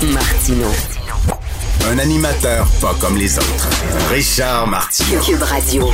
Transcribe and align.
Martino. 0.00 0.66
Un 1.90 1.98
animateur 1.98 2.66
pas 2.80 2.94
comme 2.98 3.16
les 3.16 3.38
autres. 3.38 3.68
Richard 4.10 4.66
Martineau. 4.66 5.20
Cube 5.20 5.42
Radio. 5.42 5.84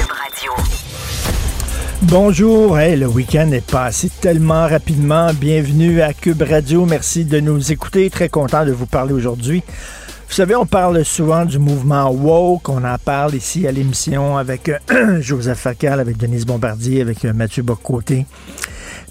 Bonjour, 2.03 2.79
hey, 2.79 2.97
le 2.97 3.07
week-end 3.07 3.51
est 3.51 3.69
passé 3.69 4.09
tellement 4.21 4.69
rapidement. 4.69 5.33
Bienvenue 5.35 6.01
à 6.01 6.15
Cube 6.15 6.43
Radio. 6.43 6.87
Merci 6.87 7.25
de 7.25 7.41
nous 7.41 7.73
écouter. 7.73 8.09
Très 8.09 8.29
content 8.29 8.65
de 8.65 8.73
vous 8.73 8.87
parler 8.87 9.13
aujourd'hui. 9.13 9.63
Vous 10.29 10.35
savez, 10.35 10.55
on 10.55 10.67
parle 10.67 11.05
souvent 11.05 11.45
du 11.45 11.59
mouvement 11.59 12.09
woke. 12.11 12.69
On 12.69 12.85
en 12.85 12.99
parle 12.99 13.35
ici 13.35 13.67
à 13.67 13.73
l'émission 13.73 14.39
avec 14.39 14.71
euh, 14.91 15.21
Joseph 15.21 15.59
Facal, 15.59 15.99
avec 16.01 16.17
Denise 16.17 16.47
Bombardier, 16.47 17.03
avec 17.03 17.25
euh, 17.25 17.33
Mathieu 17.33 17.63
Bocoté. 17.63 18.27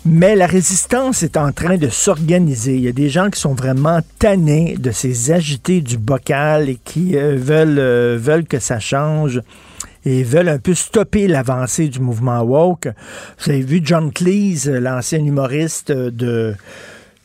Mais 0.06 0.36
la 0.36 0.48
résistance 0.48 1.23
est 1.23 1.38
en 1.38 1.52
train 1.52 1.78
de 1.78 1.90
s'organiser. 1.90 2.76
Il 2.76 2.81
y 2.81 2.88
a 2.88 2.94
des 2.94 3.09
gens 3.09 3.30
qui 3.30 3.40
sont 3.40 3.53
vraiment 3.53 4.00
tannés 4.20 4.76
de 4.78 4.92
ces 4.92 5.31
agités 5.31 5.81
du 5.81 5.98
bocal 5.98 6.70
et 6.70 6.80
qui 6.84 7.17
euh, 7.17 7.36
veulent, 7.38 7.80
euh, 7.80 8.17
veulent 8.20 8.45
que 8.45 8.59
ça 8.59 8.80
change 8.80 9.42
et 10.06 10.23
veulent 10.23 10.50
un 10.50 10.59
peu 10.59 10.73
stopper 10.73 11.28
l'avancée 11.28 11.89
du 11.89 12.00
mouvement 12.00 12.42
woke. 12.42 12.88
Vous 13.39 13.52
avez 13.52 13.62
vu 13.62 13.81
John 13.84 14.12
Cleese, 14.14 14.70
l'ancien 14.70 15.20
humoriste 15.20 15.92
de 15.92 16.56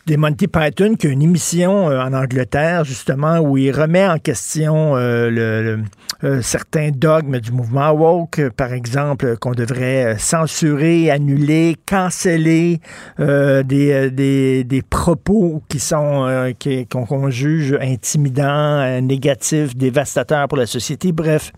des 0.07 0.17
Monty 0.17 0.49
Python, 0.49 0.97
qui 0.97 1.07
a 1.07 1.11
une 1.11 1.23
émission 1.23 1.89
euh, 1.89 2.01
en 2.01 2.13
Angleterre, 2.13 2.85
justement, 2.85 3.39
où 3.39 3.57
il 3.57 3.71
remet 3.71 4.07
en 4.07 4.19
question 4.19 4.97
euh, 4.97 5.31
le, 5.31 5.85
euh, 6.25 6.43
certains 6.43 6.91
dogmes 6.91 7.39
du 7.39 7.53
mouvement 7.53 7.91
woke, 7.93 8.49
par 8.57 8.73
exemple, 8.73 9.37
qu'on 9.37 9.53
devrait 9.53 10.17
censurer, 10.19 11.11
annuler, 11.11 11.77
canceller 11.87 12.81
des, 13.19 14.11
des, 14.11 14.65
des, 14.65 14.83
propos 14.83 15.63
qui 15.69 15.79
sont 15.79 16.53
qu'on 16.91 17.31
juge 17.31 17.79
intimidants, 17.81 19.01
négatifs, 19.01 19.77
dévastateurs 19.77 20.49
pour 20.49 20.59
la 20.59 20.67
société. 20.67 21.13
Bref, 21.13 21.53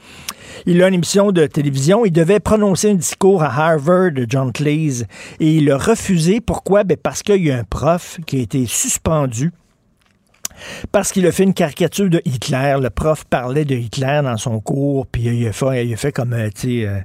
il 0.66 0.83
a 0.83 0.88
une 0.88 0.94
émission 0.94 1.33
de 1.33 1.47
télévision. 1.47 2.05
Il 2.05 2.12
devait 2.12 2.40
prononcer 2.40 2.90
un 2.90 2.95
discours 2.95 3.42
à 3.42 3.48
Harvard, 3.48 4.12
John 4.28 4.52
Cleese, 4.52 5.06
et 5.40 5.56
il 5.56 5.70
a 5.70 5.78
refusé. 5.78 6.40
Pourquoi? 6.40 6.84
Ben 6.84 6.96
parce 6.96 7.23
qu'il 7.23 7.45
y 7.45 7.51
a 7.51 7.58
un 7.58 7.64
prof 7.64 8.18
qui 8.27 8.39
a 8.39 8.42
été 8.42 8.67
suspendu 8.67 9.52
parce 10.92 11.13
qu'il 11.13 11.27
a 11.27 11.33
fait 11.33 11.45
une 11.45 11.55
caricature 11.55 12.08
de 12.08 12.20
Hitler. 12.25 12.77
Le 12.80 12.91
prof 12.91 13.25
parlait 13.25 13.64
de 13.64 13.75
Hitler 13.75 14.20
dans 14.23 14.36
son 14.36 14.61
cours, 14.61 15.07
puis 15.07 15.23
il 15.23 15.47
a 15.47 15.52
fait, 15.52 16.13
comme, 16.13 16.33
euh, 16.33 16.48
tu 16.55 16.83
sais, 16.83 16.86
euh, 16.86 16.98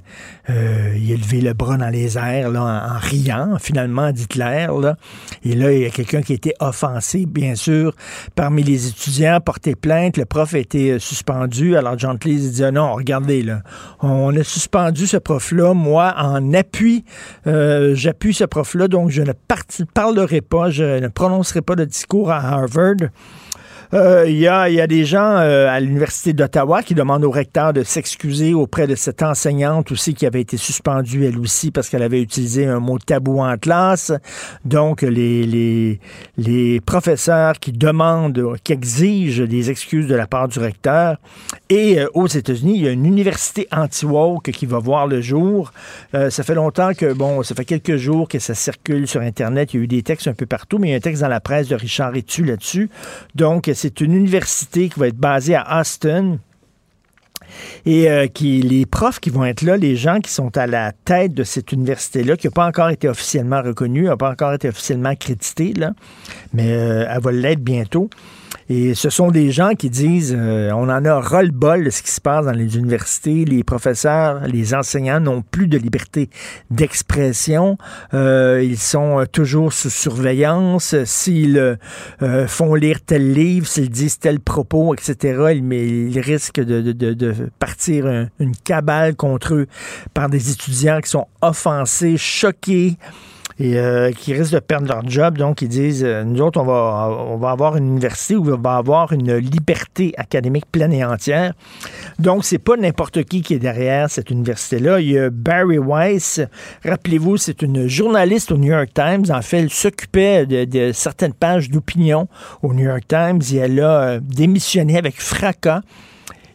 euh, 0.50 0.96
il 0.96 1.12
a 1.12 1.16
levé 1.16 1.40
le 1.40 1.52
bras 1.52 1.76
dans 1.76 1.88
les 1.88 2.16
airs 2.16 2.50
là, 2.50 2.62
en, 2.62 2.98
riant 2.98 3.56
finalement 3.60 4.12
d'Hitler. 4.12 4.66
Là. 4.80 4.96
Et 5.44 5.54
là, 5.54 5.72
il 5.72 5.82
y 5.82 5.86
a 5.86 5.90
quelqu'un 5.90 6.22
qui 6.22 6.32
été 6.32 6.54
offensé, 6.60 7.26
bien 7.26 7.54
sûr, 7.54 7.94
parmi 8.34 8.62
les 8.62 8.88
étudiants, 8.88 9.40
porté 9.40 9.74
plainte. 9.74 10.16
Le 10.16 10.24
prof 10.24 10.54
a 10.54 10.58
été 10.58 10.98
suspendu. 10.98 11.76
Alors 11.76 11.98
John 11.98 12.18
Cleese 12.18 12.52
dit, 12.52 12.64
ah 12.64 12.70
non, 12.70 12.94
regardez, 12.94 13.42
là, 13.42 13.62
on 14.00 14.34
a 14.36 14.44
suspendu 14.44 15.06
ce 15.06 15.16
prof-là. 15.16 15.74
Moi, 15.74 16.14
en 16.16 16.52
appui, 16.54 17.04
j'appuie 17.44 18.34
ce 18.34 18.44
prof-là, 18.44 18.88
donc 18.88 19.10
je 19.10 19.22
ne 19.22 19.32
parlerai 19.94 20.40
pas, 20.40 20.70
je 20.70 21.00
ne 21.00 21.08
prononcerai 21.08 21.62
pas 21.62 21.76
de 21.76 21.84
discours 21.84 22.30
à 22.30 22.38
Harvard. 22.38 23.10
Euh, 23.92 24.24
il 24.28 24.36
y, 24.36 24.46
a, 24.46 24.68
y, 24.68 24.80
a, 24.80 24.86
des 24.86 25.04
gens 25.04 25.38
euh, 25.38 25.68
à 25.68 25.80
l'Université 25.80 26.32
d'Ottawa 26.32 26.80
qui 26.84 26.94
demandent 26.94 27.24
au 27.24 27.30
recteur 27.30 27.72
de 27.72 27.82
s'excuser 27.82 28.54
auprès 28.54 28.86
de 28.86 28.94
cette 28.94 29.20
enseignante 29.20 29.90
aussi 29.90 30.14
qui 30.14 30.26
avait 30.26 30.40
été 30.40 30.56
suspendue 30.56 31.26
elle 31.26 31.38
aussi 31.38 31.72
parce 31.72 31.88
qu'elle 31.88 32.04
avait 32.04 32.22
utilisé 32.22 32.66
un 32.66 32.78
mot 32.78 33.00
tabou 33.00 33.40
en 33.40 33.56
classe. 33.56 34.12
Donc, 34.64 35.02
les, 35.02 35.44
les, 35.44 35.98
les 36.36 36.80
professeurs 36.80 37.58
qui 37.58 37.72
demandent, 37.72 38.54
qui 38.62 38.72
exigent 38.72 39.42
des 39.42 39.70
excuses 39.70 40.06
de 40.06 40.14
la 40.14 40.28
part 40.28 40.46
du 40.46 40.60
recteur. 40.60 41.16
Et 41.68 41.98
euh, 41.98 42.06
aux 42.14 42.28
États-Unis, 42.28 42.74
il 42.76 42.82
y 42.82 42.88
a 42.88 42.92
une 42.92 43.06
université 43.06 43.66
anti-woke 43.72 44.52
qui 44.52 44.66
va 44.66 44.78
voir 44.78 45.08
le 45.08 45.20
jour. 45.20 45.72
ça 46.12 46.42
fait 46.44 46.54
longtemps 46.54 46.94
que, 46.94 47.12
bon, 47.12 47.42
ça 47.42 47.56
fait 47.56 47.64
quelques 47.64 47.96
jours 47.96 48.28
que 48.28 48.38
ça 48.38 48.54
circule 48.54 49.08
sur 49.08 49.20
Internet. 49.20 49.74
Il 49.74 49.78
y 49.78 49.80
a 49.80 49.84
eu 49.84 49.88
des 49.88 50.02
textes 50.02 50.28
un 50.28 50.34
peu 50.34 50.46
partout, 50.46 50.78
mais 50.78 50.88
il 50.88 50.90
y 50.92 50.94
a 50.94 50.96
un 50.96 51.00
texte 51.00 51.22
dans 51.22 51.28
la 51.28 51.40
presse 51.40 51.68
de 51.68 51.74
Richard 51.74 52.14
Etu 52.14 52.44
là-dessus. 52.44 52.88
Donc, 53.34 53.68
c'est 53.80 54.02
une 54.02 54.14
université 54.14 54.90
qui 54.90 55.00
va 55.00 55.08
être 55.08 55.16
basée 55.16 55.54
à 55.54 55.80
Austin. 55.80 56.38
Et 57.84 58.08
euh, 58.08 58.28
qui, 58.28 58.62
les 58.62 58.86
profs 58.86 59.18
qui 59.18 59.30
vont 59.30 59.44
être 59.44 59.62
là, 59.62 59.76
les 59.76 59.96
gens 59.96 60.20
qui 60.20 60.30
sont 60.30 60.56
à 60.56 60.68
la 60.68 60.92
tête 60.92 61.34
de 61.34 61.42
cette 61.42 61.72
université-là, 61.72 62.36
qui 62.36 62.46
n'a 62.46 62.52
pas 62.52 62.66
encore 62.66 62.90
été 62.90 63.08
officiellement 63.08 63.60
reconnue, 63.60 64.04
n'a 64.04 64.16
pas 64.16 64.30
encore 64.30 64.52
été 64.52 64.68
officiellement 64.68 65.16
créditée, 65.16 65.72
là, 65.72 65.92
mais 66.52 66.70
euh, 66.70 67.06
elle 67.10 67.20
va 67.20 67.32
l'être 67.32 67.60
bientôt. 67.60 68.08
Et 68.68 68.94
ce 68.94 69.10
sont 69.10 69.30
des 69.30 69.50
gens 69.50 69.74
qui 69.74 69.90
disent 69.90 70.34
euh, 70.36 70.70
on 70.72 70.88
en 70.88 71.04
a 71.04 71.20
ras-le-bol 71.20 71.84
de 71.84 71.90
ce 71.90 72.02
qui 72.02 72.10
se 72.10 72.20
passe 72.20 72.46
dans 72.46 72.52
les 72.52 72.76
universités. 72.76 73.44
Les 73.44 73.64
professeurs, 73.64 74.46
les 74.46 74.74
enseignants 74.74 75.20
n'ont 75.20 75.42
plus 75.42 75.66
de 75.66 75.76
liberté 75.76 76.30
d'expression. 76.70 77.78
Euh, 78.14 78.62
ils 78.62 78.78
sont 78.78 79.24
toujours 79.32 79.72
sous 79.72 79.90
surveillance. 79.90 80.94
S'ils 81.04 81.58
euh, 82.22 82.46
font 82.46 82.74
lire 82.74 83.00
tel 83.04 83.32
livre, 83.32 83.66
s'ils 83.66 83.90
disent 83.90 84.18
tel 84.18 84.40
propos, 84.40 84.94
etc., 84.94 85.52
ils, 85.54 85.72
ils 85.72 86.20
risquent 86.20 86.60
de, 86.60 86.80
de, 86.80 87.12
de 87.12 87.34
partir 87.58 88.28
une 88.38 88.54
cabale 88.56 89.16
contre 89.16 89.54
eux 89.54 89.66
par 90.14 90.28
des 90.28 90.52
étudiants 90.52 91.00
qui 91.00 91.10
sont 91.10 91.26
offensés, 91.42 92.16
choqués 92.16 92.96
et 93.60 93.76
euh, 93.76 94.10
qui 94.12 94.32
risquent 94.32 94.54
de 94.54 94.58
perdre 94.58 94.88
leur 94.88 95.06
job. 95.06 95.36
Donc, 95.36 95.60
ils 95.60 95.68
disent, 95.68 96.02
euh, 96.02 96.24
nous 96.24 96.40
autres, 96.40 96.58
on 96.60 96.64
va, 96.64 97.10
on 97.28 97.36
va 97.36 97.50
avoir 97.50 97.76
une 97.76 97.88
université 97.88 98.34
où 98.34 98.50
on 98.50 98.56
va 98.56 98.76
avoir 98.76 99.12
une 99.12 99.36
liberté 99.36 100.14
académique 100.16 100.64
pleine 100.72 100.94
et 100.94 101.04
entière. 101.04 101.52
Donc, 102.18 102.44
c'est 102.44 102.58
pas 102.58 102.76
n'importe 102.76 103.22
qui 103.24 103.42
qui 103.42 103.54
est 103.54 103.58
derrière 103.58 104.08
cette 104.08 104.30
université-là. 104.30 105.00
Il 105.00 105.10
y 105.10 105.18
a 105.18 105.28
Barry 105.28 105.78
Weiss. 105.78 106.40
Rappelez-vous, 106.84 107.36
c'est 107.36 107.60
une 107.60 107.86
journaliste 107.86 108.50
au 108.50 108.56
New 108.56 108.72
York 108.72 108.90
Times. 108.94 109.26
En 109.30 109.42
fait, 109.42 109.58
elle 109.58 109.70
s'occupait 109.70 110.46
de, 110.46 110.92
certaines 110.92 111.34
pages 111.34 111.68
d'opinion 111.68 112.28
au 112.62 112.72
New 112.72 112.84
York 112.84 113.06
Times 113.06 113.40
et 113.52 113.56
elle 113.56 113.80
a 113.80 114.00
euh, 114.00 114.20
démissionné 114.22 114.96
avec 114.96 115.20
fracas 115.20 115.82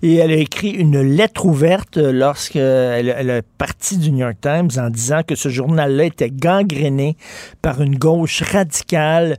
et 0.06 0.18
elle 0.18 0.32
a 0.32 0.36
écrit 0.36 0.70
une 0.70 1.02
lettre 1.02 1.48
ouverte 1.48 1.98
lorsqu'elle 1.98 3.10
elle 3.10 3.30
est 3.32 3.42
partie 3.58 3.98
du 3.98 4.12
New 4.12 4.20
York 4.20 4.38
Times 4.40 4.70
en 4.78 4.92
disant 4.92 5.22
que 5.28 5.34
ce 5.34 5.50
journal-là 5.50 6.06
était 6.06 6.30
gangréné 6.30 7.18
par 7.64 7.82
une 7.82 7.98
gauche 7.98 8.44
radicale 8.44 9.38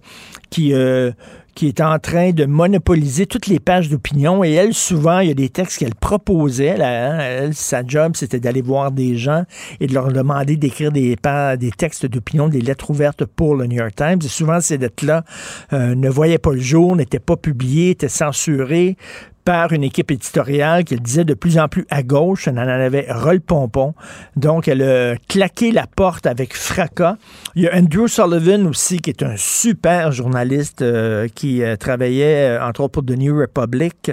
qui... 0.51 0.75
Euh, 0.75 1.13
qui 1.55 1.69
est 1.69 1.81
en 1.81 1.99
train 1.99 2.33
de 2.33 2.45
monopoliser 2.45 3.25
toutes 3.25 3.47
les 3.47 3.61
pages 3.61 3.89
d'opinion. 3.89 4.45
Et 4.45 4.53
elle, 4.53 4.75
souvent, 4.75 5.21
il 5.21 5.29
y 5.29 5.31
a 5.31 5.35
des 5.35 5.49
textes 5.49 5.79
qu'elle 5.79 5.95
proposait. 5.95 6.77
Là, 6.77 7.45
hein. 7.45 7.51
sa 7.55 7.83
job, 7.83 8.13
c'était 8.15 8.41
d'aller 8.41 8.61
voir 8.61 8.93
des 8.93 9.17
gens 9.17 9.45
et 9.81 9.87
de 9.87 9.95
leur 9.95 10.13
demander 10.13 10.59
d'écrire 10.59 10.93
des, 10.93 11.17
des 11.59 11.71
textes 11.71 12.05
d'opinion, 12.05 12.49
des 12.49 12.61
lettres 12.61 12.91
ouvertes 12.91 13.25
pour 13.25 13.57
le 13.57 13.67
New 13.67 13.79
York 13.79 13.95
Times. 13.97 14.19
Et 14.23 14.29
souvent, 14.29 14.61
ces 14.61 14.77
lettres-là 14.77 15.25
euh, 15.73 15.95
ne 15.95 16.11
voyaient 16.11 16.37
pas 16.37 16.53
le 16.53 16.61
jour, 16.61 16.95
n'étaient 16.95 17.21
pas 17.21 17.39
publiées, 17.39 17.89
étaient 17.89 18.11
censurées 18.11 18.99
par 19.47 19.73
une 19.73 19.85
équipe 19.85 20.11
éditoriale 20.11 20.83
qui 20.83 20.97
disait 20.97 21.25
de 21.25 21.33
plus 21.33 21.57
en 21.57 21.69
plus 21.69 21.87
à 21.89 22.03
gauche. 22.03 22.49
Elle 22.49 22.59
en 22.59 22.67
avait 22.67 23.07
roll 23.09 23.41
pompon. 23.41 23.95
Donc, 24.35 24.67
elle 24.67 24.83
a 24.83 25.17
claqué 25.29 25.71
la 25.71 25.87
porte 25.87 26.27
avec 26.27 26.53
fracas. 26.53 27.17
Il 27.55 27.63
y 27.63 27.69
a 27.69 27.77
Andrew 27.77 28.09
Sullivan 28.09 28.67
aussi, 28.67 28.99
qui 28.99 29.11
est 29.11 29.23
un 29.23 29.37
super 29.37 30.11
journaliste 30.11 30.83
euh, 30.83 31.29
qui 31.33 31.63
euh, 31.63 31.77
travaillait, 31.77 32.59
entre 32.61 32.81
autres, 32.81 32.95
pour 32.95 33.05
The 33.05 33.17
New 33.17 33.39
Republic, 33.39 34.11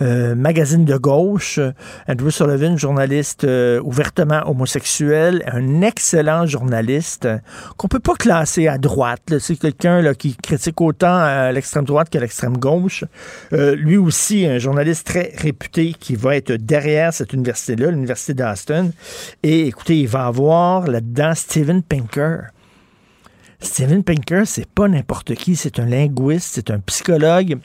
magazine 0.00 0.84
de 0.84 0.98
gauche. 0.98 1.58
Andrew 2.06 2.28
Sullivan, 2.28 2.76
journaliste 2.76 3.46
ouvertement 3.82 4.42
homosexuel, 4.46 5.42
un 5.46 5.80
excellent 5.80 6.44
journaliste 6.44 7.26
qu'on 7.78 7.88
peut 7.88 8.00
pas 8.00 8.16
classer 8.16 8.68
à 8.68 8.76
droite. 8.76 9.38
C'est 9.38 9.56
quelqu'un 9.56 10.12
qui 10.12 10.36
critique 10.36 10.78
autant 10.82 11.50
l'extrême 11.52 11.84
droite 11.84 12.10
que 12.10 12.18
l'extrême 12.18 12.58
gauche. 12.58 13.04
lui 13.50 13.96
aussi, 13.96 14.44
un 14.44 14.58
journaliste 14.58 14.73
journaliste 14.74 15.06
très 15.06 15.32
réputé 15.36 15.92
qui 15.92 16.16
va 16.16 16.34
être 16.34 16.50
derrière 16.50 17.14
cette 17.14 17.32
université-là, 17.32 17.92
l'Université 17.92 18.34
d'Austin. 18.34 18.90
Et 19.44 19.68
écoutez, 19.68 20.00
il 20.00 20.08
va 20.08 20.26
avoir 20.26 20.88
là-dedans 20.88 21.32
Steven 21.36 21.80
Pinker. 21.80 22.48
Steven 23.60 24.02
Pinker, 24.02 24.42
c'est 24.46 24.68
pas 24.68 24.88
n'importe 24.88 25.36
qui, 25.36 25.54
c'est 25.54 25.78
un 25.78 25.86
linguiste, 25.86 26.50
c'est 26.54 26.72
un 26.72 26.80
psychologue. 26.80 27.58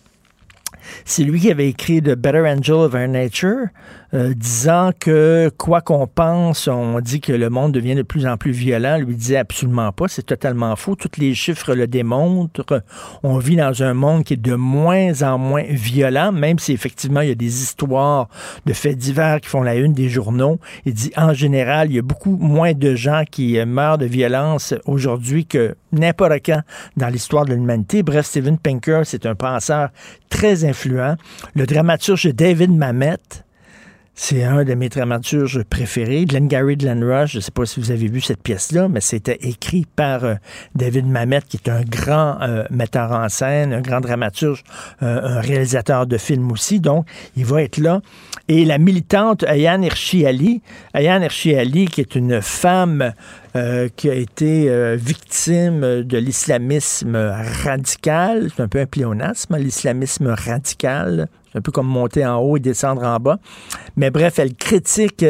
C'est 1.06 1.24
lui 1.24 1.39
qui 1.39 1.51
avait 1.51 1.69
écrit 1.69 2.01
The 2.01 2.15
Better 2.15 2.47
Angel 2.47 2.75
of 2.75 2.94
Our 2.94 3.07
Nature. 3.07 3.68
Euh, 4.15 4.33
disant 4.33 4.89
que 5.00 5.51
quoi 5.56 5.81
qu'on 5.81 6.07
pense, 6.07 6.68
on 6.68 7.00
dit 7.00 7.21
que 7.21 7.31
le 7.31 7.51
monde 7.51 7.71
devient 7.74 7.94
de 7.94 8.01
plus 8.01 8.25
en 8.25 8.38
plus 8.38 8.51
violent. 8.51 8.97
Lui 8.97 9.15
disait 9.15 9.38
absolument 9.38 9.91
pas, 9.91 10.07
c'est 10.07 10.25
totalement 10.25 10.75
faux. 10.75 10.95
Tous 10.95 11.19
les 11.19 11.36
chiffres 11.36 11.75
le 11.75 11.86
démontrent. 11.86 12.81
On 13.21 13.38
vit 13.38 13.56
dans 13.56 13.83
un 13.83 13.94
monde 13.94 14.24
qui 14.24 14.33
est 14.33 14.38
de 14.38 14.56
moins 14.56 15.21
en 15.21 15.38
moins 15.38 15.62
violent, 15.69 16.31
même 16.31 16.57
si 16.57 16.71
effectivement 16.71 17.21
il 17.21 17.30
y 17.30 17.31
a 17.31 17.35
des 17.35 17.62
histoires 17.62 18.30
de 18.65 18.74
faits 18.74 18.97
divers 18.97 19.42
qui 19.42 19.47
font 19.50 19.62
la 19.62 19.75
une 19.75 19.94
des 19.94 20.09
journaux. 20.09 20.59
Il 20.85 20.95
dit 20.95 21.12
en 21.15 21.33
général, 21.33 21.92
il 21.92 21.97
y 21.97 22.00
a 22.00 22.03
beaucoup 22.03 22.35
moins 22.35 22.74
de 22.74 22.95
gens 22.95 23.24
qui 23.30 23.63
meurent 23.63 24.00
de 24.00 24.07
violence 24.07 24.74
aujourd'hui 24.85 25.45
que 25.45 25.75
n'importe 25.92 26.33
quand 26.44 26.62
dans 26.97 27.09
l'histoire 27.09 27.45
de 27.45 27.53
l'humanité. 27.53 28.01
Bref, 28.01 28.25
Steven 28.25 28.57
Pinker, 28.57 29.01
c'est 29.03 29.27
un 29.27 29.35
penseur 29.35 29.89
très 30.30 30.65
influent. 30.65 30.78
Le 30.85 31.65
dramaturge 31.65 32.27
David 32.33 32.71
Mamet, 32.71 33.17
c'est 34.21 34.43
un 34.43 34.65
de 34.65 34.73
mes 34.73 34.89
dramaturges 34.89 35.63
préférés. 35.63 36.25
Glengarry 36.25 36.75
Glen 36.75 37.01
Rush, 37.03 37.31
je 37.31 37.37
ne 37.37 37.41
sais 37.41 37.51
pas 37.51 37.65
si 37.65 37.79
vous 37.79 37.89
avez 37.89 38.07
vu 38.07 38.19
cette 38.19 38.43
pièce-là, 38.43 38.89
mais 38.89 38.99
c'était 38.99 39.37
écrit 39.41 39.87
par 39.95 40.25
euh, 40.25 40.35
David 40.75 41.07
Mamet, 41.07 41.39
qui 41.47 41.55
est 41.55 41.69
un 41.69 41.83
grand 41.83 42.37
euh, 42.41 42.65
metteur 42.69 43.13
en 43.13 43.29
scène, 43.29 43.71
un 43.71 43.79
grand 43.79 44.01
dramaturge, 44.01 44.65
euh, 45.03 45.37
un 45.37 45.39
réalisateur 45.39 46.05
de 46.05 46.17
films 46.17 46.51
aussi. 46.51 46.81
Donc, 46.81 47.07
il 47.37 47.45
va 47.45 47.63
être 47.63 47.77
là. 47.77 48.01
Et 48.49 48.65
la 48.65 48.77
militante 48.77 49.43
Ayane 49.43 49.85
Hirshi 49.85 50.25
Ayane 50.25 51.23
Hirshi 51.23 51.87
qui 51.87 52.01
est 52.01 52.15
une 52.15 52.41
femme 52.41 53.13
qui 53.95 54.09
a 54.09 54.13
été 54.13 54.95
victime 54.95 56.03
de 56.03 56.17
l'islamisme 56.17 57.15
radical. 57.63 58.49
C'est 58.55 58.61
un 58.61 58.67
peu 58.67 58.79
un 58.79 58.85
pléonasme, 58.85 59.57
l'islamisme 59.57 60.27
radical. 60.27 61.27
C'est 61.51 61.57
un 61.57 61.61
peu 61.61 61.71
comme 61.71 61.87
monter 61.87 62.23
en 62.25 62.37
haut 62.37 62.57
et 62.57 62.59
descendre 62.59 63.03
en 63.03 63.17
bas. 63.17 63.39
Mais 63.95 64.11
bref, 64.11 64.37
elle 64.37 64.53
critique 64.53 65.25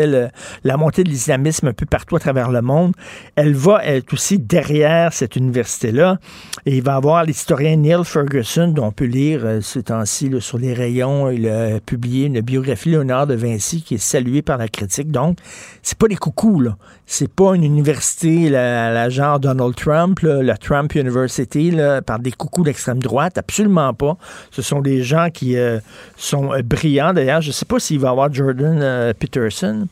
la 0.64 0.78
montée 0.78 1.06
de 1.06 1.10
l'islamisme 1.10 1.68
un 1.68 1.74
peu 1.74 1.86
partout 1.86 2.18
à 2.18 2.20
travers 2.20 2.52
le 2.52 2.62
monde. 2.62 2.94
Elle 3.36 3.54
va 3.54 3.86
être 3.86 4.14
aussi 4.14 4.38
derrière 4.38 5.14
cette 5.14 5.38
université-là. 5.38 6.18
Et 6.66 6.76
il 6.78 6.84
va 6.84 6.96
avoir 6.96 7.24
l'historien 7.24 7.78
Neil 7.78 8.04
Ferguson, 8.04 8.68
dont 8.68 8.88
on 8.88 8.92
peut 8.92 9.06
lire 9.06 9.46
euh, 9.46 9.62
ce 9.62 9.80
temps-ci 9.80 10.30
sur 10.42 10.58
les 10.58 10.74
rayons. 10.74 11.30
Il 11.30 11.48
a 11.48 11.80
publié 11.80 12.26
une 12.26 12.42
biographie 12.42 12.90
Léonard 12.90 13.28
de 13.28 13.36
Vinci 13.36 13.82
qui 13.82 13.96
est 13.96 13.98
saluée 13.98 14.42
par 14.42 14.58
la 14.58 14.68
critique. 14.68 15.12
Donc, 15.12 15.38
c'est 15.82 15.98
pas 15.98 16.08
des 16.08 16.18
coucous, 16.18 16.60
là. 16.60 16.76
C'est 17.12 17.34
pas 17.34 17.56
une 17.56 17.64
université, 17.64 18.50
la, 18.50 18.94
la 18.94 19.10
genre 19.10 19.40
Donald 19.40 19.74
Trump, 19.76 20.20
la 20.22 20.56
Trump 20.58 20.94
University, 20.94 21.76
par 22.06 22.20
des 22.20 22.32
coucous 22.32 22.62
d'extrême 22.62 23.00
droite. 23.00 23.40
Absolument 23.40 23.96
pas. 23.96 24.16
Ce 24.52 24.62
sont 24.62 24.80
des 24.80 25.02
gens 25.02 25.30
qui 25.34 25.58
euh, 25.58 25.80
sont 26.18 26.54
euh, 26.54 26.62
brillants. 26.62 27.14
D'ailleurs, 27.14 27.42
je 27.42 27.52
sais 27.52 27.66
pas 27.66 27.80
s'il 27.80 28.00
va 28.00 28.12
avoir 28.12 28.32
Jordan 28.32 28.78
euh, 28.80 29.14
Peterson. 29.18 29.88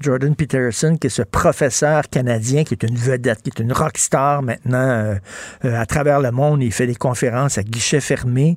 Jordan 0.00 0.34
Peterson, 0.34 0.96
qui 0.98 1.08
est 1.08 1.10
ce 1.10 1.22
professeur 1.22 2.08
canadien, 2.08 2.64
qui 2.64 2.74
est 2.74 2.82
une 2.82 2.96
vedette, 2.96 3.42
qui 3.42 3.50
est 3.50 3.62
une 3.62 3.72
rockstar 3.72 4.42
maintenant 4.42 4.78
euh, 5.64 5.80
à 5.80 5.84
travers 5.86 6.20
le 6.20 6.30
monde. 6.30 6.62
Il 6.62 6.72
fait 6.72 6.86
des 6.86 6.94
conférences 6.94 7.58
à 7.58 7.62
guichet 7.62 8.00
fermé. 8.00 8.56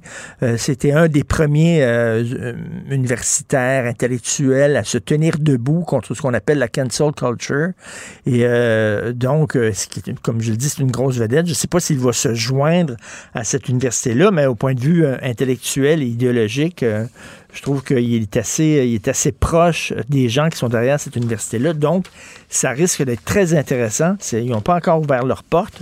C'était 0.58 0.94
un 0.94 1.08
des 1.08 1.24
premiers 1.24 1.84
universitaires, 2.90 3.86
intellectuels 3.86 4.78
à 4.78 4.84
se 4.84 4.98
tenir 4.98 5.38
debout 5.40 5.82
contre 5.82 6.14
ce 6.14 6.22
qu'on 6.22 6.34
appelle 6.34 6.60
la 6.60 6.68
cancel 6.68 7.12
culture. 7.12 7.72
Et 8.26 8.46
donc, 9.14 9.58
comme 10.22 10.42
je 10.42 10.52
le 10.52 10.58
dis, 10.58 10.70
c'est 10.70 10.82
une 10.82 10.92
grosse 10.92 11.18
vedette. 11.18 11.46
Je 11.46 11.52
ne 11.52 11.56
sais 11.56 11.68
pas 11.68 11.80
s'il 11.80 12.00
va 12.00 12.14
se 12.14 12.34
joindre 12.34 12.96
à 13.34 13.44
cette 13.44 13.70
université-là, 13.70 14.32
mais 14.32 14.46
au 14.46 14.56
point 14.56 14.74
de 14.74 14.82
vue 14.82 15.06
intellectuel 15.06 16.02
et 16.02 16.08
idéologique, 16.08 16.86
je 17.54 17.62
trouve 17.62 17.84
qu'il 17.84 18.22
est 18.22 18.38
assez, 18.38 18.84
il 18.86 18.96
est 18.96 19.08
assez 19.08 19.32
proche 19.32 19.94
des 20.10 20.28
gens 20.28 20.50
qui 20.50 20.58
sont 20.58 20.70
derrière 20.70 21.00
cette 21.00 21.16
université-là. 21.16 21.74
Donc, 21.74 22.08
ça 22.50 22.72
risque 22.72 23.04
d'être 23.04 23.24
très 23.24 23.54
intéressant. 23.54 24.16
Ils 24.32 24.50
n'ont 24.50 24.62
pas 24.62 24.76
encore 24.76 25.02
ouvert 25.02 25.24
leurs 25.24 25.44
portes. 25.44 25.82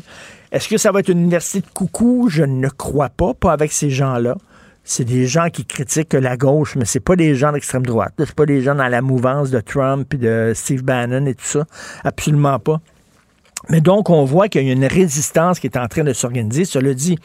Est-ce 0.51 0.67
que 0.67 0.77
ça 0.77 0.91
va 0.91 0.99
être 0.99 1.09
une 1.09 1.21
université 1.21 1.61
de 1.61 1.73
coucou? 1.73 2.27
Je 2.29 2.43
ne 2.43 2.67
crois 2.67 3.09
pas, 3.09 3.33
pas 3.33 3.53
avec 3.53 3.71
ces 3.71 3.89
gens-là. 3.89 4.35
C'est 4.83 5.05
des 5.05 5.27
gens 5.27 5.47
qui 5.49 5.63
critiquent 5.63 6.13
la 6.13 6.35
gauche, 6.35 6.75
mais 6.75 6.85
c'est 6.85 6.99
pas 6.99 7.15
des 7.15 7.35
gens 7.35 7.53
d'extrême 7.53 7.85
droite. 7.85 8.13
C'est 8.17 8.35
pas 8.35 8.45
des 8.45 8.61
gens 8.61 8.75
dans 8.75 8.87
la 8.87 9.01
mouvance 9.01 9.49
de 9.49 9.61
Trump 9.61 10.13
et 10.13 10.17
de 10.17 10.51
Steve 10.53 10.83
Bannon 10.83 11.25
et 11.25 11.35
tout 11.35 11.45
ça. 11.45 11.65
Absolument 12.03 12.59
pas. 12.59 12.81
Mais 13.69 13.81
donc, 13.81 14.09
on 14.09 14.25
voit 14.25 14.49
qu'il 14.49 14.65
y 14.65 14.69
a 14.69 14.73
une 14.73 14.85
résistance 14.85 15.59
qui 15.59 15.67
est 15.67 15.77
en 15.77 15.87
train 15.87 16.03
de 16.03 16.13
s'organiser. 16.13 16.65
Cela 16.65 16.93
dit, 16.93 17.17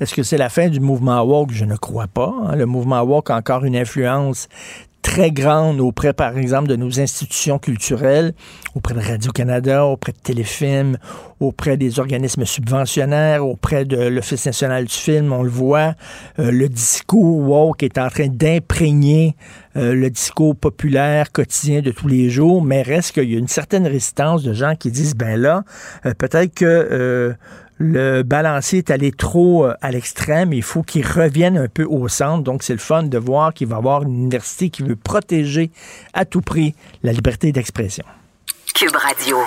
est-ce 0.00 0.14
que 0.14 0.22
c'est 0.22 0.38
la 0.38 0.48
fin 0.48 0.68
du 0.68 0.80
mouvement 0.80 1.20
woke? 1.22 1.52
Je 1.52 1.64
ne 1.64 1.76
crois 1.76 2.06
pas. 2.06 2.32
Hein. 2.46 2.56
Le 2.56 2.66
mouvement 2.66 3.00
woke 3.02 3.30
a 3.30 3.36
encore 3.36 3.64
une 3.64 3.76
influence 3.76 4.48
très 5.02 5.30
grande 5.30 5.80
auprès, 5.80 6.12
par 6.12 6.36
exemple, 6.36 6.68
de 6.68 6.76
nos 6.76 7.00
institutions 7.00 7.58
culturelles, 7.58 8.34
auprès 8.74 8.94
de 8.94 9.00
Radio-Canada, 9.00 9.86
auprès 9.86 10.12
de 10.12 10.18
Téléfilm, 10.18 10.98
auprès 11.40 11.76
des 11.76 11.98
organismes 11.98 12.44
subventionnaires, 12.44 13.46
auprès 13.46 13.84
de 13.84 13.96
l'Office 13.96 14.46
national 14.46 14.84
du 14.84 14.94
film, 14.94 15.32
on 15.32 15.42
le 15.42 15.50
voit. 15.50 15.94
Euh, 16.38 16.50
le 16.50 16.68
discours 16.68 17.38
woke 17.38 17.82
est 17.82 17.98
en 17.98 18.08
train 18.08 18.28
d'imprégner 18.28 19.36
euh, 19.76 19.94
le 19.94 20.10
discours 20.10 20.54
populaire 20.54 21.32
quotidien 21.32 21.80
de 21.80 21.90
tous 21.90 22.08
les 22.08 22.28
jours, 22.28 22.62
mais 22.62 22.82
reste 22.82 23.12
qu'il 23.12 23.30
y 23.30 23.36
a 23.36 23.38
une 23.38 23.48
certaine 23.48 23.86
résistance 23.86 24.42
de 24.42 24.52
gens 24.52 24.74
qui 24.76 24.90
disent, 24.90 25.14
ben 25.14 25.40
là, 25.40 25.64
euh, 26.04 26.12
peut-être 26.14 26.54
que 26.54 27.36
le 27.80 28.22
balancier 28.22 28.80
est 28.80 28.90
allé 28.90 29.10
trop 29.10 29.64
euh, 29.64 29.74
à 29.80 29.90
l'extrême. 29.90 30.52
Il 30.52 30.62
faut 30.62 30.82
qu'il 30.82 31.04
revienne 31.04 31.56
un 31.56 31.66
peu 31.66 31.84
au 31.84 32.08
centre. 32.08 32.44
Donc, 32.44 32.62
c'est 32.62 32.74
le 32.74 32.78
fun 32.78 33.04
de 33.04 33.16
voir 33.16 33.54
qu'il 33.54 33.68
va 33.68 33.76
y 33.76 33.78
avoir 33.78 34.02
une 34.02 34.14
université 34.14 34.68
qui 34.68 34.82
veut 34.82 34.96
protéger 34.96 35.70
à 36.12 36.26
tout 36.26 36.42
prix 36.42 36.74
la 37.02 37.12
liberté 37.12 37.52
d'expression. 37.52 38.04
Cube 38.74 38.94
Radio. 38.94 39.38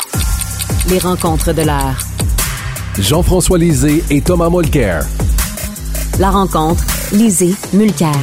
Les 0.89 0.97
rencontres 0.97 1.53
de 1.53 1.61
l'art. 1.61 1.99
Jean-François 2.97 3.59
Lisée 3.59 4.03
et 4.09 4.21
Thomas 4.21 4.49
Mulcair. 4.49 5.05
La 6.19 6.31
rencontre, 6.31 6.83
Lisée, 7.11 7.53
Mulcair. 7.71 8.15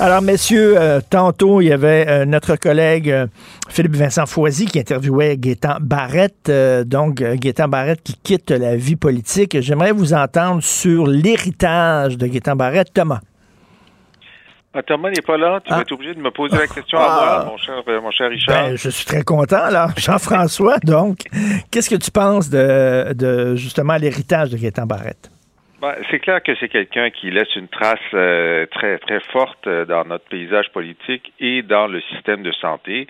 Alors, 0.00 0.22
messieurs, 0.22 0.74
euh, 0.76 1.00
tantôt, 1.08 1.60
il 1.60 1.68
y 1.68 1.72
avait 1.72 2.06
euh, 2.08 2.24
notre 2.24 2.56
collègue 2.56 3.10
euh, 3.10 3.26
Philippe 3.68 3.96
Vincent 3.96 4.26
Foisy 4.26 4.66
qui 4.66 4.78
interviewait 4.78 5.36
Gaétan 5.36 5.76
Barrette. 5.80 6.50
donc, 6.86 7.16
Gaétan 7.16 7.68
Barrette 7.68 8.02
qui 8.02 8.16
quitte 8.22 8.50
la 8.50 8.76
vie 8.76 8.96
politique. 8.96 9.60
J'aimerais 9.60 9.92
vous 9.92 10.14
entendre 10.14 10.62
sur 10.62 11.06
l'héritage 11.06 12.18
de 12.18 12.26
Gaétan 12.26 12.56
Barrette. 12.56 12.92
Thomas. 12.92 13.20
Ah, 14.76 14.82
Thomas 14.82 15.10
n'est 15.10 15.22
pas 15.22 15.36
là. 15.36 15.60
Tu 15.64 15.70
vas 15.70 15.78
ah. 15.78 15.80
être 15.82 15.92
obligé 15.92 16.14
de 16.14 16.20
me 16.20 16.32
poser 16.32 16.56
la 16.56 16.66
question 16.66 16.98
à 16.98 17.02
moi, 17.02 17.14
ah. 17.20 17.44
mon 17.46 17.56
cher, 17.56 17.82
mon 18.02 18.10
cher 18.10 18.28
Richard. 18.28 18.70
Ben, 18.70 18.76
je 18.76 18.88
suis 18.90 19.04
très 19.04 19.22
content, 19.22 19.62
alors. 19.62 19.90
Jean-François, 19.96 20.78
donc, 20.82 21.18
qu'est-ce 21.70 21.88
que 21.88 21.94
tu 21.94 22.10
penses 22.10 22.50
de, 22.50 23.12
de 23.12 23.54
justement 23.54 23.94
l'héritage 23.94 24.50
de 24.50 24.56
Gaétan 24.56 24.86
Barrette? 24.86 25.30
Ben, 25.80 25.94
c'est 26.10 26.18
clair 26.18 26.42
que 26.42 26.52
c'est 26.58 26.68
quelqu'un 26.68 27.10
qui 27.10 27.30
laisse 27.30 27.54
une 27.54 27.68
trace 27.68 28.00
euh, 28.14 28.66
très 28.72 28.98
très 28.98 29.20
forte 29.32 29.64
euh, 29.68 29.84
dans 29.84 30.04
notre 30.04 30.24
paysage 30.24 30.72
politique 30.72 31.32
et 31.38 31.62
dans 31.62 31.86
le 31.86 32.00
système 32.12 32.42
de 32.42 32.52
santé. 32.52 33.06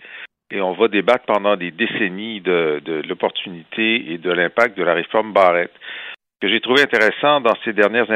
Et 0.54 0.60
on 0.60 0.72
va 0.72 0.86
débattre 0.86 1.24
pendant 1.26 1.56
des 1.56 1.72
décennies 1.72 2.40
de, 2.40 2.80
l'opportunité 3.08 4.12
et 4.12 4.18
de 4.18 4.30
l'impact 4.30 4.78
de 4.78 4.84
la 4.84 4.94
réforme 4.94 5.32
Barrett. 5.32 5.72
Ce 5.74 6.46
que 6.46 6.48
j'ai 6.48 6.60
trouvé 6.60 6.82
intéressant 6.82 7.40
dans 7.40 7.56
ces 7.64 7.72
dernières, 7.72 8.08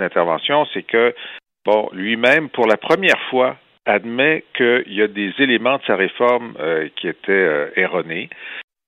interventions, 0.00 0.66
c'est 0.72 0.82
que 0.82 1.14
lui-même, 1.92 2.48
pour 2.48 2.66
la 2.66 2.78
première 2.78 3.20
fois, 3.28 3.56
admet 3.84 4.44
qu'il 4.56 4.94
y 4.94 5.02
a 5.02 5.08
des 5.08 5.34
éléments 5.38 5.76
de 5.76 5.82
sa 5.86 5.96
réforme 5.96 6.54
euh, 6.58 6.88
qui 6.96 7.06
étaient 7.06 7.72
erronés. 7.76 8.30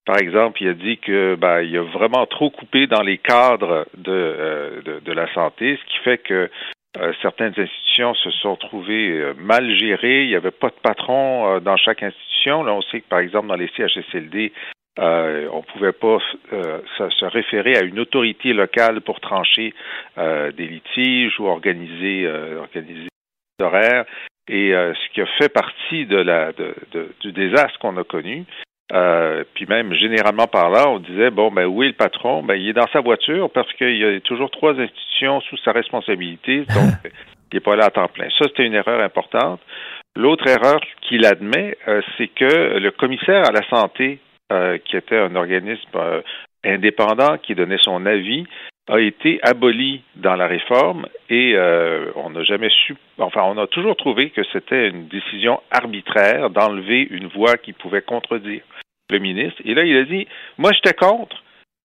Par 0.06 0.16
exemple, 0.16 0.62
il 0.62 0.68
a 0.68 0.74
dit 0.74 0.98
que 0.98 1.34
ben, 1.34 1.62
a 1.76 1.82
vraiment 1.82 2.26
trop 2.26 2.48
coupé 2.48 2.86
dans 2.86 3.02
les 3.02 3.18
cadres 3.18 3.86
de, 3.96 4.12
euh, 4.12 5.00
de, 5.04 5.12
la 5.12 5.32
santé, 5.34 5.78
ce 5.78 5.84
qui 5.90 5.98
fait 6.04 6.18
que 6.18 6.50
certaines 7.22 7.54
institutions 7.56 8.14
se 8.14 8.30
sont 8.30 8.56
trouvées 8.56 9.32
mal 9.36 9.74
gérées. 9.76 10.24
Il 10.24 10.28
n'y 10.28 10.36
avait 10.36 10.50
pas 10.50 10.68
de 10.68 10.80
patron 10.82 11.58
dans 11.60 11.76
chaque 11.76 12.02
institution. 12.02 12.62
Là, 12.62 12.72
on 12.72 12.82
sait 12.82 13.00
que, 13.00 13.08
par 13.08 13.18
exemple, 13.18 13.48
dans 13.48 13.56
les 13.56 13.70
CHSLD, 13.76 14.52
euh, 15.00 15.48
on 15.52 15.58
ne 15.58 15.62
pouvait 15.62 15.92
pas 15.92 16.18
euh, 16.52 16.80
se, 16.96 17.24
référer 17.24 17.76
à 17.76 17.82
une 17.82 17.98
autorité 17.98 18.52
locale 18.52 19.00
pour 19.00 19.20
trancher 19.20 19.74
euh, 20.18 20.52
des 20.52 20.68
litiges 20.68 21.38
ou 21.40 21.46
organiser, 21.46 22.28
organiser 22.58 23.08
des 23.58 23.64
horaires. 23.64 24.04
Et 24.46 24.72
ce 24.72 25.14
qui 25.14 25.22
a 25.22 25.26
fait 25.38 25.48
partie 25.48 26.04
de 26.04 26.18
la, 26.18 26.52
de, 26.52 26.74
du 27.20 27.32
désastre 27.32 27.78
qu'on 27.78 27.96
a 27.96 28.04
connu, 28.04 28.44
puis 28.88 29.66
même 29.66 29.92
généralement 29.94 30.46
par 30.46 30.70
là, 30.70 30.88
on 30.88 30.98
disait 30.98 31.30
bon 31.30 31.50
ben 31.50 31.66
où 31.66 31.82
est 31.82 31.88
le 31.88 31.94
patron? 31.94 32.42
Ben 32.42 32.54
il 32.54 32.68
est 32.68 32.74
dans 32.74 32.88
sa 32.92 33.00
voiture 33.00 33.50
parce 33.50 33.72
qu'il 33.74 33.96
y 33.96 34.04
a 34.04 34.20
toujours 34.20 34.50
trois 34.50 34.78
institutions 34.78 35.40
sous 35.42 35.56
sa 35.58 35.72
responsabilité, 35.72 36.58
donc 36.74 36.92
il 37.52 37.56
n'est 37.56 37.60
pas 37.60 37.76
là 37.76 37.86
à 37.86 37.90
temps 37.90 38.08
plein. 38.08 38.28
Ça 38.38 38.46
c'était 38.46 38.66
une 38.66 38.74
erreur 38.74 39.00
importante. 39.00 39.60
L'autre 40.16 40.46
erreur 40.46 40.80
qu'il 41.02 41.26
admet, 41.26 41.76
c'est 42.16 42.28
que 42.28 42.78
le 42.78 42.90
commissaire 42.92 43.48
à 43.48 43.52
la 43.52 43.68
santé 43.68 44.20
euh, 44.52 44.76
qui 44.84 44.94
était 44.94 45.16
un 45.16 45.34
organisme 45.36 45.88
euh, 45.96 46.20
indépendant 46.64 47.38
qui 47.38 47.54
donnait 47.54 47.78
son 47.80 48.04
avis, 48.04 48.44
a 48.88 49.00
été 49.00 49.38
aboli 49.42 50.02
dans 50.16 50.36
la 50.36 50.46
réforme 50.46 51.06
et 51.30 51.54
euh, 51.54 52.10
on 52.16 52.30
n'a 52.30 52.44
jamais 52.44 52.68
su, 52.68 52.96
enfin, 53.18 53.42
on 53.44 53.56
a 53.56 53.66
toujours 53.66 53.96
trouvé 53.96 54.30
que 54.30 54.42
c'était 54.52 54.88
une 54.88 55.08
décision 55.08 55.60
arbitraire 55.70 56.50
d'enlever 56.50 57.06
une 57.10 57.28
voix 57.28 57.56
qui 57.56 57.72
pouvait 57.72 58.02
contredire 58.02 58.62
le 59.10 59.18
ministre. 59.18 59.60
Et 59.64 59.74
là, 59.74 59.84
il 59.84 59.96
a 59.96 60.04
dit, 60.04 60.26
moi, 60.58 60.70
j'étais 60.72 60.94
contre. 60.94 61.42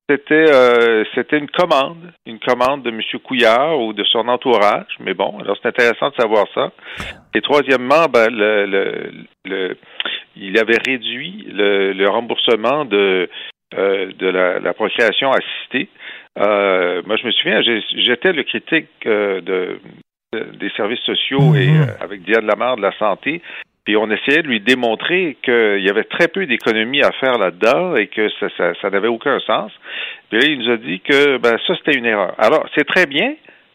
C'était, 0.10 1.04
c'était 1.14 1.38
une 1.38 1.52
commande, 1.52 2.12
une 2.26 2.40
commande 2.40 2.82
de 2.82 2.90
M. 2.90 3.00
Couillard 3.24 3.80
ou 3.80 3.94
de 3.94 4.04
son 4.06 4.28
entourage. 4.28 4.88
Mais 5.00 5.14
bon, 5.14 5.38
alors 5.40 5.56
c'est 5.62 5.68
intéressant 5.68 6.10
de 6.10 6.16
savoir 6.16 6.48
ça. 6.56 6.72
Et 7.36 7.42
troisièmement, 7.42 8.06
ben, 8.12 8.28
le, 8.32 9.12
le 9.46 9.78
il 10.40 10.58
avait 10.58 10.78
réduit 10.86 11.46
le, 11.52 12.08
remboursement 12.08 12.86
de, 12.86 13.30
euh, 13.78 14.12
de 14.18 14.28
la, 14.28 14.74
procréation 14.74 15.32
assistée. 15.32 15.90
Euh, 16.38 17.02
moi, 17.06 17.16
je 17.18 17.26
me 17.26 17.32
souviens, 17.32 17.62
j'étais 17.62 18.32
le 18.32 18.44
critique 18.44 18.88
euh, 19.06 19.42
de, 19.42 19.80
des 20.32 20.70
services 20.72 21.02
sociaux 21.02 21.56
et 21.56 21.68
mhm. 21.68 21.88
avec 22.00 22.24
Diane 22.24 22.46
Lamar 22.46 22.78
de 22.78 22.82
la 22.82 22.98
santé. 22.98 23.42
Puis 23.86 23.98
on 23.98 24.10
essayait 24.12 24.44
de 24.44 24.48
lui 24.48 24.60
démontrer 24.60 25.38
qu'il 25.42 25.82
y 25.82 25.90
avait 25.90 26.04
très 26.04 26.28
peu 26.28 26.46
d'économies 26.46 27.02
à 27.02 27.12
faire 27.14 27.38
là-dedans 27.40 27.96
et 27.96 28.08
que 28.08 28.30
ça, 28.40 28.48
ça, 28.80 28.90
n'avait 28.92 29.08
aucun 29.08 29.40
sens. 29.40 29.72
Puis 30.30 30.40
là, 30.40 30.46
il 30.48 30.60
nous 30.60 30.72
a 30.72 30.78
dit 30.78 31.00
que 31.00 31.38
ben, 31.38 31.58
ça, 31.66 31.76
c'était 31.76 31.98
une 31.98 32.06
erreur. 32.06 32.36
Alors, 32.38 32.70
c'est 32.76 32.86
très 32.86 33.08
bien 33.08 33.34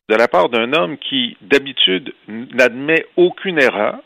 de 0.09 0.15
la 0.15 0.29
part 0.29 0.51
d'un 0.51 0.73
homme 0.73 0.99
qui, 0.99 1.37
d'habitude, 1.41 2.13
n'admet 2.29 3.07
aucune 3.17 3.61
erreur, 3.61 3.97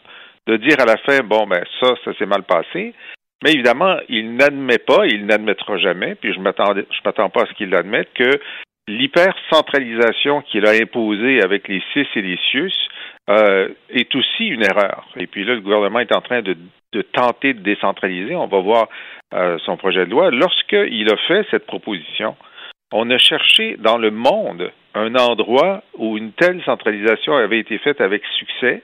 de 0.47 0.57
dire 0.57 0.77
à 0.81 0.87
la 0.87 0.97
fin, 0.99 1.19
bon, 1.25 1.47
ben 1.47 1.63
ça, 1.81 1.95
ça 2.05 2.15
s'est 2.15 2.27
mal 2.27 2.43
passé. 2.45 2.95
Mais 3.45 3.53
évidemment, 3.53 3.97
il 4.09 4.35
n'admet 4.35 4.79
pas, 4.79 5.07
il 5.07 5.27
n'admettra 5.27 5.79
jamais, 5.79 6.17
puis 6.17 6.33
je 6.33 6.39
ne 6.39 6.45
m'attends 6.45 7.31
pas 7.31 7.43
à 7.43 7.47
ce 7.47 7.53
qu'il 7.55 7.71
l'admette, 7.71 8.13
que 8.15 8.41
l'hypercentralisation 8.89 10.43
qu'il 10.43 10.67
a 10.67 10.71
imposée 10.71 11.43
avec 11.43 11.69
les 11.69 11.83
CIS 11.93 12.07
et 12.17 12.23
les 12.23 12.39
CIUS 12.51 12.73
euh, 13.31 13.69
est 13.91 14.15
aussi 14.17 14.47
une 14.47 14.65
erreur. 14.65 15.07
Et 15.17 15.27
puis 15.27 15.45
là, 15.45 15.55
le 15.55 15.61
gouvernement 15.61 16.01
est 16.01 16.15
en 16.15 16.23
train 16.23 16.43
de, 16.43 16.57
tenter 17.13 17.53
de 17.53 17.61
décentraliser. 17.61 18.35
On 18.35 18.47
va 18.47 18.61
voir 18.61 18.89
euh, 19.35 19.59
son 19.67 19.77
projet 19.77 20.07
de 20.07 20.11
loi. 20.11 20.31
Lorsqu'il 20.31 21.13
a 21.13 21.17
fait 21.29 21.47
cette 21.51 21.67
proposition, 21.67 22.35
on 22.93 23.11
a 23.11 23.19
cherché 23.19 23.77
dans 23.79 23.99
le 23.99 24.11
monde 24.11 24.73
un 24.95 25.15
endroit 25.15 25.83
où 25.99 26.17
une 26.17 26.33
telle 26.33 26.63
centralisation 26.65 27.37
avait 27.37 27.59
été 27.59 27.79
faite 27.79 28.01
avec 28.01 28.23
succès. 28.39 28.83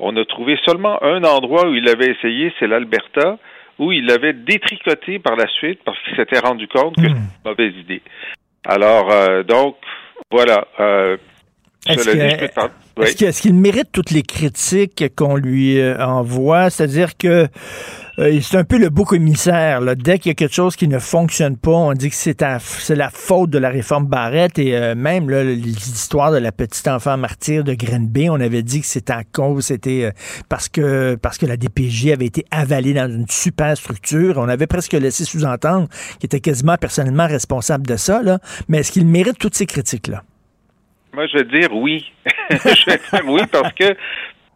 On 0.00 0.16
a 0.16 0.24
trouvé 0.24 0.58
seulement 0.64 1.00
un 1.02 1.22
endroit 1.22 1.68
où 1.68 1.74
il 1.74 1.88
avait 1.88 2.10
essayé, 2.10 2.52
c'est 2.58 2.66
l'Alberta, 2.66 3.38
où 3.78 3.92
il 3.92 4.06
l'avait 4.06 4.32
détricoté 4.32 5.18
par 5.18 5.36
la 5.36 5.46
suite 5.48 5.80
parce 5.84 5.98
qu'il 6.02 6.16
s'était 6.16 6.38
rendu 6.38 6.68
compte 6.68 6.96
que 6.96 7.02
hmm. 7.02 7.04
c'était 7.04 7.14
une 7.14 7.50
mauvaise 7.50 7.74
idée. 7.76 8.02
Alors, 8.66 9.10
euh, 9.10 9.42
donc, 9.42 9.76
voilà. 10.30 10.66
Euh, 10.80 11.16
est-ce 11.86 13.42
qu'il 13.42 13.54
mérite 13.54 13.92
toutes 13.92 14.10
les 14.10 14.22
critiques 14.22 15.04
qu'on 15.16 15.36
lui 15.36 15.78
euh, 15.78 16.02
envoie? 16.02 16.70
C'est-à-dire 16.70 17.16
que 17.18 17.46
euh, 18.18 18.40
c'est 18.40 18.56
un 18.56 18.64
peu 18.64 18.78
le 18.78 18.90
bouc 18.90 19.12
émissaire. 19.12 19.80
Là. 19.80 19.94
Dès 19.94 20.18
qu'il 20.18 20.30
y 20.30 20.32
a 20.32 20.34
quelque 20.34 20.54
chose 20.54 20.76
qui 20.76 20.88
ne 20.88 20.98
fonctionne 20.98 21.56
pas, 21.56 21.72
on 21.72 21.92
dit 21.92 22.10
que 22.10 22.16
c'est 22.16 22.40
la 22.40 23.10
faute 23.10 23.50
de 23.50 23.58
la 23.58 23.70
réforme 23.70 24.06
Barrette. 24.06 24.58
Et 24.58 24.76
euh, 24.76 24.94
même 24.94 25.30
l'histoire 25.30 26.32
de 26.32 26.38
la 26.38 26.52
petite 26.52 26.86
enfant 26.88 27.16
martyr 27.16 27.64
de 27.64 27.74
Grenby, 27.74 28.30
on 28.30 28.40
avait 28.40 28.62
dit 28.62 28.80
que 28.80 28.86
c'était 28.86 29.12
à 29.12 29.24
cause, 29.24 29.66
c'était 29.66 30.12
parce 30.48 30.68
que 30.68 31.16
parce 31.16 31.38
que 31.38 31.46
la 31.46 31.56
DPJ 31.56 32.10
avait 32.12 32.26
été 32.26 32.44
avalée 32.50 32.94
dans 32.94 33.08
une 33.08 33.26
super 33.28 33.76
structure. 33.76 34.38
On 34.38 34.48
avait 34.48 34.66
presque 34.66 34.92
laissé 34.92 35.24
sous-entendre 35.24 35.88
qu'il 36.18 36.26
était 36.26 36.40
quasiment 36.40 36.76
personnellement 36.76 37.26
responsable 37.26 37.86
de 37.86 37.96
ça. 37.96 38.22
Là. 38.22 38.38
Mais 38.68 38.78
est-ce 38.78 38.92
qu'il 38.92 39.06
mérite 39.06 39.38
toutes 39.38 39.54
ces 39.54 39.66
critiques-là? 39.66 40.22
Moi, 41.14 41.26
je 41.28 41.38
vais 41.38 41.44
dire 41.44 41.68
oui. 41.72 42.12
je 42.50 42.90
vais 42.90 42.98
dire 43.12 43.22
oui 43.26 43.42
parce 43.50 43.72
que 43.74 43.96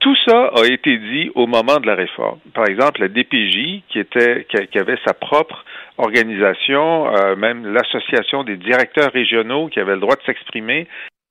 tout 0.08 0.16
ça 0.26 0.52
a 0.56 0.64
été 0.64 0.96
dit 0.96 1.30
au 1.34 1.46
moment 1.46 1.76
de 1.76 1.86
la 1.86 1.94
réforme. 1.94 2.38
Par 2.54 2.66
exemple, 2.66 3.02
la 3.02 3.08
DPJ, 3.08 3.82
qui 3.90 4.78
avait 4.78 4.98
sa 5.06 5.12
propre 5.12 5.66
organisation, 5.98 7.14
euh, 7.14 7.36
même 7.36 7.74
l'association 7.74 8.42
des 8.42 8.56
directeurs 8.56 9.12
régionaux 9.12 9.68
qui 9.68 9.80
avaient 9.80 9.96
le 9.96 10.00
droit 10.00 10.16
de 10.16 10.22
s'exprimer, 10.24 10.86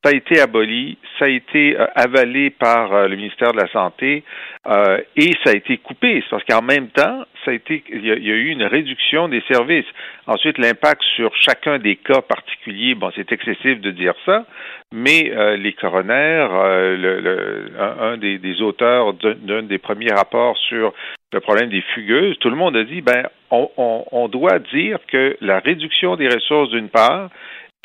ça 0.07 0.13
a 0.13 0.15
été 0.15 0.39
aboli, 0.39 0.97
ça 1.19 1.25
a 1.25 1.27
été 1.27 1.77
euh, 1.77 1.85
avalé 1.93 2.49
par 2.49 2.93
euh, 2.93 3.07
le 3.09 3.17
ministère 3.17 3.51
de 3.51 3.57
la 3.57 3.67
Santé 3.73 4.23
euh, 4.65 5.01
et 5.17 5.33
ça 5.43 5.51
a 5.51 5.53
été 5.53 5.77
coupé. 5.79 6.21
C'est 6.23 6.29
parce 6.29 6.45
qu'en 6.45 6.61
même 6.61 6.87
temps, 6.87 7.25
ça 7.43 7.51
a 7.51 7.53
été, 7.53 7.83
il 7.89 8.05
y, 8.05 8.11
a, 8.11 8.15
eu 8.15 8.47
une 8.47 8.63
réduction 8.63 9.27
des 9.27 9.43
services. 9.51 9.85
Ensuite, 10.25 10.59
l'impact 10.59 11.01
sur 11.17 11.35
chacun 11.35 11.77
des 11.77 11.97
cas 11.97 12.21
particuliers, 12.21 12.95
bon, 12.95 13.11
c'est 13.17 13.29
excessif 13.33 13.81
de 13.81 13.91
dire 13.91 14.13
ça, 14.25 14.45
mais 14.93 15.31
les 15.57 15.73
coronaires, 15.73 16.51
un, 16.53 18.17
des, 18.17 18.61
auteurs 18.61 19.13
d'un 19.13 19.63
des 19.63 19.77
premiers 19.77 20.11
rapports 20.11 20.57
sur 20.57 20.93
le 21.31 21.39
problème 21.39 21.69
des 21.69 21.81
fugueuses, 21.93 22.37
tout 22.39 22.49
le 22.49 22.57
monde 22.57 22.75
a 22.75 22.83
dit, 22.83 23.01
ben, 23.01 23.27
on 23.51 24.27
doit 24.29 24.59
dire 24.59 24.99
que 25.07 25.37
la 25.39 25.59
réduction 25.59 26.17
des 26.17 26.27
ressources 26.27 26.69
d'une 26.71 26.89
part 26.89 27.29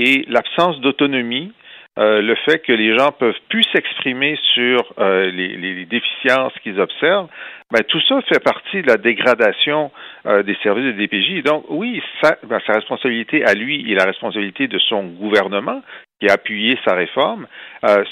et 0.00 0.24
l'absence 0.28 0.80
d'autonomie 0.80 1.52
euh, 1.98 2.22
le 2.22 2.34
fait 2.36 2.60
que 2.60 2.72
les 2.72 2.96
gens 2.96 3.12
peuvent 3.12 3.38
plus 3.50 3.64
s'exprimer 3.64 4.38
sur 4.54 4.80
euh, 4.98 5.30
les, 5.30 5.84
déficiences 5.84 6.54
qu'ils 6.62 6.80
observent, 6.80 7.28
ben, 7.70 7.82
tout 7.86 8.00
ça 8.08 8.22
fait 8.22 8.42
partie 8.42 8.80
de 8.80 8.86
la 8.86 8.96
dégradation 8.96 9.90
euh, 10.24 10.42
des 10.42 10.56
services 10.62 10.86
de 10.86 10.92
DPJ. 10.92 11.42
Donc, 11.42 11.66
oui, 11.68 12.02
ben, 12.22 12.60
sa 12.66 12.72
responsabilité 12.74 13.44
à 13.44 13.52
lui 13.52 13.90
et 13.90 13.94
la 13.94 14.04
responsabilité 14.04 14.68
de 14.68 14.78
son 14.78 15.04
gouvernement 15.04 15.82
qui 16.18 16.30
a 16.30 16.34
appuyé 16.34 16.78
sa 16.86 16.94
réforme 16.94 17.46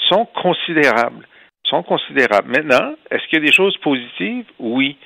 sont 0.09 0.25
considérables. 0.25 1.25
Sont 1.65 1.83
considérables. 1.83 2.49
Maintenant, 2.49 2.93
est-ce 3.09 3.25
qu'il 3.27 3.39
y 3.39 3.41
a 3.41 3.45
des 3.45 3.53
choses 3.53 3.77
positives? 3.77 4.45
Oui. 4.59 4.97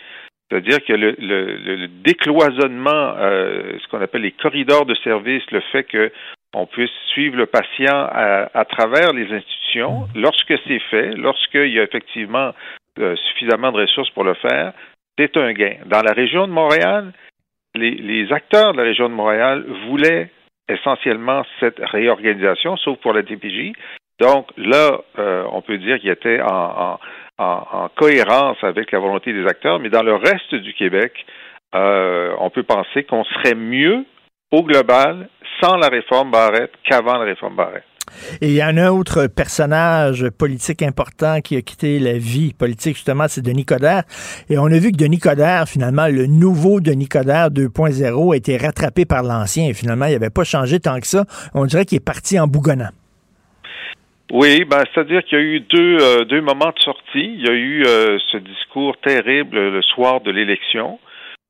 C'est-à-dire 0.50 0.84
que 0.84 0.94
le, 0.94 1.16
le 1.20 1.88
décloisonnement, 1.88 3.16
ce 3.16 3.88
qu'on 3.90 4.02
appelle 4.02 4.24
les 4.24 4.32
corridors 4.32 4.86
de 4.86 4.96
services, 4.96 5.44
le 5.52 5.62
fait 5.72 5.84
que 5.84 6.12
on 6.56 6.66
puisse 6.66 6.92
suivre 7.08 7.36
le 7.36 7.46
patient 7.46 8.08
à, 8.12 8.66
travers 8.66 9.12
les 9.12 9.32
institutions. 9.32 10.08
Mm. 10.16 10.22
Lorsque 10.22 10.54
c'est 10.66 10.80
fait, 10.90 11.14
lorsqu'il 11.16 11.68
y 11.68 11.80
a 11.80 11.84
effectivement 11.84 12.52
euh, 13.00 13.16
suffisamment 13.28 13.72
de 13.74 13.82
ressources 13.82 14.10
pour 14.12 14.24
le 14.24 14.36
faire, 14.36 14.74
c'est 15.18 15.36
un 15.38 15.52
gain. 15.52 15.76
Dans 15.86 16.02
la 16.02 16.14
région 16.14 16.48
de 16.48 16.54
Montréal, 16.54 17.12
les, 17.76 18.32
acteurs 18.32 18.72
de 18.72 18.78
la 18.78 18.84
région 18.84 19.10
de 19.10 19.14
Montréal 19.14 19.66
voulaient 19.88 20.30
essentiellement 20.70 21.44
cette 21.60 21.80
réorganisation, 21.80 22.78
sauf 22.78 22.98
pour 23.00 23.12
la 23.12 23.22
DPJ. 23.22 23.74
Donc 24.20 24.48
là, 24.56 25.02
euh, 25.20 25.44
on 25.52 25.62
peut 25.62 25.78
dire 25.78 26.00
qu'il 26.00 26.10
était 26.10 26.40
en, 26.42 26.98
cohérence 27.98 28.58
avec 28.64 28.94
la 28.94 29.00
volonté 29.00 29.34
des 29.34 29.46
acteurs, 29.46 29.80
mais 29.80 29.90
dans 29.90 30.04
le 30.04 30.16
reste 30.16 30.56
du 30.56 30.74
Québec, 30.74 31.26
euh, 31.76 32.34
on 32.40 32.50
peut 32.50 32.64
penser 32.64 33.04
qu'on 33.04 33.26
serait 33.26 33.56
mieux 33.56 34.06
au 34.56 34.64
global 34.64 35.30
sans 35.62 35.76
la 35.76 35.88
réforme 35.88 36.32
Barrette 36.32 36.72
qu'avant 36.88 37.18
la 37.18 37.26
réforme 37.26 37.56
Barrette. 37.56 37.84
Et 38.42 38.48
il 38.48 38.54
y 38.54 38.62
a 38.62 38.68
un 38.68 38.78
autre 38.88 39.28
personnage 39.28 40.30
politique 40.30 40.82
important 40.82 41.42
qui 41.42 41.58
a 41.58 41.62
quitté 41.62 42.00
la 42.00 42.14
vie 42.14 42.54
politique, 42.54 42.96
justement, 42.96 43.26
c'est 43.28 43.42
Denis 43.42 43.66
Coderre. 43.66 44.04
Et 44.50 44.58
on 44.58 44.68
a 44.68 44.78
vu 44.78 44.92
que 44.92 44.98
Denis 44.98 45.20
Coderre, 45.20 45.68
finalement, 45.68 46.08
le 46.08 46.28
nouveau 46.28 46.80
Denis 46.80 47.08
Coderre 47.08 47.50
2.0 47.50 48.34
a 48.34 48.38
été 48.38 48.58
rattrapé 48.58 49.06
par 49.06 49.24
l'ancien. 49.24 49.68
Et 49.68 49.74
finalement, 49.74 50.06
il 50.06 50.14
n'avait 50.14 50.30
pas 50.30 50.44
changé 50.44 50.80
tant 50.80 51.00
que 51.00 51.08
ça. 51.08 51.26
On 51.54 51.66
dirait 51.66 51.86
qu'il 51.86 51.98
est 51.98 52.06
parti 52.06 52.40
en 52.40 52.48
bougonnant. 52.48 52.92
Oui, 54.32 54.66
ben, 54.66 54.84
c'est-à-dire 54.94 55.24
qu'il 55.24 55.38
y 55.38 55.42
a 55.42 55.44
eu 55.44 55.60
deux, 55.60 55.98
euh, 56.00 56.26
deux 56.26 56.42
moments 56.42 56.72
de 56.76 56.80
sortie. 56.80 57.34
Il 57.38 57.46
y 57.46 57.50
a 57.50 57.54
eu 57.54 57.84
euh, 57.86 58.18
ce 58.32 58.38
discours 58.38 58.96
terrible 59.04 59.58
le 59.58 59.82
soir 59.82 60.22
de 60.22 60.32
l'élection 60.32 61.00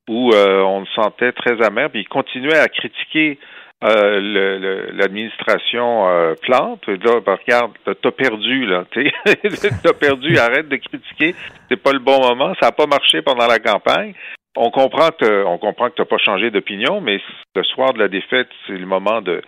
où 0.10 0.32
euh, 0.34 0.62
on 0.62 0.82
le 0.82 0.86
sentait 0.96 1.32
très 1.32 1.62
amer, 1.64 1.90
puis 1.90 2.02
il 2.02 2.08
continuait 2.08 2.60
à 2.60 2.68
critiquer 2.68 3.40
euh, 3.84 4.90
l'administration 4.94 6.08
euh, 6.08 6.34
plante, 6.42 6.88
là, 6.88 7.20
ben, 7.26 7.36
regarde, 7.36 7.72
t'as 7.84 8.12
perdu, 8.12 8.66
là, 8.66 8.86
t'as 9.84 9.94
perdu, 9.94 10.38
arrête 10.38 10.70
de 10.70 10.78
critiquer, 10.78 11.36
c'est 11.70 11.82
pas 11.82 11.92
le 11.92 12.00
bon 12.00 12.20
moment, 12.20 12.54
ça 12.62 12.68
n'a 12.68 12.72
pas 12.72 12.88
marché 12.88 13.22
pendant 13.22 13.48
la 13.48 13.60
campagne. 13.60 14.14
On 14.58 14.72
comprend 14.72 15.10
que 15.10 15.44
on 15.44 15.58
comprend 15.58 15.90
que 15.90 15.96
t'as 15.96 16.06
pas 16.06 16.18
changé 16.18 16.50
d'opinion, 16.50 17.02
mais 17.02 17.20
le 17.56 17.64
soir 17.64 17.92
de 17.94 18.00
la 18.00 18.08
défaite, 18.08 18.48
c'est 18.66 18.78
le 18.78 18.86
moment 18.86 19.22
de 19.22 19.42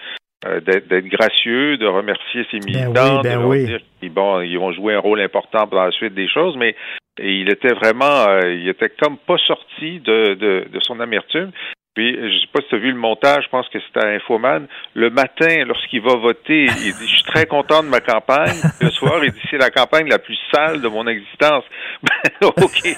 euh, 0.45 0.59
d'être 0.59 1.07
gracieux, 1.07 1.77
de 1.77 1.87
remercier 1.87 2.45
ses 2.51 2.59
ben 2.59 2.65
militants, 2.65 3.21
ben 3.21 3.49
de 3.49 3.65
dire 3.65 3.79
qu'ils 3.99 4.11
bon, 4.11 4.41
ils 4.41 4.59
vont 4.59 4.71
jouer 4.71 4.93
un 4.93 4.99
rôle 4.99 5.19
important 5.19 5.65
dans 5.65 5.83
la 5.83 5.91
suite 5.91 6.13
des 6.13 6.27
choses, 6.27 6.55
mais 6.57 6.75
il 7.19 7.49
était 7.49 7.73
vraiment, 7.73 8.27
euh, 8.27 8.53
il 8.53 8.67
était 8.67 8.89
comme 8.89 9.17
pas 9.17 9.37
sorti 9.45 9.99
de, 9.99 10.35
de, 10.35 10.67
de 10.71 10.79
son 10.81 10.99
amertume. 10.99 11.51
Puis, 11.97 12.15
je 12.15 12.41
sais 12.41 12.47
pas 12.53 12.61
si 12.61 12.67
tu 12.67 12.75
as 12.75 12.77
vu 12.77 12.91
le 12.91 12.99
montage, 12.99 13.45
je 13.45 13.49
pense 13.49 13.67
que 13.69 13.79
c'était 13.79 14.05
à 14.05 14.09
Infoman. 14.09 14.67
Le 14.93 15.09
matin, 15.09 15.65
lorsqu'il 15.65 16.01
va 16.01 16.15
voter, 16.15 16.65
il 16.65 16.93
dit 16.93 17.07
Je 17.07 17.15
suis 17.15 17.23
très 17.23 17.47
content 17.47 17.81
de 17.81 17.87
ma 17.87 18.01
campagne. 18.01 18.53
Le 18.81 18.91
soir, 18.91 19.25
il 19.25 19.31
dit 19.31 19.41
C'est 19.49 19.57
la 19.57 19.71
campagne 19.71 20.07
la 20.07 20.19
plus 20.19 20.37
sale 20.53 20.79
de 20.79 20.87
mon 20.87 21.07
existence. 21.07 21.63
Ben, 22.03 22.47
OK. 22.49 22.95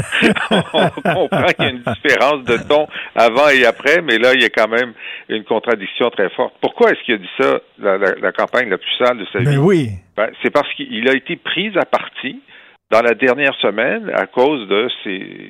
On 0.73 0.89
comprend 1.13 1.45
qu'il 1.45 1.63
y 1.63 1.67
a 1.67 1.69
une 1.69 1.83
différence 1.83 2.43
de 2.43 2.57
ton 2.67 2.89
avant 3.15 3.47
et 3.47 3.65
après, 3.65 4.01
mais 4.01 4.17
là, 4.17 4.33
il 4.33 4.41
y 4.41 4.45
a 4.45 4.49
quand 4.49 4.67
même 4.67 4.91
une 5.29 5.45
contradiction 5.45 6.09
très 6.09 6.29
forte. 6.31 6.55
Pourquoi 6.59 6.91
est-ce 6.91 7.01
qu'il 7.05 7.15
a 7.15 7.19
dit 7.19 7.29
ça, 7.39 7.61
la, 7.79 8.33
campagne 8.33 8.69
la 8.69 8.79
plus 8.79 8.97
sale 8.97 9.17
de 9.17 9.25
sa 9.31 9.39
ben 9.39 9.51
vie? 9.51 9.57
oui. 9.57 9.89
Ben, 10.17 10.29
c'est 10.43 10.51
parce 10.51 10.73
qu'il 10.73 11.07
a 11.07 11.13
été 11.13 11.38
pris 11.38 11.71
à 11.77 11.85
partie 11.85 12.41
dans 12.91 13.01
la 13.01 13.13
dernière 13.13 13.55
semaine 13.62 14.10
à 14.13 14.25
cause 14.25 14.67
de 14.67 14.89
ses, 15.03 15.50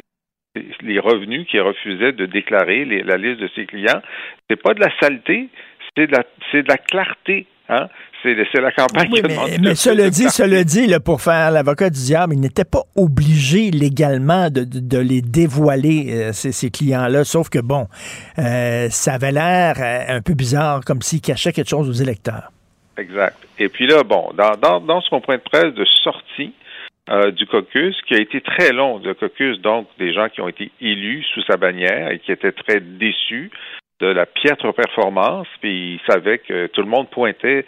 les 0.81 0.99
revenus 0.99 1.47
qu'il 1.47 1.61
refusait 1.61 2.11
de 2.11 2.25
déclarer, 2.25 2.85
la 2.85 3.17
liste 3.17 3.39
de 3.39 3.49
ses 3.55 3.65
clients. 3.65 4.01
C'est 4.49 4.61
pas 4.61 4.73
de 4.73 4.79
la 4.79 4.89
saleté, 4.99 5.49
c'est 5.95 6.07
de 6.07 6.11
la, 6.11 6.23
c'est 6.51 6.63
de 6.63 6.67
la 6.67 6.77
clarté. 6.77 7.45
Hein? 7.69 7.87
C'est, 8.21 8.35
la 8.55 8.71
campagne 8.71 9.07
oui, 9.13 9.21
mais, 9.23 9.57
mais 9.61 9.75
cela 9.75 10.09
dit, 10.09 10.29
cela 10.29 10.65
dit, 10.65 10.87
là, 10.87 10.99
pour 10.99 11.21
faire 11.21 11.51
l'avocat 11.51 11.89
du 11.89 11.99
diable, 11.99 12.33
il 12.33 12.41
n'était 12.41 12.65
pas 12.65 12.81
obligé 12.97 13.71
légalement 13.71 14.49
de, 14.49 14.65
de, 14.65 14.97
les 14.97 15.21
dévoiler, 15.21 16.07
euh, 16.09 16.31
ces, 16.33 16.69
clients-là, 16.69 17.23
sauf 17.23 17.47
que, 17.49 17.59
bon, 17.59 17.87
euh, 18.37 18.89
ça 18.89 19.13
avait 19.13 19.31
l'air 19.31 19.75
euh, 19.79 20.17
un 20.17 20.21
peu 20.21 20.33
bizarre, 20.33 20.81
comme 20.83 21.01
s'il 21.01 21.21
cachait 21.21 21.53
quelque 21.53 21.69
chose 21.69 21.87
aux 21.87 22.03
électeurs. 22.03 22.51
Exact. 22.97 23.37
Et 23.57 23.69
puis 23.69 23.87
là, 23.87 24.03
bon, 24.03 24.31
dans, 24.35 24.57
dans, 24.57 24.81
dans 24.81 24.99
ce 24.99 25.15
point 25.15 25.37
de 25.37 25.41
presse 25.41 25.73
de 25.73 25.85
sortie, 25.85 26.53
euh, 27.09 27.31
du 27.31 27.45
caucus, 27.47 27.99
qui 28.07 28.15
a 28.15 28.19
été 28.19 28.41
très 28.41 28.71
long, 28.71 28.99
le 28.99 29.13
caucus, 29.13 29.59
donc 29.61 29.87
des 29.97 30.13
gens 30.13 30.29
qui 30.29 30.41
ont 30.41 30.47
été 30.47 30.71
élus 30.79 31.23
sous 31.33 31.41
sa 31.43 31.57
bannière 31.57 32.11
et 32.11 32.19
qui 32.19 32.31
étaient 32.31 32.51
très 32.51 32.79
déçus 32.79 33.51
de 33.99 34.07
la 34.07 34.25
piètre 34.25 34.73
performance, 34.73 35.47
puis 35.59 35.95
ils 35.95 36.01
savaient 36.11 36.37
que 36.37 36.67
tout 36.67 36.81
le 36.81 36.87
monde 36.87 37.09
pointait 37.09 37.65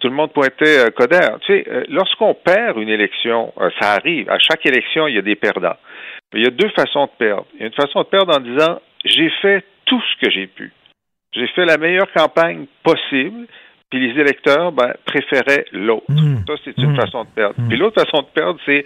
tout 0.00 0.08
le 0.08 0.14
monde 0.14 0.32
pointait 0.32 0.86
euh, 0.86 0.90
Coder. 0.90 1.36
Tu 1.42 1.52
sais, 1.52 1.64
euh, 1.68 1.84
lorsqu'on 1.88 2.34
perd 2.34 2.76
une 2.78 2.88
élection, 2.88 3.52
ça 3.80 3.92
arrive. 3.92 4.28
À 4.28 4.38
chaque 4.38 4.66
élection, 4.66 5.06
il 5.06 5.14
y 5.14 5.18
a 5.18 5.22
des 5.22 5.36
perdants. 5.36 5.76
Mais 6.32 6.40
il 6.40 6.44
y 6.44 6.48
a 6.48 6.50
deux 6.50 6.70
façons 6.70 7.04
de 7.04 7.10
perdre. 7.18 7.46
Il 7.54 7.60
y 7.60 7.62
a 7.62 7.66
une 7.66 7.72
façon 7.72 8.00
de 8.00 8.06
perdre 8.06 8.36
en 8.36 8.40
disant 8.40 8.80
j'ai 9.04 9.30
fait 9.42 9.64
tout 9.84 10.00
ce 10.00 10.26
que 10.26 10.30
j'ai 10.32 10.48
pu. 10.48 10.72
J'ai 11.32 11.46
fait 11.48 11.64
la 11.64 11.78
meilleure 11.78 12.10
campagne 12.12 12.66
possible 12.82 13.46
puis 13.90 14.00
les 14.00 14.20
électeurs 14.20 14.72
ben, 14.72 14.92
préféraient 15.04 15.66
l'autre. 15.72 16.06
Hmm. 16.08 16.38
Ça, 16.46 16.54
c'est 16.64 16.76
une 16.78 16.92
hmm. 16.92 16.96
façon 16.96 17.24
de 17.24 17.28
perdre. 17.28 17.54
Hmm. 17.58 17.68
Puis 17.68 17.78
l'autre 17.78 18.02
façon 18.02 18.22
de 18.22 18.28
perdre, 18.28 18.58
c'est 18.66 18.84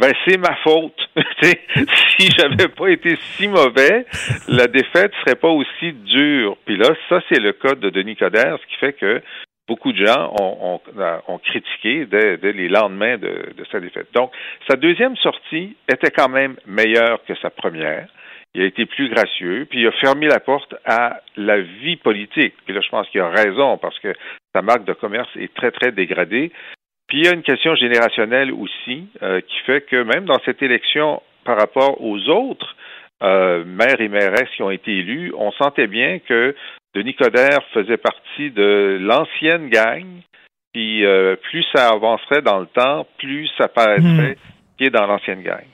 ben 0.00 0.12
c'est 0.26 0.38
ma 0.38 0.56
faute. 0.56 0.98
si 1.42 2.28
j'avais 2.36 2.68
pas 2.68 2.88
été 2.88 3.16
si 3.36 3.46
mauvais, 3.46 4.06
la 4.48 4.66
défaite 4.66 5.12
serait 5.24 5.36
pas 5.36 5.50
aussi 5.50 5.92
dure. 5.92 6.56
Puis 6.66 6.76
là, 6.76 6.88
ça 7.08 7.20
c'est 7.28 7.40
le 7.40 7.52
cas 7.52 7.74
de 7.74 7.90
Denis 7.90 8.16
Coderre, 8.16 8.58
ce 8.60 8.66
qui 8.66 8.76
fait 8.80 8.92
que 8.94 9.22
beaucoup 9.68 9.92
de 9.92 10.04
gens 10.04 10.34
ont, 10.40 10.80
ont, 11.28 11.38
critiqué 11.38 12.06
dès, 12.06 12.52
les 12.52 12.68
lendemains 12.68 13.16
de, 13.16 13.54
de, 13.56 13.64
sa 13.70 13.80
défaite. 13.80 14.08
Donc, 14.14 14.30
sa 14.68 14.76
deuxième 14.76 15.16
sortie 15.16 15.76
était 15.88 16.10
quand 16.10 16.28
même 16.28 16.56
meilleure 16.66 17.24
que 17.24 17.34
sa 17.36 17.50
première 17.50 18.08
il 18.54 18.62
a 18.62 18.66
été 18.66 18.86
plus 18.86 19.08
gracieux, 19.08 19.66
puis 19.68 19.80
il 19.80 19.86
a 19.86 19.92
fermé 19.92 20.26
la 20.26 20.38
porte 20.38 20.74
à 20.84 21.20
la 21.36 21.60
vie 21.60 21.96
politique. 21.96 22.54
Puis 22.64 22.74
là, 22.74 22.80
je 22.80 22.88
pense 22.88 23.08
qu'il 23.08 23.20
a 23.20 23.28
raison 23.28 23.78
parce 23.78 23.98
que 23.98 24.14
sa 24.54 24.62
marque 24.62 24.84
de 24.84 24.92
commerce 24.92 25.28
est 25.36 25.52
très, 25.54 25.72
très 25.72 25.90
dégradée. 25.90 26.52
Puis 27.08 27.18
il 27.18 27.24
y 27.24 27.28
a 27.28 27.34
une 27.34 27.42
question 27.42 27.74
générationnelle 27.74 28.52
aussi 28.52 29.08
euh, 29.22 29.40
qui 29.40 29.58
fait 29.66 29.82
que 29.82 30.02
même 30.02 30.24
dans 30.24 30.38
cette 30.44 30.62
élection, 30.62 31.20
par 31.44 31.58
rapport 31.58 32.00
aux 32.00 32.18
autres 32.28 32.76
euh, 33.22 33.64
maires 33.64 34.00
et 34.00 34.08
mairesses 34.08 34.50
qui 34.56 34.62
ont 34.62 34.70
été 34.70 34.98
élus, 34.98 35.32
on 35.36 35.50
sentait 35.52 35.88
bien 35.88 36.20
que 36.20 36.54
Denis 36.94 37.14
Coderre 37.14 37.62
faisait 37.72 37.96
partie 37.96 38.50
de 38.50 38.98
l'ancienne 39.00 39.68
gang. 39.68 40.06
Puis 40.72 41.04
euh, 41.04 41.36
plus 41.36 41.64
ça 41.74 41.88
avancerait 41.88 42.42
dans 42.42 42.58
le 42.60 42.66
temps, 42.66 43.06
plus 43.18 43.48
ça 43.58 43.68
paraîtrait 43.68 44.32
hmm. 44.32 44.76
qu'il 44.76 44.86
est 44.86 44.90
dans 44.90 45.06
l'ancienne 45.06 45.42
gang. 45.42 45.64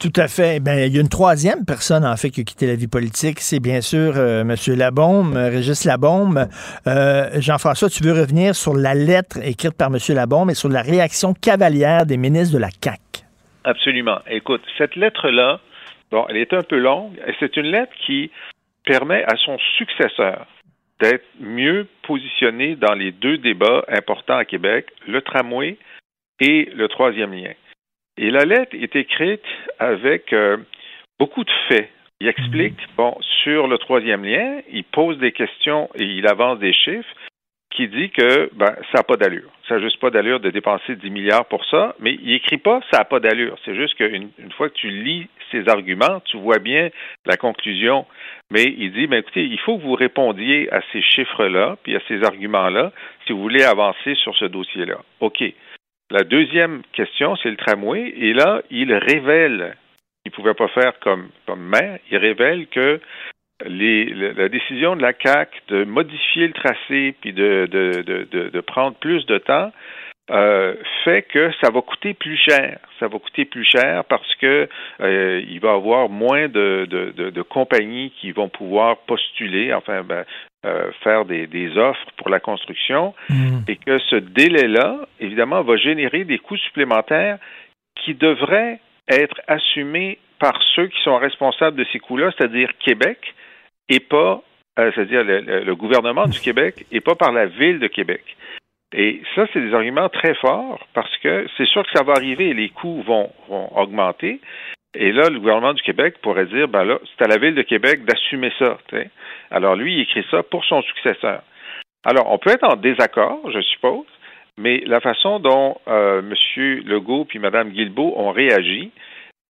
Tout 0.00 0.12
à 0.14 0.28
fait. 0.28 0.60
Ben, 0.60 0.86
il 0.86 0.94
y 0.94 0.98
a 0.98 1.00
une 1.00 1.08
troisième 1.08 1.64
personne, 1.66 2.04
en 2.04 2.16
fait, 2.16 2.30
qui 2.30 2.42
a 2.42 2.44
quitté 2.44 2.66
la 2.68 2.76
vie 2.76 2.86
politique. 2.86 3.40
C'est 3.40 3.58
bien 3.58 3.80
sûr 3.80 4.12
euh, 4.16 4.42
M. 4.42 4.54
Labaume, 4.76 5.36
euh, 5.36 5.48
Régis 5.48 5.84
Labaume. 5.84 6.46
Euh, 6.86 7.40
Jean-François, 7.40 7.88
tu 7.88 8.04
veux 8.04 8.12
revenir 8.12 8.54
sur 8.54 8.74
la 8.74 8.94
lettre 8.94 9.38
écrite 9.42 9.76
par 9.76 9.88
M. 9.88 9.98
Labaume 10.14 10.50
et 10.50 10.54
sur 10.54 10.68
la 10.68 10.82
réaction 10.82 11.34
cavalière 11.34 12.06
des 12.06 12.16
ministres 12.16 12.54
de 12.54 12.60
la 12.60 12.70
CAC. 12.70 13.00
Absolument. 13.64 14.20
Écoute, 14.30 14.62
cette 14.78 14.94
lettre-là, 14.94 15.60
bon, 16.12 16.24
elle 16.28 16.36
est 16.36 16.52
un 16.52 16.62
peu 16.62 16.78
longue, 16.78 17.20
c'est 17.40 17.56
une 17.56 17.66
lettre 17.66 17.92
qui 18.06 18.30
permet 18.84 19.24
à 19.24 19.36
son 19.44 19.58
successeur 19.76 20.46
d'être 21.00 21.26
mieux 21.40 21.86
positionné 22.06 22.76
dans 22.76 22.94
les 22.94 23.12
deux 23.12 23.38
débats 23.38 23.84
importants 23.88 24.36
à 24.36 24.44
Québec, 24.44 24.86
le 25.06 25.22
tramway 25.22 25.76
et 26.40 26.70
le 26.74 26.88
troisième 26.88 27.32
lien. 27.32 27.52
Et 28.18 28.30
la 28.30 28.44
lettre 28.44 28.74
est 28.74 28.96
écrite 28.96 29.44
avec 29.78 30.32
euh, 30.32 30.56
beaucoup 31.18 31.44
de 31.44 31.50
faits. 31.68 31.88
Il 32.20 32.26
explique, 32.26 32.80
mhm. 32.80 32.94
bon, 32.96 33.16
sur 33.44 33.68
le 33.68 33.78
troisième 33.78 34.24
lien, 34.24 34.60
il 34.70 34.84
pose 34.84 35.18
des 35.18 35.30
questions 35.30 35.88
et 35.94 36.04
il 36.04 36.26
avance 36.26 36.58
des 36.58 36.72
chiffres 36.72 37.14
qui 37.70 37.86
dit 37.86 38.10
que 38.10 38.50
ben, 38.54 38.74
ça 38.90 38.98
n'a 38.98 39.02
pas 39.04 39.16
d'allure. 39.16 39.50
Ça 39.68 39.76
n'a 39.76 39.82
juste 39.82 40.00
pas 40.00 40.10
d'allure 40.10 40.40
de 40.40 40.50
dépenser 40.50 40.96
10 40.96 41.10
milliards 41.10 41.46
pour 41.46 41.64
ça, 41.66 41.94
mais 42.00 42.14
il 42.20 42.32
écrit 42.32 42.56
pas 42.56 42.80
ça 42.90 42.98
n'a 42.98 43.04
pas 43.04 43.20
d'allure. 43.20 43.56
C'est 43.64 43.76
juste 43.76 43.94
qu'une 43.94 44.30
une 44.38 44.52
fois 44.52 44.68
que 44.68 44.74
tu 44.74 44.90
lis 44.90 45.28
ses 45.52 45.68
arguments, 45.68 46.20
tu 46.24 46.38
vois 46.38 46.58
bien 46.58 46.88
la 47.24 47.36
conclusion. 47.36 48.04
Mais 48.50 48.64
il 48.64 48.92
dit, 48.92 49.06
ben, 49.06 49.18
écoutez, 49.18 49.44
il 49.44 49.60
faut 49.60 49.76
que 49.78 49.82
vous 49.82 49.94
répondiez 49.94 50.72
à 50.72 50.80
ces 50.92 51.02
chiffres-là, 51.02 51.76
puis 51.82 51.94
à 51.94 52.00
ces 52.08 52.24
arguments-là, 52.24 52.92
si 53.26 53.32
vous 53.32 53.42
voulez 53.42 53.62
avancer 53.62 54.14
sur 54.16 54.34
ce 54.36 54.46
dossier-là. 54.46 54.98
OK. 55.20 55.44
La 56.10 56.24
deuxième 56.24 56.82
question, 56.92 57.36
c'est 57.36 57.50
le 57.50 57.56
tramway. 57.56 58.12
Et 58.16 58.32
là, 58.32 58.62
il 58.70 58.92
révèle, 58.94 59.76
il 60.24 60.30
ne 60.30 60.34
pouvait 60.34 60.54
pas 60.54 60.68
faire 60.68 60.98
comme, 61.00 61.28
comme 61.46 61.60
maire, 61.60 61.98
il 62.10 62.16
révèle 62.16 62.66
que 62.68 63.00
les, 63.66 64.06
la 64.34 64.48
décision 64.48 64.96
de 64.96 65.02
la 65.02 65.12
CAC 65.12 65.50
de 65.68 65.84
modifier 65.84 66.46
le 66.46 66.52
tracé 66.52 67.14
puis 67.20 67.32
de, 67.32 67.68
de, 67.70 68.02
de, 68.02 68.48
de 68.48 68.60
prendre 68.60 68.96
plus 68.96 69.26
de 69.26 69.38
temps 69.38 69.72
euh, 70.30 70.74
fait 71.04 71.22
que 71.22 71.50
ça 71.62 71.70
va 71.70 71.80
coûter 71.80 72.12
plus 72.12 72.36
cher. 72.36 72.78
Ça 73.00 73.08
va 73.08 73.18
coûter 73.18 73.46
plus 73.46 73.64
cher 73.64 74.04
parce 74.04 74.34
que 74.36 74.68
euh, 75.00 75.42
il 75.48 75.58
va 75.60 75.70
y 75.70 75.74
avoir 75.74 76.08
moins 76.08 76.48
de, 76.48 76.86
de, 76.88 77.30
de, 77.30 77.42
compagnies 77.42 78.12
qui 78.20 78.32
vont 78.32 78.48
pouvoir 78.48 78.98
postuler, 78.98 79.72
enfin 79.72 80.02
ben, 80.02 80.24
euh, 80.66 80.90
faire 81.02 81.24
des, 81.24 81.46
des, 81.46 81.78
offres 81.78 82.06
pour 82.16 82.28
la 82.28 82.40
construction, 82.40 83.14
mm. 83.30 83.60
et 83.68 83.76
que 83.76 83.98
ce 83.98 84.16
délai-là, 84.16 85.06
évidemment, 85.18 85.62
va 85.62 85.76
générer 85.76 86.24
des 86.24 86.38
coûts 86.38 86.58
supplémentaires 86.58 87.38
qui 88.04 88.14
devraient 88.14 88.80
être 89.08 89.40
assumés 89.46 90.18
par 90.38 90.60
ceux 90.74 90.88
qui 90.88 91.00
sont 91.02 91.16
responsables 91.16 91.76
de 91.76 91.86
ces 91.90 92.00
coûts-là, 92.00 92.32
c'est-à-dire 92.36 92.70
Québec, 92.84 93.34
et 93.88 94.00
pas, 94.00 94.42
c'est-à-dire 94.76 95.24
le, 95.24 95.74
gouvernement 95.74 96.26
du 96.26 96.38
Québec, 96.38 96.86
et 96.92 97.00
pas 97.00 97.14
par 97.14 97.32
la 97.32 97.46
ville 97.46 97.80
de 97.80 97.88
Québec. 97.88 98.22
Et 98.94 99.20
ça, 99.34 99.46
c'est 99.52 99.60
des 99.60 99.74
arguments 99.74 100.08
très 100.08 100.34
forts 100.34 100.86
parce 100.94 101.14
que 101.18 101.46
c'est 101.56 101.66
sûr 101.66 101.82
que 101.82 101.90
ça 101.94 102.04
va 102.04 102.14
arriver 102.14 102.48
et 102.48 102.54
les 102.54 102.70
coûts 102.70 103.02
vont, 103.02 103.30
vont 103.48 103.76
augmenter. 103.76 104.40
Et 104.94 105.12
là, 105.12 105.28
le 105.28 105.38
gouvernement 105.38 105.74
du 105.74 105.82
Québec 105.82 106.16
pourrait 106.22 106.46
dire, 106.46 106.68
ben 106.68 106.84
là, 106.84 106.98
c'est 107.04 107.24
à 107.24 107.28
la 107.28 107.36
ville 107.36 107.54
de 107.54 107.62
Québec 107.62 108.04
d'assumer 108.04 108.50
ça. 108.58 108.78
Alors 109.50 109.76
lui, 109.76 109.94
il 109.94 110.00
écrit 110.00 110.24
ça 110.30 110.42
pour 110.42 110.64
son 110.64 110.80
successeur. 110.82 111.42
Alors, 112.04 112.30
on 112.30 112.38
peut 112.38 112.50
être 112.50 112.64
en 112.64 112.76
désaccord, 112.76 113.40
je 113.50 113.60
suppose, 113.60 114.06
mais 114.56 114.82
la 114.86 115.00
façon 115.00 115.40
dont 115.40 115.76
euh, 115.88 116.20
M. 116.20 116.34
Legault 116.86 117.26
puis 117.26 117.38
Mme 117.38 117.70
Guilbeault 117.70 118.14
ont 118.16 118.30
réagi, 118.30 118.90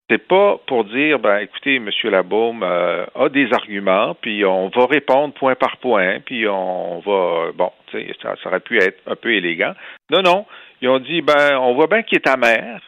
c'est 0.09 0.27
pas 0.27 0.57
pour 0.65 0.85
dire, 0.85 1.19
ben, 1.19 1.37
écoutez, 1.37 1.75
M. 1.75 1.89
Labaume 2.05 2.63
euh, 2.63 3.05
a 3.15 3.29
des 3.29 3.53
arguments, 3.53 4.15
puis 4.19 4.43
on 4.43 4.69
va 4.69 4.85
répondre 4.87 5.33
point 5.35 5.55
par 5.55 5.77
point, 5.77 6.19
puis 6.25 6.47
on 6.47 6.99
va, 6.99 7.51
bon, 7.53 7.71
ça, 7.91 7.99
ça 8.41 8.49
aurait 8.49 8.59
pu 8.59 8.79
être 8.79 8.99
un 9.05 9.15
peu 9.15 9.31
élégant. 9.33 9.73
Non, 10.09 10.21
non, 10.23 10.45
ils 10.81 10.89
ont 10.89 10.99
dit, 10.99 11.21
ben, 11.21 11.57
on 11.59 11.75
voit 11.75 11.87
bien 11.87 12.01
qu'il 12.01 12.17
est 12.17 12.27
amer, 12.27 12.81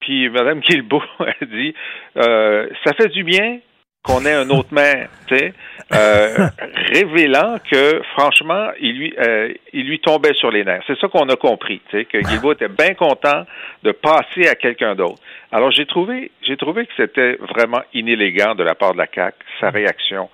puis 0.00 0.28
Mme 0.28 0.60
Guilbeault 0.68 1.02
a 1.18 1.44
dit, 1.44 1.74
euh, 2.16 2.68
ça 2.84 2.94
fait 2.94 3.08
du 3.08 3.24
bien 3.24 3.58
qu'on 4.02 4.24
ait 4.24 4.32
un 4.32 4.48
autre 4.50 4.72
maire, 4.72 5.08
tu 5.26 5.36
sais, 5.36 5.52
euh, 5.92 6.48
révélant 6.92 7.58
que 7.70 8.00
franchement, 8.14 8.70
il 8.80 8.96
lui, 8.96 9.14
euh, 9.18 9.52
il 9.72 9.86
lui 9.86 10.00
tombait 10.00 10.34
sur 10.34 10.50
les 10.50 10.64
nerfs. 10.64 10.82
C'est 10.86 10.98
ça 10.98 11.08
qu'on 11.08 11.28
a 11.28 11.36
compris, 11.36 11.80
tu 11.90 11.98
sais, 11.98 12.04
que 12.06 12.18
Guilbeault 12.18 12.52
était 12.52 12.68
bien 12.68 12.94
content 12.94 13.44
de 13.82 13.92
passer 13.92 14.48
à 14.48 14.54
quelqu'un 14.54 14.94
d'autre. 14.94 15.20
Alors 15.52 15.70
j'ai 15.70 15.86
trouvé, 15.86 16.30
j'ai 16.42 16.56
trouvé 16.56 16.86
que 16.86 16.92
c'était 16.96 17.36
vraiment 17.54 17.82
inélégant 17.92 18.54
de 18.54 18.62
la 18.62 18.74
part 18.74 18.92
de 18.92 18.98
la 18.98 19.06
CAC 19.06 19.34
sa 19.60 19.70
réaction 19.70 20.30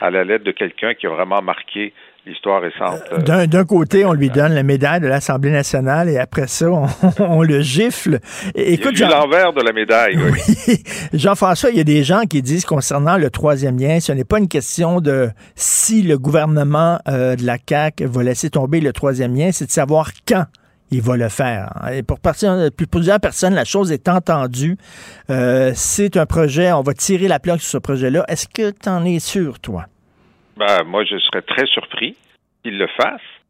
à 0.00 0.10
la 0.10 0.24
lettre 0.24 0.44
de 0.44 0.52
quelqu'un 0.52 0.94
qui 0.94 1.06
a 1.06 1.10
vraiment 1.10 1.42
marqué 1.42 1.92
l'histoire 2.26 2.62
récente. 2.62 3.02
Euh, 3.12 3.46
d'un 3.46 3.64
côté, 3.64 4.04
on 4.04 4.12
lui 4.12 4.30
donne 4.30 4.52
la 4.52 4.62
médaille 4.62 5.00
de 5.00 5.06
l'Assemblée 5.06 5.50
nationale 5.50 6.08
et 6.08 6.18
après 6.18 6.46
ça, 6.46 6.68
on, 7.18 7.42
le 7.42 7.60
gifle. 7.60 8.20
Écoute, 8.54 8.92
il 8.98 9.06
l'envers 9.06 9.52
de 9.52 9.62
la 9.62 9.72
médaille. 9.72 10.16
Oui. 10.16 10.82
Jean-François, 11.12 11.70
il 11.70 11.76
y 11.76 11.80
a 11.80 11.84
des 11.84 12.04
gens 12.04 12.22
qui 12.22 12.42
disent 12.42 12.64
concernant 12.64 13.16
le 13.16 13.30
troisième 13.30 13.78
lien, 13.78 14.00
ce 14.00 14.12
n'est 14.12 14.24
pas 14.24 14.38
une 14.38 14.48
question 14.48 15.00
de 15.00 15.30
si 15.54 16.02
le 16.02 16.18
gouvernement 16.18 16.98
euh, 17.08 17.36
de 17.36 17.44
la 17.44 17.56
CAQ 17.66 18.04
va 18.06 18.22
laisser 18.22 18.50
tomber 18.50 18.80
le 18.80 18.92
troisième 18.92 19.34
lien, 19.34 19.50
c'est 19.52 19.66
de 19.66 19.70
savoir 19.70 20.10
quand 20.26 20.44
il 20.90 21.02
va 21.02 21.16
le 21.16 21.28
faire. 21.28 21.70
Et 21.92 22.02
pour, 22.02 22.18
plusieurs 22.90 23.20
personnes, 23.20 23.54
la 23.54 23.64
chose 23.64 23.92
est 23.92 24.08
entendue. 24.08 24.76
Euh, 25.30 25.72
c'est 25.74 26.16
un 26.16 26.26
projet, 26.26 26.72
on 26.72 26.82
va 26.82 26.94
tirer 26.94 27.28
la 27.28 27.38
plaque 27.38 27.60
sur 27.60 27.70
ce 27.70 27.78
projet-là. 27.78 28.24
Est-ce 28.28 28.48
que 28.48 28.70
tu 28.70 28.88
en 28.88 29.04
es 29.04 29.20
sûr, 29.20 29.60
toi? 29.60 29.86
Ben, 30.60 30.84
moi, 30.84 31.04
je 31.04 31.16
serais 31.16 31.40
très 31.40 31.64
surpris 31.68 32.18
qu'ils 32.62 32.76
le 32.76 32.86
fassent 32.88 33.40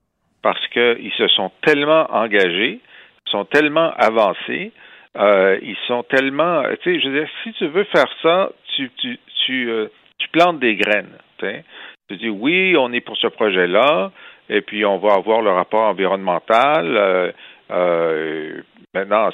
parce 0.42 0.64
qu'ils 0.68 1.12
se 1.18 1.26
sont 1.26 1.50
tellement 1.62 2.06
engagés, 2.14 2.78
sont 3.26 3.44
tellement 3.44 3.92
avancés, 3.98 4.70
euh, 5.18 5.58
ils 5.60 5.76
sont 5.88 6.04
tellement. 6.04 6.62
Tu 6.82 6.94
sais, 6.94 7.00
je 7.00 7.08
veux 7.08 7.18
dire, 7.18 7.28
si 7.42 7.52
tu 7.54 7.66
veux 7.66 7.82
faire 7.84 8.08
ça, 8.22 8.50
tu, 8.76 8.92
tu, 8.98 9.18
tu, 9.44 9.70
euh, 9.70 9.88
plantes 10.30 10.60
des 10.60 10.76
graines. 10.76 11.18
Tu 11.40 12.16
dis 12.16 12.28
oui, 12.28 12.76
on 12.78 12.92
est 12.92 13.00
pour 13.00 13.16
ce 13.16 13.26
projet-là, 13.26 14.12
et 14.48 14.60
puis 14.60 14.84
on 14.84 14.98
va 14.98 15.14
avoir 15.14 15.42
le 15.42 15.50
rapport 15.50 15.88
environnemental. 15.88 16.96
Euh, 16.96 17.32
euh 17.72 18.62
maintenant, 18.94 19.30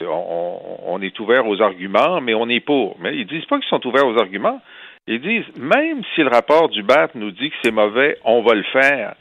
on, 0.00 0.78
on, 0.86 1.02
est 1.02 1.20
ouvert 1.20 1.46
aux 1.46 1.60
arguments, 1.60 2.22
mais 2.22 2.32
on 2.32 2.48
est 2.48 2.60
pour. 2.60 2.96
Mais 3.00 3.14
ils 3.18 3.26
disent 3.26 3.44
pas 3.44 3.58
qu'ils 3.58 3.68
sont 3.68 3.86
ouverts 3.86 4.06
aux 4.06 4.18
arguments. 4.18 4.62
Ils 5.08 5.22
disent, 5.22 5.56
même 5.56 6.02
si 6.14 6.20
le 6.20 6.28
rapport 6.28 6.68
du 6.68 6.82
BAT 6.82 7.08
nous 7.14 7.30
dit 7.30 7.48
que 7.48 7.56
c'est 7.64 7.70
mauvais, 7.70 8.18
on 8.24 8.42
va 8.42 8.54
le 8.54 8.62
faire. 8.64 9.14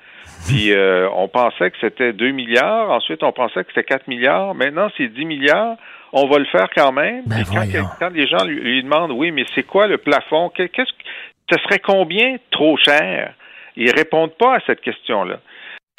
Puis 0.46 0.72
euh, 0.74 1.08
on 1.16 1.30
pensait 1.30 1.72
que 1.72 1.78
c'était 1.80 2.12
2 2.12 2.32
milliards, 2.32 2.92
ensuite 2.92 3.24
on 3.24 3.32
pensait 3.32 3.64
que 3.64 3.70
c'était 3.74 3.86
4 3.86 4.08
milliards, 4.10 4.54
maintenant 4.54 4.90
c'est 4.98 5.08
10 5.08 5.26
milliards, 5.26 5.78
on 6.12 6.28
va 6.28 6.40
le 6.40 6.46
faire 6.46 6.68
quand 6.76 6.92
même. 6.92 7.24
Ben 7.26 7.44
quand, 8.00 8.10
les 8.10 8.28
gens 8.28 8.44
lui, 8.44 8.84
demandent, 8.84 9.12
oui, 9.12 9.32
mais 9.32 9.46
c'est 9.56 9.64
quoi 9.64 9.88
le 9.88 9.98
plafond? 9.98 10.50
Qu'est-ce 10.50 10.74
que 10.74 11.04
ce 11.52 11.58
serait 11.64 11.80
combien 11.80 12.36
trop 12.52 12.78
cher? 12.78 13.34
Ils 13.78 13.92
répondent 13.92 14.36
pas 14.38 14.56
à 14.56 14.60
cette 14.68 14.82
question-là. 14.82 15.40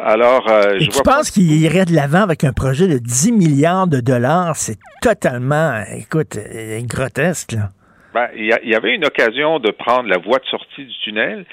Alors, 0.01 0.49
euh, 0.51 0.79
je 0.79 0.91
tu 0.91 1.03
penses 1.03 1.31
qu'il 1.31 1.51
irait 1.61 1.85
de 1.85 1.95
l'avant 1.95 2.23
avec 2.23 2.45
un 2.45 2.53
projet 2.53 2.87
de 2.87 2.99
10 2.99 3.33
milliards 3.33 3.87
de 3.87 4.01
dollars? 4.01 4.55
C'est 4.55 4.79
totalement, 5.03 5.83
écoute, 5.97 6.37
euh, 6.37 6.81
grotesque, 6.85 7.53
là. 7.53 7.71
Ben, 8.19 8.31
il 8.35 8.47
y, 8.47 8.75
avait 8.75 8.97
une 8.97 9.05
occasion 9.05 9.61
de 9.61 9.71
prendre 9.71 10.09
la 10.09 10.19
voie 10.19 10.41
de 10.41 10.47
sortie 10.47 10.85
du 10.85 10.99
tunnel 11.05 11.45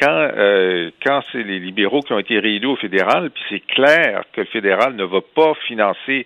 quand, 0.00 0.30
euh, 0.36 0.92
quand 1.04 1.20
c'est 1.32 1.42
les 1.42 1.58
libéraux 1.58 1.98
qui 1.98 2.12
ont 2.12 2.18
été 2.20 2.38
réélus 2.38 2.68
au 2.68 2.76
fédéral, 2.76 3.30
puis 3.30 3.42
c'est 3.50 3.66
clair 3.74 4.22
que 4.32 4.42
le 4.42 4.46
fédéral 4.46 4.94
ne 4.94 5.02
va 5.02 5.18
pas 5.34 5.54
financer, 5.66 6.24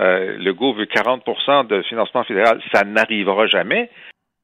euh, 0.00 0.36
le 0.38 0.52
GO 0.52 0.74
veut 0.74 0.84
40% 0.84 1.66
de 1.66 1.80
financement 1.80 2.24
fédéral, 2.24 2.60
ça 2.74 2.84
n'arrivera 2.84 3.46
jamais. 3.46 3.88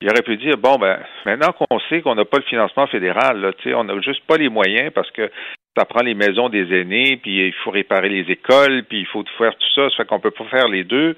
Il 0.01 0.09
aurait 0.09 0.23
pu 0.23 0.39
dire, 0.39 0.57
bon, 0.57 0.77
ben, 0.77 0.99
maintenant 1.27 1.53
qu'on 1.53 1.79
sait 1.91 2.01
qu'on 2.01 2.15
n'a 2.15 2.25
pas 2.25 2.39
le 2.39 2.45
financement 2.45 2.87
fédéral, 2.87 3.43
là, 3.43 3.51
on 3.77 3.85
n'a 3.85 4.01
juste 4.01 4.25
pas 4.27 4.39
les 4.39 4.49
moyens 4.49 4.91
parce 4.95 5.11
que 5.11 5.31
ça 5.77 5.85
prend 5.85 6.03
les 6.03 6.15
maisons 6.15 6.49
des 6.49 6.81
aînés, 6.81 7.19
puis 7.19 7.47
il 7.49 7.55
faut 7.63 7.73
réparer 7.73 8.09
les 8.09 8.33
écoles, 8.33 8.85
puis 8.89 9.01
il 9.01 9.07
faut 9.07 9.23
faire 9.37 9.55
tout 9.55 9.69
ça, 9.75 9.91
ça 9.91 9.97
fait 9.99 10.07
qu'on 10.07 10.21
peut 10.21 10.31
pas 10.31 10.45
faire 10.45 10.69
les 10.69 10.85
deux. 10.85 11.15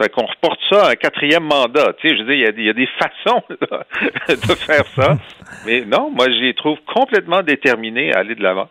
Fait 0.00 0.08
qu'on 0.10 0.26
reporte 0.26 0.60
ça 0.70 0.86
à 0.86 0.90
un 0.90 0.94
quatrième 0.94 1.42
mandat. 1.42 1.92
Tu 1.98 2.08
sais, 2.08 2.16
je 2.16 2.22
veux 2.22 2.34
dire, 2.36 2.52
il 2.56 2.64
y 2.64 2.68
a, 2.68 2.72
des 2.72 2.88
façons 2.98 3.42
de 4.28 4.54
faire 4.54 4.86
ça. 4.94 5.18
Mais 5.66 5.84
non, 5.84 6.10
moi, 6.10 6.26
j'y 6.30 6.54
trouve 6.54 6.78
complètement 6.86 7.42
déterminé 7.42 8.14
à 8.14 8.18
aller 8.20 8.36
de 8.36 8.42
l'avant. 8.42 8.68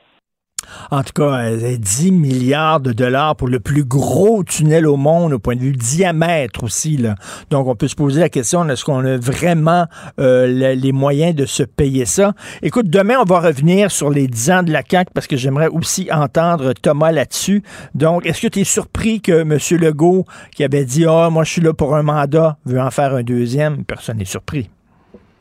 En 0.91 1.03
tout 1.03 1.13
cas, 1.13 1.51
10 1.55 2.11
milliards 2.11 2.79
de 2.79 2.93
dollars 2.93 3.35
pour 3.35 3.47
le 3.47 3.59
plus 3.59 3.83
gros 3.83 4.43
tunnel 4.43 4.87
au 4.87 4.97
monde 4.97 5.33
au 5.33 5.39
point 5.39 5.55
de 5.55 5.61
vue 5.61 5.71
diamètre 5.71 6.63
aussi. 6.63 6.97
Là. 6.97 7.15
Donc, 7.49 7.67
on 7.67 7.75
peut 7.75 7.87
se 7.87 7.95
poser 7.95 8.21
la 8.21 8.29
question, 8.29 8.67
est-ce 8.69 8.85
qu'on 8.85 9.05
a 9.05 9.17
vraiment 9.17 9.85
euh, 10.19 10.75
les 10.75 10.91
moyens 10.91 11.35
de 11.35 11.45
se 11.45 11.63
payer 11.63 12.05
ça? 12.05 12.33
Écoute, 12.61 12.89
demain, 12.89 13.15
on 13.19 13.25
va 13.25 13.39
revenir 13.39 13.91
sur 13.91 14.09
les 14.09 14.27
10 14.27 14.51
ans 14.51 14.63
de 14.63 14.71
la 14.71 14.81
CAQ 14.87 15.11
parce 15.13 15.27
que 15.27 15.37
j'aimerais 15.37 15.67
aussi 15.67 16.09
entendre 16.11 16.73
Thomas 16.73 17.11
là-dessus. 17.11 17.63
Donc, 17.95 18.25
est-ce 18.25 18.41
que 18.41 18.47
tu 18.47 18.59
es 18.59 18.63
surpris 18.63 19.21
que 19.21 19.41
M. 19.41 19.57
Legault, 19.79 20.25
qui 20.55 20.63
avait 20.63 20.85
dit, 20.85 21.05
ah, 21.07 21.29
moi, 21.29 21.43
je 21.43 21.51
suis 21.51 21.61
là 21.61 21.73
pour 21.73 21.95
un 21.95 22.03
mandat, 22.03 22.57
veut 22.65 22.81
en 22.81 22.91
faire 22.91 23.13
un 23.13 23.23
deuxième? 23.23 23.85
Personne 23.85 24.17
n'est 24.17 24.25
surpris. 24.25 24.69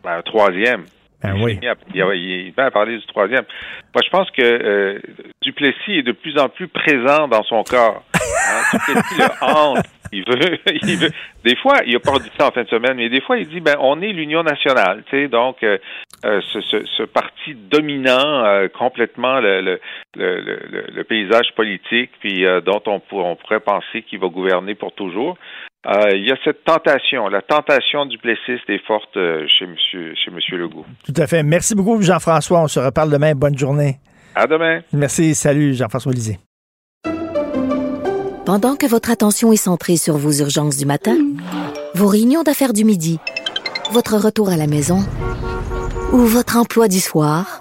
Ben, 0.05 0.19
un 0.19 0.23
troisième. 0.23 0.85
Ben 1.23 1.35
oui. 1.43 1.59
il, 1.95 2.53
va 2.57 2.71
parler 2.71 2.99
du 2.99 3.07
troisième. 3.07 3.45
Moi, 3.95 4.03
je 4.05 4.11
pense 4.11 4.31
que 4.31 4.43
euh, 4.43 4.99
Duplessis 5.43 5.99
est 5.99 6.03
de 6.03 6.13
plus 6.13 6.39
en 6.39 6.49
plus 6.49 6.69
présent 6.69 7.27
dans 7.29 7.43
son 7.43 7.63
corps. 7.63 8.05
Hein? 8.15 8.79
Duplessis 8.87 9.19
le 9.19 9.45
hante. 9.45 9.87
Il 10.13 10.25
veut, 10.25 10.59
il 10.83 10.97
veut. 10.99 11.11
Des 11.45 11.57
fois, 11.57 11.79
il 11.85 11.97
a 11.97 12.01
pas 12.01 12.19
dit 12.19 12.31
ça 12.39 12.49
en 12.49 12.51
fin 12.53 12.63
de 12.63 12.69
semaine, 12.69 12.97
mais 12.97 13.09
des 13.09 13.21
fois, 13.21 13.39
il 13.39 13.49
dit 13.49 13.61
ben 13.61 13.77
on 13.81 14.01
est 14.01 14.13
l'Union 14.13 14.45
nationale, 14.45 15.03
tu 15.11 15.17
sais, 15.17 15.29
donc 15.29 15.63
euh, 15.65 15.79
euh, 16.25 16.41
ce, 16.53 16.61
ce, 16.61 16.85
ce, 16.85 17.03
parti 17.03 17.55
dominant 17.55 18.69
complètement 18.79 19.41
le, 19.41 19.61
le, 19.63 19.81
le, 20.15 20.87
le, 20.93 21.05
paysage 21.05 21.53
politique, 21.57 22.11
puis 22.21 22.45
dont 22.65 22.83
on, 22.87 23.03
on 23.13 23.37
pourrait 23.37 23.61
penser 23.61 24.03
qu'il 24.03 24.21
va 24.21 24.29
gouverner 24.29 24.77
pour 24.77 24.93
toujours. 24.93 25.37
Euh, 25.87 26.17
il 26.17 26.27
y 26.27 26.33
a 26.33 26.37
cette 26.45 26.65
tentation, 26.65 27.29
la 27.29 27.43
tentation 27.43 28.07
du 28.07 28.19
plessiste 28.19 28.69
est 28.69 28.85
forte 28.87 29.17
euh, 29.17 29.47
chez 29.47 29.67
Monsieur, 29.67 30.15
chez 30.17 30.33
Monsieur 30.33 30.57
Legault. 30.57 30.85
Tout 31.05 31.15
à 31.17 31.29
fait. 31.29 31.45
Merci 31.45 31.77
beaucoup, 31.77 32.03
Jean-François. 32.03 32.61
On 32.63 32.67
se 32.67 32.81
reparle 32.81 33.11
demain. 33.11 33.35
Bonne 33.37 33.57
journée. 33.57 34.01
À 34.35 34.49
demain. 34.49 34.81
Merci. 34.93 35.35
Salut, 35.37 35.75
Jean-François 35.75 36.13
Lisée. 36.13 36.39
Pendant 38.45 38.77
que 38.77 38.87
votre 38.87 39.11
attention 39.11 39.53
est 39.53 39.57
centrée 39.57 39.97
sur 39.97 40.17
vos 40.17 40.33
urgences 40.33 40.77
du 40.77 40.87
matin, 40.87 41.17
vos 41.95 42.09
réunions 42.09 42.43
d'affaires 42.43 42.73
du 42.73 42.85
midi, 42.85 43.19
votre 43.93 44.17
retour 44.17 44.51
à 44.51 44.57
la 44.57 44.67
maison 44.67 44.99
ou 46.13 46.19
votre 46.19 46.57
emploi 46.57 46.89
du 46.89 46.99
soir, 46.99 47.61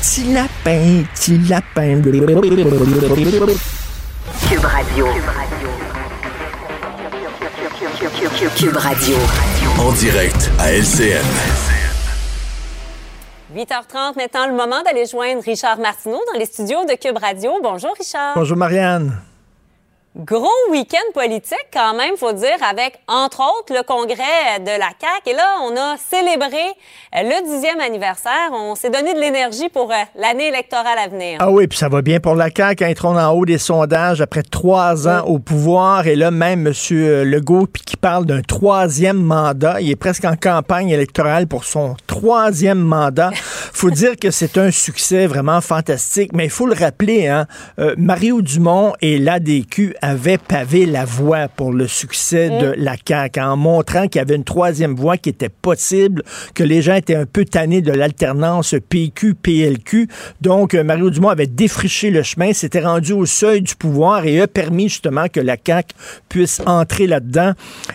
Petit 0.00 0.32
lapin, 0.32 1.02
petit 1.12 1.38
lapin. 1.48 2.00
Cube 4.48 4.64
Radio. 4.64 5.06
Cube 8.56 8.76
Radio. 8.76 9.16
En 9.78 9.92
direct 9.92 10.50
à 10.60 10.72
LCN. 10.72 11.24
8h30, 13.56 14.16
maintenant 14.16 14.46
le 14.46 14.52
moment 14.54 14.82
d'aller 14.84 15.06
joindre 15.06 15.42
Richard 15.42 15.78
Martineau 15.78 16.20
dans 16.32 16.38
les 16.38 16.46
studios 16.46 16.84
de 16.84 16.94
Cube 16.94 17.18
Radio. 17.18 17.52
Bonjour 17.60 17.92
Richard. 17.98 18.34
Bonjour 18.36 18.56
Marianne. 18.56 19.20
Gros 20.16 20.48
week-end 20.70 21.12
politique 21.12 21.68
quand 21.72 21.94
même, 21.94 22.16
faut 22.16 22.32
dire, 22.32 22.56
avec 22.68 22.98
entre 23.06 23.40
autres 23.40 23.74
le 23.74 23.82
congrès 23.82 24.58
de 24.58 24.70
la 24.70 24.88
CAQ. 24.98 25.30
Et 25.30 25.32
là, 25.34 25.58
on 25.62 25.76
a 25.76 25.96
célébré 25.96 26.56
euh, 27.14 27.22
le 27.22 27.44
dixième 27.44 27.78
anniversaire. 27.78 28.50
On 28.52 28.74
s'est 28.74 28.90
donné 28.90 29.14
de 29.14 29.20
l'énergie 29.20 29.68
pour 29.68 29.92
euh, 29.92 29.96
l'année 30.16 30.48
électorale 30.48 30.98
à 30.98 31.08
venir. 31.08 31.36
Ah 31.40 31.50
oui, 31.50 31.66
puis 31.66 31.78
ça 31.78 31.88
va 31.88 32.02
bien 32.02 32.20
pour 32.20 32.34
la 32.34 32.48
CAQ. 32.50 32.84
Ils 32.88 32.98
sont 32.98 33.16
en 33.16 33.30
haut 33.32 33.44
des 33.44 33.58
sondages 33.58 34.20
après 34.20 34.42
trois 34.42 35.06
ans 35.06 35.24
au 35.26 35.38
pouvoir. 35.38 36.06
Et 36.06 36.16
là, 36.16 36.30
même 36.30 36.66
M. 36.66 36.72
Legault, 37.24 37.68
qui 37.86 37.96
parle 37.96 38.24
d'un 38.24 38.42
troisième 38.42 39.22
mandat. 39.22 39.80
Il 39.80 39.90
est 39.90 39.96
presque 39.96 40.24
en 40.24 40.36
campagne 40.36 40.88
électorale 40.88 41.46
pour 41.46 41.64
son 41.64 41.96
troisième 42.06 42.80
mandat. 42.80 43.30
faut 43.78 43.90
dire 43.90 44.16
que 44.16 44.30
c'est 44.30 44.58
un 44.58 44.70
succès 44.70 45.26
vraiment 45.26 45.60
fantastique, 45.60 46.32
mais 46.32 46.44
il 46.46 46.50
faut 46.50 46.66
le 46.66 46.74
rappeler, 46.74 47.28
hein, 47.28 47.46
euh, 47.78 47.94
Mario 47.96 48.42
Dumont 48.42 48.94
et 49.00 49.18
l'ADQ 49.18 49.94
avaient 50.02 50.38
pavé 50.38 50.86
la 50.86 51.04
voie 51.04 51.48
pour 51.48 51.72
le 51.72 51.86
succès 51.86 52.50
de 52.50 52.74
la 52.76 52.94
CAQ 52.96 53.40
en 53.40 53.56
montrant 53.56 54.08
qu'il 54.08 54.18
y 54.18 54.22
avait 54.22 54.36
une 54.36 54.44
troisième 54.44 54.94
voie 54.94 55.16
qui 55.16 55.28
était 55.28 55.48
possible, 55.48 56.22
que 56.54 56.62
les 56.62 56.82
gens 56.82 56.94
étaient 56.94 57.14
un 57.14 57.26
peu 57.26 57.44
tannés 57.44 57.82
de 57.82 57.92
l'alternance 57.92 58.74
PQ-PLQ. 58.88 60.08
Donc, 60.40 60.74
euh, 60.74 60.84
Mario 60.84 61.10
Dumont 61.10 61.28
avait 61.28 61.46
défriché 61.46 62.10
le 62.10 62.22
chemin, 62.22 62.52
s'était 62.52 62.80
rendu 62.80 63.12
au 63.12 63.26
seuil 63.26 63.62
du 63.62 63.74
pouvoir 63.74 64.24
et 64.26 64.40
a 64.40 64.46
permis 64.46 64.88
justement 64.88 65.28
que 65.28 65.40
la 65.40 65.56
CAQ 65.62 65.94
puisse 66.28 66.60
entrer 66.66 67.06
là-dedans. 67.06 67.52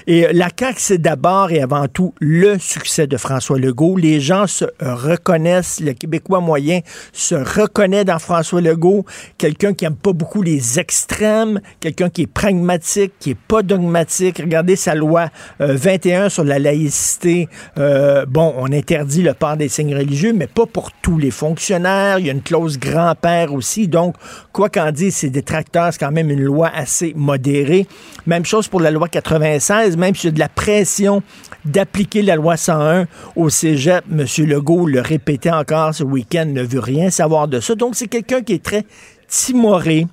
Et 0.07 0.27
euh, 0.27 0.31
la 0.33 0.49
CAQ, 0.57 0.75
c'est 0.79 1.01
d'abord 1.01 1.51
et 1.51 1.61
avant 1.61 1.87
tout 1.87 2.13
le 2.19 2.57
succès 2.59 3.07
de 3.07 3.17
François 3.17 3.57
Legault. 3.57 3.97
Les 3.97 4.19
gens 4.19 4.47
se 4.47 4.65
reconnaissent, 4.81 5.79
le 5.79 5.93
Québécois 5.93 6.39
moyen 6.39 6.81
se 7.11 7.35
reconnaît 7.35 8.05
dans 8.05 8.19
François 8.19 8.61
Legault, 8.61 9.05
quelqu'un 9.37 9.73
qui 9.73 9.85
aime 9.85 9.95
pas 9.95 10.13
beaucoup 10.13 10.41
les 10.41 10.79
extrêmes, 10.79 11.59
quelqu'un 11.79 11.92
qui 11.93 12.23
est 12.23 12.27
pragmatique, 12.27 13.13
qui 13.19 13.31
est 13.31 13.37
pas 13.37 13.61
dogmatique. 13.61 14.39
Regardez 14.39 14.75
sa 14.75 14.95
loi 14.95 15.29
21 15.59 16.23
euh, 16.23 16.29
sur 16.29 16.43
la 16.43 16.59
laïcité. 16.59 17.47
Euh, 17.77 18.25
bon, 18.25 18.53
on 18.57 18.71
interdit 18.71 19.21
le 19.21 19.33
port 19.33 19.57
des 19.57 19.69
signes 19.69 19.95
religieux, 19.95 20.33
mais 20.33 20.47
pas 20.47 20.65
pour 20.65 20.91
tous 20.91 21.17
les 21.17 21.31
fonctionnaires. 21.31 22.19
Il 22.19 22.25
y 22.25 22.29
a 22.29 22.33
une 22.33 22.41
clause 22.41 22.79
grand-père 22.79 23.53
aussi. 23.53 23.87
Donc, 23.87 24.15
quoi 24.51 24.69
qu'en 24.69 24.91
dise 24.91 25.15
ses 25.15 25.29
détracteurs, 25.29 25.93
c'est 25.93 25.99
quand 25.99 26.11
même 26.11 26.29
une 26.29 26.43
loi 26.43 26.69
assez 26.73 27.13
modérée. 27.15 27.87
Même 28.25 28.45
chose 28.45 28.67
pour 28.67 28.81
la 28.81 28.91
loi 28.91 29.07
96, 29.07 29.97
même 29.97 30.15
s'il 30.15 30.29
y 30.29 30.33
a 30.33 30.33
de 30.33 30.39
la 30.39 30.49
pression 30.49 31.21
d'appliquer 31.65 32.21
la 32.21 32.35
loi 32.35 32.57
101 32.57 33.07
au 33.35 33.49
cégep. 33.49 34.03
M. 34.11 34.25
Legault 34.45 34.87
le 34.87 35.01
répétait 35.01 35.51
encore 35.51 35.93
ce 35.93 36.03
week-end, 36.03 36.45
ne 36.47 36.63
veut 36.63 36.79
rien 36.79 37.09
savoir 37.09 37.47
de 37.47 37.59
ça. 37.59 37.75
Donc, 37.75 37.95
c'est 37.95 38.07
quelqu'un 38.07 38.41
qui 38.41 38.53
est 38.53 38.63
très 38.63 38.85
timoré, 39.27 40.07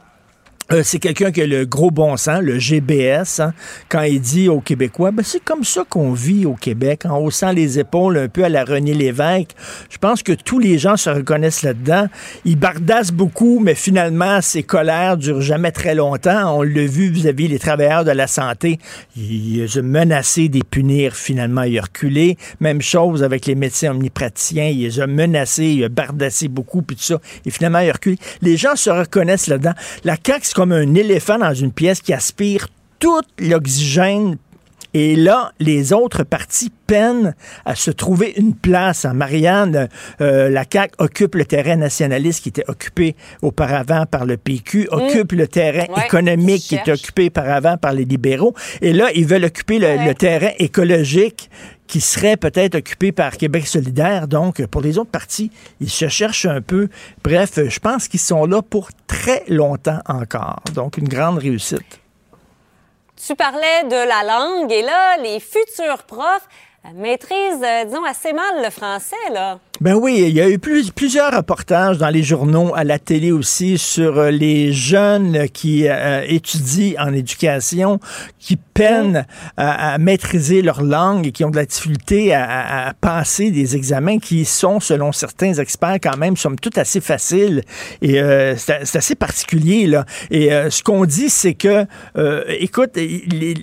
euh, 0.73 0.83
c'est 0.85 1.01
quelqu'un 1.01 1.33
qui 1.33 1.43
a 1.43 1.47
le 1.47 1.67
gros 1.67 1.91
bon 1.91 2.17
sens, 2.17 2.41
le 2.43 2.59
GBS, 2.59 3.41
hein, 3.41 3.53
quand 3.89 4.03
il 4.03 4.21
dit 4.21 4.49
aux 4.49 4.61
Québécois, 4.61 5.11
ben, 5.11 5.25
c'est 5.25 5.43
comme 5.43 5.65
ça 5.65 5.85
qu'on 5.89 6.13
vit 6.13 6.47
au 6.47 6.55
Québec, 6.55 7.07
en 7.07 7.19
haussant 7.19 7.51
les 7.51 7.81
épaules 7.81 8.17
un 8.17 8.29
peu 8.29 8.45
à 8.45 8.49
la 8.49 8.65
René 8.65 8.95
Lévesque. 8.95 9.51
Je 9.91 9.99
pense 9.99 10.23
que 10.23 10.33
tous 10.33 10.61
les 10.61 10.79
gens 10.79 10.97
se 10.97 11.11
reconnaissent 11.11 11.63
là-dedans. 11.63 12.07
Il 12.45 12.57
bardasse 12.57 13.11
beaucoup, 13.11 13.59
mais 13.59 13.75
finalement, 13.75 14.41
ses 14.41 14.63
colères 14.63 15.17
durent 15.17 15.41
jamais 15.41 15.73
très 15.73 15.97
longtemps. 15.97 16.59
On 16.59 16.63
l'a 16.63 16.87
vu 16.87 17.11
vis-à-vis 17.11 17.49
des 17.49 17.59
travailleurs 17.59 18.05
de 18.05 18.13
la 18.13 18.29
santé. 18.29 18.79
Il 19.17 19.63
a 19.63 19.83
menacé 19.83 20.49
des 20.49 20.63
punir, 20.63 21.17
finalement, 21.17 21.63
il 21.63 21.79
a 21.79 21.83
reculé. 21.83 22.37
Même 22.61 22.81
chose 22.81 23.25
avec 23.25 23.47
les 23.47 23.57
médecins 23.57 23.91
omnipraticiens. 23.91 24.69
Il 24.69 24.83
les 24.83 25.01
a 25.01 25.09
menacés, 25.09 25.67
il 25.67 25.85
a 25.85 25.89
bardassé 25.89 26.47
beaucoup, 26.47 26.83
puis 26.83 26.97
tout 26.97 27.03
ça. 27.03 27.21
Et 27.45 27.51
finalement, 27.51 27.81
il 27.81 27.91
a 27.91 27.95
reculé. 27.95 28.19
Les 28.41 28.57
gens 28.57 28.77
se 28.77 28.91
reconnaissent 28.91 29.49
là-dedans. 29.49 29.75
Comme 30.61 30.73
un 30.73 30.95
éléphant 30.95 31.39
dans 31.39 31.55
une 31.55 31.73
pièce 31.73 32.03
qui 32.03 32.13
aspire 32.13 32.69
tout 32.99 33.23
l'oxygène 33.39 34.37
et 34.93 35.17
là, 35.17 35.53
les 35.59 35.95
autres 35.95 36.23
partis 36.23 36.71
peinent 36.87 37.35
à 37.65 37.75
se 37.75 37.91
trouver 37.91 38.35
une 38.37 38.55
place. 38.55 39.07
En 39.07 39.15
Marianne, 39.15 39.89
euh, 40.21 40.51
la 40.51 40.65
CAQ 40.71 40.95
occupe 40.99 41.37
le 41.37 41.47
terrain 41.47 41.77
nationaliste 41.77 42.43
qui 42.43 42.49
était 42.51 42.69
occupé 42.69 43.15
auparavant 43.41 44.05
par 44.05 44.27
le 44.27 44.37
PQ, 44.37 44.89
mm. 44.91 44.95
occupe 44.95 45.33
le 45.33 45.47
terrain 45.47 45.87
économique 46.05 46.63
qui 46.63 46.75
était 46.75 46.93
occupé 46.93 47.29
auparavant 47.29 47.79
par 47.79 47.95
les 47.95 48.05
libéraux. 48.05 48.55
Et 48.83 48.93
là, 48.93 49.11
ils 49.15 49.27
veulent 49.27 49.45
occuper 49.45 49.79
le 49.79 50.13
terrain 50.13 50.51
écologique 50.59 51.49
qui 51.91 52.01
serait 52.01 52.37
peut-être 52.37 52.77
occupé 52.77 53.11
par 53.11 53.37
Québec 53.37 53.67
solidaire. 53.67 54.29
Donc, 54.29 54.65
pour 54.67 54.81
les 54.81 54.97
autres 54.97 55.11
partis, 55.11 55.51
ils 55.81 55.91
se 55.91 56.09
cherchent 56.09 56.47
un 56.47 56.61
peu. 56.61 56.89
Bref, 57.25 57.59
je 57.69 57.79
pense 57.81 58.07
qu'ils 58.07 58.21
sont 58.21 58.47
là 58.47 58.63
pour 58.63 58.91
très 59.09 59.43
longtemps 59.49 59.99
encore. 60.07 60.63
Donc, 60.73 60.99
une 60.99 61.09
grande 61.09 61.39
réussite. 61.39 62.01
Tu 63.17 63.35
parlais 63.35 63.83
de 63.85 64.09
la 64.09 64.23
langue 64.23 64.71
et 64.71 64.83
là, 64.83 65.17
les 65.17 65.41
futurs 65.41 66.05
profs 66.07 66.49
maîtrisent, 66.95 67.63
euh, 67.63 67.85
disons, 67.85 68.05
assez 68.05 68.33
mal 68.33 68.63
le 68.63 68.71
français, 68.71 69.17
là. 69.33 69.59
Ben 69.81 69.95
oui, 69.95 70.23
il 70.29 70.35
y 70.35 70.43
a 70.43 70.51
eu 70.51 70.59
plusieurs 70.59 71.35
reportages 71.35 71.97
dans 71.97 72.11
les 72.11 72.23
journaux, 72.23 72.75
à 72.75 72.85
la 72.85 72.99
télé 72.99 73.33
aussi, 73.33 73.79
sur 73.79 74.19
euh, 74.19 74.31
les 74.31 74.75
jeunes 74.75 75.49
qui 75.49 75.89
euh, 75.89 76.23
étudient 76.29 77.03
en 77.03 77.15
éducation, 77.15 77.99
qui 78.39 78.57
peinent 78.57 79.25
à, 79.57 79.97
maîtriser 79.97 80.61
leur 80.61 80.83
langue 80.83 81.29
et 81.29 81.33
qui 81.33 81.47
ont 81.47 81.51
de 81.51 81.57
la 81.57 81.65
difficulté 81.65 82.35
à, 82.35 82.93
passer 83.01 83.51
des 83.51 83.75
examens 83.75 84.19
qui 84.19 84.45
sont, 84.45 84.81
selon 84.81 85.13
certains 85.13 85.55
experts, 85.55 85.97
quand 86.03 86.19
même, 86.19 86.37
somme 86.37 86.59
toute 86.59 86.77
assez 86.77 87.01
faciles. 87.01 87.63
Et 88.03 88.21
euh, 88.21 88.57
c'est 88.59 88.97
assez 88.97 89.15
particulier, 89.15 89.87
là. 89.87 90.05
Et 90.31 90.51
ce 90.69 90.83
qu'on 90.83 91.07
dit, 91.07 91.31
c'est 91.31 91.55
que, 91.55 91.87
écoute, 92.49 92.99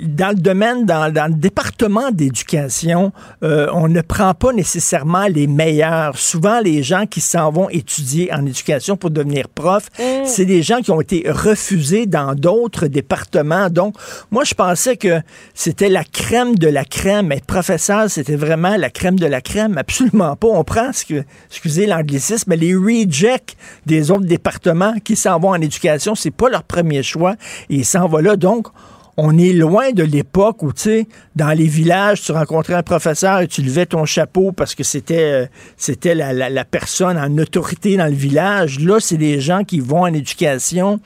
dans 0.03 0.29
le 0.29 0.41
domaine, 0.41 0.85
dans, 0.85 1.11
dans 1.11 1.27
le 1.27 1.35
département 1.35 2.09
d'éducation, 2.11 3.11
on 3.41 3.87
ne 3.87 4.01
prend 4.01 4.33
pas 4.33 4.53
nécessairement 4.53 5.27
les 5.27 5.47
meilleurs 5.47 6.06
souvent, 6.15 6.59
les 6.59 6.83
gens 6.83 7.05
qui 7.05 7.21
s'en 7.21 7.51
vont 7.51 7.69
étudier 7.69 8.31
en 8.33 8.45
éducation 8.45 8.97
pour 8.97 9.09
devenir 9.09 9.47
prof, 9.49 9.89
mm. 9.99 10.25
c'est 10.25 10.45
des 10.45 10.61
gens 10.61 10.81
qui 10.81 10.91
ont 10.91 11.01
été 11.01 11.23
refusés 11.27 12.05
dans 12.05 12.35
d'autres 12.35 12.87
départements. 12.87 13.69
Donc, 13.69 13.95
moi, 14.31 14.43
je 14.43 14.53
pensais 14.53 14.97
que 14.97 15.21
c'était 15.53 15.89
la 15.89 16.03
crème 16.03 16.55
de 16.55 16.67
la 16.67 16.85
crème. 16.85 17.31
Être 17.31 17.45
professeur, 17.45 18.09
c'était 18.09 18.35
vraiment 18.35 18.77
la 18.77 18.89
crème 18.89 19.19
de 19.19 19.25
la 19.25 19.41
crème. 19.41 19.77
Absolument 19.77 20.35
pas. 20.35 20.47
On 20.47 20.63
prend, 20.63 20.93
ce 20.93 21.05
que, 21.05 21.23
excusez 21.49 21.85
l'anglicisme, 21.85 22.49
mais 22.49 22.57
les 22.57 22.75
rejects 22.75 23.55
des 23.85 24.11
autres 24.11 24.25
départements 24.25 24.95
qui 25.03 25.15
s'en 25.15 25.39
vont 25.39 25.49
en 25.49 25.61
éducation, 25.61 26.15
c'est 26.15 26.31
pas 26.31 26.49
leur 26.49 26.63
premier 26.63 27.03
choix. 27.03 27.35
Et 27.69 27.77
ils 27.77 27.85
s'en 27.85 28.07
vont 28.07 28.19
là. 28.19 28.35
Donc, 28.35 28.67
on 29.17 29.35
est 29.39 29.51
loin 29.51 29.91
de 29.91 30.03
l'époque 30.03 30.61
où, 30.61 30.71
tu 30.71 30.81
sais, 30.83 31.07
dans 31.35 31.49
les 31.49 31.65
villages, 31.65 32.21
tu 32.21 32.31
rencontrais 32.31 32.75
un 32.75 32.83
professeur 32.83 33.39
et 33.39 33.47
tu 33.47 33.63
levais 33.63 33.87
ton 33.87 34.05
chapeau 34.05 34.51
parce 34.51 34.75
que 34.75 34.83
c'était 34.83 35.49
euh, 35.87 36.49
la, 36.49 36.65
personne 36.65 37.17
en 37.17 37.35
autorité 37.39 37.97
dans 37.97 38.05
le 38.05 38.11
village. 38.13 38.79
Là, 38.79 38.99
c'est 38.99 39.17
des 39.17 39.41
gens 39.41 39.63
qui 39.63 39.79
vont 39.79 40.01
en 40.01 40.13
éducation 40.13 40.99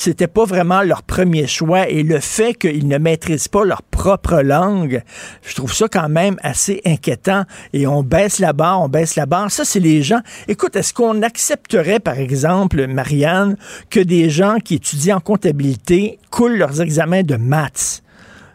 c'était 0.00 0.28
pas 0.28 0.46
vraiment 0.46 0.80
leur 0.80 1.02
premier 1.02 1.46
choix. 1.46 1.86
Et 1.90 2.02
le 2.02 2.20
fait 2.20 2.54
qu'ils 2.54 2.88
ne 2.88 2.96
maîtrisent 2.96 3.48
pas 3.48 3.66
leur 3.66 3.82
propre 3.82 4.40
langue, 4.40 5.02
je 5.42 5.54
trouve 5.54 5.74
ça 5.74 5.88
quand 5.88 6.08
même 6.08 6.36
assez 6.42 6.80
inquiétant. 6.86 7.44
Et 7.74 7.86
on 7.86 8.02
baisse 8.02 8.38
la 8.38 8.54
barre, 8.54 8.80
on 8.80 8.88
baisse 8.88 9.14
la 9.16 9.26
barre. 9.26 9.50
Ça, 9.50 9.66
c'est 9.66 9.78
les 9.78 10.02
gens. 10.02 10.20
Écoute, 10.48 10.74
est-ce 10.74 10.94
qu'on 10.94 11.20
accepterait, 11.20 12.00
par 12.00 12.18
exemple, 12.18 12.86
Marianne, 12.86 13.58
que 13.90 14.00
des 14.00 14.30
gens 14.30 14.56
qui 14.64 14.76
étudient 14.76 15.18
en 15.18 15.20
comptabilité 15.20 16.18
coulent 16.30 16.56
leurs 16.56 16.80
examens 16.80 17.22
de 17.22 17.36
maths? 17.50 18.02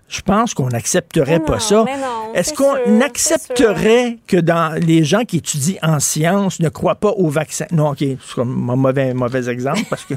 Je 0.07 0.21
pense 0.21 0.53
qu'on 0.53 0.69
n'accepterait 0.69 1.39
pas 1.39 1.59
ça. 1.59 1.83
Est-ce 2.35 2.53
qu'on 2.53 3.01
accepterait 3.01 4.19
que 4.27 4.37
dans 4.37 4.79
les 4.79 5.03
gens 5.03 5.23
qui 5.25 5.37
étudient 5.37 5.79
en 5.81 5.99
sciences 5.99 6.59
ne 6.59 6.69
croient 6.69 6.95
pas 6.95 7.09
au 7.09 7.27
vaccin? 7.27 7.65
Non, 7.71 7.89
OK, 7.89 7.99
c'est 7.99 8.41
un 8.41 8.45
mauvais, 8.45 9.13
mauvais 9.13 9.49
exemple 9.49 9.81
parce 9.89 10.05
que 10.05 10.13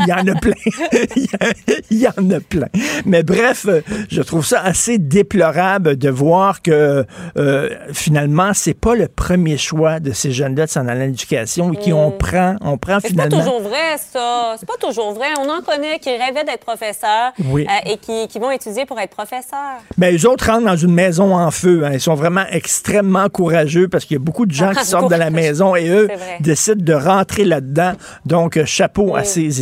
il 0.00 0.08
y 0.08 0.12
en 0.12 0.26
a 0.26 0.34
plein. 0.38 0.52
Il 1.90 1.98
y 1.98 2.06
en 2.06 2.30
a 2.30 2.40
plein. 2.40 2.68
Mais 3.04 3.22
bref, 3.22 3.66
je 4.10 4.22
trouve 4.22 4.44
ça 4.44 4.60
assez 4.62 4.98
déplorable 4.98 5.96
de 5.96 6.08
voir 6.08 6.62
que 6.62 7.04
euh, 7.36 7.68
finalement, 7.92 8.52
c'est 8.54 8.74
pas 8.74 8.94
le 8.94 9.08
premier 9.08 9.58
choix 9.58 10.00
de 10.00 10.12
ces 10.12 10.32
jeunes-là 10.32 10.66
de 10.66 10.70
s'en 10.70 10.88
aller 10.88 11.02
à 11.02 11.06
l'éducation 11.06 11.72
et 11.72 11.76
qui 11.76 11.92
on 11.92 12.10
mm. 12.10 12.18
prend, 12.18 12.56
on 12.60 12.78
prend 12.78 13.00
finalement. 13.00 13.30
C'est 13.30 13.36
pas 13.36 13.44
toujours 13.44 13.60
vrai, 13.62 13.96
ça. 13.98 14.56
C'est 14.58 14.66
pas 14.66 14.78
toujours 14.80 15.12
vrai. 15.12 15.28
On 15.38 15.48
en 15.48 15.62
connaît 15.62 15.98
qui 15.98 16.10
rêvaient 16.10 16.44
d'être 16.44 16.64
professeurs 16.64 17.32
euh, 17.40 17.64
et 17.86 17.96
qui, 17.98 18.38
vont 18.38 18.50
étudier 18.50 18.86
pour 18.86 18.98
être 18.98 19.14
professeurs. 19.14 19.78
Mais 19.98 20.12
les 20.12 20.26
autres 20.26 20.46
rentrent 20.46 20.66
dans 20.66 20.76
une 20.76 20.94
maison 20.94 21.36
en 21.36 21.50
feu. 21.50 21.82
Hein. 21.84 21.90
Ils 21.92 22.00
sont 22.00 22.14
vraiment 22.14 22.44
extrêmement 22.50 23.28
courageux 23.28 23.88
parce 23.88 24.04
qu'il 24.04 24.16
y 24.16 24.20
a 24.20 24.24
beaucoup 24.24 24.46
de 24.46 24.52
gens 24.52 24.72
qui 24.78 24.84
sortent 24.84 25.10
de 25.10 25.16
la 25.16 25.30
maison 25.30 25.76
et 25.76 25.88
eux 25.88 26.08
décident 26.40 26.82
de 26.82 26.94
rentrer 26.94 27.44
là-dedans. 27.44 27.92
Donc, 28.26 28.62
chapeau 28.64 29.14
à 29.14 29.24
ces 29.24 29.61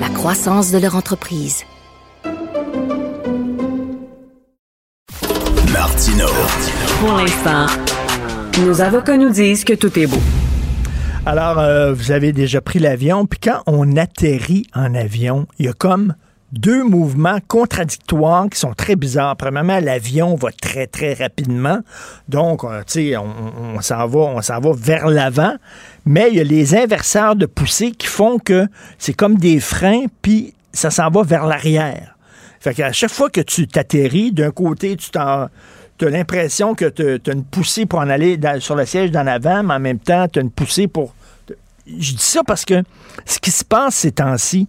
la 0.00 0.08
croissance 0.08 0.72
de 0.72 0.78
leur 0.78 0.96
entreprise. 0.96 1.64
Martino. 5.72 6.26
Pour 7.00 7.12
l'instant, 7.16 7.66
nos 8.64 8.80
avocats 8.80 9.16
nous 9.16 9.30
disent 9.30 9.64
que 9.64 9.74
tout 9.74 9.98
est 9.98 10.06
beau. 10.06 10.20
Alors, 11.26 11.58
euh, 11.58 11.92
vous 11.92 12.10
avez 12.10 12.32
déjà 12.32 12.60
pris 12.60 12.78
l'avion, 12.78 13.26
puis 13.26 13.38
quand 13.42 13.62
on 13.66 13.96
atterrit 13.96 14.66
en 14.74 14.94
avion, 14.94 15.46
il 15.58 15.66
y 15.66 15.68
a 15.68 15.72
comme 15.72 16.14
deux 16.54 16.84
mouvements 16.84 17.38
contradictoires 17.48 18.48
qui 18.48 18.58
sont 18.58 18.74
très 18.74 18.96
bizarres. 18.96 19.36
Premièrement, 19.36 19.80
l'avion 19.80 20.36
va 20.36 20.50
très, 20.52 20.86
très 20.86 21.12
rapidement. 21.14 21.80
Donc, 22.28 22.64
euh, 22.64 22.82
tu 22.86 23.10
sais, 23.10 23.16
on, 23.16 23.80
s'en 23.80 24.06
va, 24.06 24.40
va 24.40 24.70
vers 24.74 25.08
l'avant. 25.08 25.54
Mais 26.06 26.28
il 26.30 26.36
y 26.36 26.40
a 26.40 26.44
les 26.44 26.76
inverseurs 26.76 27.34
de 27.36 27.46
poussée 27.46 27.90
qui 27.90 28.06
font 28.06 28.38
que 28.38 28.66
c'est 28.98 29.14
comme 29.14 29.36
des 29.36 29.58
freins, 29.58 30.04
puis 30.22 30.54
ça 30.72 30.90
s'en 30.90 31.10
va 31.10 31.22
vers 31.22 31.46
l'arrière. 31.46 32.16
Fait 32.60 32.72
qu'à 32.72 32.92
chaque 32.92 33.10
fois 33.10 33.30
que 33.30 33.40
tu 33.40 33.66
t'atterris, 33.66 34.32
d'un 34.32 34.50
côté, 34.50 34.96
tu 34.96 35.10
t'en 35.10 35.20
as 35.20 35.50
l'impression 36.00 36.74
que 36.74 36.86
tu 36.86 37.30
as 37.30 37.32
une 37.32 37.44
poussée 37.44 37.84
pour 37.84 37.98
en 37.98 38.08
aller 38.08 38.38
sur 38.60 38.76
le 38.76 38.86
siège 38.86 39.10
d'en 39.10 39.26
avant, 39.26 39.62
mais 39.62 39.74
en 39.74 39.80
même 39.80 39.98
temps, 39.98 40.28
tu 40.28 40.38
as 40.38 40.42
une 40.42 40.50
poussée 40.50 40.86
pour. 40.86 41.14
Je 41.86 42.12
dis 42.12 42.22
ça 42.22 42.42
parce 42.44 42.64
que 42.64 42.82
ce 43.26 43.38
qui 43.38 43.50
se 43.50 43.64
passe 43.64 43.96
ces 43.96 44.12
temps-ci, 44.12 44.68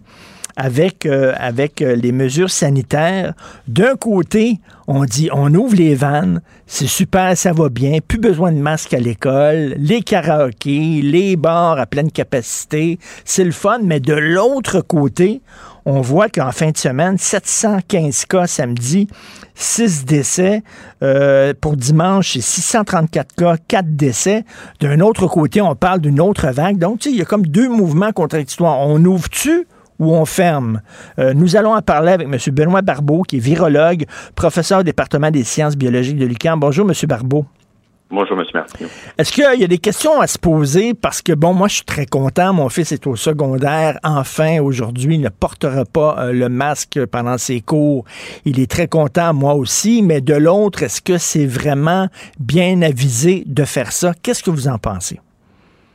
avec, 0.56 1.06
euh, 1.06 1.32
avec 1.38 1.82
euh, 1.82 1.94
les 1.94 2.12
mesures 2.12 2.50
sanitaires. 2.50 3.34
D'un 3.68 3.94
côté, 3.94 4.58
on 4.88 5.04
dit 5.04 5.28
on 5.32 5.54
ouvre 5.54 5.76
les 5.76 5.94
vannes, 5.94 6.40
c'est 6.66 6.86
super, 6.86 7.36
ça 7.36 7.52
va 7.52 7.68
bien, 7.68 7.98
plus 8.06 8.18
besoin 8.18 8.52
de 8.52 8.58
masque 8.58 8.94
à 8.94 8.98
l'école, 8.98 9.74
les 9.78 10.02
karaokés, 10.02 11.00
les 11.02 11.36
bars 11.36 11.78
à 11.78 11.86
pleine 11.86 12.10
capacité, 12.10 12.98
c'est 13.24 13.44
le 13.44 13.52
fun, 13.52 13.80
mais 13.82 14.00
de 14.00 14.14
l'autre 14.14 14.80
côté, 14.80 15.42
on 15.88 16.00
voit 16.00 16.28
qu'en 16.28 16.50
fin 16.50 16.72
de 16.72 16.76
semaine, 16.76 17.16
715 17.16 18.24
cas 18.24 18.48
samedi, 18.48 19.06
6 19.54 20.04
décès. 20.04 20.64
Euh, 21.02 21.54
pour 21.60 21.76
dimanche, 21.76 22.32
c'est 22.32 22.40
634 22.40 23.34
cas, 23.36 23.56
4 23.68 23.94
décès. 23.94 24.44
D'un 24.80 24.98
autre 24.98 25.28
côté, 25.28 25.60
on 25.60 25.76
parle 25.76 26.00
d'une 26.00 26.20
autre 26.20 26.48
vague. 26.48 26.78
Donc, 26.78 27.06
il 27.06 27.14
y 27.14 27.22
a 27.22 27.24
comme 27.24 27.46
deux 27.46 27.68
mouvements 27.68 28.10
contradictoires. 28.10 28.80
On 28.80 29.02
ouvre-tu? 29.04 29.68
Ou 29.98 30.14
on 30.14 30.24
ferme? 30.24 30.80
Euh, 31.18 31.34
nous 31.34 31.56
allons 31.56 31.74
en 31.74 31.82
parler 31.82 32.12
avec 32.12 32.26
M. 32.26 32.38
Benoît 32.54 32.82
Barbeau, 32.82 33.22
qui 33.22 33.36
est 33.36 33.40
virologue, 33.40 34.04
professeur 34.34 34.80
au 34.80 34.82
département 34.82 35.30
des 35.30 35.44
sciences 35.44 35.76
biologiques 35.76 36.18
de 36.18 36.26
l'UQAM. 36.26 36.60
Bonjour, 36.60 36.88
M. 36.88 36.94
Barbeau. 37.08 37.46
Bonjour, 38.08 38.38
M. 38.38 38.46
Martin. 38.54 38.86
Est-ce 39.18 39.32
qu'il 39.32 39.60
y 39.60 39.64
a 39.64 39.66
des 39.66 39.78
questions 39.78 40.20
à 40.20 40.28
se 40.28 40.38
poser? 40.38 40.94
Parce 40.94 41.22
que, 41.22 41.32
bon, 41.32 41.54
moi, 41.54 41.66
je 41.66 41.76
suis 41.76 41.84
très 41.84 42.06
content. 42.06 42.52
Mon 42.52 42.68
fils 42.68 42.92
est 42.92 43.04
au 43.08 43.16
secondaire. 43.16 43.98
Enfin, 44.04 44.60
aujourd'hui, 44.60 45.16
il 45.16 45.22
ne 45.22 45.28
portera 45.28 45.84
pas 45.84 46.14
euh, 46.18 46.32
le 46.32 46.48
masque 46.48 47.04
pendant 47.06 47.36
ses 47.36 47.60
cours. 47.60 48.04
Il 48.44 48.60
est 48.60 48.70
très 48.70 48.86
content, 48.86 49.34
moi 49.34 49.54
aussi. 49.54 50.02
Mais 50.02 50.20
de 50.20 50.34
l'autre, 50.34 50.84
est-ce 50.84 51.02
que 51.02 51.18
c'est 51.18 51.46
vraiment 51.46 52.06
bien 52.38 52.80
avisé 52.82 53.42
de 53.44 53.64
faire 53.64 53.90
ça? 53.90 54.12
Qu'est-ce 54.22 54.44
que 54.44 54.50
vous 54.50 54.68
en 54.68 54.78
pensez? 54.78 55.18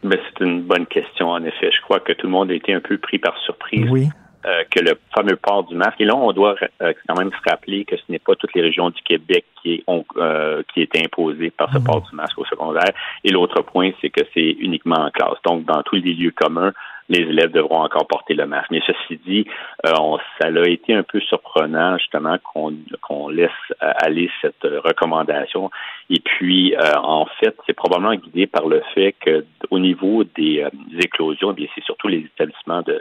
C'est 0.04 0.44
une 0.44 0.62
bonne 0.64 0.88
question, 0.88 1.30
en 1.30 1.44
effet. 1.44 1.72
Je 1.72 1.82
crois 1.82 2.00
que 2.00 2.14
tout 2.14 2.28
le 2.28 2.32
monde 2.32 2.52
a 2.52 2.54
été 2.54 2.74
un 2.74 2.80
peu 2.80 2.98
pris 2.98 3.20
par 3.20 3.38
surprise. 3.40 3.88
Oui. 3.90 4.08
Euh, 4.44 4.64
que 4.72 4.80
le 4.80 4.98
fameux 5.14 5.36
port 5.36 5.66
du 5.66 5.76
masque. 5.76 6.02
Et 6.02 6.06
là, 6.06 6.16
on 6.16 6.32
doit 6.32 6.56
euh, 6.82 6.94
quand 7.08 7.16
même 7.16 7.30
se 7.30 7.50
rappeler 7.50 7.86
que 7.86 7.96
ce 7.96 8.02
n'est 8.10 8.18
pas 8.18 8.34
toutes 8.34 8.56
les 8.56 8.64
régions 8.64 8.90
du 8.90 9.00
Québec 9.04 9.46
qui, 9.62 9.84
ont, 9.86 10.04
euh, 10.18 10.64
qui 10.74 10.82
est 10.82 10.96
imposé 10.98 11.52
par 11.52 11.72
ce 11.72 11.78
mhm. 11.78 11.84
port 11.84 12.02
du 12.02 12.16
masque 12.16 12.40
au 12.40 12.46
secondaire. 12.46 12.92
Et 13.24 13.30
l'autre 13.30 13.62
point, 13.62 13.92
c'est 14.02 14.10
que 14.10 14.22
c'est 14.34 14.58
uniquement 14.60 14.96
en 14.96 15.12
classe. 15.12 15.38
Donc, 15.46 15.66
dans 15.66 15.84
tous 15.84 15.98
les 15.98 16.16
lieux 16.16 16.34
communs, 16.36 16.74
les 17.12 17.28
élèves 17.28 17.52
devront 17.52 17.84
encore 17.84 18.08
porter 18.08 18.34
le 18.34 18.46
masque. 18.46 18.72
Mais 18.72 18.82
ceci 18.88 19.20
dit, 19.26 19.46
euh, 19.86 20.18
ça 20.40 20.48
a 20.48 20.68
été 20.68 20.94
un 20.94 21.04
peu 21.04 21.20
surprenant 21.20 21.98
justement 21.98 22.38
qu'on 22.42 23.30
laisse 23.30 23.50
euh, 23.84 23.92
aller 23.98 24.30
cette 24.42 24.64
recommandation. 24.64 25.70
Et 26.10 26.20
puis, 26.20 26.74
euh, 26.76 26.80
en 27.04 27.26
fait, 27.40 27.56
c'est 27.66 27.74
probablement 27.74 28.16
guidé 28.16 28.48
par 28.48 28.68
le 28.68 28.82
fait 28.96 29.14
que 29.20 29.46
au 29.70 29.80
niveau 29.80 30.24
des, 30.24 30.66
éclosions, 31.00 31.52
eh 31.52 31.56
bien 31.56 31.68
c'est 31.76 31.84
surtout 31.84 32.08
les 32.08 32.20
établissements 32.20 32.82
de, 32.82 33.00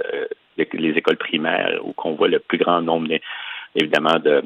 les 0.57 0.91
écoles 0.91 1.17
primaires 1.17 1.81
où 1.85 1.93
qu'on 1.93 2.15
voit 2.15 2.29
le 2.29 2.39
plus 2.41 2.59
grand 2.59 2.83
nombre 2.83 3.09
évidemment 3.75 4.19
de, 4.19 4.43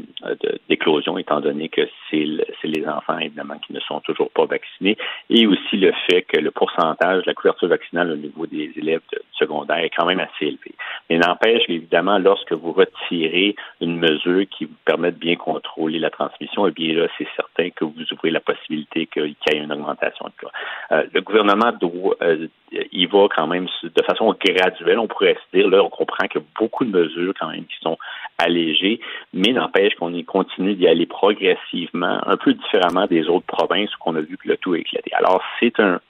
d'éclosion, 0.69 1.19
étant 1.19 1.41
donné 1.41 1.69
que 1.69 1.83
c'est, 2.11 2.25
les 2.65 2.87
enfants, 2.87 3.19
évidemment, 3.19 3.59
qui 3.59 3.73
ne 3.73 3.81
sont 3.81 4.01
toujours 4.01 4.31
pas 4.31 4.47
vaccinés, 4.47 4.97
et 5.31 5.47
aussi 5.47 5.77
le 5.77 5.93
fait 6.09 6.23
que 6.23 6.41
le 6.41 6.51
pourcentage 6.51 7.23
de 7.23 7.27
la 7.27 7.35
couverture 7.35 7.69
vaccinale 7.69 8.11
au 8.11 8.17
niveau 8.17 8.47
des 8.47 8.71
élèves 8.77 9.03
de 9.13 9.21
secondaire 9.33 9.79
est 9.79 9.91
quand 9.91 10.07
même 10.07 10.21
assez 10.21 10.47
élevé. 10.47 10.75
Mais 11.09 11.19
n'empêche, 11.19 11.63
évidemment, 11.69 12.19
lorsque 12.19 12.53
vous 12.53 12.73
retirez 12.73 13.55
une 13.81 13.99
mesure 13.99 14.45
qui 14.51 14.67
vous 14.67 14.77
permet 14.85 15.13
de 15.13 15.19
bien 15.19 15.37
contrôler 15.37 15.99
la 15.99 16.11
transmission, 16.11 16.67
eh 16.67 16.71
bien 16.71 16.95
là, 16.95 17.09
c'est 17.19 17.29
certain 17.37 17.71
que 17.71 17.85
vous 17.85 18.05
ouvrez 18.13 18.31
la 18.31 18.41
possibilité 18.41 19.07
qu'il 19.07 19.29
y 19.29 19.55
ait 19.55 19.59
une 19.59 19.73
augmentation 19.73 20.27
de 20.27 20.33
cas. 20.41 20.53
Euh, 20.93 21.05
le 21.13 21.21
gouvernement 21.21 21.73
doit, 21.81 22.17
euh, 22.23 22.49
il 22.93 23.09
va 23.09 23.29
quand 23.35 23.47
même 23.47 23.67
de 23.83 24.03
façon 24.03 24.35
graduelle, 24.45 24.99
on 24.99 25.07
pourrait 25.07 25.35
se 25.35 25.57
dire, 25.57 25.69
là, 25.69 25.83
on 25.83 25.91
comprend 25.91 26.27
qu'il 26.27 26.41
y 26.41 26.45
a 26.45 26.47
beaucoup 26.59 26.85
de 26.85 26.91
mesures 26.91 27.35
quand 27.39 27.49
même 27.49 27.65
qui 27.67 27.77
sont 27.83 27.99
allégées, 28.39 29.01
mais 29.33 29.53
n'empêche 29.53 29.95
qu'on 29.95 30.13
y 30.13 30.25
continue 30.25 30.75
d'y 30.75 30.89
aller 30.89 31.07
progressivement, 31.07 32.21
un 32.27 32.37
peu 32.37 32.55
différemment 32.55 33.07
des 33.07 33.29
autres 33.29 33.47
provinces 33.47 33.91
où 33.97 34.03
on 34.07 34.17
a 34.17 34.21
vu 34.21 34.37
que 34.37 34.49
le 34.49 34.57
tout 34.57 34.75
a 34.75 34.79
éclaté. 34.79 35.13
Alors, 35.15 35.43
c'est 35.61 35.79
un, 35.81 36.01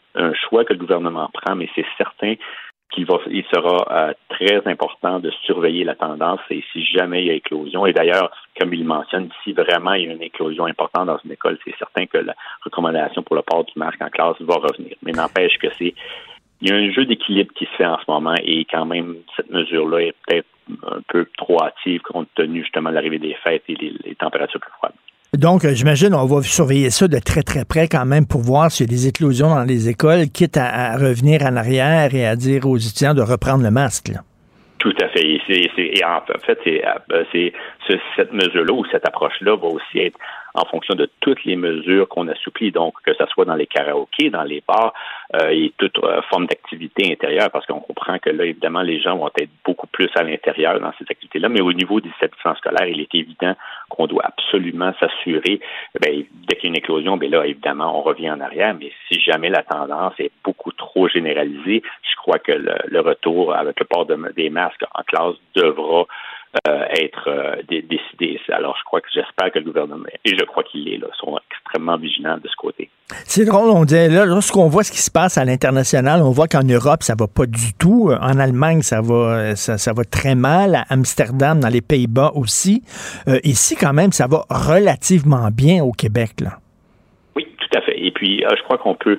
choix 0.48 0.64
que 0.64 0.72
le 0.72 0.78
gouvernement 0.78 1.28
prend, 1.32 1.56
mais 1.56 1.68
c'est 1.74 1.84
certain 1.98 2.34
qu'il 2.92 3.04
va, 3.04 3.18
il 3.28 3.44
sera 3.52 3.84
euh, 3.90 4.12
très 4.28 4.64
important 4.70 5.18
de 5.18 5.30
surveiller 5.44 5.82
la 5.82 5.96
tendance 5.96 6.38
et 6.50 6.62
si 6.72 6.84
jamais 6.84 7.22
il 7.22 7.26
y 7.26 7.30
a 7.30 7.34
éclosion. 7.34 7.84
Et 7.84 7.92
d'ailleurs, 7.92 8.30
comme 8.58 8.72
il 8.72 8.84
mentionne, 8.84 9.28
si 9.42 9.52
vraiment 9.52 9.94
il 9.94 10.04
y 10.04 10.08
a 10.08 10.12
une 10.12 10.22
éclosion 10.22 10.66
importante 10.66 11.06
dans 11.06 11.18
une 11.24 11.32
école, 11.32 11.58
c'est 11.64 11.76
certain 11.78 12.06
que 12.06 12.18
la 12.18 12.36
recommandation 12.64 13.24
pour 13.24 13.34
le 13.34 13.42
port 13.42 13.64
du 13.64 13.72
masque 13.74 14.00
en 14.00 14.08
classe 14.08 14.40
va 14.40 14.54
revenir. 14.54 14.94
Mais 15.02 15.10
n'empêche 15.10 15.58
que 15.58 15.66
c'est 15.78 15.94
il 16.64 16.70
y 16.70 16.72
a 16.72 16.76
un 16.76 16.90
jeu 16.90 17.04
d'équilibre 17.04 17.52
qui 17.54 17.66
se 17.66 17.70
fait 17.76 17.84
en 17.84 17.98
ce 17.98 18.10
moment 18.10 18.34
et 18.42 18.64
quand 18.64 18.86
même 18.86 19.16
cette 19.36 19.50
mesure-là 19.50 19.98
est 19.98 20.14
peut-être 20.26 20.46
un 20.86 21.00
peu 21.08 21.26
trop 21.36 21.62
hâtive 21.62 22.00
compte 22.00 22.26
tenu 22.34 22.62
justement 22.62 22.88
de 22.88 22.94
l'arrivée 22.94 23.18
des 23.18 23.36
fêtes 23.44 23.64
et 23.68 23.74
les, 23.74 24.14
températures 24.14 24.60
plus 24.60 24.72
froides. 24.78 24.94
Donc, 25.34 25.64
euh, 25.64 25.74
j'imagine, 25.74 26.14
on 26.14 26.24
va 26.24 26.40
surveiller 26.42 26.88
ça 26.88 27.06
de 27.06 27.18
très, 27.18 27.42
très 27.42 27.66
près 27.66 27.86
quand 27.86 28.06
même 28.06 28.26
pour 28.26 28.40
voir 28.40 28.70
s'il 28.70 28.86
y 28.86 28.88
a 28.88 28.92
des 28.92 29.08
éclosions 29.08 29.48
dans 29.48 29.64
les 29.64 29.90
écoles, 29.90 30.30
quitte 30.32 30.56
à, 30.56 30.96
revenir 30.96 31.42
en 31.42 31.56
arrière 31.56 32.14
et 32.14 32.24
à 32.24 32.34
dire 32.34 32.66
aux 32.66 32.78
étudiants 32.78 33.12
de 33.12 33.20
reprendre 33.20 33.62
le 33.62 33.70
masque. 33.70 34.12
Tout 34.78 34.94
à 35.02 35.08
fait. 35.08 35.22
Et, 35.22 36.04
en 36.04 36.22
fait, 36.46 36.58
euh, 36.66 37.24
cette 38.16 38.32
mesure-là 38.32 38.72
ou 38.72 38.86
cette 38.90 39.06
approche-là 39.06 39.56
va 39.56 39.66
aussi 39.66 39.98
être 39.98 40.18
en 40.54 40.64
fonction 40.66 40.94
de 40.94 41.10
toutes 41.20 41.44
les 41.44 41.56
mesures 41.56 42.08
qu'on 42.08 42.28
assouplit, 42.28 42.70
donc 42.70 42.94
que 43.04 43.12
ce 43.14 43.26
soit 43.26 43.44
dans 43.44 43.56
les 43.56 43.66
karaokés, 43.66 44.30
dans 44.30 44.44
les 44.44 44.62
bars 44.66 44.92
euh, 45.34 45.48
et 45.48 45.72
toute 45.78 45.98
euh, 46.02 46.22
forme 46.30 46.46
d'activité 46.46 47.10
intérieure, 47.10 47.50
parce 47.50 47.66
qu'on 47.66 47.80
comprend 47.80 48.18
que 48.18 48.30
là, 48.30 48.44
évidemment, 48.44 48.82
les 48.82 49.00
gens 49.00 49.16
vont 49.16 49.30
être 49.38 49.50
beaucoup 49.64 49.88
plus 49.88 50.08
à 50.14 50.22
l'intérieur 50.22 50.78
dans 50.78 50.92
ces 50.98 51.04
activités-là, 51.08 51.48
mais 51.48 51.60
au 51.60 51.72
niveau 51.72 52.00
des 52.00 52.10
établissements 52.10 52.54
scolaires, 52.54 52.86
il 52.86 53.00
est 53.00 53.14
évident 53.14 53.54
qu'on 53.88 54.06
doit 54.06 54.24
absolument 54.24 54.92
s'assurer, 55.00 55.60
ben, 56.00 56.24
dès 56.48 56.56
qu'il 56.56 56.64
y 56.64 56.66
a 56.66 56.70
une 56.70 56.76
éclosion, 56.76 57.16
ben 57.16 57.30
là, 57.30 57.44
évidemment, 57.44 57.98
on 57.98 58.02
revient 58.02 58.30
en 58.30 58.40
arrière, 58.40 58.74
mais 58.78 58.92
si 59.08 59.20
jamais 59.20 59.50
la 59.50 59.62
tendance 59.62 60.14
est 60.18 60.30
beaucoup 60.44 60.72
trop 60.72 61.08
généralisée, 61.08 61.82
je 62.02 62.16
crois 62.16 62.38
que 62.38 62.52
le, 62.52 63.00
retour 63.00 63.54
avec 63.54 63.78
le 63.80 63.86
port 63.86 64.06
des 64.06 64.50
masques 64.50 64.84
en 64.94 65.02
classe 65.02 65.34
devra 65.54 66.06
euh, 66.68 66.84
être 66.90 67.28
euh, 67.28 67.56
décidé. 67.68 68.40
Alors, 68.52 68.76
je 68.78 68.84
crois 68.84 69.00
que 69.00 69.08
j'espère 69.12 69.50
que 69.52 69.58
le 69.58 69.64
gouvernement, 69.64 70.04
et 70.24 70.36
je 70.36 70.44
crois 70.44 70.62
qu'il 70.62 70.88
est, 70.88 70.98
là, 70.98 71.08
sont 71.18 71.36
extrêmement 71.50 71.96
vigilants 71.96 72.36
de 72.36 72.48
ce 72.48 72.56
côté. 72.56 72.90
C'est 73.24 73.44
drôle, 73.44 73.70
on 73.70 73.84
dit, 73.84 74.08
là, 74.08 74.24
lorsqu'on 74.24 74.68
voit 74.68 74.84
ce 74.84 74.92
qui 74.92 74.98
se 74.98 75.10
passe 75.10 75.36
à 75.36 75.44
l'international, 75.44 76.22
on 76.22 76.30
voit 76.30 76.46
qu'en 76.46 76.62
Europe, 76.62 77.02
ça 77.02 77.14
va 77.18 77.26
pas 77.26 77.46
du 77.46 77.74
tout. 77.74 78.10
En 78.20 78.38
Allemagne, 78.38 78.82
ça 78.82 79.00
va, 79.00 79.56
ça, 79.56 79.92
va 79.92 80.04
très 80.04 80.34
mal. 80.34 80.76
À 80.76 80.84
Amsterdam, 80.90 81.60
dans 81.60 81.68
les 81.68 81.82
Pays-Bas 81.82 82.32
aussi. 82.34 82.82
Euh, 83.26 83.38
ici, 83.42 83.76
quand 83.76 83.92
même, 83.92 84.12
ça 84.12 84.26
va 84.26 84.44
relativement 84.48 85.48
bien 85.50 85.82
au 85.82 85.92
Québec, 85.92 86.40
là. 86.40 86.58
Oui, 87.36 87.46
tout 87.58 87.78
à 87.78 87.80
fait. 87.82 87.98
Et 87.98 88.12
puis, 88.12 88.44
je 88.48 88.62
crois 88.62 88.78
qu'on 88.78 88.94
peut 88.94 89.18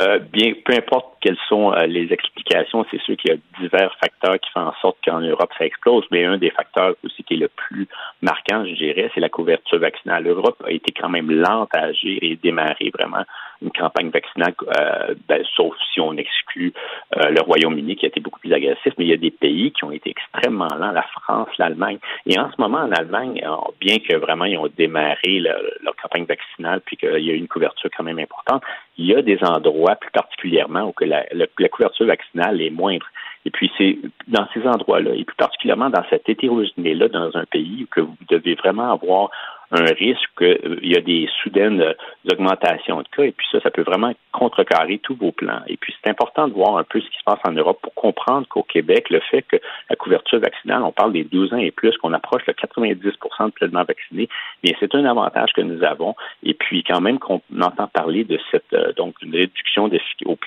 euh, 0.00 0.18
bien, 0.18 0.52
peu 0.64 0.74
importe 0.74 1.16
quelles 1.20 1.38
sont 1.48 1.72
euh, 1.72 1.86
les 1.86 2.12
explications, 2.12 2.84
c'est 2.90 3.00
sûr 3.02 3.16
qu'il 3.16 3.30
y 3.30 3.34
a 3.34 3.60
divers 3.60 3.94
facteurs 4.00 4.38
qui 4.40 4.50
font 4.50 4.62
en 4.62 4.74
sorte 4.80 4.98
qu'en 5.04 5.20
Europe 5.20 5.50
ça 5.56 5.64
explose, 5.64 6.04
mais 6.10 6.24
un 6.24 6.36
des 6.36 6.50
facteurs 6.50 6.94
aussi 7.04 7.22
qui 7.22 7.34
est 7.34 7.38
le 7.38 7.48
plus 7.48 7.86
marquant, 8.20 8.64
je 8.66 8.74
dirais, 8.74 9.10
c'est 9.14 9.20
la 9.20 9.28
couverture 9.28 9.78
vaccinale. 9.78 10.24
L'Europe 10.24 10.62
a 10.66 10.72
été 10.72 10.92
quand 10.92 11.08
même 11.08 11.30
lente 11.30 11.70
à 11.74 11.82
agir 11.84 12.18
et 12.22 12.36
démarrer 12.36 12.90
vraiment 12.92 13.24
une 13.62 13.70
campagne 13.70 14.10
vaccinale, 14.10 14.54
euh, 14.78 15.14
ben, 15.28 15.42
sauf 15.56 15.74
si 15.92 16.00
on 16.00 16.16
exclut 16.16 16.72
le 17.16 17.40
Royaume-Uni 17.40 17.96
qui 17.96 18.06
a 18.06 18.08
été 18.08 18.20
beaucoup 18.20 18.40
plus 18.40 18.52
agressif, 18.52 18.92
mais 18.98 19.04
il 19.04 19.10
y 19.10 19.14
a 19.14 19.16
des 19.18 19.30
pays 19.30 19.72
qui 19.72 19.84
ont 19.84 19.90
été 19.90 20.10
extrêmement 20.10 20.68
lents, 20.78 20.90
la 20.92 21.02
France, 21.02 21.48
l'Allemagne. 21.58 21.98
Et 22.26 22.38
en 22.38 22.50
ce 22.50 22.60
moment, 22.60 22.78
en 22.78 22.92
Allemagne, 22.92 23.42
bien 23.80 23.98
que 23.98 24.16
vraiment 24.16 24.44
ils 24.44 24.58
ont 24.58 24.68
démarré 24.76 25.38
leur 25.38 25.96
campagne 26.02 26.24
vaccinale 26.24 26.80
puis 26.84 26.96
qu'il 26.96 27.24
y 27.24 27.30
a 27.30 27.34
eu 27.34 27.38
une 27.38 27.48
couverture 27.48 27.90
quand 27.96 28.04
même 28.04 28.18
importante, 28.18 28.62
il 28.96 29.06
y 29.06 29.14
a 29.14 29.22
des 29.22 29.38
endroits 29.42 29.96
plus 29.96 30.10
particulièrement 30.10 30.88
où 30.88 30.92
que 30.92 31.04
la, 31.04 31.24
couverture 31.68 32.06
vaccinale 32.06 32.60
est 32.60 32.70
moindre. 32.70 33.06
Et 33.46 33.50
puis 33.50 33.70
c'est 33.76 33.98
dans 34.28 34.46
ces 34.54 34.66
endroits-là, 34.66 35.10
et 35.14 35.24
plus 35.24 35.36
particulièrement 35.36 35.90
dans 35.90 36.04
cette 36.08 36.28
hétérogénéité-là 36.28 37.08
dans 37.08 37.36
un 37.36 37.44
pays 37.44 37.84
où 37.84 37.86
que 37.86 38.00
vous 38.00 38.16
devez 38.30 38.54
vraiment 38.54 38.92
avoir 38.92 39.30
un 39.74 39.92
risque 39.92 40.30
qu'il 40.38 40.88
y 40.88 40.96
a 40.96 41.00
des 41.00 41.28
soudaines 41.42 41.94
augmentations 42.30 43.02
de 43.02 43.08
cas. 43.08 43.24
Et 43.24 43.32
puis 43.32 43.46
ça, 43.50 43.60
ça 43.60 43.70
peut 43.70 43.82
vraiment 43.82 44.12
contrecarrer 44.34 44.98
tous 44.98 45.14
vos 45.14 45.32
plans. 45.32 45.60
Et 45.68 45.76
puis 45.76 45.94
c'est 46.02 46.10
important 46.10 46.48
de 46.48 46.52
voir 46.52 46.76
un 46.76 46.84
peu 46.84 47.00
ce 47.00 47.08
qui 47.08 47.16
se 47.16 47.24
passe 47.24 47.38
en 47.44 47.52
Europe 47.52 47.78
pour 47.80 47.94
comprendre 47.94 48.46
qu'au 48.48 48.64
Québec, 48.64 49.08
le 49.10 49.20
fait 49.20 49.42
que 49.42 49.56
la 49.88 49.96
couverture 49.96 50.40
vaccinale, 50.40 50.82
on 50.82 50.92
parle 50.92 51.12
des 51.12 51.24
12 51.24 51.52
ans 51.54 51.58
et 51.58 51.70
plus, 51.70 51.96
qu'on 51.98 52.12
approche 52.12 52.42
le 52.46 52.52
90% 52.52 53.46
de 53.46 53.50
pleinement 53.52 53.84
vaccinés, 53.84 54.28
bien 54.62 54.74
c'est 54.80 54.94
un 54.94 55.04
avantage 55.04 55.52
que 55.54 55.60
nous 55.60 55.84
avons. 55.84 56.16
Et 56.42 56.54
puis 56.54 56.82
quand 56.82 57.00
même 57.00 57.18
qu'on 57.20 57.40
entend 57.60 57.86
parler 57.86 58.24
de 58.24 58.38
cette 58.50 58.74
donc 58.96 59.14
une 59.22 59.34
réduction 59.34 59.88
de, 59.88 60.00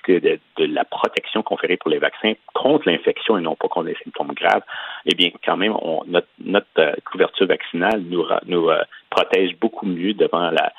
de, 0.07 0.39
de 0.57 0.65
la 0.65 0.83
protection 0.83 1.41
conférée 1.41 1.77
pour 1.77 1.89
les 1.89 1.99
vaccins 1.99 2.33
contre 2.53 2.89
l'infection 2.89 3.37
et 3.37 3.41
non 3.41 3.55
pas 3.55 3.69
contre 3.69 3.87
les 3.87 3.97
symptômes 4.03 4.33
graves, 4.33 4.63
eh 5.05 5.15
bien, 5.15 5.29
quand 5.45 5.57
même, 5.57 5.73
on, 5.81 6.03
notre, 6.07 6.27
notre 6.43 6.67
euh, 6.79 6.93
couverture 7.09 7.47
vaccinale 7.47 8.01
nous, 8.01 8.25
nous 8.45 8.69
euh, 8.69 8.81
protège 9.09 9.55
beaucoup 9.59 9.85
mieux 9.85 10.13
devant 10.13 10.51
la, 10.51 10.73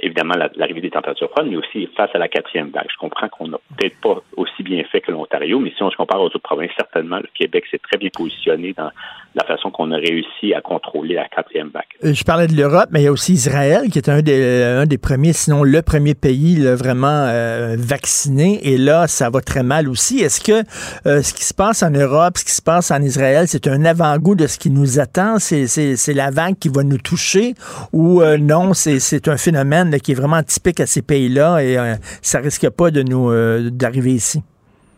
évidemment 0.00 0.34
l'arrivée 0.56 0.80
des 0.80 0.90
températures 0.90 1.30
froides, 1.30 1.46
mais 1.48 1.56
aussi 1.56 1.88
face 1.96 2.10
à 2.14 2.18
la 2.18 2.28
quatrième 2.28 2.70
vague. 2.70 2.86
Je 2.90 2.96
comprends 2.98 3.28
qu'on 3.28 3.48
n'a 3.48 3.58
peut-être 3.76 3.96
pas 4.00 4.22
aussi 4.36 4.62
bien 4.62 4.82
fait 4.90 5.00
que 5.00 5.12
l'Ontario, 5.12 5.58
mais 5.58 5.72
si 5.76 5.82
on 5.82 5.90
se 5.90 5.96
compare 5.96 6.20
aux 6.20 6.26
autres 6.26 6.38
provinces, 6.38 6.70
certainement 6.76 7.18
le 7.18 7.28
Québec 7.34 7.64
s'est 7.70 7.78
très 7.78 7.98
bien 7.98 8.08
positionné 8.12 8.72
dans 8.72 8.90
la 9.34 9.44
façon 9.44 9.70
qu'on 9.70 9.90
a 9.92 9.96
réussi 9.96 10.54
à 10.54 10.60
contrôler 10.60 11.14
la 11.14 11.28
quatrième 11.28 11.68
vague. 11.68 11.84
Euh, 12.04 12.12
je 12.12 12.24
parlais 12.24 12.46
de 12.46 12.54
l'Europe, 12.54 12.88
mais 12.90 13.02
il 13.02 13.04
y 13.04 13.08
a 13.08 13.12
aussi 13.12 13.32
Israël 13.32 13.88
qui 13.90 13.98
est 13.98 14.08
un 14.08 14.20
des, 14.20 14.62
un 14.62 14.86
des 14.86 14.98
premiers, 14.98 15.32
sinon 15.32 15.62
le 15.62 15.82
premier 15.82 16.14
pays 16.14 16.60
vraiment 16.74 17.26
euh, 17.28 17.76
vacciné. 17.78 18.60
Et 18.62 18.76
là, 18.76 19.06
ça 19.06 19.30
va 19.30 19.40
très 19.40 19.62
mal 19.62 19.88
aussi. 19.88 20.20
Est-ce 20.20 20.40
que 20.40 20.62
euh, 21.06 21.22
ce 21.22 21.32
qui 21.34 21.44
se 21.44 21.54
passe 21.54 21.82
en 21.82 21.90
Europe, 21.90 22.38
ce 22.38 22.44
qui 22.44 22.52
se 22.52 22.62
passe 22.62 22.90
en 22.90 23.00
Israël, 23.00 23.46
c'est 23.48 23.66
un 23.66 23.84
avant-goût 23.84 24.34
de 24.34 24.46
ce 24.46 24.58
qui 24.58 24.70
nous 24.70 24.98
attend? 24.98 25.38
C'est 25.38 26.14
la 26.14 26.30
vague 26.30 26.58
qui 26.58 26.68
va 26.68 26.82
nous 26.82 26.98
toucher? 26.98 27.54
Ou 27.92 28.22
non, 28.22 28.74
c'est 28.74 29.28
un 29.28 29.36
phénomène 29.42 29.98
qui 30.00 30.12
est 30.12 30.14
vraiment 30.14 30.42
typique 30.42 30.80
à 30.80 30.86
ces 30.86 31.02
pays-là 31.02 31.62
et 31.62 31.76
ça 32.20 32.38
risque 32.38 32.68
pas 32.70 32.90
de 32.90 33.02
nous 33.02 33.30
d'arriver 33.70 34.12
ici? 34.12 34.42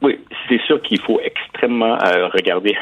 Oui, 0.03 0.19
c'est 0.49 0.61
sûr 0.67 0.81
qu'il 0.83 1.01
faut 1.01 1.21
extrêmement 1.21 1.97
regarder 2.33 2.77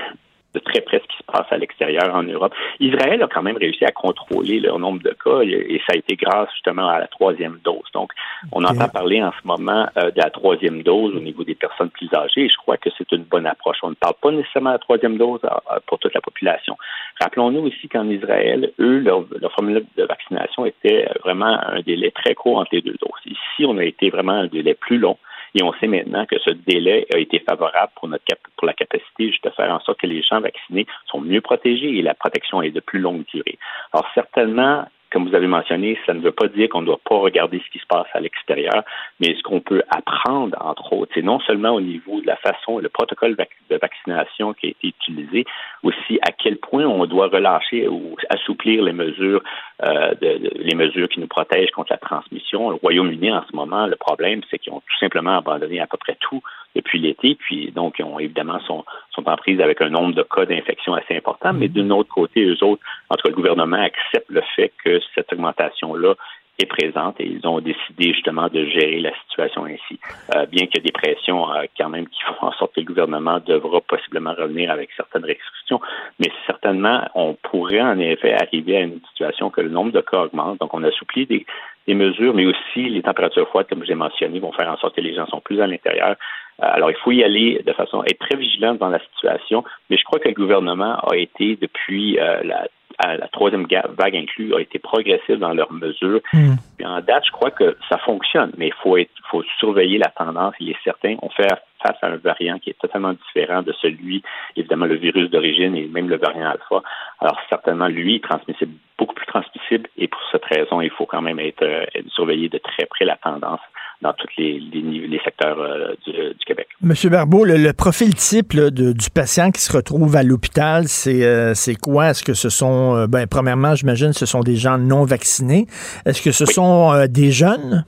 de 0.54 0.58
très 0.60 0.80
près 0.80 0.98
ce 0.98 1.06
qui 1.08 1.16
se 1.18 1.22
passe 1.24 1.46
à 1.50 1.56
l'extérieur 1.56 2.14
en 2.14 2.22
Europe. 2.22 2.54
Israël 2.80 3.22
a 3.22 3.26
quand 3.26 3.42
même 3.42 3.56
réussi 3.56 3.84
à 3.84 3.90
contrôler 3.90 4.60
leur 4.60 4.78
nombre 4.78 5.02
de 5.02 5.10
cas 5.10 5.40
et, 5.42 5.80
ça 5.86 5.94
a 5.94 5.96
été 5.96 6.16
grâce 6.16 6.50
justement 6.52 6.88
à 6.88 6.98
la 6.98 7.08
troisième 7.08 7.58
dose. 7.64 7.82
Donc, 7.94 8.12
on 8.52 8.64
entend 8.64 8.88
parler 8.88 9.22
en 9.22 9.32
ce 9.32 9.46
moment 9.46 9.86
euh, 9.96 10.10
de 10.10 10.20
la 10.20 10.30
troisième 10.30 10.82
dose 10.82 11.14
au 11.16 11.20
niveau 11.20 11.44
des 11.44 11.54
personnes 11.54 11.90
plus 11.90 12.08
âgées 12.14 12.42
et 12.42 12.48
je 12.48 12.56
crois 12.56 12.76
que 12.76 12.90
c'est 12.96 13.10
une 13.12 13.24
bonne 13.24 13.46
approche. 13.46 13.78
On 13.82 13.90
ne 13.90 13.94
parle 13.94 14.14
pas 14.20 14.30
nécessairement 14.30 14.70
de 14.70 14.74
la 14.74 14.78
troisième 14.78 15.16
dose 15.16 15.40
euh, 15.44 15.78
pour 15.86 15.98
toute 15.98 16.14
la 16.14 16.20
population. 16.20 16.76
Rappelons-nous 17.20 17.66
aussi 17.66 17.88
qu'en 17.88 18.08
Israël, 18.08 18.72
eux, 18.78 18.98
leur, 18.98 19.24
leur 19.40 19.52
formule 19.52 19.84
de 19.96 20.04
vaccination 20.04 20.66
était 20.66 21.08
vraiment 21.24 21.58
un 21.66 21.80
délai 21.80 22.10
très 22.10 22.34
court 22.34 22.58
entre 22.58 22.70
les 22.72 22.82
deux 22.82 22.96
doses. 23.00 23.20
Ici, 23.26 23.64
on 23.66 23.78
a 23.78 23.84
été 23.84 24.10
vraiment 24.10 24.32
un 24.32 24.46
délai 24.46 24.74
plus 24.74 24.98
long. 24.98 25.16
Et 25.54 25.62
on 25.62 25.72
sait 25.74 25.86
maintenant 25.86 26.24
que 26.26 26.38
ce 26.38 26.50
délai 26.50 27.06
a 27.14 27.18
été 27.18 27.38
favorable 27.40 27.92
pour, 27.96 28.08
notre 28.08 28.24
pour 28.56 28.66
la 28.66 28.72
capacité 28.72 29.28
juste 29.28 29.44
de 29.44 29.50
faire 29.50 29.70
en 29.70 29.80
sorte 29.80 30.00
que 30.00 30.06
les 30.06 30.22
gens 30.22 30.40
vaccinés 30.40 30.86
sont 31.06 31.20
mieux 31.20 31.40
protégés 31.40 31.98
et 31.98 32.02
la 32.02 32.14
protection 32.14 32.62
est 32.62 32.70
de 32.70 32.80
plus 32.80 33.00
longue 33.00 33.24
durée. 33.26 33.58
Alors 33.92 34.06
certainement, 34.14 34.86
comme 35.12 35.28
vous 35.28 35.34
avez 35.34 35.46
mentionné, 35.46 35.98
ça 36.06 36.14
ne 36.14 36.20
veut 36.20 36.32
pas 36.32 36.48
dire 36.48 36.68
qu'on 36.68 36.80
ne 36.80 36.86
doit 36.86 37.00
pas 37.04 37.16
regarder 37.16 37.60
ce 37.64 37.70
qui 37.70 37.78
se 37.78 37.86
passe 37.86 38.06
à 38.14 38.20
l'extérieur, 38.20 38.82
mais 39.20 39.34
ce 39.36 39.42
qu'on 39.42 39.60
peut 39.60 39.82
apprendre, 39.90 40.56
entre 40.60 40.92
autres, 40.94 41.12
c'est 41.14 41.22
non 41.22 41.38
seulement 41.40 41.70
au 41.70 41.80
niveau 41.80 42.20
de 42.20 42.26
la 42.26 42.36
façon, 42.36 42.78
le 42.78 42.88
protocole 42.88 43.36
de 43.36 43.76
vaccination 43.76 44.54
qui 44.54 44.66
a 44.66 44.70
été 44.70 44.88
utilisé, 44.88 45.44
aussi 45.82 46.18
à 46.22 46.32
quel 46.32 46.56
point 46.56 46.84
on 46.84 47.04
doit 47.06 47.28
relâcher 47.28 47.88
ou 47.88 48.16
assouplir 48.30 48.82
les 48.82 48.92
mesures, 48.92 49.42
euh, 49.82 50.14
les 50.20 50.74
mesures 50.74 51.08
qui 51.08 51.20
nous 51.20 51.26
protègent 51.26 51.70
contre 51.72 51.92
la 51.92 51.98
transmission. 51.98 52.70
Le 52.70 52.76
Royaume-Uni, 52.76 53.32
en 53.32 53.44
ce 53.50 53.54
moment, 53.54 53.86
le 53.86 53.96
problème, 53.96 54.40
c'est 54.50 54.58
qu'ils 54.58 54.72
ont 54.72 54.80
tout 54.80 54.98
simplement 54.98 55.36
abandonné 55.38 55.80
à 55.80 55.86
peu 55.86 55.98
près 55.98 56.16
tout 56.20 56.42
depuis 56.74 56.98
l'été, 56.98 57.34
puis 57.34 57.70
donc 57.70 57.96
ils 57.98 58.04
ont 58.04 58.18
évidemment 58.18 58.60
sont, 58.60 58.84
sont 59.14 59.28
en 59.28 59.36
prise 59.36 59.60
avec 59.60 59.80
un 59.80 59.90
nombre 59.90 60.14
de 60.14 60.22
cas 60.22 60.44
d'infection 60.46 60.94
assez 60.94 61.16
important, 61.16 61.52
mais 61.52 61.68
d'un 61.68 61.90
autre 61.90 62.08
côté, 62.08 62.44
eux 62.44 62.62
autres, 62.62 62.82
en 63.10 63.16
tout 63.16 63.22
cas 63.22 63.30
le 63.30 63.36
gouvernement 63.36 63.82
accepte 63.82 64.30
le 64.30 64.42
fait 64.56 64.72
que 64.84 65.00
cette 65.14 65.32
augmentation-là 65.32 66.14
est 66.58 66.66
présente 66.66 67.18
et 67.18 67.26
ils 67.26 67.46
ont 67.46 67.60
décidé 67.60 68.12
justement 68.12 68.48
de 68.48 68.64
gérer 68.66 69.00
la 69.00 69.12
situation 69.22 69.64
ainsi. 69.64 69.98
Euh, 70.34 70.46
bien 70.46 70.66
qu'il 70.66 70.76
y 70.76 70.78
ait 70.78 70.90
des 70.90 70.92
pressions 70.92 71.50
euh, 71.50 71.64
quand 71.78 71.88
même 71.88 72.06
qui 72.06 72.22
font 72.22 72.46
en 72.46 72.52
sorte 72.52 72.74
que 72.74 72.80
le 72.80 72.86
gouvernement 72.86 73.40
devra 73.44 73.80
possiblement 73.80 74.34
revenir 74.34 74.70
avec 74.70 74.90
certaines 74.96 75.24
restrictions, 75.24 75.80
mais 76.18 76.30
certainement 76.46 77.08
on 77.14 77.34
pourrait 77.34 77.80
en 77.80 77.98
effet 77.98 78.34
arriver 78.34 78.76
à 78.76 78.80
une 78.80 79.00
situation 79.10 79.50
que 79.50 79.62
le 79.62 79.70
nombre 79.70 79.92
de 79.92 80.00
cas 80.00 80.24
augmente. 80.24 80.60
Donc 80.60 80.74
on 80.74 80.82
assouplit 80.84 81.26
des, 81.26 81.46
des 81.86 81.94
mesures, 81.94 82.34
mais 82.34 82.46
aussi 82.46 82.88
les 82.88 83.02
températures 83.02 83.48
froides, 83.48 83.68
comme 83.68 83.84
j'ai 83.84 83.94
mentionné, 83.94 84.38
vont 84.38 84.52
faire 84.52 84.70
en 84.70 84.76
sorte 84.76 84.94
que 84.94 85.00
les 85.00 85.14
gens 85.14 85.26
sont 85.26 85.40
plus 85.40 85.60
à 85.60 85.66
l'intérieur. 85.66 86.16
Euh, 86.62 86.66
alors, 86.72 86.90
il 86.90 86.96
faut 86.96 87.12
y 87.12 87.24
aller 87.24 87.62
de 87.66 87.72
façon, 87.72 88.02
être 88.04 88.18
très 88.18 88.36
vigilant 88.36 88.74
dans 88.74 88.88
la 88.88 89.00
situation, 89.00 89.64
mais 89.90 89.96
je 89.96 90.04
crois 90.04 90.18
que 90.18 90.28
le 90.28 90.34
gouvernement 90.34 90.98
a 90.98 91.16
été, 91.16 91.56
depuis 91.56 92.18
euh, 92.18 92.42
la, 92.44 92.66
la 93.04 93.28
troisième 93.28 93.66
vague 93.66 94.16
inclue, 94.16 94.54
a 94.54 94.60
été 94.60 94.78
progressif 94.78 95.38
dans 95.38 95.54
leurs 95.54 95.72
mesures. 95.72 96.20
Mm. 96.32 96.54
en 96.84 97.00
date, 97.00 97.24
je 97.26 97.32
crois 97.32 97.50
que 97.50 97.76
ça 97.88 97.98
fonctionne, 97.98 98.52
mais 98.56 98.68
il 98.68 98.74
faut, 98.74 98.96
être, 98.96 99.10
faut 99.30 99.42
surveiller 99.58 99.98
la 99.98 100.10
tendance. 100.10 100.54
Il 100.60 100.70
est 100.70 100.82
certain, 100.84 101.16
on 101.22 101.30
fait 101.30 101.48
face 101.82 101.96
à 102.02 102.06
un 102.06 102.16
variant 102.16 102.58
qui 102.58 102.70
est 102.70 102.78
totalement 102.78 103.12
différent 103.12 103.62
de 103.62 103.72
celui, 103.80 104.22
évidemment, 104.56 104.86
le 104.86 104.94
virus 104.94 105.30
d'origine 105.30 105.74
et 105.74 105.86
même 105.86 106.08
le 106.08 106.16
variant 106.16 106.50
alpha. 106.50 106.82
Alors, 107.20 107.38
certainement, 107.48 107.88
lui, 107.88 108.20
transmissible, 108.20 108.72
beaucoup 108.98 109.14
plus 109.14 109.26
transmissible, 109.26 109.88
et 109.96 110.06
pour 110.06 110.20
cette 110.30 110.44
raison, 110.44 110.80
il 110.80 110.90
faut 110.90 111.06
quand 111.06 111.22
même 111.22 111.40
être, 111.40 111.62
euh, 111.62 111.84
surveiller 112.08 112.48
de 112.48 112.58
très 112.58 112.86
près 112.86 113.04
la 113.04 113.16
tendance 113.16 113.60
dans 114.02 114.12
tous 114.12 114.28
les, 114.36 114.60
les, 114.60 115.20
secteurs 115.24 115.58
euh, 115.60 115.94
du, 116.04 116.44
Québec. 116.44 116.66
Monsieur 116.82 117.08
Barbeau, 117.08 117.44
le, 117.44 117.72
profil 117.72 118.14
type 118.14 118.54
du 118.56 119.10
patient 119.10 119.50
qui 119.52 119.60
se 119.60 119.74
retrouve 119.74 120.16
à 120.16 120.22
l'hôpital, 120.22 120.84
c'est 120.88 121.24
euh, 121.24 121.54
quoi? 121.80 122.10
Est-ce 122.10 122.24
que 122.24 122.34
ce 122.34 122.48
sont, 122.48 122.96
euh, 122.96 123.06
ben, 123.06 123.26
premièrement, 123.26 123.74
j'imagine, 123.74 124.12
ce 124.12 124.26
sont 124.26 124.40
des 124.40 124.56
gens 124.56 124.76
non 124.76 125.04
vaccinés. 125.04 125.66
Est-ce 126.04 126.20
que 126.20 126.32
ce 126.32 126.44
sont 126.44 127.06
des 127.08 127.30
jeunes? 127.30 127.84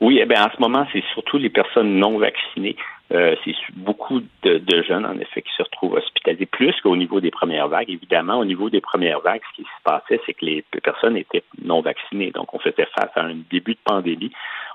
Oui, 0.00 0.18
eh 0.20 0.26
bien, 0.26 0.44
en 0.44 0.50
ce 0.54 0.60
moment, 0.60 0.86
c'est 0.92 1.02
surtout 1.12 1.38
les 1.38 1.50
personnes 1.50 1.96
non 1.96 2.18
vaccinées. 2.18 2.76
C'est 3.10 3.54
beaucoup 3.74 4.20
de, 4.42 4.58
de, 4.58 4.82
jeunes, 4.82 5.06
en 5.06 5.18
effet, 5.18 5.42
qui 5.42 5.52
se 5.56 5.62
retrouvent 5.62 5.94
hospitalisés, 5.94 6.46
plus 6.46 6.74
qu'au 6.82 6.96
niveau 6.96 7.20
des 7.20 7.30
premières 7.30 7.68
vagues. 7.68 7.90
Évidemment, 7.90 8.38
au 8.38 8.44
niveau 8.44 8.70
des 8.70 8.80
premières 8.80 9.20
vagues, 9.20 9.40
ce 9.50 9.62
qui 9.62 9.62
se 9.62 9.82
passait, 9.82 10.20
c'est 10.26 10.34
que 10.34 10.44
les 10.44 10.64
personnes 10.82 11.16
étaient 11.16 11.44
non 11.62 11.80
vaccinées. 11.80 12.30
Donc, 12.32 12.52
on 12.54 12.58
faisait 12.58 12.86
face 12.94 13.10
à 13.14 13.22
un 13.22 13.36
début 13.50 13.72
de 13.72 13.80
pandémie 13.84 14.32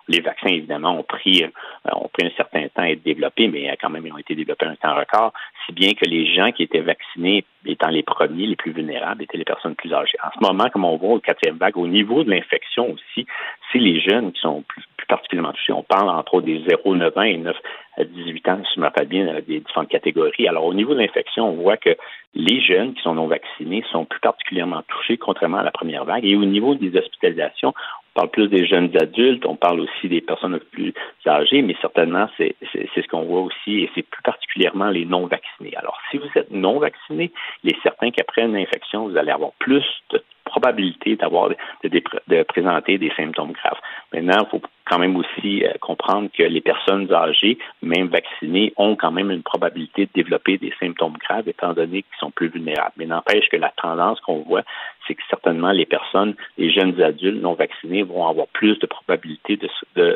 les 0.08 0.20
vaccins, 0.20 0.50
évidemment, 0.50 1.00
ont 1.00 1.04
pris, 1.04 1.44
euh, 1.44 1.50
ont 1.94 2.10
pris 2.10 2.28
un 2.28 2.32
certain 2.36 2.68
temps 2.68 2.82
à 2.82 2.90
être 2.90 3.04
développés, 3.04 3.48
mais 3.48 3.70
euh, 3.70 3.76
quand 3.80 3.90
même, 3.90 4.06
ils 4.06 4.14
ont 4.14 4.18
été 4.18 4.36
développés 4.36 4.66
un 4.66 4.76
temps 4.76 4.96
record, 4.96 5.34
si 5.66 5.72
bien 5.72 5.94
que 5.94 6.06
les 6.06 6.34
gens 6.34 6.52
qui 6.52 6.64
étaient 6.64 6.82
vaccinés, 6.82 7.46
étant 7.66 7.90
les 7.90 8.04
premiers, 8.04 8.48
les 8.48 8.56
plus 8.56 8.72
vulnérables, 8.72 9.24
étaient 9.24 9.38
les 9.38 9.46
personnes 9.46 9.76
plus 9.76 9.94
âgées. 9.94 10.18
En 10.24 10.32
ce 10.38 10.46
moment, 10.46 10.70
comme 10.70 10.86
on 10.86 10.98
voit 10.98 11.16
au 11.16 11.20
quatrième 11.20 11.58
vague, 11.58 11.78
au 11.78 11.88
niveau 11.88 12.24
de 12.24 12.32
l'infection 12.32 12.92
aussi, 12.92 13.26
c'est 13.72 13.80
les 13.80 14.02
jeunes 14.02 14.34
qui 14.34 14.42
sont 14.42 14.64
plus, 14.64 14.84
particulièrement 15.08 15.54
touchés. 15.54 15.74
On 15.74 15.84
parle 15.84 16.10
entre 16.10 16.36
autres 16.36 16.46
des 16.46 16.64
0, 16.68 16.96
9 16.96 17.18
ans 17.18 17.22
et 17.22 17.38
9 17.38 17.56
à 17.98 18.04
18 18.04 18.50
ans, 18.50 18.62
si 18.66 18.76
je 18.76 18.80
me 18.80 18.86
rappelle 18.86 19.08
bien, 19.08 19.26
des 19.48 19.60
différentes 19.60 19.90
catégories. 19.90 20.48
Alors, 20.48 20.66
au 20.66 20.74
niveau 20.74 20.94
de 20.94 21.00
l'infection, 21.00 21.50
on 21.50 21.62
voit 21.62 21.78
que 21.78 21.96
les 22.36 22.62
jeunes 22.62 22.94
qui 22.96 23.02
sont 23.04 23.14
non 23.14 23.28
vaccinés 23.28 23.84
sont 23.92 24.06
plus 24.06 24.20
particulièrement 24.20 24.82
touchés, 24.88 25.18
contrairement 25.18 25.58
à 25.58 25.64
la 25.64 25.72
première 25.72 26.04
vague. 26.04 26.26
Et 26.26 26.36
au 26.36 26.46
niveau 26.46 26.74
des 26.74 26.98
hospitalisations, 26.98 27.74
on 28.16 28.20
parle 28.20 28.30
plus 28.30 28.48
des 28.48 28.66
jeunes 28.66 28.92
adultes, 29.00 29.46
on 29.46 29.56
parle 29.56 29.80
aussi 29.82 30.10
des 30.10 30.22
personnes 30.22 30.60
plus 30.72 30.94
âgées, 31.28 31.62
mais 31.62 31.76
certainement, 31.82 32.28
c'est 32.38 32.56
ce 32.72 33.08
qu'on 33.08 33.24
voit 33.24 33.42
aussi, 33.42 33.82
et 33.82 33.92
c'est 33.94 34.04
plus 34.04 34.24
particulièrement 34.24 34.90
les 34.90 35.06
non-vaccinés. 35.06 35.76
Alors, 35.76 36.00
si 36.10 36.18
vous 36.18 36.30
êtes 36.36 36.52
non-vacciné, 36.52 37.32
il 37.64 37.72
est 37.72 37.82
certain 37.84 38.10
qu'après 38.10 38.44
une 38.44 38.56
infection, 38.56 39.08
vous 39.08 39.18
allez 39.18 39.32
avoir 39.32 39.52
plus 39.60 39.86
de 40.10 40.24
probabilité 40.54 41.16
d'avoir 41.16 41.50
de, 41.50 42.44
présenter 42.44 43.00
des 43.00 43.12
symptômes 43.18 43.54
graves. 43.54 43.80
Maintenant, 44.14 44.46
il 44.46 44.50
faut 44.52 44.62
quand 44.86 45.00
même 45.00 45.16
aussi 45.16 45.64
euh, 45.64 45.72
comprendre 45.82 46.30
que 46.38 46.44
les 46.44 46.62
personnes 46.62 47.12
âgées, 47.12 47.58
même 47.82 48.08
vaccinées, 48.08 48.72
ont 48.78 48.96
quand 48.96 49.12
même 49.12 49.32
une 49.32 49.42
probabilité 49.42 50.06
de 50.06 50.12
développer 50.14 50.60
des 50.60 50.72
symptômes 50.80 51.18
graves 51.18 51.48
étant 51.48 51.74
donné 51.74 52.04
qu'ils 52.04 52.20
sont 52.20 52.30
plus 52.30 52.50
vulnérables. 52.50 52.94
Mais 52.98 53.08
n'empêche 53.08 53.50
que 53.50 53.58
la 53.58 53.74
tendance 53.82 54.20
qu'on 54.22 54.44
voit, 54.44 54.64
c'est 55.08 55.16
que 55.16 55.24
certainement 55.30 55.72
les 55.72 55.88
personnes, 55.88 56.36
les 56.58 56.72
jeunes 56.72 57.02
adultes 57.02 57.42
non 57.42 57.54
vaccinés 57.54 58.04
vont 58.04 58.28
avoir 58.28 58.48
plus 58.48 58.78
de 58.78 58.86
probabilité 58.86 59.60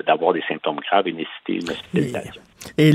d'avoir 0.05 0.33
des 0.33 0.43
symptômes 0.47 0.81
graves 0.81 1.07
et 1.07 1.13
nécessiter 1.13 1.53
une 1.53 1.69
hospitalisation. 1.71 2.41
Et 2.77 2.93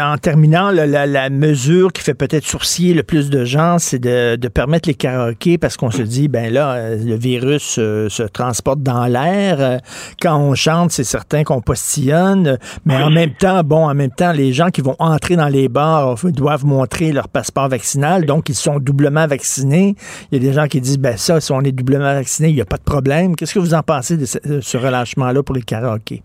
en 0.00 0.18
terminant, 0.18 0.70
la, 0.70 1.30
mesure 1.30 1.92
qui 1.92 2.02
fait 2.02 2.14
peut-être 2.14 2.44
sourciller 2.44 2.94
le 2.94 3.02
plus 3.02 3.30
de 3.30 3.44
gens, 3.44 3.78
c'est 3.78 3.98
de, 3.98 4.48
permettre 4.48 4.88
les 4.88 4.94
karaokés 4.94 5.58
parce 5.58 5.76
qu'on 5.76 5.90
se 5.90 6.02
dit, 6.02 6.28
ben 6.28 6.52
là, 6.52 6.72
euh, 6.72 6.96
le 6.96 7.16
virus 7.16 7.76
euh, 7.78 8.08
se 8.08 8.24
transporte 8.24 8.82
dans 8.82 9.06
l'air. 9.06 9.60
Euh, 9.60 9.78
quand 10.20 10.36
on 10.36 10.54
chante, 10.54 10.90
c'est 10.90 11.04
certain 11.04 11.44
qu'on 11.44 11.60
postillonne. 11.60 12.58
Mais 12.84 12.96
en 12.96 13.10
même 13.10 13.32
temps, 13.32 13.62
bon, 13.62 13.88
en 13.88 13.94
même 13.94 14.10
temps, 14.10 14.32
les 14.32 14.52
gens 14.52 14.70
qui 14.70 14.80
vont 14.80 14.96
entrer 14.98 15.36
dans 15.36 15.48
les 15.48 15.68
bars 15.68 16.16
doivent 16.24 16.66
montrer 16.66 17.12
leur 17.12 17.28
passeport 17.28 17.68
vaccinal, 17.68 18.26
donc 18.26 18.48
ils 18.48 18.54
sont 18.54 18.78
doublement 18.78 19.26
vaccinés. 19.26 19.94
Il 20.30 20.42
y 20.42 20.44
a 20.44 20.48
des 20.48 20.54
gens 20.54 20.66
qui 20.66 20.80
disent, 20.80 20.98
ben 20.98 21.16
ça, 21.16 21.40
si 21.40 21.52
on 21.52 21.60
est 21.60 21.72
doublement 21.72 22.14
vacciné, 22.14 22.48
il 22.48 22.54
n'y 22.54 22.60
a 22.60 22.66
pas 22.66 22.78
de 22.78 22.82
problème. 22.82 23.36
Qu'est-ce 23.36 23.54
que 23.54 23.60
vous 23.60 23.74
en 23.74 23.82
pensez 23.82 24.16
de 24.16 24.24
ce 24.24 24.76
relâchement-là 24.76 25.42
pour 25.42 25.54
les 25.54 25.62
karaokés? 25.62 26.22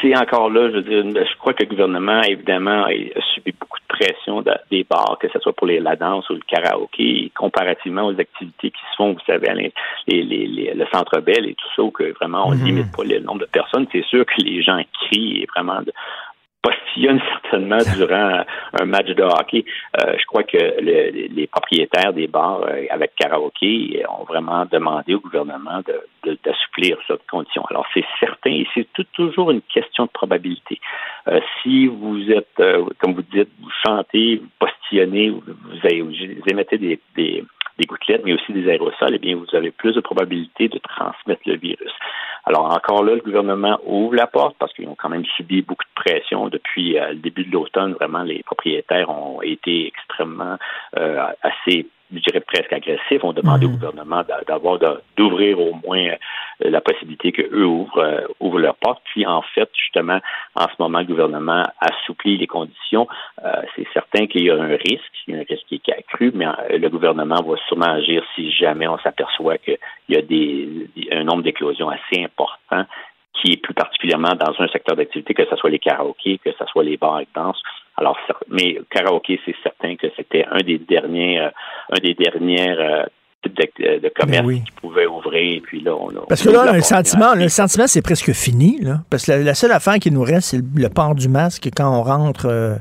C'est 0.00 0.16
encore 0.16 0.50
là, 0.50 0.70
je 0.70 0.76
veux 0.76 0.82
dire, 0.82 1.02
je 1.04 1.38
crois 1.38 1.52
que 1.54 1.62
le 1.62 1.68
gouvernement, 1.68 2.22
évidemment, 2.22 2.84
a 2.84 3.20
subi 3.34 3.52
beaucoup 3.58 3.78
de 3.78 3.96
pression 3.96 4.44
des 4.70 4.84
bars, 4.88 5.18
que 5.20 5.28
ce 5.28 5.38
soit 5.40 5.52
pour 5.52 5.66
les, 5.66 5.80
la 5.80 5.96
danse 5.96 6.28
ou 6.30 6.34
le 6.34 6.40
karaoké, 6.46 7.32
comparativement 7.36 8.06
aux 8.06 8.18
activités 8.18 8.70
qui 8.70 8.80
se 8.90 8.96
font, 8.96 9.12
vous 9.12 9.24
savez, 9.26 9.72
les, 10.06 10.22
les, 10.22 10.74
le 10.74 10.86
centre 10.92 11.20
belle 11.20 11.46
et 11.46 11.54
tout 11.54 11.68
ça, 11.74 11.82
où 11.82 11.90
que 11.90 12.12
vraiment 12.14 12.48
on 12.48 12.52
mm-hmm. 12.52 12.64
limite 12.64 12.96
pas 12.96 13.04
le 13.04 13.20
nombre 13.20 13.40
de 13.40 13.46
personnes. 13.46 13.86
C'est 13.92 14.04
sûr 14.04 14.24
que 14.24 14.42
les 14.42 14.62
gens 14.62 14.80
crient 14.92 15.42
et 15.42 15.46
vraiment 15.54 15.80
postillonne 16.62 17.20
certainement 17.32 17.78
durant 17.96 18.44
un 18.80 18.84
match 18.84 19.08
de 19.08 19.22
hockey. 19.22 19.64
Euh, 20.00 20.14
je 20.18 20.24
crois 20.26 20.42
que 20.42 20.80
les 20.80 21.46
propriétaires 21.46 22.12
des 22.12 22.26
bars 22.26 22.62
euh, 22.62 22.86
avec 22.90 23.14
karaoké 23.16 24.04
ont 24.08 24.24
vraiment 24.24 24.64
demandé 24.70 25.14
au 25.14 25.20
gouvernement 25.20 25.80
d'assouplir 26.24 26.96
de, 26.96 27.02
cette 27.06 27.26
condition. 27.30 27.64
Alors 27.70 27.86
c'est 27.94 28.04
certain 28.18 28.50
et 28.50 28.66
c'est 28.74 28.86
toujours 29.12 29.50
une 29.50 29.62
question 29.62 30.04
de 30.04 30.10
probabilité. 30.10 30.80
Euh, 31.28 31.40
si 31.62 31.86
vous 31.86 32.30
êtes, 32.30 32.62
comme 32.98 33.14
vous 33.14 33.22
dites, 33.22 33.50
vous 33.62 33.70
chantez, 33.86 34.36
vous 34.36 34.48
postillonnez, 34.58 35.30
vous, 35.30 35.42
vous 35.46 36.50
émettez 36.50 36.78
des, 36.78 37.00
des 37.16 37.44
des 37.78 37.86
gouttelettes, 37.86 38.22
mais 38.24 38.34
aussi 38.34 38.52
des 38.52 38.68
aérosols, 38.68 39.14
eh 39.14 39.18
bien, 39.18 39.36
vous 39.36 39.56
avez 39.56 39.70
plus 39.70 39.92
de 39.92 40.00
probabilité 40.00 40.68
de 40.68 40.78
transmettre 40.78 41.42
le 41.46 41.56
virus. 41.56 41.92
Alors, 42.44 42.64
encore 42.72 43.04
là, 43.04 43.14
le 43.14 43.20
gouvernement 43.20 43.78
ouvre 43.84 44.14
la 44.14 44.26
porte 44.26 44.56
parce 44.58 44.72
qu'ils 44.72 44.88
ont 44.88 44.96
quand 44.96 45.08
même 45.08 45.24
subi 45.36 45.62
beaucoup 45.62 45.84
de 45.84 46.02
pression 46.02 46.48
depuis 46.48 46.98
euh, 46.98 47.10
le 47.10 47.16
début 47.16 47.44
de 47.44 47.52
l'automne. 47.52 47.92
Vraiment, 47.92 48.22
les 48.22 48.42
propriétaires 48.42 49.10
ont 49.10 49.42
été 49.42 49.86
extrêmement 49.86 50.56
euh, 50.96 51.26
assez 51.42 51.86
je 52.12 52.18
dirais 52.20 52.40
presque 52.40 52.72
agressifs, 52.72 53.22
ont 53.22 53.32
demandé 53.32 53.66
au 53.66 53.70
mmh. 53.70 53.72
gouvernement 53.72 54.22
d'avoir 54.46 54.78
d'ouvrir 55.16 55.60
au 55.60 55.74
moins 55.86 56.08
euh, 56.08 56.16
la 56.70 56.80
possibilité 56.80 57.32
qu'eux 57.32 57.64
ouvrent, 57.64 57.98
euh, 57.98 58.26
ouvrent 58.40 58.58
leurs 58.58 58.76
portes. 58.76 59.02
Puis 59.12 59.26
en 59.26 59.42
fait, 59.42 59.68
justement, 59.74 60.20
en 60.54 60.64
ce 60.64 60.74
moment, 60.78 61.00
le 61.00 61.04
gouvernement 61.04 61.64
assouplit 61.80 62.38
les 62.38 62.46
conditions. 62.46 63.06
Euh, 63.44 63.62
c'est 63.76 63.86
certain 63.92 64.26
qu'il 64.26 64.44
y 64.44 64.50
a 64.50 64.54
un 64.54 64.76
risque, 64.76 65.12
il 65.26 65.34
y 65.34 65.36
a 65.36 65.40
un 65.40 65.44
risque 65.48 65.66
qui 65.66 65.80
est 65.86 65.92
accru, 65.92 66.32
mais 66.34 66.46
le 66.70 66.88
gouvernement 66.88 67.42
va 67.42 67.56
sûrement 67.68 67.92
agir 67.92 68.22
si 68.34 68.50
jamais 68.52 68.88
on 68.88 68.98
s'aperçoit 68.98 69.58
qu'il 69.58 69.78
y 70.08 70.16
a 70.16 70.22
des, 70.22 70.88
un 71.12 71.24
nombre 71.24 71.42
d'éclosions 71.42 71.90
assez 71.90 72.22
important 72.22 72.84
qui 73.34 73.52
est 73.52 73.62
plus 73.62 73.74
particulièrement 73.74 74.34
dans 74.34 74.52
un 74.58 74.68
secteur 74.68 74.96
d'activité, 74.96 75.34
que 75.34 75.44
ce 75.48 75.56
soit 75.56 75.70
les 75.70 75.78
karaokés, 75.78 76.38
que 76.38 76.50
ce 76.58 76.64
soit 76.66 76.82
les 76.82 76.96
bars 76.96 77.20
et 77.20 77.28
danse. 77.34 77.60
Alors, 77.98 78.16
mais 78.48 78.78
karaoké, 78.90 79.40
c'est 79.44 79.56
certain 79.62 79.96
que 79.96 80.06
c'était 80.16 80.44
un 80.50 80.60
des 80.60 80.78
derniers, 80.78 81.40
euh, 81.40 81.50
un 81.90 82.00
des 82.00 82.14
dernières 82.14 82.78
euh, 82.78 83.04
types 83.42 83.58
de, 83.78 83.98
de 83.98 84.12
commerce 84.16 84.46
qui 84.46 84.72
pouvaient 84.80 85.06
ouvrir. 85.06 85.62
puis 85.64 85.80
là, 85.80 85.96
on 85.96 86.08
a, 86.10 86.26
Parce 86.28 86.42
que 86.42 86.50
là, 86.50 86.72
le 86.72 86.80
sentiment, 86.80 87.34
le 87.34 87.48
sentiment, 87.48 87.88
c'est 87.88 88.02
presque 88.02 88.32
fini. 88.32 88.78
Là, 88.80 89.00
parce 89.10 89.26
que 89.26 89.32
la, 89.32 89.54
seule 89.54 89.72
affaire 89.72 89.98
qui 89.98 90.12
nous 90.12 90.22
reste, 90.22 90.50
c'est 90.50 90.58
le, 90.58 90.88
port 90.88 91.16
du 91.16 91.28
masque 91.28 91.68
quand 91.76 91.92
on 91.92 92.02
rentre. 92.02 92.46
Euh, 92.46 92.76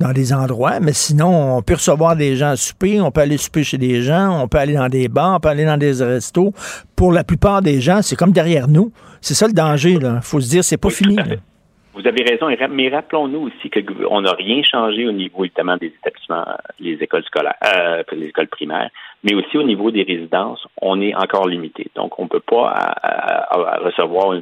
dans 0.00 0.12
des 0.12 0.32
endroits, 0.32 0.80
mais 0.80 0.92
sinon, 0.92 1.58
on 1.58 1.62
peut 1.62 1.74
recevoir 1.74 2.16
des 2.16 2.34
gens 2.34 2.48
à 2.48 2.56
souper, 2.56 3.00
on 3.00 3.12
peut 3.12 3.20
aller 3.20 3.36
souper 3.36 3.62
chez 3.62 3.78
des 3.78 4.02
gens, 4.02 4.42
on 4.42 4.48
peut 4.48 4.58
aller 4.58 4.74
dans 4.74 4.88
des 4.88 5.06
bars, 5.06 5.36
on 5.36 5.38
peut 5.38 5.50
aller 5.50 5.64
dans 5.64 5.76
des 5.76 6.02
restos. 6.02 6.52
Pour 6.96 7.12
la 7.12 7.22
plupart 7.22 7.62
des 7.62 7.80
gens, 7.80 8.02
c'est 8.02 8.16
comme 8.16 8.32
derrière 8.32 8.66
nous. 8.66 8.90
C'est 9.20 9.34
ça 9.34 9.46
le 9.46 9.52
danger, 9.52 9.92
Il 9.92 10.18
faut 10.20 10.40
se 10.40 10.50
dire, 10.50 10.64
c'est 10.64 10.78
pas 10.78 10.90
fini. 10.90 11.16
Vous 11.94 12.06
avez 12.08 12.24
raison, 12.24 12.48
mais 12.70 12.88
rappelons-nous 12.88 13.48
aussi 13.48 13.70
qu'on 13.70 14.20
n'a 14.22 14.32
rien 14.32 14.62
changé 14.64 15.06
au 15.06 15.12
niveau 15.12 15.44
évidemment 15.44 15.76
des 15.76 15.86
établissements, 15.86 16.44
les 16.80 16.94
écoles 16.94 17.24
scolaires, 17.24 17.54
euh, 17.64 18.02
les 18.12 18.26
écoles 18.26 18.48
primaires, 18.48 18.90
mais 19.22 19.34
aussi 19.34 19.56
au 19.56 19.62
niveau 19.62 19.92
des 19.92 20.02
résidences, 20.02 20.66
on 20.82 21.00
est 21.00 21.14
encore 21.14 21.46
limité. 21.46 21.90
Donc, 21.94 22.18
on 22.18 22.24
ne 22.24 22.28
peut 22.28 22.40
pas 22.40 22.96
recevoir 23.80 24.34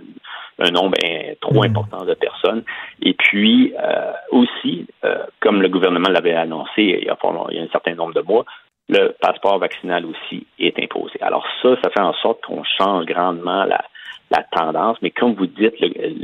un 0.58 0.70
nombre 0.70 0.96
trop 1.40 1.60
hmm. 1.60 1.66
important 1.66 2.04
de 2.04 2.14
personnes. 2.14 2.62
Et 3.02 3.14
puis 3.14 3.74
euh, 3.78 4.12
aussi, 4.30 4.86
euh, 5.04 5.24
comme 5.40 5.60
le 5.60 5.68
gouvernement 5.68 6.08
l'avait 6.08 6.34
annoncé 6.34 6.70
il 6.78 7.04
y, 7.04 7.08
a, 7.10 7.16
il 7.50 7.56
y 7.56 7.60
a 7.60 7.62
un 7.62 7.68
certain 7.68 7.94
nombre 7.94 8.14
de 8.14 8.22
mois, 8.22 8.44
le 8.88 9.14
passeport 9.20 9.58
vaccinal 9.58 10.04
aussi 10.06 10.46
est 10.58 10.78
imposé. 10.78 11.20
Alors 11.20 11.46
ça, 11.62 11.76
ça 11.82 11.90
fait 11.90 12.00
en 12.02 12.14
sorte 12.14 12.42
qu'on 12.42 12.62
change 12.64 13.06
grandement 13.06 13.64
la, 13.64 13.84
la 14.32 14.42
tendance, 14.50 14.96
mais 15.02 15.10
comme 15.10 15.34
vous 15.34 15.46
dites, 15.46 15.74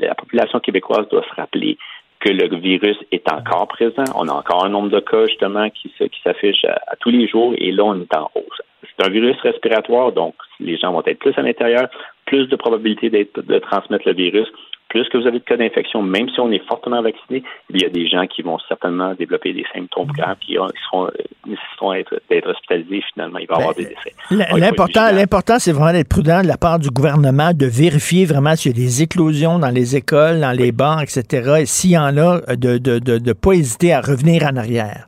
la 0.00 0.14
population 0.14 0.60
québécoise 0.60 1.08
doit 1.08 1.24
se 1.28 1.34
rappeler 1.34 1.76
que 2.20 2.30
le 2.30 2.56
virus 2.56 2.96
est 3.12 3.30
encore 3.30 3.68
présent. 3.68 4.04
On 4.16 4.26
a 4.28 4.32
encore 4.32 4.64
un 4.64 4.70
nombre 4.70 4.90
de 4.90 5.00
cas, 5.00 5.26
justement, 5.26 5.70
qui, 5.70 5.88
qui 5.90 6.20
s'affiche 6.24 6.64
à, 6.64 6.96
tous 7.00 7.10
les 7.10 7.28
jours, 7.28 7.54
et 7.56 7.70
là, 7.70 7.84
on 7.84 8.00
est 8.00 8.16
en 8.16 8.30
hausse. 8.34 8.62
C'est 8.82 9.06
un 9.06 9.10
virus 9.10 9.36
respiratoire, 9.40 10.12
donc 10.12 10.34
les 10.58 10.76
gens 10.76 10.92
vont 10.92 11.02
être 11.06 11.18
plus 11.18 11.36
à 11.36 11.42
l'intérieur, 11.42 11.88
plus 12.26 12.48
de 12.48 12.56
probabilité 12.56 13.10
de 13.10 13.58
transmettre 13.58 14.06
le 14.06 14.14
virus 14.14 14.48
plus 14.88 15.08
que 15.08 15.18
vous 15.18 15.26
avez 15.26 15.38
de 15.38 15.44
cas 15.44 15.56
d'infection, 15.56 16.02
même 16.02 16.28
si 16.30 16.40
on 16.40 16.50
est 16.50 16.66
fortement 16.66 17.02
vacciné, 17.02 17.42
il 17.70 17.82
y 17.82 17.84
a 17.84 17.88
des 17.88 18.08
gens 18.08 18.26
qui 18.26 18.42
vont 18.42 18.58
certainement 18.68 19.14
développer 19.14 19.52
des 19.52 19.64
symptômes 19.74 20.08
graves 20.08 20.38
qui 20.38 20.54
seront, 20.54 21.06
euh, 21.06 21.10
nécessiteront 21.46 21.92
d'être 22.30 22.48
hospitalisés. 22.48 23.02
Finalement, 23.12 23.38
il 23.38 23.46
va 23.46 23.54
y 23.54 23.58
avoir 23.58 23.74
ben, 23.74 23.84
des 23.84 23.94
décès. 23.94 24.58
L'important, 24.58 25.10
l'important, 25.12 25.58
c'est 25.58 25.72
vraiment 25.72 25.92
d'être 25.92 26.08
prudent 26.08 26.42
de 26.42 26.48
la 26.48 26.56
part 26.56 26.78
du 26.78 26.90
gouvernement, 26.90 27.52
de 27.52 27.66
vérifier 27.66 28.24
vraiment 28.24 28.56
s'il 28.56 28.72
y 28.72 28.74
a 28.74 28.78
des 28.78 29.02
éclosions 29.02 29.58
dans 29.58 29.70
les 29.70 29.96
écoles, 29.96 30.40
dans 30.40 30.52
les 30.52 30.72
bars, 30.72 31.02
etc. 31.02 31.60
Et 31.60 31.66
s'il 31.66 31.90
y 31.90 31.98
en 31.98 32.16
a, 32.16 32.40
de 32.56 32.72
ne 32.72 32.78
de, 32.78 32.98
de, 32.98 33.18
de 33.18 33.32
pas 33.32 33.52
hésiter 33.52 33.92
à 33.92 34.00
revenir 34.00 34.44
en 34.44 34.56
arrière. 34.56 35.06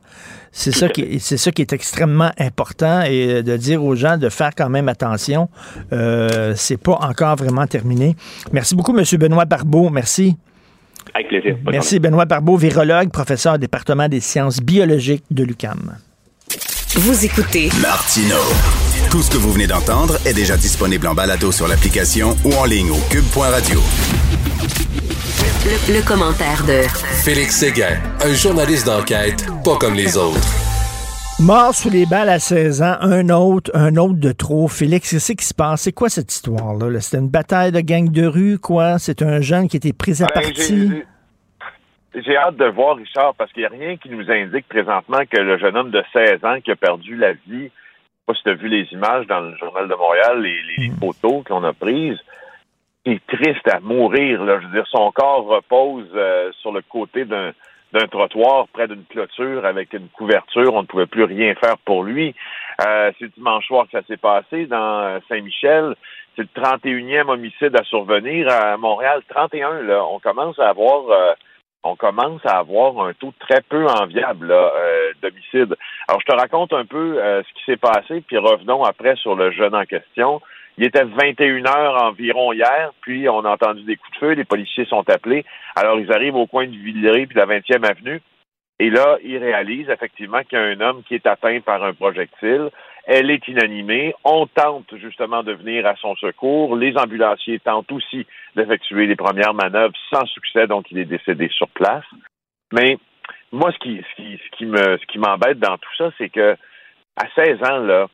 C'est 0.52 0.72
ça, 0.72 0.88
qui, 0.88 1.20
c'est 1.20 1.36
ça 1.36 1.52
qui 1.52 1.62
est 1.62 1.72
extrêmement 1.72 2.30
important 2.38 3.02
et 3.02 3.42
de 3.42 3.56
dire 3.56 3.84
aux 3.84 3.94
gens 3.94 4.16
de 4.18 4.28
faire 4.28 4.50
quand 4.56 4.68
même 4.68 4.88
attention. 4.88 5.48
Euh, 5.92 6.54
c'est 6.56 6.76
pas 6.76 6.98
encore 7.00 7.36
vraiment 7.36 7.66
terminé. 7.66 8.16
Merci 8.52 8.74
beaucoup, 8.74 8.96
M. 8.96 9.04
Benoît 9.18 9.44
Barbeau. 9.44 9.90
Merci. 9.90 10.36
Avec 11.14 11.28
plaisir. 11.28 11.56
Merci, 11.70 11.98
Benoît 11.98 12.24
Barbeau, 12.24 12.56
virologue, 12.56 13.10
professeur 13.10 13.54
au 13.54 13.58
département 13.58 14.08
des 14.08 14.20
sciences 14.20 14.60
biologiques 14.60 15.24
de 15.30 15.44
l'UCAM. 15.44 15.96
Vous 16.96 17.24
écoutez 17.24 17.70
Martino. 17.80 18.36
Tout 19.10 19.22
ce 19.22 19.30
que 19.30 19.36
vous 19.36 19.52
venez 19.52 19.66
d'entendre 19.66 20.18
est 20.26 20.34
déjà 20.34 20.56
disponible 20.56 21.06
en 21.06 21.14
balado 21.14 21.52
sur 21.52 21.68
l'application 21.68 22.36
ou 22.44 22.52
en 22.54 22.64
ligne 22.64 22.90
au 22.90 22.98
cube.radio. 23.10 23.80
Le, 25.40 26.06
commentaire 26.06 26.64
de 26.66 26.82
Félix 27.24 27.56
Séguin, 27.56 27.96
un 28.20 28.34
journaliste 28.34 28.86
d'enquête 28.86 29.46
pas 29.64 29.76
comme 29.78 29.94
les 29.94 30.18
autres. 30.18 30.44
Mort 31.40 31.74
sous 31.74 31.88
les 31.88 32.04
balles 32.04 32.28
à 32.28 32.38
16 32.38 32.82
ans, 32.82 32.96
un 33.00 33.30
autre, 33.30 33.70
un 33.72 33.96
autre 33.96 34.20
de 34.20 34.32
trop. 34.32 34.68
Félix, 34.68 35.10
qu'est-ce 35.10 35.32
qui 35.32 35.44
se 35.44 35.54
passe? 35.54 35.82
C'est 35.82 35.92
quoi 35.92 36.10
cette 36.10 36.30
histoire-là? 36.30 37.00
C'était 37.00 37.22
une 37.22 37.30
bataille 37.30 37.72
de 37.72 37.80
gang 37.80 38.10
de 38.10 38.26
rue, 38.26 38.58
quoi? 38.58 38.98
C'est 38.98 39.22
un 39.22 39.40
jeune 39.40 39.68
qui 39.68 39.78
était 39.78 39.94
pris 39.94 40.22
à 40.22 40.26
ben, 40.26 40.42
partie? 40.42 41.02
J'ai 42.14 42.36
hâte 42.36 42.56
de 42.56 42.66
voir, 42.66 42.96
Richard, 42.96 43.34
parce 43.36 43.50
qu'il 43.52 43.62
n'y 43.62 43.66
a 43.66 43.70
rien 43.70 43.96
qui 43.96 44.10
nous 44.10 44.30
indique 44.30 44.68
présentement 44.68 45.20
que 45.30 45.38
le 45.38 45.56
jeune 45.58 45.76
homme 45.76 45.90
de 45.90 46.02
16 46.12 46.44
ans 46.44 46.60
qui 46.62 46.70
a 46.70 46.76
perdu 46.76 47.16
la 47.16 47.32
vie, 47.32 47.40
je 47.48 47.64
sais 47.64 48.26
pas 48.26 48.34
si 48.34 48.42
tu 48.42 48.50
as 48.50 48.54
vu 48.54 48.68
les 48.68 48.86
images 48.92 49.26
dans 49.26 49.40
le 49.40 49.56
Journal 49.56 49.88
de 49.88 49.94
Montréal, 49.94 50.42
les, 50.42 50.88
hmm. 50.88 50.96
photos 50.98 51.44
qu'on 51.46 51.64
a 51.64 51.72
prises, 51.72 52.18
est 53.06 53.26
triste 53.26 53.68
à 53.72 53.80
mourir. 53.80 54.44
Là. 54.44 54.60
Je 54.60 54.66
veux 54.66 54.72
dire, 54.72 54.86
son 54.88 55.10
corps 55.12 55.44
repose 55.46 56.08
euh, 56.14 56.50
sur 56.60 56.72
le 56.72 56.82
côté 56.82 57.24
d'un 57.24 57.52
d'un 57.92 58.06
trottoir 58.06 58.68
près 58.68 58.88
d'une 58.88 59.04
clôture 59.04 59.64
avec 59.64 59.92
une 59.92 60.08
couverture. 60.08 60.74
On 60.74 60.82
ne 60.82 60.86
pouvait 60.86 61.06
plus 61.06 61.24
rien 61.24 61.54
faire 61.54 61.76
pour 61.84 62.04
lui. 62.04 62.34
Euh, 62.86 63.10
c'est 63.18 63.34
dimanche 63.34 63.66
soir 63.66 63.86
que 63.86 63.98
ça 63.98 64.06
s'est 64.06 64.16
passé 64.16 64.66
dans 64.66 65.00
euh, 65.02 65.18
Saint-Michel. 65.28 65.94
C'est 66.36 66.42
le 66.42 66.62
31e 66.62 67.28
homicide 67.28 67.76
à 67.76 67.84
survenir 67.84 68.48
à 68.48 68.76
Montréal. 68.76 69.22
31, 69.28 69.82
là. 69.82 70.04
On 70.04 70.20
commence 70.20 70.58
à 70.58 70.68
avoir 70.68 71.10
euh, 71.10 71.32
on 71.82 71.96
commence 71.96 72.44
à 72.44 72.58
avoir 72.58 73.06
un 73.06 73.14
taux 73.14 73.32
très 73.40 73.62
peu 73.62 73.86
enviable 73.86 74.50
euh, 74.50 75.12
d'homicide. 75.22 75.74
Alors, 76.08 76.20
je 76.20 76.26
te 76.26 76.36
raconte 76.36 76.74
un 76.74 76.84
peu 76.84 77.16
ce 77.16 77.54
qui 77.54 77.64
s'est 77.64 77.78
passé, 77.78 78.20
puis 78.20 78.36
revenons 78.36 78.84
après 78.84 79.16
sur 79.16 79.34
le 79.34 79.50
jeune 79.50 79.74
en 79.74 79.84
question. 79.84 80.42
Il 80.80 80.86
était 80.86 81.04
21 81.04 81.66
heures 81.66 82.04
environ 82.04 82.54
hier, 82.54 82.90
puis 83.02 83.28
on 83.28 83.44
a 83.44 83.50
entendu 83.50 83.82
des 83.82 83.96
coups 83.96 84.12
de 84.12 84.18
feu, 84.18 84.30
les 84.32 84.46
policiers 84.46 84.86
sont 84.86 85.04
appelés. 85.10 85.44
Alors, 85.76 86.00
ils 86.00 86.10
arrivent 86.10 86.36
au 86.36 86.46
coin 86.46 86.66
du 86.66 86.80
Villeray 86.82 87.26
puis 87.26 87.34
de 87.34 87.40
la 87.40 87.44
20e 87.44 87.86
avenue. 87.86 88.22
Et 88.78 88.88
là, 88.88 89.18
ils 89.22 89.36
réalisent 89.36 89.90
effectivement 89.90 90.42
qu'il 90.42 90.58
y 90.58 90.62
a 90.62 90.64
un 90.64 90.80
homme 90.80 91.02
qui 91.02 91.14
est 91.14 91.26
atteint 91.26 91.60
par 91.60 91.84
un 91.84 91.92
projectile. 91.92 92.70
Elle 93.04 93.30
est 93.30 93.46
inanimée. 93.46 94.14
On 94.24 94.46
tente 94.46 94.96
justement 94.96 95.42
de 95.42 95.52
venir 95.52 95.84
à 95.84 95.96
son 95.96 96.16
secours. 96.16 96.74
Les 96.76 96.96
ambulanciers 96.96 97.58
tentent 97.58 97.92
aussi 97.92 98.26
d'effectuer 98.56 99.06
les 99.06 99.16
premières 99.16 99.52
manœuvres 99.52 99.92
sans 100.10 100.24
succès, 100.24 100.66
donc 100.66 100.90
il 100.90 100.96
est 100.96 101.04
décédé 101.04 101.50
sur 101.50 101.68
place. 101.68 102.06
Mais 102.72 102.96
moi, 103.52 103.70
ce 103.72 103.78
qui, 103.80 104.02
ce 104.16 104.56
qui, 104.56 104.64
me, 104.64 104.96
ce 104.96 105.06
qui 105.12 105.18
m'embête 105.18 105.58
dans 105.58 105.76
tout 105.76 105.94
ça, 105.98 106.10
c'est 106.16 106.30
que 106.30 106.56
à 107.16 107.28
16 107.34 107.62
ans, 107.70 107.80
là, 107.80 108.06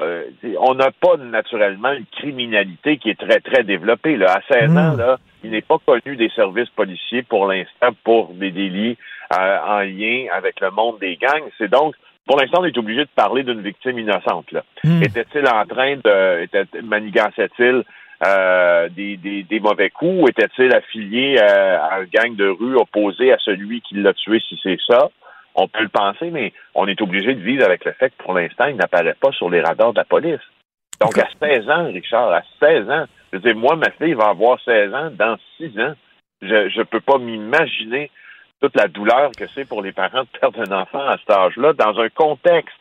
euh, 0.00 0.24
on 0.60 0.74
n'a 0.74 0.90
pas 0.92 1.16
naturellement 1.16 1.92
une 1.92 2.06
criminalité 2.06 2.98
qui 2.98 3.10
est 3.10 3.18
très, 3.18 3.40
très 3.40 3.64
développée. 3.64 4.16
Là. 4.16 4.36
À 4.36 4.52
16 4.52 4.70
ans, 4.76 4.94
Mm. 4.94 4.98
là, 4.98 5.18
il 5.42 5.50
n'est 5.50 5.62
pas 5.62 5.78
connu 5.84 6.16
des 6.16 6.30
services 6.30 6.68
policiers 6.70 7.22
pour 7.22 7.46
l'instant 7.46 7.88
pour 8.04 8.32
des 8.34 8.50
délits 8.50 8.96
euh, 9.32 9.58
en 9.66 9.80
lien 9.80 10.26
avec 10.32 10.60
le 10.60 10.70
monde 10.70 10.98
des 11.00 11.16
gangs. 11.16 11.50
C'est 11.58 11.70
donc, 11.70 11.94
pour 12.26 12.38
l'instant, 12.38 12.60
on 12.60 12.64
est 12.64 12.78
obligé 12.78 13.00
de 13.00 13.10
parler 13.14 13.42
d'une 13.42 13.60
victime 13.60 13.98
innocente. 13.98 14.52
Là. 14.52 14.62
Hmm. 14.84 15.02
Était-il 15.02 15.46
en 15.48 15.64
train 15.66 15.96
de, 15.96 16.42
était, 16.42 16.64
manigançait-il 16.82 17.82
euh, 18.26 18.88
des, 18.90 19.16
des, 19.16 19.42
des 19.44 19.60
mauvais 19.60 19.90
coups 19.90 20.22
ou 20.22 20.28
était-il 20.28 20.72
affilié 20.74 21.38
à 21.38 21.96
un 21.96 22.04
gang 22.04 22.34
de 22.36 22.48
rue 22.48 22.76
opposé 22.76 23.32
à 23.32 23.38
celui 23.38 23.80
qui 23.80 23.96
l'a 23.96 24.12
tué, 24.12 24.40
si 24.48 24.58
c'est 24.62 24.78
ça? 24.86 25.08
On 25.60 25.66
peut 25.66 25.82
le 25.82 25.88
penser, 25.88 26.30
mais 26.30 26.52
on 26.76 26.86
est 26.86 27.00
obligé 27.02 27.34
de 27.34 27.40
vivre 27.40 27.64
avec 27.64 27.84
le 27.84 27.90
fait 27.92 28.10
que 28.10 28.22
pour 28.22 28.32
l'instant, 28.32 28.66
il 28.66 28.76
n'apparaît 28.76 29.16
pas 29.20 29.32
sur 29.32 29.50
les 29.50 29.60
radars 29.60 29.92
de 29.92 29.98
la 29.98 30.04
police. 30.04 30.40
Donc, 31.00 31.18
à 31.18 31.28
16 31.40 31.68
ans, 31.68 31.86
Richard, 31.86 32.32
à 32.32 32.42
16 32.60 32.88
ans, 32.88 33.06
je 33.32 33.38
veux 33.38 33.42
dire, 33.42 33.56
moi, 33.56 33.74
ma 33.74 33.90
fille 33.90 34.14
va 34.14 34.28
avoir 34.28 34.60
16 34.60 34.94
ans 34.94 35.10
dans 35.10 35.36
6 35.56 35.80
ans. 35.80 35.94
Je 36.42 36.78
ne 36.78 36.84
peux 36.84 37.00
pas 37.00 37.18
m'imaginer 37.18 38.08
toute 38.60 38.76
la 38.76 38.86
douleur 38.86 39.32
que 39.36 39.48
c'est 39.48 39.64
pour 39.64 39.82
les 39.82 39.90
parents 39.90 40.22
de 40.22 40.38
perdre 40.38 40.60
un 40.60 40.82
enfant 40.82 41.04
à 41.06 41.18
cet 41.18 41.30
âge-là 41.30 41.72
dans 41.72 41.98
un 41.98 42.08
contexte 42.08 42.78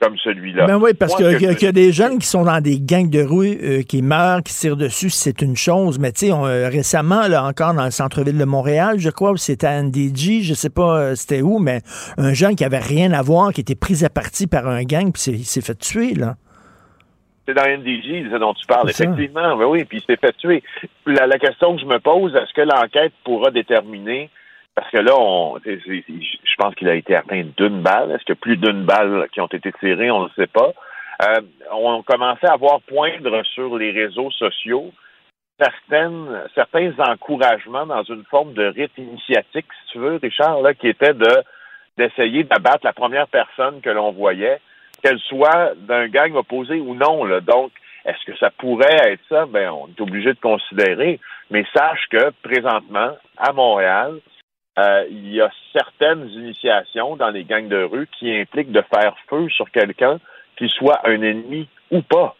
comme 0.00 0.16
celui-là. 0.16 0.66
Ben 0.66 0.78
oui, 0.78 0.94
parce 0.94 1.14
qu'il 1.14 1.26
y, 1.26 1.66
a 1.66 1.72
des 1.72 1.92
jeunes 1.92 2.18
qui 2.18 2.26
sont 2.26 2.44
dans 2.44 2.60
des 2.60 2.80
gangs 2.80 3.10
de 3.10 3.22
rue 3.22 3.58
euh, 3.62 3.82
qui 3.82 4.02
meurent, 4.02 4.42
qui 4.42 4.54
tirent 4.54 4.76
dessus, 4.76 5.10
c'est 5.10 5.42
une 5.42 5.56
chose. 5.56 5.98
Mais 5.98 6.10
tu 6.12 6.26
sais, 6.26 6.32
euh, 6.32 6.68
récemment, 6.68 7.28
là, 7.28 7.44
encore 7.44 7.74
dans 7.74 7.84
le 7.84 7.90
centre-ville 7.90 8.38
de 8.38 8.44
Montréal, 8.44 8.96
je 8.98 9.10
crois, 9.10 9.32
où 9.32 9.36
c'était 9.36 9.66
à 9.66 9.82
NDG, 9.82 10.40
je 10.42 10.54
sais 10.54 10.70
pas 10.70 10.98
euh, 10.98 11.14
c'était 11.14 11.42
où, 11.42 11.58
mais 11.58 11.80
un 12.16 12.32
jeune 12.32 12.56
qui 12.56 12.64
avait 12.64 12.78
rien 12.78 13.12
à 13.12 13.20
voir, 13.22 13.52
qui 13.52 13.60
était 13.60 13.74
pris 13.74 14.04
à 14.04 14.08
partie 14.08 14.46
par 14.46 14.66
un 14.66 14.82
gang, 14.84 15.12
puis 15.12 15.32
il 15.32 15.44
s'est 15.44 15.60
fait 15.60 15.78
tuer, 15.78 16.14
là. 16.14 16.36
C'est 17.46 17.54
dans 17.54 17.64
NDJ, 17.64 18.30
ce 18.30 18.38
dont 18.38 18.54
tu 18.54 18.66
parles, 18.66 18.88
effectivement. 18.88 19.54
Oui, 19.56 19.64
oui, 19.64 19.84
puis 19.84 19.98
il 19.98 20.04
s'est 20.04 20.20
fait 20.20 20.34
tuer. 20.36 20.62
La, 21.04 21.26
la 21.26 21.38
question 21.38 21.74
que 21.74 21.80
je 21.80 21.86
me 21.86 21.98
pose, 21.98 22.34
est-ce 22.34 22.52
que 22.54 22.60
l'enquête 22.60 23.12
pourra 23.24 23.50
déterminer, 23.50 24.30
parce 24.80 24.92
que 24.92 24.96
là, 24.96 25.58
je 25.66 26.54
pense 26.56 26.74
qu'il 26.74 26.88
a 26.88 26.94
été 26.94 27.14
atteint 27.14 27.44
d'une 27.58 27.82
balle. 27.82 28.12
Est-ce 28.12 28.24
qu'il 28.24 28.34
y 28.34 28.38
a 28.38 28.40
plus 28.40 28.56
d'une 28.56 28.84
balle 28.84 29.28
qui 29.30 29.42
ont 29.42 29.46
été 29.46 29.70
tirées? 29.72 30.10
On 30.10 30.24
ne 30.24 30.30
sait 30.30 30.46
pas. 30.46 30.72
Euh, 31.22 31.42
on 31.70 32.02
commençait 32.02 32.48
à 32.48 32.56
voir 32.56 32.80
poindre 32.88 33.42
sur 33.44 33.76
les 33.76 33.90
réseaux 33.90 34.30
sociaux 34.30 34.90
certains 35.58 36.94
encouragements 36.98 37.84
dans 37.84 38.02
une 38.04 38.24
forme 38.30 38.54
de 38.54 38.64
rite 38.64 38.96
initiatique, 38.96 39.66
si 39.84 39.92
tu 39.92 39.98
veux, 39.98 40.16
Richard, 40.16 40.62
là, 40.62 40.72
qui 40.72 40.88
était 40.88 41.12
de 41.12 41.42
d'essayer 41.98 42.44
d'abattre 42.44 42.80
la 42.84 42.94
première 42.94 43.28
personne 43.28 43.82
que 43.82 43.90
l'on 43.90 44.12
voyait, 44.12 44.62
qu'elle 45.02 45.18
soit 45.18 45.74
d'un 45.76 46.08
gang 46.08 46.34
opposé 46.36 46.80
ou 46.80 46.94
non. 46.94 47.26
Donc, 47.40 47.72
est-ce 48.06 48.24
que 48.24 48.38
ça 48.38 48.48
pourrait 48.48 49.10
être 49.12 49.20
ça? 49.28 49.44
Ben, 49.44 49.68
on 49.68 49.88
est 49.88 50.00
obligé 50.00 50.32
de 50.32 50.40
considérer. 50.40 51.20
Mais 51.50 51.66
sache 51.76 52.06
que 52.10 52.30
présentement, 52.42 53.14
à 53.36 53.52
Montréal, 53.52 54.20
euh, 54.78 55.04
il 55.10 55.32
y 55.32 55.40
a 55.40 55.50
certaines 55.72 56.28
initiations 56.28 57.16
dans 57.16 57.30
les 57.30 57.44
gangs 57.44 57.68
de 57.68 57.82
rue 57.82 58.06
qui 58.18 58.32
impliquent 58.34 58.72
de 58.72 58.82
faire 58.82 59.14
feu 59.28 59.48
sur 59.48 59.70
quelqu'un 59.70 60.18
qui 60.56 60.68
soit 60.68 61.00
un 61.08 61.20
ennemi 61.22 61.68
ou 61.90 62.02
pas. 62.02 62.36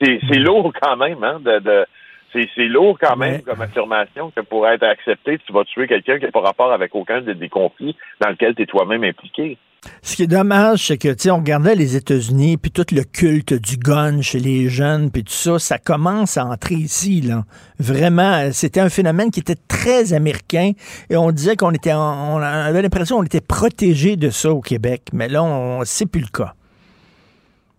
C'est 0.00 0.18
c'est 0.28 0.38
lourd 0.38 0.72
quand 0.80 0.96
même, 0.96 1.22
hein, 1.22 1.38
de, 1.40 1.58
de- 1.58 1.86
c'est 2.32 2.48
lourd 2.68 2.96
quand 2.98 3.16
même 3.16 3.42
comme 3.42 3.60
affirmation 3.60 4.30
que 4.30 4.40
pour 4.40 4.66
être 4.68 4.84
accepté, 4.84 5.38
tu 5.38 5.52
vas 5.52 5.64
tuer 5.64 5.86
quelqu'un 5.88 6.18
qui 6.18 6.24
n'a 6.24 6.30
pas 6.30 6.40
rapport 6.40 6.72
avec 6.72 6.94
aucun 6.94 7.20
des, 7.20 7.34
des 7.34 7.48
conflits 7.48 7.96
dans 8.20 8.28
lesquels 8.30 8.54
tu 8.54 8.62
es 8.62 8.66
toi-même 8.66 9.02
impliqué. 9.04 9.58
Ce 10.02 10.14
qui 10.16 10.24
est 10.24 10.26
dommage, 10.26 10.86
c'est 10.88 10.98
que, 10.98 11.08
tu 11.08 11.14
sais, 11.20 11.30
on 11.30 11.38
regardait 11.38 11.74
les 11.74 11.96
États-Unis, 11.96 12.58
puis 12.58 12.70
tout 12.70 12.84
le 12.92 13.02
culte 13.02 13.54
du 13.54 13.76
gun 13.78 14.20
chez 14.20 14.38
les 14.38 14.68
jeunes, 14.68 15.10
puis 15.10 15.24
tout 15.24 15.32
ça, 15.32 15.58
ça 15.58 15.78
commence 15.78 16.36
à 16.36 16.44
entrer 16.44 16.74
ici, 16.74 17.22
là. 17.22 17.44
Vraiment, 17.78 18.34
euh, 18.34 18.50
c'était 18.52 18.80
un 18.80 18.90
phénomène 18.90 19.30
qui 19.30 19.40
était 19.40 19.56
très 19.68 20.12
américain, 20.12 20.72
et 21.08 21.16
on 21.16 21.30
disait 21.30 21.56
qu'on 21.56 21.70
était, 21.72 21.94
en- 21.94 22.36
on 22.36 22.42
avait 22.42 22.82
l'impression 22.82 23.16
qu'on 23.16 23.24
était 23.24 23.40
protégé 23.40 24.16
de 24.16 24.28
ça 24.28 24.50
au 24.52 24.60
Québec, 24.60 25.02
mais 25.14 25.28
là, 25.28 25.42
on, 25.42 25.80
c'est 25.84 26.06
plus 26.10 26.20
le 26.20 26.28
cas. 26.28 26.52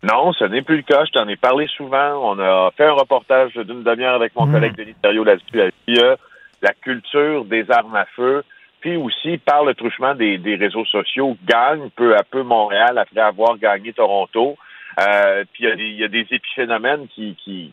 Non, 0.03 0.33
ce 0.33 0.45
n'est 0.45 0.63
plus 0.63 0.77
le 0.77 0.81
cas. 0.81 1.05
Je 1.05 1.11
t'en 1.11 1.27
ai 1.27 1.35
parlé 1.35 1.67
souvent. 1.77 2.33
On 2.33 2.39
a 2.39 2.71
fait 2.75 2.85
un 2.85 2.93
reportage 2.93 3.53
d'une 3.53 3.83
demi-heure 3.83 4.15
avec 4.15 4.35
mon 4.35 4.47
Mm. 4.47 4.51
collègue 4.51 4.75
Denis 4.75 4.95
Thériault 4.99 5.23
là-dessus. 5.23 5.61
A 5.61 6.15
la 6.63 6.73
culture 6.73 7.45
des 7.45 7.69
armes 7.69 7.95
à 7.95 8.05
feu, 8.15 8.43
puis 8.81 8.97
aussi 8.97 9.37
par 9.37 9.63
le 9.63 9.73
truchement 9.75 10.15
des, 10.15 10.37
des 10.37 10.55
réseaux 10.55 10.85
sociaux, 10.85 11.37
gagne 11.45 11.89
peu 11.95 12.15
à 12.15 12.23
peu 12.23 12.43
Montréal 12.43 12.97
après 12.97 13.21
avoir 13.21 13.57
gagné 13.57 13.93
Toronto. 13.93 14.57
Euh, 14.99 15.45
puis 15.53 15.63
il 15.63 15.69
y, 15.69 15.71
a 15.71 15.75
des, 15.75 15.83
il 15.83 15.99
y 15.99 16.03
a 16.03 16.07
des 16.09 16.27
épiphénomènes 16.31 17.07
qui, 17.07 17.35
qui 17.43 17.71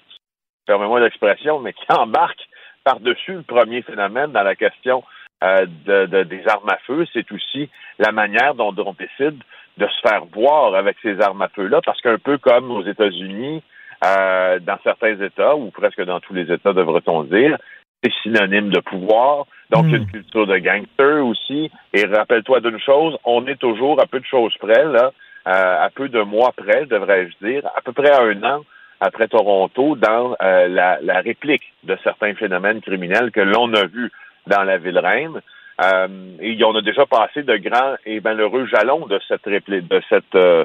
permets-moi 0.67 1.01
l'expression, 1.01 1.59
mais 1.59 1.73
qui 1.73 1.85
embarquent 1.93 2.47
par-dessus 2.85 3.33
le 3.35 3.43
premier 3.43 3.83
phénomène 3.83 4.33
dans 4.33 4.43
la 4.43 4.55
question 4.55 5.03
euh, 5.43 5.67
de, 5.87 6.07
de- 6.07 6.23
des 6.25 6.47
armes 6.47 6.69
à 6.69 6.79
feu. 6.87 7.07
C'est 7.13 7.31
aussi 7.33 7.69
la 7.99 8.13
manière 8.13 8.55
dont 8.55 8.75
on 8.79 8.93
décide 8.93 9.43
de 9.79 9.87
se 9.87 10.09
faire 10.09 10.25
voir 10.27 10.75
avec 10.75 10.97
ces 11.03 11.21
armes 11.21 11.43
à 11.43 11.49
feu-là, 11.49 11.81
parce 11.85 12.01
qu'un 12.01 12.19
peu 12.19 12.39
comme 12.39 12.71
aux 12.71 12.85
États-Unis, 12.85 13.63
euh, 14.05 14.59
dans 14.61 14.79
certains 14.85 15.21
États, 15.21 15.57
ou 15.57 15.71
presque 15.71 16.03
dans 16.05 16.21
tous 16.21 16.35
les 16.35 16.51
États, 16.53 16.73
devrait-on 16.73 17.25
dire, 17.25 17.57
c'est 18.03 18.13
synonyme 18.23 18.71
de 18.71 18.81
pouvoir. 18.81 19.47
Donc, 19.71 19.87
a 19.87 19.97
une 19.97 20.07
culture 20.07 20.47
de 20.47 20.59
gangster 20.59 21.25
aussi. 21.25 21.71
Et 21.93 22.07
rappelle-toi 22.07 22.61
d'une 22.61 22.81
chose, 22.81 23.17
on 23.25 23.47
est 23.47 23.59
toujours 23.59 24.01
à 24.01 24.07
peu 24.07 24.21
de 24.21 24.25
choses 24.25 24.55
près, 24.59 24.85
là, 24.85 25.13
euh, 25.47 25.87
à 25.87 25.91
peu 25.95 26.09
de 26.09 26.23
mois 26.23 26.53
près, 26.57 26.87
devrais-je 26.87 27.47
dire, 27.47 27.67
à 27.77 27.81
peu 27.83 27.93
près 27.93 28.11
à 28.11 28.23
un 28.23 28.43
an 28.45 28.65
après 29.01 29.29
Toronto, 29.29 29.95
dans 29.95 30.35
euh, 30.43 30.67
la, 30.69 30.99
la 31.01 31.21
réplique 31.21 31.63
de 31.85 31.97
certains 32.03 32.35
phénomènes 32.35 32.81
criminels 32.81 33.31
que 33.31 33.41
l'on 33.41 33.73
a 33.75 33.87
vus 33.87 34.11
dans 34.47 34.65
la 34.65 34.79
ville 34.79 34.99
reine. 34.99 35.41
Euh, 35.85 36.09
et 36.41 36.59
on 36.65 36.75
a 36.75 36.83
déjà 36.83 37.07
passé 37.07 37.45
de 37.45 37.57
grands 37.57 37.95
et 38.05 38.21
malheureux 38.21 38.67
jalons 38.67 39.07
de 39.07 39.21
cette 39.29 39.45
réplique, 39.45 39.87
de 39.87 40.03
cette 40.09 40.35
euh, 40.35 40.65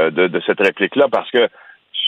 euh, 0.00 0.10
de, 0.10 0.26
de 0.26 0.40
cette 0.44 0.58
réplique-là, 0.58 1.06
parce 1.10 1.30
que 1.30 1.48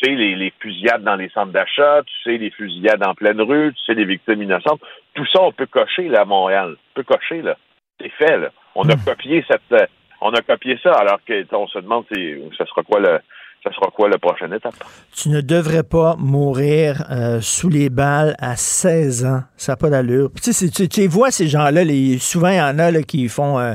sais 0.03 0.15
les, 0.15 0.35
les 0.35 0.53
fusillades 0.61 1.03
dans 1.03 1.17
les 1.17 1.29
centres 1.31 1.53
d'achat, 1.53 2.03
tu 2.05 2.15
sais 2.23 2.39
les 2.39 2.51
fusillades 2.51 3.07
en 3.07 3.15
pleine 3.15 3.41
rue, 3.41 3.73
tu 3.75 3.85
sais 3.85 3.95
les 3.95 4.05
victimes 4.05 4.43
innocentes, 4.43 4.81
tout 5.15 5.27
ça 5.27 5.43
on 5.43 5.53
peut 5.53 5.67
cocher 5.67 6.09
là 6.09 6.23
à 6.23 6.25
Montréal, 6.25 6.77
on 6.77 6.95
peut 6.95 7.05
cocher 7.05 7.43
là, 7.43 7.57
c'est 8.01 8.11
fait 8.11 8.39
là. 8.39 8.51
On 8.75 8.89
a 8.89 8.95
copié 8.97 9.45
cette, 9.49 9.61
euh, 9.73 9.87
on 10.21 10.33
a 10.33 10.43
copié 10.43 10.79
ça, 10.83 10.93
alors 10.93 11.19
que 11.25 11.45
on 11.55 11.67
se 11.67 11.79
demande 11.79 12.05
c'est, 12.13 12.41
ça 12.57 12.67
sera 12.67 12.83
quoi 12.83 13.01
le, 13.01 13.19
ça 13.63 13.71
sera 13.75 13.91
quoi 13.95 14.09
la 14.09 14.19
prochaine 14.19 14.55
étape? 14.55 14.75
Tu 15.15 15.29
ne 15.29 15.43
devrais 15.43 15.83
pas 15.83 16.17
mourir 16.19 17.05
euh, 17.11 17.41
sous 17.43 17.69
les 17.69 17.91
balles 17.91 18.35
à 18.39 18.57
16 18.57 19.27
ans. 19.27 19.43
Ça 19.59 19.73
n'a 19.73 19.77
pas 19.77 19.91
d'allure. 19.91 20.31
Tu, 20.43 20.53
sais, 20.55 20.69
tu, 20.71 21.07
vois, 21.09 21.31
ces 21.31 21.47
gens-là, 21.47 21.83
souvent, 22.19 22.49
il 22.49 22.57
y 22.57 22.61
en 22.61 22.79
a 22.79 22.91
là, 22.91 23.03
qui 23.03 23.29
font, 23.29 23.59
euh, 23.59 23.75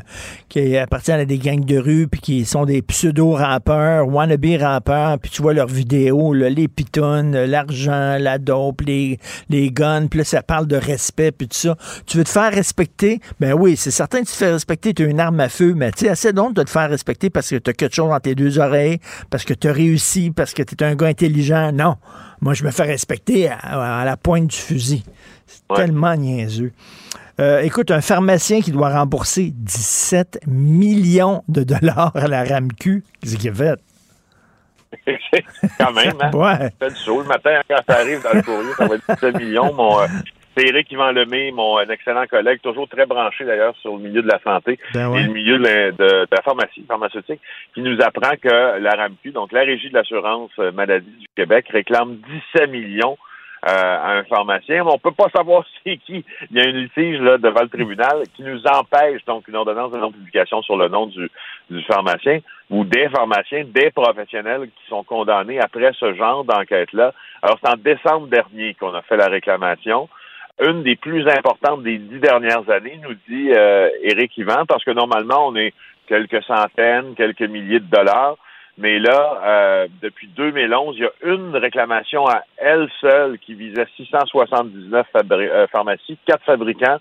qui 0.49 0.75
appartiennent 0.75 1.19
à 1.19 1.25
des 1.25 1.37
gangs 1.37 1.63
de 1.63 1.77
rue, 1.77 2.07
puis 2.07 2.19
qui 2.19 2.45
sont 2.45 2.65
des 2.65 2.81
pseudo-rappeurs, 2.81 4.07
wannabe 4.07 4.45
rappeurs, 4.59 5.19
puis 5.19 5.29
tu 5.29 5.43
vois 5.43 5.53
leurs 5.53 5.67
vidéos, 5.67 6.33
les 6.33 6.67
pitounes, 6.67 7.37
l'argent, 7.45 8.17
la 8.19 8.39
dope, 8.39 8.81
les, 8.81 9.19
les 9.49 9.69
guns, 9.69 10.07
puis 10.07 10.25
ça 10.25 10.41
parle 10.41 10.65
de 10.65 10.77
respect, 10.77 11.31
puis 11.31 11.47
tout 11.47 11.57
ça. 11.57 11.75
Tu 12.07 12.17
veux 12.17 12.23
te 12.23 12.29
faire 12.29 12.51
respecter? 12.51 13.19
Ben 13.39 13.53
oui, 13.53 13.75
c'est 13.77 13.91
certain 13.91 14.21
que 14.21 14.25
tu 14.25 14.31
te 14.31 14.37
fais 14.37 14.51
respecter, 14.51 14.95
tu 14.95 15.03
as 15.03 15.07
une 15.07 15.19
arme 15.19 15.39
à 15.39 15.49
feu, 15.49 15.73
mais 15.75 15.91
tu 15.91 16.05
sais, 16.05 16.09
assez 16.09 16.33
donc 16.33 16.55
de 16.55 16.63
te 16.63 16.69
faire 16.71 16.89
respecter 16.89 17.29
parce 17.29 17.49
que 17.49 17.57
tu 17.57 17.69
as 17.69 17.73
quelque 17.73 17.95
chose 17.95 18.09
dans 18.09 18.19
tes 18.19 18.33
deux 18.33 18.57
oreilles, 18.57 18.99
parce 19.29 19.45
que 19.45 19.53
tu 19.53 19.67
as 19.67 19.74
réussi, 19.75 20.31
parce 20.31 20.53
que 20.53 20.63
tu 20.63 20.75
es 20.75 20.83
un 20.83 20.95
gars 20.95 21.07
intelligent. 21.07 21.71
Non. 21.71 21.95
Moi, 22.41 22.53
je 22.53 22.63
me 22.63 22.71
fais 22.71 22.83
respecter 22.83 23.49
à, 23.49 24.01
à 24.01 24.05
la 24.05 24.17
pointe 24.17 24.47
du 24.47 24.55
fusil. 24.57 25.03
C'est 25.45 25.61
Ouais. 25.69 25.77
tellement 25.77 26.15
niaiseux. 26.15 26.71
Euh, 27.39 27.59
écoute, 27.61 27.91
un 27.91 28.01
pharmacien 28.01 28.61
qui 28.61 28.71
doit 28.71 28.89
rembourser 28.89 29.51
17 29.53 30.39
millions 30.47 31.43
de 31.47 31.63
dollars 31.63 32.11
à 32.15 32.27
la 32.27 32.43
RAMQ, 32.43 33.03
qu'est-ce 33.21 33.35
qu'il 33.37 33.53
fait? 33.53 33.79
Quand 35.77 35.91
même, 35.91 36.13
hein? 36.21 36.31
Ouais. 36.33 36.71
fait 36.79 36.89
du 36.89 36.95
show. 37.03 37.21
Le 37.21 37.27
matin, 37.27 37.59
quand 37.69 37.77
ça 37.87 37.99
arrive 37.99 38.21
dans 38.23 38.33
le 38.33 38.41
courrier, 38.41 38.69
ça 38.77 38.87
va 38.87 38.95
être 38.95 39.03
17 39.09 39.37
millions. 39.39 39.73
Mon, 39.73 39.99
euh, 40.01 40.07
c'est 40.55 40.67
Éric 40.67 40.91
Yvan 40.91 41.11
Lemay, 41.11 41.51
mon 41.51 41.77
un 41.77 41.87
excellent 41.89 42.25
collègue, 42.27 42.61
toujours 42.61 42.87
très 42.87 43.05
branché 43.05 43.45
d'ailleurs 43.45 43.75
sur 43.77 43.93
le 43.93 43.99
milieu 44.03 44.21
de 44.21 44.27
la 44.27 44.39
santé 44.39 44.79
Ben 44.93 45.13
et 45.15 45.23
le 45.23 45.33
milieu 45.33 45.57
de 45.57 45.63
la, 45.63 45.91
de- 45.91 45.97
de 46.25 46.27
la 46.31 46.41
pharmacie, 46.41 46.83
pharmaceutique, 46.87 47.41
qui 47.73 47.81
nous 47.81 47.97
apprend 48.01 48.35
que 48.41 48.79
la 48.79 48.91
RAMQ, 48.91 49.31
donc 49.31 49.51
la 49.51 49.61
Régie 49.61 49.89
de 49.89 49.95
l'assurance 49.95 50.51
euh, 50.59 50.71
maladie 50.71 51.09
du 51.19 51.27
Québec, 51.35 51.67
réclame 51.69 52.17
17 52.55 52.69
millions 52.69 53.17
euh, 53.67 53.69
à 53.71 54.11
un 54.17 54.23
pharmacien. 54.25 54.83
Mais 54.83 54.91
on 54.91 54.97
peut 54.99 55.11
pas 55.11 55.27
savoir 55.35 55.65
c'est 55.83 55.97
qui. 55.97 56.23
Il 56.51 56.57
y 56.57 56.61
a 56.61 56.67
une 56.69 56.77
litige 56.77 57.19
là, 57.19 57.37
devant 57.37 57.61
le 57.61 57.69
tribunal 57.69 58.23
qui 58.35 58.43
nous 58.43 58.61
empêche, 58.67 59.25
donc 59.25 59.47
une 59.47 59.55
ordonnance 59.55 59.91
de 59.91 59.97
non-publication 59.97 60.61
sur 60.61 60.77
le 60.77 60.87
nom 60.87 61.07
du, 61.07 61.29
du 61.69 61.81
pharmacien 61.83 62.39
ou 62.69 62.83
des 62.83 63.09
pharmaciens, 63.09 63.63
des 63.65 63.89
professionnels 63.91 64.67
qui 64.67 64.87
sont 64.89 65.03
condamnés 65.03 65.59
après 65.59 65.91
ce 65.99 66.13
genre 66.13 66.43
d'enquête-là. 66.43 67.13
Alors, 67.41 67.57
c'est 67.63 67.69
en 67.71 67.77
décembre 67.77 68.27
dernier 68.27 68.73
qu'on 68.75 68.93
a 68.93 69.01
fait 69.03 69.17
la 69.17 69.27
réclamation. 69.27 70.07
Une 70.61 70.83
des 70.83 70.95
plus 70.95 71.27
importantes 71.27 71.83
des 71.83 71.97
dix 71.97 72.19
dernières 72.19 72.69
années, 72.69 72.99
nous 73.03 73.15
dit 73.27 73.51
euh, 73.51 73.89
Éric 74.01 74.37
Yvan, 74.37 74.65
parce 74.65 74.83
que 74.83 74.91
normalement, 74.91 75.47
on 75.47 75.55
est 75.55 75.73
quelques 76.07 76.43
centaines, 76.43 77.15
quelques 77.15 77.41
milliers 77.41 77.79
de 77.79 77.89
dollars. 77.89 78.37
Mais 78.77 78.99
là, 78.99 79.41
euh, 79.45 79.87
depuis 80.01 80.27
2011, 80.27 80.95
il 80.97 81.03
y 81.03 81.05
a 81.05 81.33
une 81.33 81.55
réclamation 81.55 82.27
à 82.27 82.43
elle 82.57 82.89
seule 82.99 83.39
qui 83.39 83.53
visait 83.53 83.87
679 83.95 85.07
euh, 85.15 85.67
pharmacies, 85.67 86.17
quatre 86.25 86.43
fabricants 86.43 86.97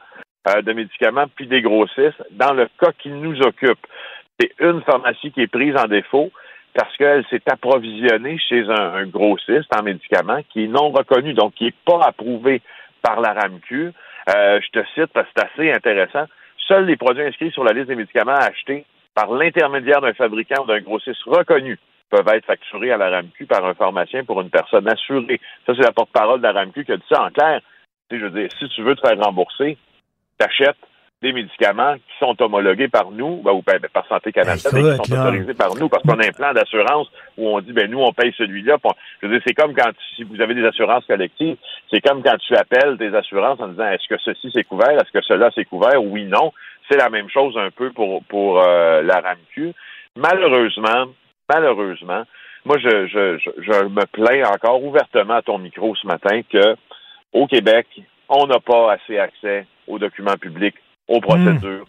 euh, 0.48 0.62
de 0.62 0.72
médicaments, 0.72 1.26
puis 1.34 1.48
des 1.48 1.62
grossistes. 1.62 2.22
Dans 2.30 2.52
le 2.52 2.68
cas 2.80 2.92
qui 2.98 3.08
nous 3.08 3.40
occupe, 3.42 3.86
c'est 4.38 4.52
une 4.60 4.82
pharmacie 4.82 5.32
qui 5.32 5.42
est 5.42 5.48
prise 5.48 5.74
en 5.76 5.86
défaut 5.86 6.30
parce 6.74 6.96
qu'elle 6.96 7.24
s'est 7.30 7.42
approvisionnée 7.46 8.38
chez 8.38 8.64
un, 8.68 9.06
grossiste 9.06 9.70
en 9.76 9.82
médicaments 9.82 10.40
qui 10.52 10.64
est 10.64 10.68
non 10.68 10.90
reconnu, 10.90 11.32
donc 11.32 11.54
qui 11.54 11.64
n'est 11.64 11.74
pas 11.84 12.00
approuvé 12.04 12.62
par 13.04 13.20
la 13.20 13.34
RAMQ. 13.34 13.92
je 14.26 14.70
te 14.72 14.84
cite 14.94 15.12
parce 15.12 15.28
que 15.28 15.32
c'est 15.36 15.46
assez 15.52 15.72
intéressant. 15.72 16.24
Seuls 16.66 16.86
les 16.86 16.96
produits 16.96 17.22
inscrits 17.22 17.50
sur 17.50 17.62
la 17.62 17.72
liste 17.72 17.88
des 17.88 17.94
médicaments 17.94 18.32
achetés 18.32 18.86
par 19.14 19.30
l'intermédiaire 19.30 20.00
d'un 20.00 20.14
fabricant 20.14 20.64
ou 20.64 20.66
d'un 20.66 20.80
grossiste 20.80 21.22
reconnu 21.26 21.78
peuvent 22.10 22.28
être 22.28 22.46
facturés 22.46 22.92
à 22.92 22.96
la 22.96 23.10
RAMQ 23.10 23.46
par 23.46 23.64
un 23.64 23.74
pharmacien 23.74 24.24
pour 24.24 24.40
une 24.40 24.50
personne 24.50 24.88
assurée. 24.88 25.40
Ça, 25.66 25.74
c'est 25.74 25.84
la 25.84 25.92
porte-parole 25.92 26.40
de 26.40 26.44
la 26.44 26.52
RAMQ 26.52 26.84
qui 26.84 26.92
a 26.92 26.96
dit 26.96 27.04
ça 27.08 27.24
en 27.24 27.30
clair. 27.30 27.60
je 28.10 28.16
veux 28.16 28.30
dire, 28.30 28.48
si 28.58 28.68
tu 28.70 28.82
veux 28.82 28.96
te 28.96 29.06
faire 29.06 29.18
rembourser, 29.18 29.76
t'achètes 30.38 30.76
des 31.24 31.32
médicaments 31.32 31.94
qui 31.94 32.18
sont 32.20 32.36
homologués 32.42 32.88
par 32.88 33.10
nous, 33.10 33.40
ben, 33.42 33.52
ou 33.52 33.62
ben, 33.62 33.78
ben, 33.80 33.88
par 33.90 34.06
Santé 34.06 34.30
Canada, 34.30 34.60
mais 34.74 34.82
qui 34.82 35.10
sont 35.10 35.20
autorisés 35.20 35.54
par 35.54 35.74
nous, 35.74 35.88
parce 35.88 36.02
qu'on 36.02 36.18
a 36.20 36.26
un 36.26 36.32
plan 36.32 36.52
d'assurance 36.52 37.08
où 37.38 37.48
on 37.48 37.60
dit, 37.62 37.72
ben 37.72 37.90
nous, 37.90 37.98
on 37.98 38.12
paye 38.12 38.34
celui-là. 38.36 38.76
Je 39.22 39.26
veux 39.26 39.32
dire, 39.32 39.42
c'est 39.46 39.54
comme 39.54 39.74
quand, 39.74 39.90
si 40.14 40.22
vous 40.22 40.38
avez 40.42 40.54
des 40.54 40.66
assurances 40.66 41.06
collectives, 41.06 41.56
c'est 41.90 42.02
comme 42.02 42.22
quand 42.22 42.36
tu 42.46 42.54
appelles 42.54 42.98
tes 42.98 43.16
assurances 43.16 43.58
en 43.58 43.68
disant, 43.68 43.88
est-ce 43.88 44.06
que 44.06 44.20
ceci 44.22 44.50
c'est 44.52 44.64
couvert, 44.64 44.90
est-ce 44.90 45.10
que 45.18 45.24
cela 45.24 45.50
c'est 45.54 45.64
couvert, 45.64 46.04
oui, 46.04 46.26
non. 46.26 46.52
C'est 46.90 46.98
la 46.98 47.08
même 47.08 47.30
chose 47.30 47.56
un 47.56 47.70
peu 47.70 47.90
pour, 47.92 48.22
pour 48.24 48.60
euh, 48.62 49.00
la 49.02 49.20
RAMQ. 49.20 49.72
Malheureusement, 50.16 51.06
malheureusement, 51.48 52.24
moi, 52.66 52.76
je, 52.78 53.06
je, 53.06 53.38
je, 53.38 53.84
me 53.84 54.04
plains 54.06 54.46
encore 54.46 54.84
ouvertement 54.84 55.34
à 55.34 55.42
ton 55.42 55.56
micro 55.56 55.96
ce 55.96 56.06
matin 56.06 56.42
que 56.50 56.76
au 57.32 57.46
Québec, 57.46 57.86
on 58.28 58.46
n'a 58.46 58.60
pas 58.60 58.92
assez 58.92 59.18
accès 59.18 59.66
aux 59.86 59.98
documents 59.98 60.36
publics, 60.36 60.76
aux 61.08 61.20
procédures, 61.20 61.86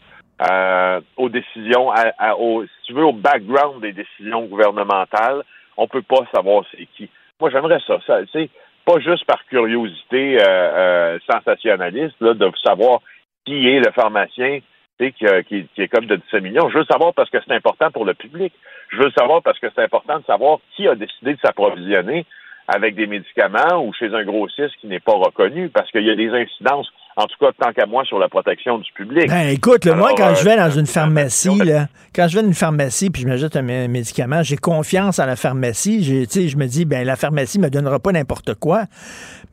euh, 0.49 1.01
aux 1.17 1.29
décisions, 1.29 1.91
à, 1.91 2.35
au, 2.35 2.63
si 2.63 2.87
tu 2.87 2.93
veux, 2.93 3.05
au 3.05 3.13
background 3.13 3.81
des 3.81 3.93
décisions 3.93 4.45
gouvernementales. 4.45 5.43
On 5.77 5.87
peut 5.87 6.01
pas 6.01 6.25
savoir 6.33 6.63
c'est 6.71 6.87
qui. 6.97 7.09
Moi, 7.39 7.49
j'aimerais 7.49 7.79
ça. 7.85 7.99
ça 8.07 8.19
c'est 8.31 8.49
pas 8.85 8.99
juste 8.99 9.25
par 9.25 9.43
curiosité 9.45 10.37
euh, 10.39 10.45
euh, 10.45 11.19
sensationnaliste 11.29 12.15
là, 12.21 12.33
de 12.33 12.51
savoir 12.63 12.99
qui 13.45 13.67
est 13.67 13.79
le 13.79 13.91
pharmacien 13.91 14.59
qui, 14.97 15.11
qui, 15.11 15.67
qui, 15.75 15.81
est 15.81 15.87
comme 15.87 16.05
de 16.05 16.15
17 16.15 16.43
millions. 16.43 16.69
Je 16.69 16.77
veux 16.77 16.85
savoir 16.85 17.13
parce 17.13 17.29
que 17.29 17.37
c'est 17.45 17.53
important 17.53 17.91
pour 17.91 18.05
le 18.05 18.13
public. 18.13 18.53
Je 18.89 18.97
veux 18.97 19.11
savoir 19.17 19.41
parce 19.41 19.59
que 19.59 19.67
c'est 19.75 19.83
important 19.83 20.19
de 20.19 20.25
savoir 20.25 20.59
qui 20.75 20.87
a 20.87 20.95
décidé 20.95 21.33
de 21.33 21.39
s'approvisionner 21.43 22.25
avec 22.67 22.95
des 22.95 23.07
médicaments 23.07 23.83
ou 23.83 23.93
chez 23.93 24.13
un 24.13 24.23
grossiste 24.23 24.75
qui 24.79 24.87
n'est 24.87 24.99
pas 24.99 25.13
reconnu 25.13 25.69
parce 25.69 25.91
qu'il 25.91 26.03
y 26.03 26.09
a 26.09 26.15
des 26.15 26.29
incidences 26.29 26.91
en 27.17 27.27
tout 27.27 27.35
cas, 27.39 27.51
tant 27.57 27.71
qu'à 27.71 27.85
moi, 27.85 28.03
sur 28.03 28.19
la 28.19 28.27
protection 28.27 28.77
du 28.77 28.91
public. 28.91 29.29
Ben, 29.29 29.47
écoute, 29.47 29.85
moi, 29.87 30.11
quand 30.17 30.35
je 30.35 30.43
vais 30.43 30.57
dans 30.57 30.69
une 30.69 30.85
pharmacie, 30.85 31.57
là, 31.63 31.87
quand 32.13 32.27
je 32.27 32.35
vais 32.35 32.41
dans 32.41 32.49
une 32.49 32.53
pharmacie 32.53 33.09
puis 33.09 33.21
je 33.21 33.27
m'ajoute 33.27 33.55
un 33.55 33.61
médicament, 33.61 34.43
j'ai 34.43 34.57
confiance 34.57 35.19
en 35.19 35.25
la 35.25 35.37
pharmacie. 35.37 36.03
Je 36.03 36.57
me 36.57 36.65
dis, 36.65 36.83
ben 36.83 37.05
la 37.05 37.15
pharmacie 37.15 37.57
me 37.57 37.69
donnera 37.69 37.99
pas 37.99 38.11
n'importe 38.11 38.55
quoi. 38.55 38.83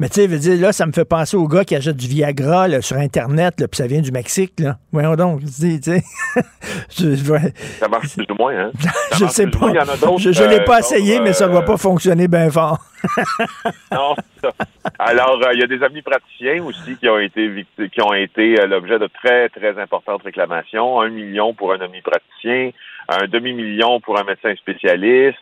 Mais 0.01 0.09
tu 0.09 0.27
sais, 0.27 0.57
là, 0.57 0.73
ça 0.73 0.87
me 0.87 0.93
fait 0.93 1.05
penser 1.05 1.37
au 1.37 1.47
gars 1.47 1.65
qui 1.65 1.77
achète 1.77 1.97
du 1.97 2.09
Viagra 2.09 2.67
là, 2.67 2.83
sur 2.83 2.97
Internet, 2.97 3.55
puis 3.57 3.77
ça 3.77 3.87
vient 3.87 4.01
du 4.01 4.11
Mexique. 4.11 4.59
Là. 4.59 4.79
Voyons 4.91 5.15
donc. 5.15 5.41
Tu 5.45 5.81
sais, 5.81 6.03
Ça 7.79 7.89
marche 7.89 8.17
plus 8.17 8.27
ou 8.31 8.35
moins, 8.35 8.57
hein? 8.57 8.71
je 9.19 9.27
sais 9.27 9.47
pas. 9.47 9.73
je 10.19 10.43
ne 10.43 10.49
l'ai 10.49 10.65
pas 10.65 10.77
euh, 10.77 10.81
essayé, 10.81 11.21
mais 11.21 11.33
ça 11.33 11.47
ne 11.47 11.53
va 11.53 11.61
euh, 11.61 11.63
pas 11.63 11.77
fonctionner 11.77 12.27
bien 12.27 12.51
fort. 12.51 12.79
non, 13.93 14.15
Alors, 14.99 15.41
euh, 15.45 15.53
il 15.55 15.61
y 15.61 15.63
a 15.63 15.67
des 15.67 15.83
amis 15.83 16.03
praticiens 16.03 16.63
aussi 16.65 16.97
qui 16.97 17.09
ont 17.09 17.19
été 17.19 17.67
qui 17.93 18.03
ont 18.03 18.15
été 18.15 18.57
l'objet 18.67 18.99
de 18.99 19.07
très, 19.07 19.49
très 19.49 19.79
importantes 19.81 20.23
réclamations. 20.23 21.01
Un 21.01 21.11
million 21.11 21.55
pour 21.55 21.73
un 21.73 21.81
omnipraticien, 21.81 22.71
un 23.09 23.27
demi-million 23.27 24.01
pour 24.01 24.19
un 24.19 24.25
médecin 24.25 24.55
spécialiste, 24.57 25.39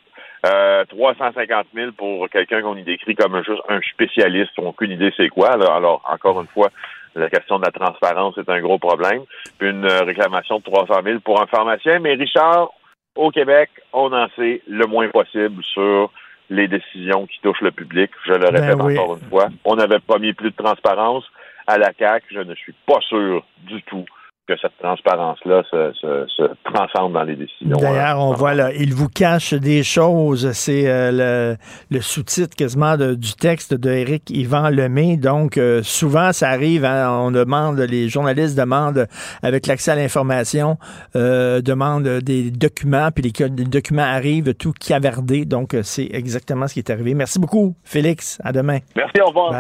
euh, 0.47 0.85
350 0.87 1.67
000 1.75 1.93
pour 1.93 2.29
quelqu'un 2.29 2.63
qu'on 2.63 2.77
y 2.77 2.83
décrit 2.83 3.15
comme 3.15 3.35
un, 3.35 3.43
juste 3.43 3.63
un 3.69 3.81
spécialiste, 3.93 4.53
on 4.59 4.63
n'a 4.63 4.69
aucune 4.69 4.93
idée 4.93 5.13
c'est 5.17 5.29
quoi. 5.29 5.53
Alors, 5.53 6.03
encore 6.09 6.41
une 6.41 6.49
fois, 6.49 6.71
la 7.15 7.29
question 7.29 7.59
de 7.59 7.65
la 7.65 7.73
transparence 7.73 8.39
est 8.39 8.49
un 8.49 8.61
gros 8.61 8.79
problème. 8.79 9.23
Une 9.61 9.85
euh, 9.85 10.03
réclamation 10.03 10.59
de 10.59 10.65
300 10.65 11.01
000 11.05 11.21
pour 11.21 11.41
un 11.41 11.47
pharmacien. 11.47 11.99
Mais 11.99 12.15
Richard, 12.15 12.71
au 13.17 13.31
Québec, 13.31 13.71
on 13.93 14.13
en 14.13 14.29
sait 14.37 14.63
le 14.69 14.87
moins 14.87 15.09
possible 15.09 15.63
sur 15.65 16.11
les 16.51 16.69
décisions 16.69 17.27
qui 17.27 17.41
touchent 17.41 17.63
le 17.63 17.71
public. 17.71 18.11
Je 18.27 18.33
le 18.33 18.47
répète 18.47 18.77
ben 18.77 18.99
encore 18.99 19.17
une 19.17 19.29
fois. 19.29 19.49
On 19.65 19.79
avait 19.79 20.01
promis 20.01 20.33
plus 20.33 20.51
de 20.51 20.57
transparence 20.57 21.25
à 21.67 21.79
la 21.79 21.93
CAC. 21.93 22.25
Je 22.31 22.41
ne 22.41 22.55
suis 22.55 22.75
pas 22.87 23.01
sûr 23.09 23.47
du 23.63 23.83
tout 23.85 24.05
que 24.51 24.61
cette 24.61 24.77
transparence-là 24.79 25.63
se, 25.71 25.93
se, 26.37 26.43
transcende 26.65 27.13
dans 27.13 27.23
les 27.23 27.37
décisions. 27.37 27.77
D'ailleurs, 27.77 28.19
on 28.19 28.33
voit 28.33 28.55
là, 28.55 28.73
il 28.73 28.95
vous 28.95 29.09
cache 29.09 29.55
des 29.55 29.85
choses. 29.85 30.51
C'est 30.53 30.85
euh, 30.87 31.55
le, 31.91 32.01
sous-titre 32.01 32.57
quasiment 32.57 32.97
du 32.97 33.35
texte 33.35 33.75
de 33.75 33.91
Éric 33.91 34.29
Yvan 34.31 34.71
Lemay. 34.71 35.17
Donc, 35.17 35.57
euh, 35.57 35.83
souvent, 35.83 36.33
ça 36.33 36.49
arrive, 36.49 36.85
hein, 36.85 37.11
on 37.11 37.31
demande, 37.31 37.79
les 37.79 38.09
journalistes 38.09 38.59
demandent, 38.59 39.07
avec 39.43 39.67
l'accès 39.69 39.93
à 39.93 39.95
l'information, 39.95 40.79
euh, 41.15 41.61
demandent 41.61 42.19
des 42.21 42.51
documents, 42.51 43.11
puis 43.15 43.23
les, 43.23 43.49
les, 43.49 43.65
documents 43.65 44.03
arrivent 44.03 44.55
tout 44.55 44.73
cavardés. 44.73 45.45
Donc, 45.45 45.77
c'est 45.83 46.09
exactement 46.13 46.67
ce 46.67 46.75
qui 46.75 46.81
est 46.81 46.91
arrivé. 46.91 47.15
Merci 47.15 47.39
beaucoup, 47.39 47.77
Félix. 47.85 48.41
À 48.43 48.53
demain. 48.53 48.79
Merci, 48.97 49.21
au 49.21 49.27
revoir. 49.27 49.53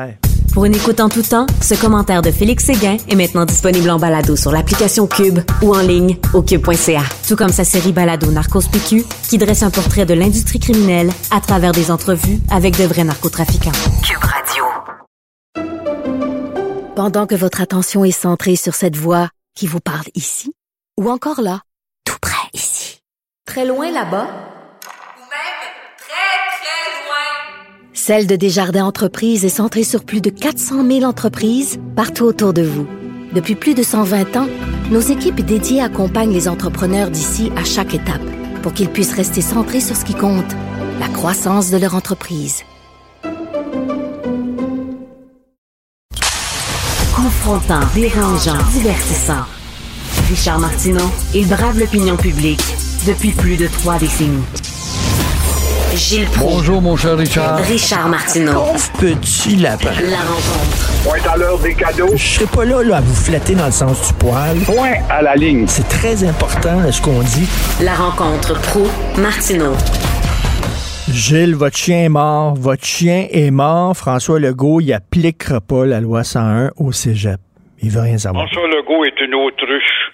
Pour 0.53 0.64
une 0.64 0.74
écoute 0.74 0.98
en 0.98 1.09
tout 1.09 1.22
temps, 1.22 1.46
ce 1.62 1.80
commentaire 1.80 2.22
de 2.22 2.32
Félix 2.32 2.64
Séguin 2.64 2.96
est 3.09 3.14
maintenant 3.14 3.44
disponible 3.44 3.88
en 3.88 3.98
balado 3.98 4.34
sur 4.34 4.51
l'application 4.51 5.07
Cube 5.07 5.38
ou 5.62 5.74
en 5.74 5.80
ligne 5.80 6.16
au 6.34 6.42
cube.ca. 6.42 7.03
Tout 7.28 7.36
comme 7.36 7.53
sa 7.53 7.62
série 7.64 7.92
balado 7.92 8.30
Narcos 8.32 8.68
PQ 8.70 9.05
qui 9.28 9.38
dresse 9.38 9.62
un 9.62 9.70
portrait 9.70 10.07
de 10.07 10.14
l'industrie 10.14 10.59
criminelle 10.59 11.11
à 11.30 11.40
travers 11.40 11.70
des 11.70 11.92
entrevues 11.92 12.40
avec 12.51 12.76
de 12.76 12.84
vrais 12.84 13.05
narcotrafiquants. 13.05 13.70
Cube 14.03 14.24
Radio. 14.24 14.64
Pendant 16.96 17.26
que 17.28 17.36
votre 17.36 17.61
attention 17.61 18.05
est 18.05 18.11
centrée 18.11 18.57
sur 18.57 18.74
cette 18.74 18.96
voix 18.96 19.28
qui 19.55 19.68
vous 19.68 19.80
parle 19.80 20.07
ici 20.16 20.53
ou 20.98 21.11
encore 21.11 21.42
là, 21.42 21.62
tout 22.05 22.18
près 22.20 22.51
ici, 22.53 23.01
très 23.46 23.64
loin 23.64 23.90
là-bas, 23.92 24.26
Celle 28.11 28.26
de 28.26 28.34
Desjardins 28.34 28.86
Entreprises 28.86 29.44
est 29.44 29.48
centrée 29.48 29.84
sur 29.84 30.02
plus 30.02 30.20
de 30.20 30.30
400 30.30 30.84
000 30.84 31.04
entreprises 31.04 31.78
partout 31.94 32.24
autour 32.24 32.52
de 32.52 32.62
vous. 32.62 32.84
Depuis 33.32 33.54
plus 33.54 33.74
de 33.74 33.84
120 33.84 34.36
ans, 34.36 34.48
nos 34.90 34.98
équipes 34.98 35.40
dédiées 35.42 35.80
accompagnent 35.80 36.32
les 36.32 36.48
entrepreneurs 36.48 37.12
d'ici 37.12 37.52
à 37.56 37.62
chaque 37.62 37.94
étape 37.94 38.20
pour 38.64 38.72
qu'ils 38.72 38.88
puissent 38.88 39.14
rester 39.14 39.42
centrés 39.42 39.80
sur 39.80 39.94
ce 39.94 40.04
qui 40.04 40.14
compte, 40.14 40.56
la 40.98 41.06
croissance 41.06 41.70
de 41.70 41.76
leur 41.76 41.94
entreprise. 41.94 42.64
Confrontant, 47.14 47.86
dérangeant, 47.94 48.58
divertissant. 48.72 49.44
Richard 50.28 50.58
Martineau, 50.58 51.08
il 51.32 51.46
brave 51.46 51.78
l'opinion 51.78 52.16
publique 52.16 52.74
depuis 53.06 53.30
plus 53.30 53.56
de 53.56 53.68
trois 53.68 54.00
décennies. 54.00 54.42
Gilles 56.01 56.26
Bonjour, 56.38 56.80
mon 56.80 56.96
cher 56.96 57.14
Richard. 57.18 57.59
Richard 57.59 58.09
Martineau. 58.09 58.53
Pauvre 58.55 59.20
petit 59.20 59.57
lapin. 59.57 59.92
La 60.09 60.24
rencontre. 60.24 61.05
Point 61.05 61.30
à 61.30 61.36
l'heure 61.36 61.59
des 61.59 61.74
cadeaux. 61.74 62.16
Je 62.16 62.16
serai 62.16 62.46
pas 62.46 62.64
là, 62.64 62.82
là 62.82 62.96
à 62.96 63.01
vous 63.03 63.14
flatter 63.14 63.55
dans 63.55 63.66
le 63.66 63.70
sens 63.70 64.09
du 64.09 64.14
poil. 64.14 64.57
Point 64.64 64.94
à 65.11 65.20
la 65.20 65.34
ligne. 65.36 65.66
C'est 65.68 65.86
très 65.88 66.24
important, 66.24 66.90
ce 66.90 67.03
qu'on 67.03 67.20
dit. 67.20 67.46
La 67.84 67.92
rencontre 67.92 68.59
pro 68.62 68.86
martineau 69.20 69.74
Gilles, 71.12 71.55
votre 71.55 71.76
chien 71.76 72.05
est 72.05 72.09
mort. 72.09 72.55
Votre 72.55 72.86
chien 72.86 73.26
est 73.30 73.51
mort. 73.51 73.94
François 73.94 74.40
Legault, 74.40 74.80
il 74.80 74.94
appliquera 74.94 75.61
pas 75.61 75.84
la 75.84 76.01
loi 76.01 76.24
101 76.24 76.70
au 76.78 76.92
cégep. 76.92 77.40
Il 77.82 77.90
veut 77.90 78.01
rien 78.01 78.16
savoir. 78.16 78.48
François 78.48 78.68
Legault 78.68 79.05
est 79.05 79.20
une 79.20 79.34
autruche. 79.34 80.09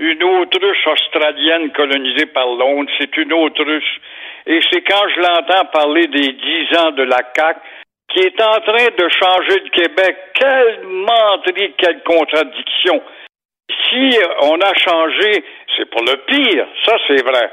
Une 0.00 0.22
autruche 0.22 0.86
australienne 0.92 1.70
colonisée 1.76 2.26
par 2.26 2.46
Londres. 2.46 2.90
C'est 2.98 3.16
une 3.16 3.32
autruche 3.32 4.00
et 4.46 4.60
c'est 4.70 4.82
quand 4.82 5.08
je 5.14 5.20
l'entends 5.20 5.66
parler 5.72 6.06
des 6.06 6.32
dix 6.32 6.78
ans 6.78 6.92
de 6.92 7.02
la 7.02 7.18
CAQ 7.36 7.60
qui 8.12 8.20
est 8.20 8.42
en 8.42 8.60
train 8.60 8.86
de 8.96 9.08
changer 9.10 9.60
le 9.60 9.70
Québec. 9.70 10.16
Quelle 10.34 10.80
menterie, 10.84 11.74
quelle 11.76 12.02
contradiction. 12.02 13.02
Si 13.90 14.18
on 14.42 14.58
a 14.60 14.74
changé, 14.74 15.44
c'est 15.76 15.90
pour 15.90 16.02
le 16.02 16.16
pire, 16.26 16.66
ça 16.86 16.96
c'est 17.06 17.22
vrai. 17.22 17.52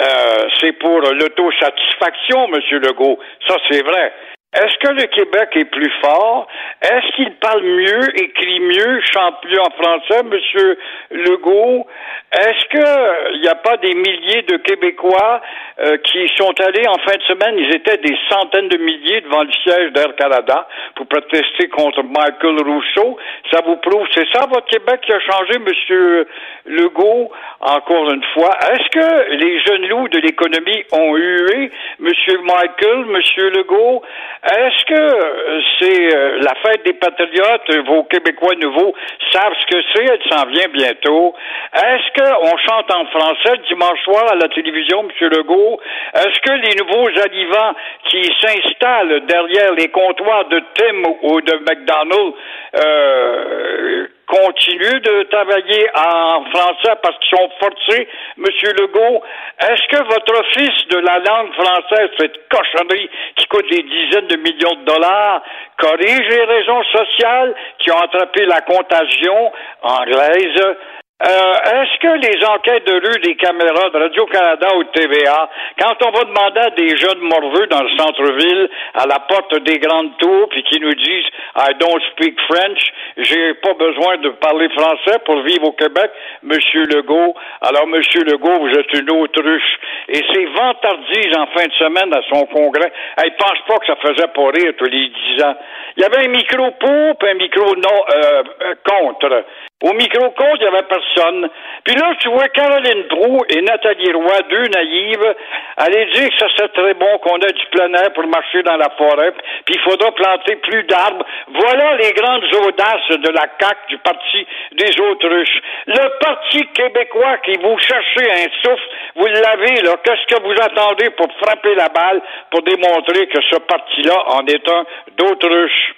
Euh, 0.00 0.48
c'est 0.58 0.72
pour 0.72 1.00
l'autosatisfaction, 1.00 2.46
M. 2.46 2.80
Legault, 2.82 3.18
ça 3.46 3.56
c'est 3.70 3.84
vrai. 3.84 4.12
Est-ce 4.52 4.76
que 4.78 4.92
le 4.92 5.06
Québec 5.06 5.50
est 5.54 5.70
plus 5.70 5.92
fort? 6.02 6.48
Est-ce 6.82 7.14
qu'il 7.14 7.32
parle 7.36 7.62
mieux, 7.62 8.20
écrit 8.20 8.58
mieux, 8.58 9.00
chante 9.12 9.36
mieux 9.44 9.60
en 9.60 9.70
français, 9.70 10.24
Monsieur 10.24 10.76
Legault? 11.12 11.86
Est-ce 12.32 12.64
qu'il 12.68 13.40
n'y 13.42 13.46
a 13.46 13.54
pas 13.54 13.76
des 13.76 13.94
milliers 13.94 14.42
de 14.42 14.56
Québécois 14.56 15.40
euh, 15.78 15.98
qui 15.98 16.28
sont 16.36 16.52
allés 16.62 16.84
en 16.88 16.98
fin 16.98 17.16
de 17.16 17.22
semaine? 17.22 17.58
Ils 17.58 17.76
étaient 17.76 17.98
des 17.98 18.16
centaines 18.28 18.66
de 18.66 18.78
milliers 18.78 19.20
devant 19.20 19.44
le 19.44 19.52
siège 19.62 19.92
d'Air 19.92 20.16
Canada 20.16 20.66
pour 20.96 21.06
protester 21.06 21.68
contre 21.68 22.02
Michael 22.02 22.60
Rousseau. 22.64 23.18
Ça 23.52 23.60
vous 23.64 23.76
prouve, 23.76 24.08
c'est 24.12 24.26
ça 24.32 24.46
votre 24.46 24.66
Québec 24.66 25.00
qui 25.02 25.12
a 25.12 25.20
changé, 25.20 25.60
Monsieur 25.60 26.26
Legault? 26.66 27.30
Encore 27.60 28.10
une 28.10 28.24
fois, 28.34 28.50
est-ce 28.72 28.88
que 28.88 29.30
les 29.36 29.60
jeunes 29.60 29.86
loups 29.86 30.08
de 30.08 30.18
l'économie 30.18 30.82
ont 30.90 31.14
hué, 31.14 31.70
Monsieur 32.00 32.38
Michael, 32.38 33.04
Monsieur 33.06 33.50
Legault? 33.50 34.02
Est-ce 34.42 34.84
que 34.86 35.62
c'est 35.78 36.16
euh, 36.16 36.38
la 36.40 36.54
fête 36.62 36.82
des 36.86 36.94
patriotes, 36.94 37.86
vos 37.86 38.04
Québécois 38.04 38.54
nouveaux 38.54 38.94
savent 39.32 39.52
ce 39.60 39.66
que 39.66 39.82
c'est, 39.94 40.04
elle 40.04 40.32
s'en 40.32 40.46
vient 40.46 40.68
bientôt. 40.72 41.34
Est-ce 41.74 42.18
qu'on 42.18 42.56
chante 42.56 42.90
en 42.90 43.04
français 43.06 43.56
le 43.58 43.68
dimanche 43.68 44.02
soir 44.02 44.32
à 44.32 44.36
la 44.36 44.48
télévision, 44.48 45.00
M. 45.02 45.28
Legault? 45.28 45.78
Est-ce 46.14 46.40
que 46.40 46.52
les 46.52 46.74
nouveaux 46.82 47.10
arrivants 47.20 47.74
qui 48.06 48.22
s'installent 48.40 49.26
derrière 49.26 49.74
les 49.74 49.88
comptoirs 49.88 50.46
de 50.46 50.62
Tim 50.74 51.02
ou 51.22 51.40
de 51.42 51.54
McDonald's 51.56 52.36
euh, 52.82 54.06
continuent 54.30 55.00
de 55.00 55.22
travailler 55.24 55.90
en 55.94 56.44
français 56.50 56.94
parce 57.02 57.18
qu'ils 57.18 57.36
sont 57.36 57.50
forcés, 57.58 58.08
Monsieur 58.36 58.72
Legault. 58.78 59.22
Est-ce 59.60 59.86
que 59.88 60.04
votre 60.04 60.38
office 60.38 60.88
de 60.88 60.98
la 60.98 61.18
langue 61.18 61.52
française, 61.54 62.10
cette 62.18 62.48
cochonnerie 62.48 63.10
qui 63.36 63.46
coûte 63.46 63.68
des 63.70 63.82
dizaines 63.82 64.28
de 64.28 64.36
millions 64.36 64.76
de 64.80 64.84
dollars, 64.84 65.42
corrige 65.76 66.28
les 66.28 66.44
raisons 66.44 66.82
sociales 66.84 67.54
qui 67.78 67.90
ont 67.90 67.98
attrapé 67.98 68.46
la 68.46 68.60
contagion 68.60 69.52
anglaise? 69.82 70.76
Euh, 71.22 71.82
est-ce 71.82 71.98
que 72.00 72.16
les 72.16 72.44
enquêtes 72.46 72.86
de 72.86 72.94
rue 72.94 73.20
des 73.20 73.36
caméras 73.36 73.90
de 73.90 73.98
Radio-Canada 73.98 74.68
ou 74.76 74.84
de 74.84 74.88
TVA, 74.88 75.50
quand 75.78 75.94
on 76.06 76.10
va 76.12 76.24
demander 76.24 76.60
à 76.60 76.70
des 76.70 76.96
jeunes 76.96 77.20
morveux 77.20 77.66
dans 77.66 77.82
le 77.82 77.90
centre-ville, 77.98 78.70
à 78.94 79.06
la 79.06 79.18
porte 79.28 79.54
des 79.64 79.78
grandes 79.78 80.16
tours, 80.16 80.48
puis 80.48 80.62
qui 80.62 80.80
nous 80.80 80.94
disent 80.94 81.26
I 81.56 81.74
don't 81.78 82.00
speak 82.12 82.40
French, 82.48 82.80
j'ai 83.18 83.52
pas 83.54 83.74
besoin 83.74 84.16
de 84.16 84.30
parler 84.30 84.70
français 84.70 85.18
pour 85.26 85.42
vivre 85.42 85.68
au 85.68 85.72
Québec, 85.72 86.10
Monsieur 86.42 86.86
Legault. 86.86 87.34
Alors, 87.60 87.86
Monsieur 87.86 88.24
Legault, 88.24 88.58
vous 88.58 88.78
êtes 88.78 88.92
une 88.94 89.10
autruche. 89.10 89.78
Et 90.08 90.22
ces 90.32 90.46
vantardises 90.46 91.36
en 91.36 91.46
fin 91.48 91.66
de 91.66 91.72
semaine 91.74 92.14
à 92.14 92.22
son 92.32 92.46
congrès, 92.46 92.92
elle 93.22 93.36
pense 93.36 93.60
pas 93.68 93.76
que 93.76 93.86
ça 93.86 93.96
faisait 93.96 94.28
pas 94.28 94.50
rire 94.54 94.72
tous 94.78 94.86
les 94.86 95.08
dix 95.08 95.42
ans. 95.44 95.56
Il 95.98 96.02
y 96.02 96.06
avait 96.06 96.24
un 96.24 96.28
micro 96.28 96.70
pour, 96.80 97.28
un 97.28 97.34
micro 97.34 97.76
non 97.76 98.04
euh, 98.14 98.42
euh 98.62 98.74
contre. 98.88 99.44
Au 99.82 99.94
micro-compte, 99.94 100.58
il 100.60 100.60
n'y 100.60 100.66
avait 100.66 100.82
personne. 100.82 101.48
Puis 101.84 101.94
là, 101.94 102.12
tu 102.20 102.28
vois 102.28 102.48
Caroline 102.48 103.04
Proux 103.08 103.40
et 103.48 103.62
Nathalie 103.62 104.12
Roy, 104.12 104.42
deux 104.50 104.68
naïves, 104.68 105.34
aller 105.78 106.04
dire 106.12 106.28
que 106.28 106.36
ça 106.38 106.48
serait 106.54 106.68
très 106.68 106.92
bon 106.94 107.18
qu'on 107.18 107.38
ait 107.38 107.52
du 107.52 107.66
plein 107.72 107.90
air 107.94 108.12
pour 108.12 108.26
marcher 108.26 108.62
dans 108.62 108.76
la 108.76 108.90
forêt, 108.90 109.32
puis 109.64 109.76
il 109.76 109.80
faudra 109.80 110.12
planter 110.12 110.56
plus 110.56 110.82
d'arbres. 110.82 111.24
Voilà 111.48 111.96
les 111.96 112.12
grandes 112.12 112.44
audaces 112.66 113.08
de 113.08 113.30
la 113.30 113.46
CAQ, 113.58 113.76
du 113.88 113.98
Parti 113.98 114.46
des 114.72 115.00
autruches. 115.00 115.62
Le 115.86 116.18
Parti 116.20 116.66
québécois 116.74 117.38
qui 117.38 117.56
vous 117.56 117.78
cherchez 117.78 118.30
un 118.30 118.50
souffle, 118.62 118.88
vous 119.16 119.26
l'avez, 119.26 119.80
là. 119.80 119.96
Qu'est-ce 120.04 120.26
que 120.26 120.42
vous 120.42 120.60
attendez 120.60 121.08
pour 121.10 121.28
frapper 121.42 121.74
la 121.74 121.88
balle 121.88 122.20
pour 122.50 122.62
démontrer 122.62 123.28
que 123.28 123.40
ce 123.50 123.56
parti-là 123.56 124.24
en 124.26 124.44
est 124.46 124.68
un 124.68 124.84
d'autruche? 125.16 125.94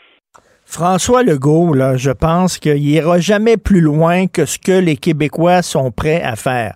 François 0.75 1.23
Legault, 1.23 1.75
là, 1.75 1.99
je 1.99 2.11
pense 2.11 2.57
qu'il 2.57 2.89
ira 2.89 3.19
jamais 3.19 3.59
plus 3.59 3.83
loin 3.83 4.27
que 4.27 4.47
ce 4.47 4.59
que 4.59 4.73
les 4.73 4.97
Québécois 4.97 5.61
sont 5.61 5.91
prêts 5.91 6.23
à 6.23 6.35
faire. 6.35 6.73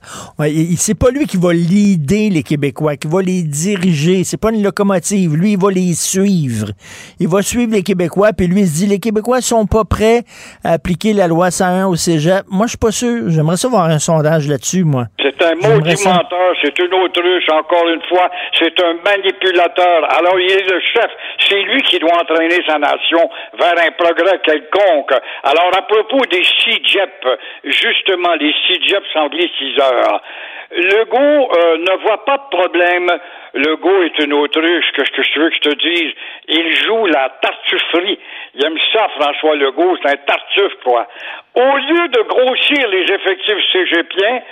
C'est 0.76 0.98
pas 0.98 1.08
lui 1.10 1.24
qui 1.24 1.38
va 1.38 1.54
leader 1.54 2.30
les 2.30 2.42
Québécois, 2.42 2.96
qui 2.96 3.08
va 3.08 3.22
les 3.22 3.42
diriger. 3.42 4.22
C'est 4.22 4.36
pas 4.36 4.50
une 4.50 4.62
locomotive. 4.62 5.34
Lui, 5.34 5.52
il 5.52 5.58
va 5.58 5.70
les 5.70 5.94
suivre. 5.94 6.72
Il 7.18 7.28
va 7.28 7.40
suivre 7.40 7.72
les 7.72 7.82
Québécois, 7.82 8.34
puis 8.36 8.48
lui, 8.48 8.60
il 8.60 8.66
se 8.66 8.74
dit, 8.74 8.86
les 8.86 8.98
Québécois 8.98 9.40
sont 9.40 9.64
pas 9.64 9.84
prêts 9.84 10.24
à 10.62 10.72
appliquer 10.72 11.14
la 11.14 11.26
loi 11.26 11.50
101 11.50 11.86
au 11.86 11.96
cégep. 11.96 12.44
Moi, 12.50 12.66
je 12.66 12.72
suis 12.72 12.78
pas 12.78 12.92
sûr. 12.92 13.30
J'aimerais 13.30 13.56
savoir 13.56 13.86
un 13.86 13.98
sondage 13.98 14.46
là-dessus, 14.46 14.84
moi. 14.84 15.06
C'est 15.18 15.42
un 15.42 15.54
maudit 15.54 15.96
menteur, 16.04 16.52
c'est 16.62 16.78
une 16.78 16.92
autruche, 16.92 17.48
encore 17.48 17.88
une 17.88 18.02
fois. 18.10 18.28
C'est 18.58 18.78
un 18.78 18.92
manipulateur. 19.02 20.04
Alors, 20.18 20.38
il 20.38 20.50
est 20.50 20.68
le 20.70 20.80
chef. 20.92 21.10
C'est 21.48 21.62
lui 21.62 21.82
qui 21.84 21.98
doit 21.98 22.20
entraîner 22.20 22.60
sa 22.68 22.78
nation 22.78 23.30
vers 23.58 23.72
un 23.72 23.85
progrès 23.92 24.38
quelconque. 24.44 25.12
Alors, 25.42 25.70
à 25.76 25.82
propos 25.82 26.24
des 26.26 26.42
CIGEP, 26.44 27.26
justement, 27.64 28.34
les 28.34 28.52
CIGEP 28.66 29.02
6 29.58 29.80
heures, 29.80 30.22
Legault 30.72 31.50
euh, 31.52 31.78
ne 31.78 32.02
voit 32.02 32.24
pas 32.24 32.38
de 32.38 32.56
problème. 32.56 33.10
Legault 33.54 34.02
est 34.02 34.18
une 34.18 34.32
autruche, 34.32 34.92
que, 34.92 35.02
que 35.02 35.22
je 35.22 35.40
veux 35.40 35.48
que 35.50 35.54
je 35.54 35.60
te 35.60 35.74
dise? 35.74 36.12
Il 36.48 36.74
joue 36.84 37.06
la 37.06 37.30
tartufferie. 37.40 38.18
Il 38.54 38.64
aime 38.64 38.78
ça, 38.92 39.08
François 39.20 39.56
Legault, 39.56 39.96
c'est 40.02 40.10
un 40.10 40.16
tartuffe, 40.16 40.76
quoi. 40.84 41.06
Au 41.54 41.76
lieu 41.76 42.08
de 42.08 42.22
grossir 42.22 42.88
les 42.88 43.04
effectifs 43.12 43.72
cégepiens, 43.72 44.42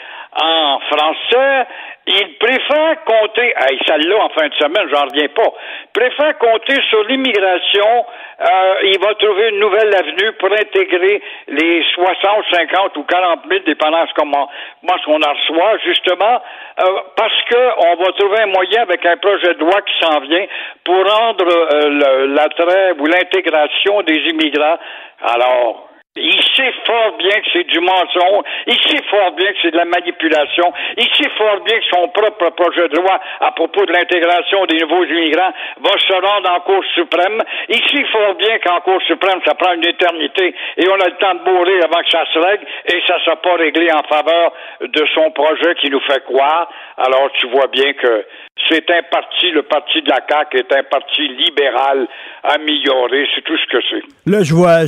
en 0.41 0.81
français, 0.91 1.67
il 2.07 2.35
préfère 2.39 3.05
compter, 3.05 3.55
hey, 3.57 3.79
celle-là 3.87 4.25
en 4.25 4.29
fin 4.31 4.49
de 4.49 4.55
semaine, 4.55 4.89
j'en 4.93 5.05
reviens 5.05 5.29
pas, 5.29 5.53
préfère 5.93 6.37
compter 6.39 6.75
sur 6.91 7.05
l'immigration, 7.05 8.05
euh, 8.41 8.75
il 8.83 8.99
va 9.01 9.15
trouver 9.15 9.51
une 9.51 9.61
nouvelle 9.61 9.95
avenue 9.95 10.33
pour 10.33 10.53
intégrer 10.53 11.23
les 11.49 11.85
60, 11.95 12.45
50 12.53 12.97
ou 12.97 13.05
40 13.05 13.41
000, 13.49 13.61
dépendant 13.65 14.05
de 14.05 14.11
comment, 14.17 14.51
ce 14.83 15.05
qu'on 15.05 15.23
en 15.23 15.33
reçoit, 15.33 15.79
justement, 16.05 16.41
euh, 16.81 16.85
parce 17.17 17.43
que 17.49 17.87
on 17.87 17.97
va 18.03 18.13
trouver 18.13 18.41
un 18.41 18.47
moyen 18.47 18.83
avec 18.83 19.05
un 19.07 19.17
projet 19.17 19.55
de 19.55 19.61
loi 19.61 19.81
qui 19.83 20.05
s'en 20.05 20.21
vient 20.21 20.47
pour 20.85 20.97
rendre 20.97 21.47
euh, 21.47 22.27
l'attrait 22.29 22.93
ou 22.99 23.07
l'intégration 23.07 24.03
des 24.03 24.17
immigrants. 24.31 24.79
Alors, 25.23 25.89
il 26.17 26.43
sait 26.55 26.73
fort 26.87 27.17
bien 27.19 27.41
que 27.41 27.49
c'est 27.53 27.67
du 27.67 27.81
mensonge. 27.81 28.45
Il 28.67 28.79
sait 28.89 29.03
fort 29.11 29.33
bien 29.33 29.51
que 29.53 29.59
c'est 29.62 29.73
de 29.73 29.77
la 29.77 29.85
manipulation. 29.85 30.73
Il 30.97 31.09
sait 31.15 31.31
fort 31.37 31.61
bien 31.65 31.79
que 31.79 31.87
son 31.91 32.09
propre 32.09 32.51
projet 32.55 32.89
de 32.89 32.97
loi 32.97 33.21
à 33.41 33.51
propos 33.53 33.85
de 33.85 33.93
l'intégration 33.93 34.65
des 34.67 34.79
nouveaux 34.79 35.05
immigrants 35.05 35.53
va 35.83 35.91
se 35.99 36.12
rendre 36.12 36.51
en 36.51 36.61
Cour 36.61 36.85
suprême. 36.95 37.43
Il 37.69 37.83
sait 37.91 38.07
fort 38.12 38.35
bien 38.37 38.59
qu'en 38.61 38.81
Cour 38.81 39.03
suprême, 39.03 39.41
ça 39.45 39.55
prend 39.55 39.73
une 39.75 39.87
éternité 39.87 40.55
et 40.77 40.89
on 40.89 41.01
a 41.01 41.09
le 41.09 41.17
temps 41.19 41.35
de 41.35 41.45
bourrer 41.45 41.83
avant 41.83 42.03
que 42.03 42.11
ça 42.11 42.25
se 42.33 42.39
règle 42.39 42.65
et 42.87 43.03
ça 43.07 43.17
ne 43.17 43.21
sera 43.21 43.37
pas 43.37 43.55
réglé 43.57 43.91
en 43.91 44.03
faveur 44.05 44.53
de 44.81 45.07
son 45.15 45.31
projet 45.33 45.75
qui 45.81 45.91
nous 45.91 46.01
fait 46.01 46.23
croire. 46.25 46.71
Alors 46.97 47.29
tu 47.41 47.49
vois 47.49 47.67
bien 47.67 47.93
que 47.95 48.25
c'est 48.69 48.89
un 48.91 49.03
parti, 49.11 49.51
le 49.51 49.62
parti 49.62 50.01
de 50.01 50.09
la 50.09 50.21
CAQ 50.29 50.59
est 50.59 50.73
un 50.73 50.85
parti 50.85 51.29
libéral 51.29 52.07
amélioré, 52.45 53.27
c'est 53.35 53.43
tout 53.43 53.57
ce 53.57 53.67
que 53.67 53.83
c'est. 53.91 54.45
Je 54.45 54.55
vois, 54.55 54.87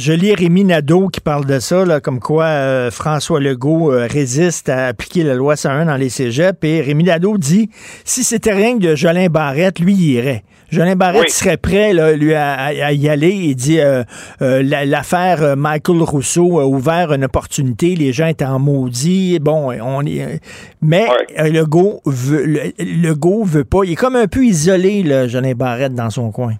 qui 1.16 1.20
parle 1.22 1.46
de 1.46 1.58
ça, 1.60 1.86
là, 1.86 1.98
comme 1.98 2.20
quoi 2.20 2.44
euh, 2.44 2.90
François 2.90 3.40
Legault 3.40 3.90
euh, 3.90 4.06
résiste 4.06 4.68
à 4.68 4.88
appliquer 4.88 5.22
la 5.22 5.32
loi 5.32 5.56
101 5.56 5.86
dans 5.86 5.96
les 5.96 6.10
cégeps, 6.10 6.58
et 6.62 6.82
Rémi 6.82 7.04
Nadeau 7.04 7.38
dit, 7.38 7.70
si 8.04 8.22
c'était 8.22 8.52
rien 8.52 8.76
que 8.76 8.82
de 8.82 8.94
Jolin 8.94 9.28
Barrette, 9.28 9.78
lui, 9.78 9.94
il 9.94 10.10
irait. 10.10 10.44
Jolin 10.70 10.94
Barrette 10.94 11.30
serait 11.30 11.56
prêt 11.56 11.94
là, 11.94 12.12
lui 12.12 12.34
à, 12.34 12.92
y 12.92 13.08
aller. 13.08 13.30
Il 13.30 13.54
dit 13.54 13.80
euh, 13.80 14.04
l'affaire 14.40 15.56
Michael 15.56 16.02
Rousseau 16.02 16.60
a 16.60 16.66
ouvert 16.66 17.14
une 17.14 17.24
opportunité. 17.24 17.96
Les 17.96 18.12
gens 18.12 18.26
étaient 18.26 18.44
en 18.44 18.58
maudit. 18.58 19.38
Bon, 19.38 19.72
on 19.80 20.04
est, 20.04 20.40
mais 20.82 21.06
Legault 21.38 22.02
veut, 22.04 22.72
Legault 22.78 23.44
veut 23.44 23.64
pas. 23.64 23.84
Il 23.84 23.92
est 23.92 23.96
comme 23.96 24.16
un 24.16 24.26
peu 24.26 24.44
isolé, 24.44 25.02
là, 25.02 25.28
Jolin 25.28 25.54
Barrette, 25.54 25.94
dans 25.94 26.10
son 26.10 26.30
coin. 26.30 26.56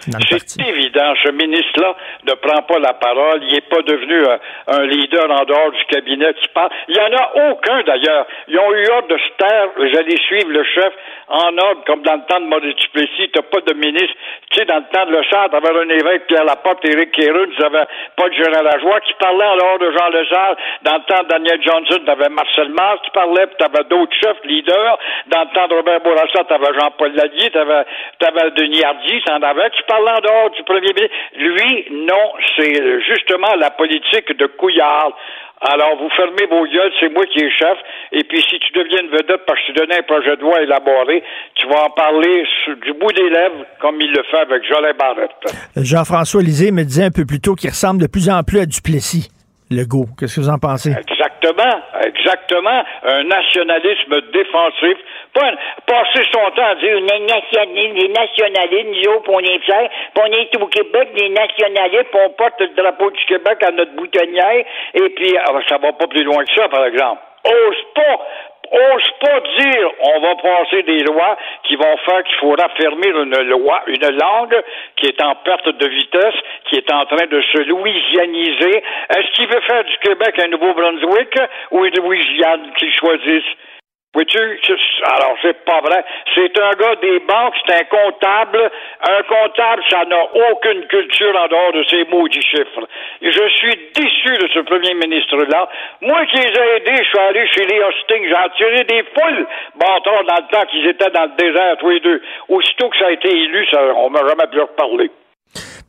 C'est 0.00 0.68
évident, 0.68 1.12
ce 1.22 1.30
ministre-là 1.30 1.94
ne 2.24 2.32
prend 2.34 2.62
pas 2.62 2.78
la 2.78 2.94
parole. 2.94 3.42
Il 3.42 3.52
n'est 3.52 3.60
pas 3.62 3.82
devenu 3.82 4.24
un, 4.68 4.86
leader 4.86 5.30
en 5.30 5.44
dehors 5.44 5.72
du 5.72 5.84
cabinet 5.86 6.32
qui 6.34 6.48
parle. 6.48 6.70
Il 6.88 6.94
n'y 6.94 7.00
en 7.00 7.16
a 7.16 7.50
aucun, 7.50 7.82
d'ailleurs. 7.82 8.26
Ils 8.48 8.58
ont 8.58 8.72
eu 8.72 8.86
ordre 8.88 9.08
de 9.08 9.18
se 9.18 9.36
taire. 9.38 9.68
J'allais 9.92 10.16
suivre 10.26 10.50
le 10.50 10.64
chef 10.64 10.92
en 11.28 11.56
ordre, 11.58 11.84
comme 11.86 12.02
dans 12.02 12.14
le 12.14 12.22
temps 12.28 12.40
de 12.40 12.46
Maurice 12.46 12.76
Duplessis. 12.76 13.30
Tu 13.34 13.42
pas 13.42 13.60
de 13.60 13.74
ministre. 13.74 14.14
Tu 14.50 14.58
sais, 14.58 14.64
dans 14.64 14.76
le 14.78 14.88
temps 14.92 15.06
de 15.06 15.12
Le 15.12 15.22
Char, 15.24 15.50
tu 15.50 15.56
avais 15.56 15.78
un 15.78 15.88
évêque, 15.88 16.26
Pierre 16.26 16.44
Laporte, 16.44 16.84
Éric 16.84 17.12
Kérun, 17.12 17.46
tu 17.54 17.62
n'avais 17.62 17.84
pas 18.16 18.28
de 18.28 18.34
général 18.34 18.64
Lajoie 18.64 19.00
qui 19.00 19.12
parlait 19.14 19.44
en 19.44 19.56
dehors 19.56 19.78
de 19.78 19.90
Jean 19.92 20.08
Lezard. 20.08 20.56
Dans 20.82 20.94
le 20.94 21.04
temps 21.04 21.22
de 21.22 21.28
Daniel 21.28 21.62
Johnson, 21.62 22.00
tu 22.04 22.10
avais 22.10 22.28
Marcel 22.28 22.68
Mars 22.70 23.00
qui 23.04 23.10
parlait, 23.10 23.46
puis 23.46 23.56
tu 23.58 23.64
avais 23.64 23.84
d'autres 23.88 24.14
chefs, 24.14 24.42
leaders. 24.44 24.98
Dans 25.28 25.42
le 25.42 25.54
temps 25.54 25.68
de 25.68 25.74
Robert 25.74 26.00
Bourassa, 26.00 26.44
tu 26.44 26.54
avais 26.54 26.78
Jean-Paul 26.78 27.12
Lallier, 27.12 27.50
tu 27.50 27.58
avais, 27.58 28.50
Denis 28.56 28.82
Hardy, 28.82 29.22
tu 29.24 29.32
en 29.32 29.42
avais. 29.42 29.70
Parlais 29.88 30.10
en 30.10 30.20
dehors 30.20 30.50
du 30.50 30.62
premier 30.62 30.92
ministre. 30.92 31.16
Lui, 31.36 31.86
non, 32.06 32.32
c'est 32.56 33.00
justement 33.08 33.54
la 33.58 33.70
politique 33.70 34.36
de 34.36 34.46
Couillard 34.46 35.12
Alors, 35.60 35.96
vous 35.98 36.10
fermez 36.10 36.46
vos 36.50 36.64
gueules, 36.66 36.92
c'est 37.00 37.08
moi 37.08 37.24
qui 37.26 37.40
est 37.40 37.50
chef. 37.50 37.78
Et 38.12 38.22
puis, 38.24 38.40
si 38.48 38.58
tu 38.60 38.72
deviens 38.72 39.02
une 39.02 39.10
vedette 39.10 39.44
parce 39.46 39.58
que 39.60 39.66
tu 39.66 39.72
donnais 39.72 39.98
un 39.98 40.02
projet 40.02 40.36
de 40.36 40.42
loi 40.42 40.62
élaboré, 40.62 41.22
tu 41.54 41.66
vas 41.66 41.84
en 41.86 41.90
parler 41.90 42.44
du 42.84 42.92
bout 42.92 43.12
des 43.12 43.30
lèvres, 43.30 43.64
comme 43.80 44.00
il 44.00 44.12
le 44.12 44.22
fait 44.30 44.38
avec 44.38 44.62
Jolin 44.64 44.92
Barrette. 44.92 45.30
Jean-François 45.76 46.42
Lisée 46.42 46.70
me 46.70 46.84
disait 46.84 47.04
un 47.04 47.10
peu 47.10 47.24
plus 47.26 47.40
tôt 47.40 47.54
qu'il 47.54 47.70
ressemble 47.70 48.00
de 48.00 48.06
plus 48.06 48.30
en 48.30 48.42
plus 48.42 48.60
à 48.60 48.66
Duplessis. 48.66 49.30
Legault. 49.70 50.06
Qu'est-ce 50.18 50.36
que 50.36 50.40
vous 50.40 50.48
en 50.48 50.58
pensez? 50.58 50.90
Exactement, 50.90 51.76
exactement. 52.00 52.82
Un 53.04 53.24
nationalisme 53.24 54.20
défensif. 54.32 54.96
Pas 55.34 55.52
passer 55.86 56.24
son 56.32 56.50
temps 56.56 56.66
à 56.66 56.74
dire 56.76 56.96
les 56.96 57.20
nationalistes, 57.20 57.94
les 57.94 58.08
nationalistes, 58.08 58.88
nous 58.88 59.12
autres, 59.12 59.30
on 59.30 59.40
est 59.40 59.58
fiers, 59.60 59.90
puis 60.14 60.22
on 60.24 60.32
est 60.32 60.56
au 60.56 60.66
Québec, 60.68 61.08
les 61.14 61.28
nationalistes, 61.28 62.08
puis 62.10 62.20
on 62.24 62.30
porte 62.30 62.60
le 62.60 62.68
drapeau 62.68 63.10
du 63.10 63.24
Québec 63.26 63.62
à 63.62 63.70
notre 63.70 63.92
boutonnière, 63.92 64.64
et 64.94 65.08
puis 65.10 65.36
ah, 65.36 65.52
ça 65.68 65.78
va 65.78 65.92
pas 65.92 66.06
plus 66.06 66.24
loin 66.24 66.44
que 66.44 66.54
ça, 66.54 66.68
par 66.68 66.86
exemple. 66.86 67.20
Ose 67.44 67.76
pas 67.94 68.18
ose 68.70 69.10
pas 69.20 69.40
dire 69.58 69.90
on 70.00 70.20
va 70.20 70.34
passer 70.36 70.82
des 70.82 71.00
lois 71.00 71.36
qui 71.64 71.76
vont 71.76 71.96
faire 71.98 72.22
qu'il 72.24 72.36
faut 72.36 72.54
raffermir 72.58 73.20
une 73.22 73.48
loi, 73.48 73.82
une 73.86 74.16
langue 74.16 74.62
qui 74.96 75.06
est 75.06 75.22
en 75.22 75.34
perte 75.36 75.68
de 75.68 75.88
vitesse, 75.88 76.34
qui 76.64 76.76
est 76.76 76.92
en 76.92 77.04
train 77.06 77.26
de 77.26 77.40
se 77.40 77.58
louisianiser. 77.58 78.82
Est-ce 79.16 79.30
qu'il 79.32 79.48
veut 79.48 79.60
faire 79.60 79.84
du 79.84 79.96
Québec 79.98 80.38
un 80.42 80.48
Nouveau-Brunswick 80.48 81.38
ou 81.70 81.84
une 81.84 81.96
Louisiane 81.96 82.72
qu'il 82.76 82.92
choisisse? 82.94 83.44
Vois-tu? 84.14 84.38
Alors, 85.04 85.36
c'est 85.42 85.64
pas 85.64 85.80
vrai. 85.80 86.02
C'est 86.34 86.58
un 86.58 86.72
gars 86.72 86.94
des 86.96 87.20
banques, 87.20 87.54
c'est 87.66 87.74
un 87.74 87.84
comptable. 87.84 88.70
Un 89.06 89.22
comptable, 89.22 89.82
ça 89.90 90.04
n'a 90.06 90.24
aucune 90.50 90.86
culture 90.86 91.36
en 91.36 91.46
dehors 91.46 91.72
de 91.72 91.84
ces 91.84 92.04
maudits 92.06 92.40
chiffres. 92.40 92.88
Et 93.20 93.30
je 93.30 93.48
suis 93.48 93.76
déçu 93.94 94.38
de 94.38 94.48
ce 94.48 94.60
premier 94.60 94.94
ministre-là. 94.94 95.68
Moi 96.00 96.24
qui 96.26 96.38
les 96.38 96.58
ai 96.58 96.76
aidés, 96.76 97.04
je 97.04 97.08
suis 97.08 97.18
allé 97.18 97.46
chez 97.48 97.66
les 97.66 97.82
Hostings, 97.82 98.28
j'ai 98.28 98.34
attiré 98.34 98.84
des 98.84 99.04
foules 99.14 99.46
bâtards 99.76 100.24
dans 100.24 100.36
le 100.36 100.52
temps 100.52 100.66
qu'ils 100.70 100.86
étaient 100.86 101.10
dans 101.10 101.24
le 101.24 101.36
désert, 101.36 101.76
tous 101.78 101.90
les 101.90 102.00
deux. 102.00 102.22
Aussitôt 102.48 102.88
que 102.88 102.96
ça 102.96 103.08
a 103.08 103.10
été 103.10 103.28
élu, 103.28 103.66
ça, 103.66 103.80
on 103.94 104.08
m'a 104.08 104.26
jamais 104.26 104.46
pu 104.50 104.60
reparler. 104.60 105.10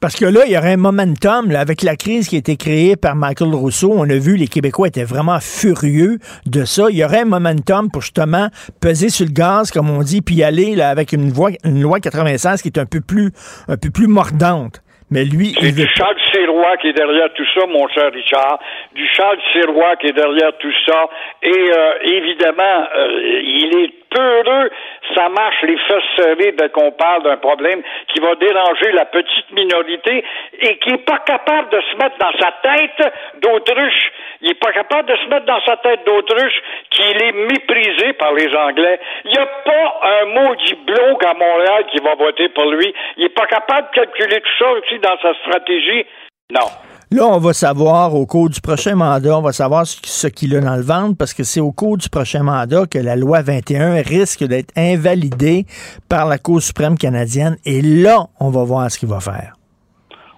Parce 0.02 0.16
que 0.16 0.24
là, 0.24 0.42
il 0.46 0.54
y 0.54 0.58
aurait 0.58 0.74
un 0.74 0.78
momentum 0.78 1.52
avec 1.54 1.84
la 1.84 1.98
crise 1.98 2.30
qui 2.30 2.36
a 2.36 2.40
été 2.40 2.56
créée 2.56 2.96
par 2.96 3.16
Michael 3.16 3.54
Rousseau. 3.54 3.92
On 3.94 4.10
a 4.10 4.18
vu 4.18 4.38
les 4.38 4.48
Québécois 4.48 4.88
étaient 4.88 5.04
vraiment 5.04 5.40
furieux 5.42 6.20
de 6.46 6.64
ça. 6.64 6.86
Il 6.90 6.96
y 6.96 7.04
aurait 7.04 7.22
un 7.22 7.26
momentum 7.26 7.92
pour 7.92 8.02
justement 8.02 8.48
peser 8.82 9.10
sur 9.10 9.26
le 9.26 9.34
gaz, 9.34 9.72
comme 9.72 9.90
on 9.90 10.00
dit, 10.00 10.22
puis 10.22 10.42
aller 10.42 10.74
là, 10.76 10.90
avec 10.90 11.12
une, 11.12 11.32
voie, 11.32 11.50
une 11.66 11.82
loi 11.82 12.00
96 12.00 12.62
qui 12.62 12.70
est 12.70 12.80
un 12.80 12.86
peu 12.86 13.02
plus, 13.02 13.32
un 13.68 13.76
peu 13.76 13.90
plus 13.94 14.08
mordante. 14.08 14.82
Mais 15.12 15.26
lui, 15.26 15.56
c'est 15.60 15.76
du 15.76 15.88
Charles 15.96 16.16
Sirois 16.32 16.78
qui 16.78 16.90
est 16.90 16.94
derrière 16.94 17.34
tout 17.34 17.46
ça, 17.56 17.66
mon 17.66 17.88
cher 17.90 18.12
Richard. 18.14 18.60
Du 18.94 19.06
Charles 19.08 19.40
Sirois 19.52 19.96
qui 19.98 20.08
est 20.08 20.14
derrière 20.14 20.56
tout 20.60 20.74
ça. 20.86 21.10
Et 21.42 21.50
euh, 21.50 21.94
évidemment, 22.04 22.88
euh, 22.96 23.42
il 23.44 23.84
est 23.84 24.09
peureux, 24.10 24.70
ça 25.16 25.30
marche 25.30 25.62
les 25.64 25.78
fesses 25.78 26.04
serrées 26.18 26.54
dès 26.54 26.70
qu'on 26.70 26.92
parle 26.92 27.24
d'un 27.24 27.38
problème 27.38 27.82
qui 28.08 28.20
va 28.20 28.36
déranger 28.36 28.92
la 28.92 29.06
petite 29.06 29.52
minorité 29.52 30.24
et 30.60 30.78
qui 30.78 30.92
n'est 30.92 30.98
pas 31.00 31.20
capable 31.20 31.70
de 31.70 31.82
se 31.82 31.96
mettre 31.98 32.18
dans 32.18 32.40
sa 32.40 32.52
tête 32.64 33.14
d'autruche. 33.42 34.12
Il 34.42 34.50
n'est 34.50 34.56
pas 34.56 34.72
capable 34.72 35.10
de 35.10 35.16
se 35.16 35.26
mettre 35.28 35.46
dans 35.46 35.62
sa 35.66 35.78
tête 35.78 36.06
d'autruche 36.06 36.62
qu'il 36.90 37.24
est 37.24 37.32
méprisé 37.32 38.14
par 38.14 38.34
les 38.34 38.54
Anglais. 38.56 39.00
Il 39.26 39.32
n'y 39.32 39.38
a 39.38 39.46
pas 39.46 40.00
un 40.04 40.26
maudit 40.26 40.76
bloc 40.86 41.24
à 41.24 41.34
Montréal 41.34 41.86
qui 41.92 42.00
va 42.04 42.16
voter 42.16 42.50
pour 42.50 42.66
lui. 42.72 42.94
Il 43.18 43.24
n'est 43.24 43.30
pas 43.30 43.48
capable 43.48 43.90
de 43.90 43.96
calculer 43.96 44.42
tout 44.42 44.64
ça 44.64 44.72
aussi 44.72 45.00
dans 45.00 45.18
sa 45.22 45.34
stratégie. 45.36 46.06
Non. 46.52 46.89
Là, 47.12 47.24
on 47.26 47.40
va 47.40 47.54
savoir 47.54 48.14
au 48.14 48.28
cours 48.28 48.50
du 48.50 48.62
prochain 48.62 48.94
mandat, 48.94 49.36
on 49.36 49.42
va 49.42 49.52
savoir 49.52 49.88
ce 49.88 50.28
qu'il 50.28 50.56
a 50.56 50.60
dans 50.60 50.76
le 50.76 50.84
ventre 50.84 51.18
parce 51.18 51.34
que 51.34 51.42
c'est 51.44 51.60
au 51.60 51.72
cours 51.72 51.98
du 51.98 52.08
prochain 52.08 52.44
mandat 52.44 52.84
que 52.86 53.00
la 53.00 53.16
loi 53.16 53.42
21 53.42 54.04
risque 54.04 54.44
d'être 54.44 54.72
invalidée 54.78 55.66
par 56.08 56.28
la 56.28 56.38
Cour 56.38 56.62
suprême 56.62 57.00
canadienne. 57.00 57.58
Et 57.66 57.82
là, 57.82 58.28
on 58.40 58.52
va 58.52 58.64
voir 58.64 58.92
ce 58.92 59.00
qu'il 59.00 59.10
va 59.10 59.22
faire. 59.22 59.54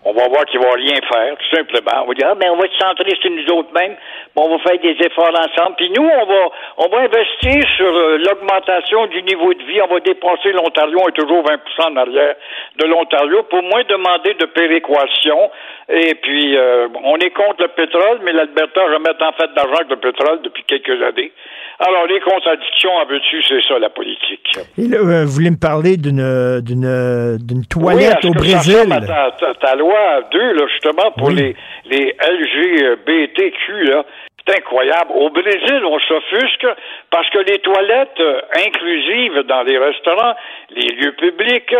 On 0.03 0.13
va 0.13 0.27
voir 0.29 0.45
qu'il 0.45 0.59
va 0.59 0.71
rien 0.71 0.97
faire, 1.13 1.37
tout 1.37 1.55
simplement. 1.55 2.03
On 2.03 2.07
va 2.07 2.13
dire, 2.15 2.27
ah, 2.31 2.35
ben, 2.35 2.49
on 2.51 2.57
va 2.57 2.65
se 2.67 2.77
centrer 2.79 3.13
sur 3.21 3.29
nous 3.29 3.45
autres 3.53 3.71
mêmes. 3.71 3.95
On 4.35 4.49
va 4.49 4.57
faire 4.63 4.79
des 4.79 4.97
efforts 5.05 5.29
ensemble. 5.29 5.75
Puis 5.77 5.91
nous, 5.95 6.03
on 6.03 6.25
va, 6.25 6.49
on 6.77 6.87
va 6.87 6.97
investir 7.01 7.63
sur 7.77 7.85
euh, 7.85 8.17
l'augmentation 8.17 9.05
du 9.07 9.21
niveau 9.21 9.53
de 9.53 9.61
vie. 9.63 9.79
On 9.81 9.93
va 9.93 9.99
dépenser 9.99 10.53
l'Ontario, 10.53 10.97
on 11.03 11.09
est 11.09 11.11
toujours 11.11 11.43
20% 11.43 11.91
en 11.91 11.95
arrière 11.97 12.35
de 12.79 12.85
l'Ontario, 12.87 13.43
pour 13.43 13.61
moins 13.61 13.83
demander 13.87 14.33
de 14.33 14.45
péréquation. 14.45 15.51
Et 15.93 16.15
puis, 16.15 16.57
euh, 16.57 16.87
on 17.03 17.17
est 17.17 17.31
contre 17.31 17.63
le 17.63 17.67
pétrole, 17.67 18.19
mais 18.23 18.31
l'Alberta 18.31 18.81
remet 18.81 19.09
en 19.09 19.31
fait 19.33 19.53
d'argent 19.53 19.75
avec 19.75 19.89
le 19.89 19.97
pétrole 19.97 20.41
depuis 20.41 20.63
quelques 20.63 21.01
années. 21.03 21.31
Alors, 21.79 22.05
les 22.07 22.19
contradictions 22.21 22.91
en 22.91 23.05
veux-tu, 23.05 23.43
c'est 23.43 23.61
ça, 23.67 23.77
la 23.77 23.89
politique. 23.89 24.57
Et 24.77 24.87
là, 24.87 24.97
euh, 24.99 25.25
vous 25.25 25.31
voulez 25.31 25.49
me 25.51 25.59
parler 25.59 25.97
d'une, 25.97 26.61
d'une, 26.61 27.37
d'une 27.39 27.65
toilette 27.65 28.23
au 28.23 28.31
Brésil? 28.31 28.87
Ta, 29.05 29.31
ta, 29.31 29.53
ta, 29.55 29.75
loi 29.75 30.21
2, 30.31 30.53
là, 30.53 30.67
justement, 30.67 31.11
pour 31.17 31.29
les, 31.29 31.55
les 31.85 32.15
LGBTQ, 32.21 33.83
là. 33.85 34.05
C'est 34.47 34.57
incroyable. 34.57 35.11
Au 35.13 35.29
Brésil, 35.29 35.81
on 35.85 35.99
s'offusque 35.99 36.67
parce 37.11 37.29
que 37.29 37.39
les 37.39 37.59
toilettes 37.59 38.19
euh, 38.19 38.41
inclusives 38.65 39.43
dans 39.47 39.61
les 39.63 39.77
restaurants, 39.77 40.33
les 40.71 40.87
lieux 40.95 41.13
publics, 41.13 41.75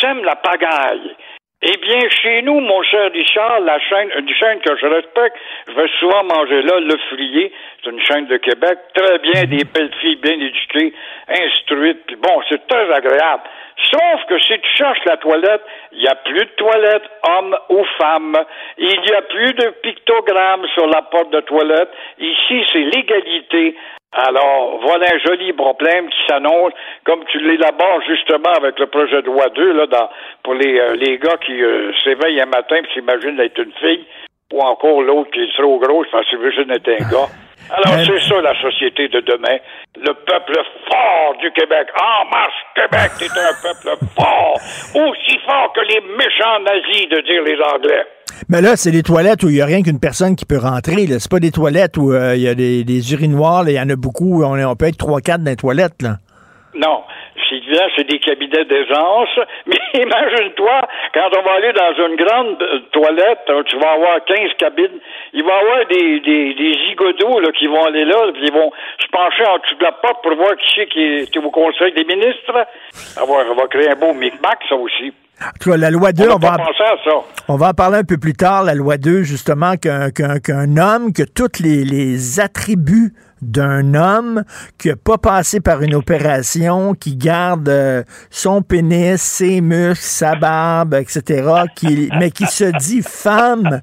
sèment 0.00 0.24
la 0.24 0.36
pagaille. 0.36 1.14
Eh 1.60 1.76
bien, 1.78 2.08
chez 2.08 2.42
nous, 2.42 2.60
mon 2.60 2.82
cher 2.84 3.10
Richard, 3.10 3.58
la 3.60 3.80
chaîne, 3.80 4.10
une 4.16 4.32
chaîne 4.32 4.60
que 4.60 4.76
je 4.76 4.86
respecte, 4.86 5.36
je 5.66 5.72
vais 5.72 5.88
souvent 5.98 6.22
manger 6.22 6.62
là, 6.62 6.78
Le 6.78 6.96
Frier, 7.10 7.52
c'est 7.82 7.90
une 7.90 8.00
chaîne 8.00 8.26
de 8.26 8.36
Québec, 8.36 8.78
très 8.94 9.18
bien, 9.18 9.42
des 9.42 9.64
belles 9.64 9.92
filles 10.00 10.20
bien 10.22 10.34
éduquées, 10.34 10.92
instruites, 11.28 12.06
puis 12.06 12.14
bon, 12.14 12.40
c'est 12.48 12.64
très 12.68 12.88
agréable. 12.92 13.42
Sauf 13.90 14.24
que 14.28 14.38
si 14.38 14.58
tu 14.60 14.70
cherches 14.76 15.04
la 15.04 15.16
toilette, 15.16 15.62
il 15.90 15.98
n'y 15.98 16.06
a 16.06 16.14
plus 16.14 16.44
de 16.44 16.50
toilette, 16.56 17.04
homme 17.28 17.56
ou 17.70 17.84
femme. 17.96 18.36
Il 18.76 19.00
n'y 19.00 19.12
a 19.12 19.22
plus 19.22 19.52
de 19.54 19.70
pictogrammes 19.82 20.66
sur 20.74 20.86
la 20.86 21.02
porte 21.02 21.30
de 21.30 21.40
toilette. 21.40 21.90
Ici, 22.18 22.64
c'est 22.72 22.84
l'égalité. 22.84 23.76
Alors, 24.12 24.80
voilà 24.82 25.06
un 25.14 25.18
joli 25.18 25.52
problème 25.52 26.08
qui 26.08 26.18
s'annonce, 26.26 26.72
comme 27.04 27.24
tu 27.26 27.38
l'élabores 27.40 28.00
justement 28.08 28.52
avec 28.56 28.78
le 28.78 28.86
projet 28.86 29.20
de 29.20 29.26
loi 29.26 29.48
2, 29.50 29.72
là, 29.72 29.86
dans, 29.86 30.08
pour 30.42 30.54
les, 30.54 30.80
euh, 30.80 30.94
les 30.96 31.18
gars 31.18 31.36
qui 31.44 31.62
euh, 31.62 31.92
s'éveillent 32.02 32.40
un 32.40 32.46
matin 32.46 32.76
et 32.76 32.94
s'imaginent 32.94 33.38
être 33.38 33.58
une 33.58 33.72
fille, 33.72 34.06
ou 34.52 34.60
encore 34.62 35.02
l'autre 35.02 35.30
qui 35.30 35.40
est 35.40 35.54
trop 35.54 35.78
gros 35.78 36.04
parce 36.10 36.26
qu'il 36.28 36.38
s'imagine 36.38 36.70
être 36.70 36.88
un 36.88 37.10
gars. 37.10 37.28
Alors, 37.70 38.00
c'est 38.04 38.28
ça 38.28 38.40
la 38.40 38.54
société 38.60 39.08
de 39.08 39.20
demain. 39.20 39.58
Le 39.96 40.14
peuple 40.14 40.60
fort 40.88 41.34
du 41.40 41.50
Québec. 41.52 41.88
En 42.00 42.30
marche, 42.30 42.54
Québec, 42.74 43.10
c'est 43.18 43.30
un 43.30 43.54
peuple 43.62 44.06
fort. 44.16 44.54
Aussi 44.94 45.38
fort 45.46 45.72
que 45.74 45.80
les 45.80 46.00
méchants 46.16 46.60
nazis, 46.64 47.08
de 47.08 47.20
dire 47.20 47.42
les 47.42 47.60
Anglais. 47.62 48.06
Mais 48.48 48.62
là, 48.62 48.76
c'est 48.76 48.90
des 48.90 49.02
toilettes 49.02 49.42
où 49.42 49.48
il 49.48 49.56
n'y 49.56 49.60
a 49.60 49.66
rien 49.66 49.82
qu'une 49.82 50.00
personne 50.00 50.36
qui 50.36 50.46
peut 50.46 50.58
rentrer. 50.58 51.06
C'est 51.18 51.30
pas 51.30 51.40
des 51.40 51.50
toilettes 51.50 51.96
où 51.96 52.12
euh, 52.12 52.36
il 52.36 52.42
y 52.42 52.48
a 52.48 52.54
des, 52.54 53.12
urinoirs. 53.12 53.68
Il 53.68 53.74
y 53.74 53.80
en 53.80 53.88
a 53.88 53.96
beaucoup. 53.96 54.42
On, 54.42 54.58
on 54.58 54.76
peut 54.76 54.86
être 54.86 54.98
trois, 54.98 55.20
quatre 55.20 55.42
dans 55.42 55.50
les 55.50 55.56
toilettes. 55.56 56.00
Là. 56.02 56.16
Non. 56.74 57.02
C'est 57.96 58.04
des 58.04 58.18
cabinets 58.18 58.64
d'aisance. 58.64 59.28
Mais 59.66 60.02
imagine-toi, 60.02 60.80
quand 61.14 61.30
on 61.38 61.42
va 61.42 61.52
aller 61.52 61.72
dans 61.72 62.06
une 62.06 62.16
grande 62.16 62.62
euh, 62.62 62.80
toilette, 62.92 63.44
hein, 63.48 63.62
tu 63.66 63.78
vas 63.78 63.92
avoir 63.92 64.24
15 64.24 64.54
cabines. 64.58 64.98
Il 65.32 65.44
va 65.44 65.52
y 65.52 65.60
avoir 65.60 65.86
des, 65.86 66.20
des, 66.20 66.54
des 66.54 66.72
zigodos 66.88 67.40
là, 67.40 67.50
qui 67.52 67.66
vont 67.66 67.84
aller 67.84 68.04
là, 68.04 68.30
puis 68.32 68.44
ils 68.46 68.52
vont 68.52 68.70
se 68.98 69.06
pencher 69.08 69.44
en 69.46 69.58
dessous 69.58 69.76
de 69.76 69.84
la 69.84 69.92
porte 69.92 70.22
pour 70.22 70.34
voir 70.36 70.56
qui 70.56 70.68
c'est 70.76 70.86
qui 70.86 71.00
est 71.00 71.36
au 71.38 71.50
conseil 71.50 71.92
des 71.92 72.04
ministres. 72.04 72.66
Ça 72.92 73.24
va, 73.24 73.44
ça 73.44 73.54
va 73.54 73.66
créer 73.68 73.90
un 73.90 73.96
beau 73.96 74.12
micmac, 74.12 74.58
ça 74.68 74.76
aussi. 74.76 75.12
En 75.40 75.50
tout 75.60 75.70
cas, 75.70 75.76
la 75.76 75.90
loi 75.90 76.12
2, 76.12 76.24
on, 76.30 76.36
va, 76.36 76.56
on 77.46 77.56
va 77.56 77.68
en 77.68 77.72
parler 77.72 77.98
un 77.98 78.04
peu 78.04 78.18
plus 78.18 78.32
tard, 78.32 78.64
la 78.64 78.74
loi 78.74 78.96
2, 78.96 79.22
justement, 79.22 79.74
qu'un 79.76 80.76
homme, 80.76 81.12
que 81.12 81.22
tous 81.22 81.62
les, 81.62 81.84
les 81.84 82.40
attributs 82.40 83.12
d'un 83.42 83.94
homme 83.94 84.44
qui 84.78 84.88
n'a 84.88 84.96
pas 84.96 85.18
passé 85.18 85.60
par 85.60 85.82
une 85.82 85.94
opération, 85.94 86.94
qui 86.94 87.16
garde 87.16 87.68
euh, 87.68 88.02
son 88.30 88.62
pénis, 88.62 89.20
ses 89.20 89.60
muscles, 89.60 90.04
sa 90.04 90.34
barbe, 90.34 90.94
etc., 90.94 91.48
qui, 91.74 92.10
mais 92.18 92.30
qui 92.30 92.46
se 92.46 92.64
dit 92.78 93.02
femme, 93.02 93.80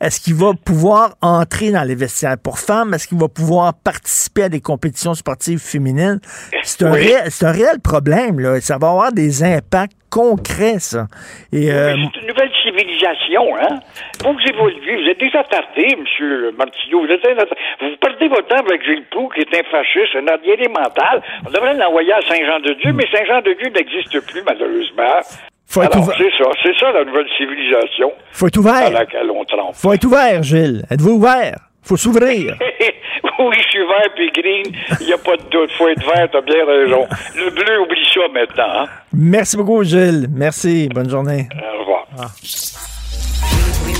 est-ce 0.00 0.20
qu'il 0.20 0.34
va 0.34 0.52
pouvoir 0.54 1.16
entrer 1.20 1.70
dans 1.70 1.84
les 1.84 1.94
vestiaires 1.94 2.38
pour 2.38 2.58
femmes? 2.58 2.94
Est-ce 2.94 3.08
qu'il 3.08 3.18
va 3.18 3.28
pouvoir 3.28 3.74
participer 3.74 4.44
à 4.44 4.48
des 4.48 4.60
compétitions 4.60 5.14
sportives 5.14 5.60
féminines? 5.60 6.20
C'est 6.62 6.82
un, 6.82 6.92
un 6.92 7.52
réel 7.52 7.80
problème, 7.82 8.40
là. 8.40 8.60
Ça 8.60 8.78
va 8.78 8.90
avoir 8.90 9.12
des 9.12 9.42
impacts 9.42 9.96
concrets, 10.10 10.78
ça. 10.78 11.06
Et, 11.52 11.70
euh, 11.70 11.94
c'est 11.94 12.20
une 12.20 12.28
nouvelle 12.28 12.50
civilisation, 12.62 13.56
hein? 13.56 13.80
Vous 14.24 14.36
évoluez, 14.48 15.02
vous 15.02 15.08
êtes 15.10 15.18
déjà 15.20 15.44
tardé, 15.44 15.88
M. 15.92 16.50
Martineau. 16.56 17.06
Vous, 17.06 17.86
vous 17.88 17.96
perdez 18.00 18.28
votre 18.28 18.48
temps 18.48 18.64
avec 18.66 18.84
Gilles 18.84 19.04
Proux, 19.10 19.28
qui 19.34 19.40
est 19.40 19.54
un 19.54 19.64
fasciste, 19.70 20.16
un 20.16 20.26
arriéré 20.26 20.68
mental. 20.68 21.22
On 21.46 21.50
devrait 21.50 21.74
l'envoyer 21.74 22.12
à 22.12 22.20
Saint-Jean-de-Dieu, 22.22 22.92
mais 22.92 23.06
Saint-Jean-de-Dieu 23.12 23.70
n'existe 23.74 24.20
plus, 24.30 24.42
malheureusement. 24.46 25.20
Faut 25.68 25.82
être 25.82 25.96
Alors, 25.96 26.12
c'est 26.16 26.30
ça, 26.38 26.50
c'est 26.62 26.78
ça 26.78 26.92
la 26.92 27.04
nouvelle 27.04 27.26
civilisation 27.36 28.12
Faut 28.30 28.46
être 28.46 28.56
ouvert. 28.58 28.74
à 28.86 28.90
laquelle 28.90 29.30
on 29.30 29.44
trempe. 29.44 29.74
Faut 29.74 29.92
être 29.92 30.04
ouvert, 30.04 30.42
Gilles. 30.42 30.82
Êtes-vous 30.90 31.14
ouvert? 31.14 31.56
Faut 31.86 31.96
s'ouvrir. 31.96 32.56
oui, 33.38 33.56
je 33.58 33.68
suis 33.68 33.78
vert 33.78 34.10
puis 34.14 34.30
green. 34.32 34.64
Il 35.00 35.06
n'y 35.06 35.12
a 35.12 35.18
pas 35.18 35.36
de 35.36 35.42
doute. 35.50 35.70
faut 35.72 35.88
être 35.88 36.04
vert, 36.04 36.28
t'as 36.32 36.40
bien 36.40 36.64
raison. 36.66 37.06
Le 37.36 37.50
bleu, 37.50 37.80
oublie 37.82 38.06
ça 38.12 38.20
maintenant. 38.32 38.82
Hein. 38.82 38.86
Merci 39.12 39.56
beaucoup, 39.56 39.82
Gilles. 39.84 40.28
Merci. 40.34 40.88
Bonne 40.92 41.08
journée. 41.08 41.48
Au 41.54 41.80
revoir. 41.80 42.06
Ah. 42.18 42.26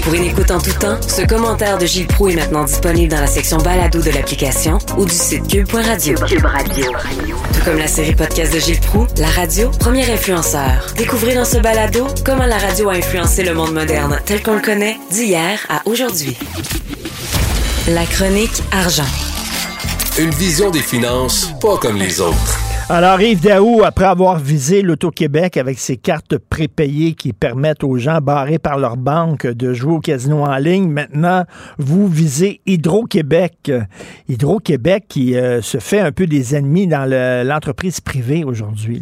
Pour 0.02 0.14
une 0.14 0.24
écoute 0.24 0.50
en 0.52 0.60
tout 0.60 0.72
temps, 0.78 1.00
ce 1.02 1.26
commentaire 1.26 1.78
de 1.78 1.86
Gilles 1.86 2.06
Proux 2.06 2.28
est 2.28 2.36
maintenant 2.36 2.64
disponible 2.64 3.10
dans 3.10 3.20
la 3.20 3.26
section 3.26 3.56
balado 3.58 4.00
de 4.00 4.10
l'application 4.10 4.78
ou 4.96 5.04
du 5.04 5.10
site 5.10 5.48
cube.radio. 5.48 6.16
Cube 6.28 6.44
Radio. 6.44 6.92
Tout 6.92 7.64
comme 7.64 7.78
la 7.78 7.88
série 7.88 8.14
podcast 8.14 8.54
de 8.54 8.60
Gilles 8.60 8.80
Proux, 8.80 9.06
la 9.18 9.26
radio, 9.26 9.68
premier 9.80 10.08
influenceur. 10.08 10.94
Découvrez 10.96 11.34
dans 11.34 11.44
ce 11.44 11.58
balado 11.58 12.06
comment 12.24 12.46
la 12.46 12.58
radio 12.58 12.90
a 12.90 12.94
influencé 12.94 13.42
le 13.42 13.54
monde 13.54 13.74
moderne 13.74 14.20
tel 14.24 14.42
qu'on 14.44 14.54
le 14.54 14.60
connaît 14.60 14.96
d'hier 15.10 15.66
à 15.68 15.82
aujourd'hui. 15.86 16.36
La 17.88 18.04
chronique 18.04 18.64
argent. 18.72 19.06
Une 20.18 20.30
vision 20.30 20.72
des 20.72 20.80
finances 20.80 21.52
pas 21.60 21.76
comme 21.76 21.96
les 21.96 22.20
autres. 22.20 22.58
Alors, 22.88 23.20
Yves 23.20 23.40
Daou, 23.40 23.84
après 23.84 24.06
avoir 24.06 24.40
visé 24.40 24.82
l'Auto-Québec 24.82 25.56
avec 25.56 25.78
ses 25.78 25.96
cartes 25.96 26.36
prépayées 26.36 27.14
qui 27.14 27.32
permettent 27.32 27.84
aux 27.84 27.96
gens 27.96 28.18
barrés 28.20 28.58
par 28.58 28.78
leur 28.78 28.96
banque 28.96 29.46
de 29.46 29.72
jouer 29.72 29.92
au 29.92 30.00
casino 30.00 30.44
en 30.44 30.56
ligne, 30.56 30.88
maintenant, 30.90 31.44
vous 31.78 32.08
visez 32.08 32.60
Hydro-Québec. 32.66 33.70
Hydro-Québec 34.28 35.04
qui 35.08 35.36
euh, 35.36 35.62
se 35.62 35.78
fait 35.78 36.00
un 36.00 36.10
peu 36.10 36.26
des 36.26 36.56
ennemis 36.56 36.88
dans 36.88 37.08
l'entreprise 37.46 38.00
privée 38.00 38.42
aujourd'hui. 38.42 39.00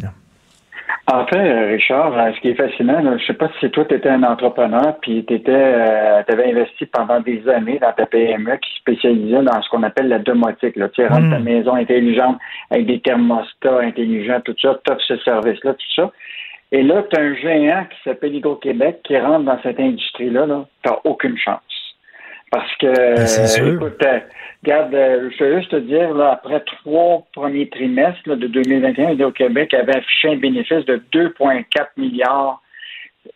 En 1.07 1.23
fait, 1.27 1.37
euh, 1.37 1.67
Richard, 1.67 2.17
euh, 2.17 2.31
ce 2.33 2.41
qui 2.41 2.49
est 2.49 2.55
fascinant, 2.55 2.99
je 2.99 3.09
ne 3.09 3.19
sais 3.19 3.33
pas 3.35 3.51
si 3.59 3.69
toi, 3.69 3.85
tu 3.85 3.93
étais 3.93 4.09
un 4.09 4.23
entrepreneur, 4.23 4.97
puis 5.01 5.23
tu 5.23 5.39
euh, 5.47 6.23
avais 6.27 6.51
investi 6.51 6.87
pendant 6.87 7.19
des 7.19 7.47
années 7.47 7.77
dans 7.77 7.93
ta 7.93 8.07
PME 8.07 8.57
qui 8.57 8.75
spécialisait 8.79 9.43
dans 9.43 9.61
ce 9.61 9.69
qu'on 9.69 9.83
appelle 9.83 10.07
la 10.07 10.17
domotique. 10.17 10.75
Là. 10.75 10.89
Tu 10.89 11.05
rentres 11.05 11.29
ta 11.29 11.37
hmm. 11.37 11.43
maison 11.43 11.75
intelligente 11.75 12.39
avec 12.71 12.87
des 12.87 12.99
thermostats 13.01 13.81
intelligents, 13.81 14.41
tout 14.43 14.55
ça, 14.59 14.79
tu 14.83 14.93
ce 15.07 15.17
service-là, 15.17 15.73
tout 15.73 15.93
ça. 15.95 16.11
Et 16.71 16.81
là, 16.81 17.03
tu 17.03 17.19
as 17.19 17.23
un 17.23 17.35
géant 17.35 17.85
qui 17.85 17.97
s'appelle 18.03 18.33
Hydro-Québec 18.33 19.01
qui 19.03 19.15
rentre 19.19 19.45
dans 19.45 19.61
cette 19.61 19.79
industrie-là, 19.79 20.47
-là, 20.47 20.65
tu 20.83 20.89
n'as 20.89 20.97
aucune 21.03 21.37
chance. 21.37 21.74
Parce 22.55 22.75
que, 22.77 22.87
ben, 22.87 23.75
écoute, 23.75 24.01
euh, 24.01 24.19
regarde, 24.63 24.95
euh, 24.95 25.29
je 25.37 25.43
veux 25.43 25.59
juste 25.59 25.71
te 25.71 25.75
dire, 25.75 26.13
là, 26.13 26.39
après 26.41 26.61
trois 26.61 27.25
premiers 27.33 27.67
trimestres 27.67 28.29
de 28.29 28.47
2021, 28.47 29.19
au 29.25 29.31
Québec 29.31 29.73
avait 29.73 29.97
affiché 29.97 30.29
un 30.29 30.37
bénéfice 30.37 30.85
de 30.85 31.03
2,4 31.11 31.89
milliards. 31.97 32.61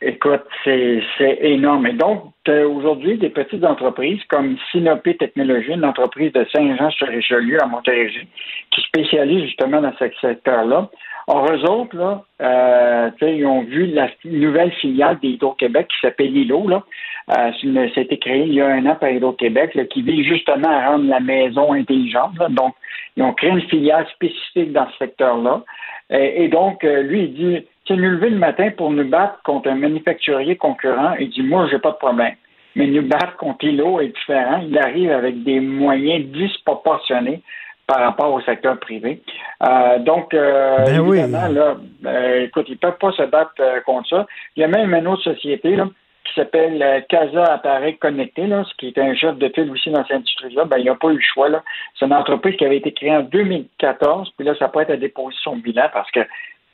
Écoute, 0.01 0.43
c'est 0.63 1.01
énorme. 1.41 1.87
Et 1.87 1.93
donc, 1.93 2.31
aujourd'hui 2.47 3.17
des 3.17 3.29
petites 3.29 3.65
entreprises 3.65 4.23
comme 4.29 4.55
Sinopé 4.71 5.17
Technologies, 5.17 5.73
une 5.73 5.83
entreprise 5.83 6.31
de 6.31 6.45
Saint-Jean-sur-Richelieu 6.55 7.61
à 7.61 7.65
Montérégie, 7.65 8.25
qui 8.71 8.81
spécialise 8.83 9.47
justement 9.47 9.81
dans 9.81 9.93
ce 9.99 10.05
secteur-là. 10.21 10.89
Or, 11.31 11.45
eux 11.51 11.63
autres, 11.69 11.95
là, 11.95 12.23
euh, 12.41 13.11
ils 13.21 13.45
ont 13.45 13.61
vu 13.61 13.85
la 13.85 14.09
nouvelle 14.25 14.71
filiale 14.71 15.19
d'Hydro-Québec 15.19 15.87
qui 15.87 15.97
s'appelle 16.01 16.33
Lilo, 16.33 16.67
là. 16.67 16.83
Euh, 17.29 17.51
ça 17.93 17.99
a 17.99 18.01
été 18.01 18.17
créé 18.17 18.45
il 18.47 18.55
y 18.55 18.61
a 18.61 18.67
un 18.67 18.83
an 18.87 18.95
par 18.95 19.11
Hydro-Québec, 19.11 19.77
qui 19.91 20.01
vise 20.01 20.25
justement 20.25 20.69
à 20.69 20.89
rendre 20.89 21.07
la 21.07 21.19
maison 21.19 21.71
intelligente. 21.73 22.33
Donc, 22.49 22.73
ils 23.15 23.21
ont 23.21 23.33
créé 23.33 23.51
une 23.51 23.61
filiale 23.61 24.07
spécifique 24.15 24.73
dans 24.73 24.87
ce 24.89 24.97
secteur-là. 24.97 25.61
Et, 26.09 26.47
donc, 26.47 26.83
euh, 26.83 27.03
lui, 27.03 27.25
il 27.25 27.33
dit, 27.35 27.67
tu 27.85 27.93
nous 27.93 28.09
lever 28.09 28.31
le 28.31 28.39
matin 28.39 28.71
pour 28.75 28.89
nous 28.89 29.07
battre 29.07 29.39
contre 29.43 29.69
un 29.69 29.75
manufacturier 29.75 30.55
concurrent. 30.55 31.13
Il 31.19 31.29
dit, 31.29 31.43
moi, 31.43 31.67
j'ai 31.69 31.77
pas 31.77 31.91
de 31.91 31.97
problème. 31.97 32.33
Mais 32.75 32.87
nous 32.87 33.03
battre 33.03 33.35
contre 33.35 33.65
Hilo 33.65 33.99
est 33.99 34.07
différent. 34.07 34.63
Il 34.67 34.75
arrive 34.79 35.11
avec 35.11 35.43
des 35.43 35.59
moyens 35.59 36.25
disproportionnés 36.25 37.43
par 37.89 38.01
rapport 38.01 38.31
au 38.31 38.39
secteur 38.41 38.79
privé. 38.79 39.19
Euh, 39.67 39.97
donc, 39.97 40.35
euh, 40.35 40.85
ben 40.85 41.07
évidemment, 41.07 41.47
là, 41.47 41.77
euh, 42.05 42.43
écoute, 42.43 42.67
ils 42.69 42.73
ne 42.73 42.77
peuvent 42.77 42.99
pas 42.99 43.11
se 43.13 43.23
battre 43.23 43.55
contre 43.83 44.09
ça. 44.09 44.27
Il 44.55 44.61
y 44.61 44.63
a 44.63 44.67
même 44.67 44.93
une 44.93 45.07
autre 45.07 45.23
société 45.23 45.75
là, 45.75 45.87
qui 46.23 46.33
s'appelle 46.35 47.03
Casa 47.09 47.45
Appareil 47.45 47.97
Connecté, 47.97 48.45
là, 48.45 48.63
ce 48.63 48.75
qui 48.75 48.89
est 48.89 48.97
un 48.99 49.15
chef 49.15 49.39
de 49.39 49.49
file 49.49 49.71
aussi 49.71 49.89
dans 49.89 50.03
cette 50.05 50.17
industrie-là. 50.17 50.65
Ben, 50.65 50.77
il 50.77 50.83
n'y 50.83 50.89
a 50.89 50.95
pas 50.95 51.09
eu 51.09 51.15
le 51.15 51.21
choix. 51.33 51.49
Là. 51.49 51.63
C'est 51.97 52.05
une 52.05 52.13
entreprise 52.13 52.57
qui 52.57 52.65
avait 52.65 52.77
été 52.77 52.91
créée 52.91 53.15
en 53.15 53.23
2014, 53.23 54.33
puis 54.37 54.45
là, 54.45 54.53
ça 54.59 54.67
peut 54.67 54.81
être 54.81 54.91
à 54.91 54.97
déposer 54.97 55.35
son 55.43 55.57
bilan 55.57 55.89
parce 55.91 56.11
que 56.11 56.19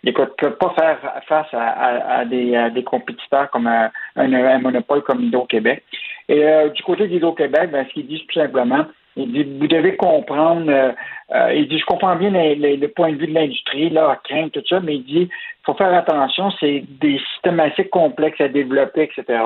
écoute, 0.04 0.34
ne 0.44 0.50
peut 0.50 0.56
pas 0.56 0.74
faire 0.78 1.22
face 1.28 1.48
à, 1.54 2.26
des, 2.26 2.84
compétiteurs 2.86 3.50
comme 3.52 3.68
un, 3.68 4.60
monopole 4.60 5.02
comme 5.02 5.24
Hydro-Québec. 5.24 5.82
Et 6.28 6.44
du 6.76 6.84
côté 6.84 7.08
d'Hydro-Québec, 7.08 7.72
ben, 7.72 7.86
ce 7.88 7.94
qu'ils 7.94 8.08
disent 8.08 8.28
tout 8.28 8.40
simplement, 8.40 8.86
il 9.16 9.32
dit, 9.32 9.44
vous 9.44 9.68
devez 9.68 9.96
comprendre, 9.96 10.70
euh, 10.70 10.92
euh, 11.34 11.54
il 11.54 11.68
dit, 11.68 11.80
je 11.80 11.86
comprends 11.86 12.16
bien 12.16 12.32
le 12.32 12.88
point 12.88 13.12
de 13.12 13.18
vue 13.18 13.28
de 13.28 13.34
l'industrie, 13.34 13.90
la 13.90 14.20
crainte, 14.24 14.52
tout 14.52 14.64
ça, 14.68 14.80
mais 14.80 14.96
il 14.96 15.04
dit, 15.04 15.30
faut 15.64 15.74
faire 15.74 15.94
attention, 15.94 16.52
c'est 16.60 16.84
des 17.02 17.20
systèmes 17.34 17.60
assez 17.60 17.88
complexes 17.88 18.42
à 18.42 18.48
développer, 18.48 19.04
etc. 19.04 19.42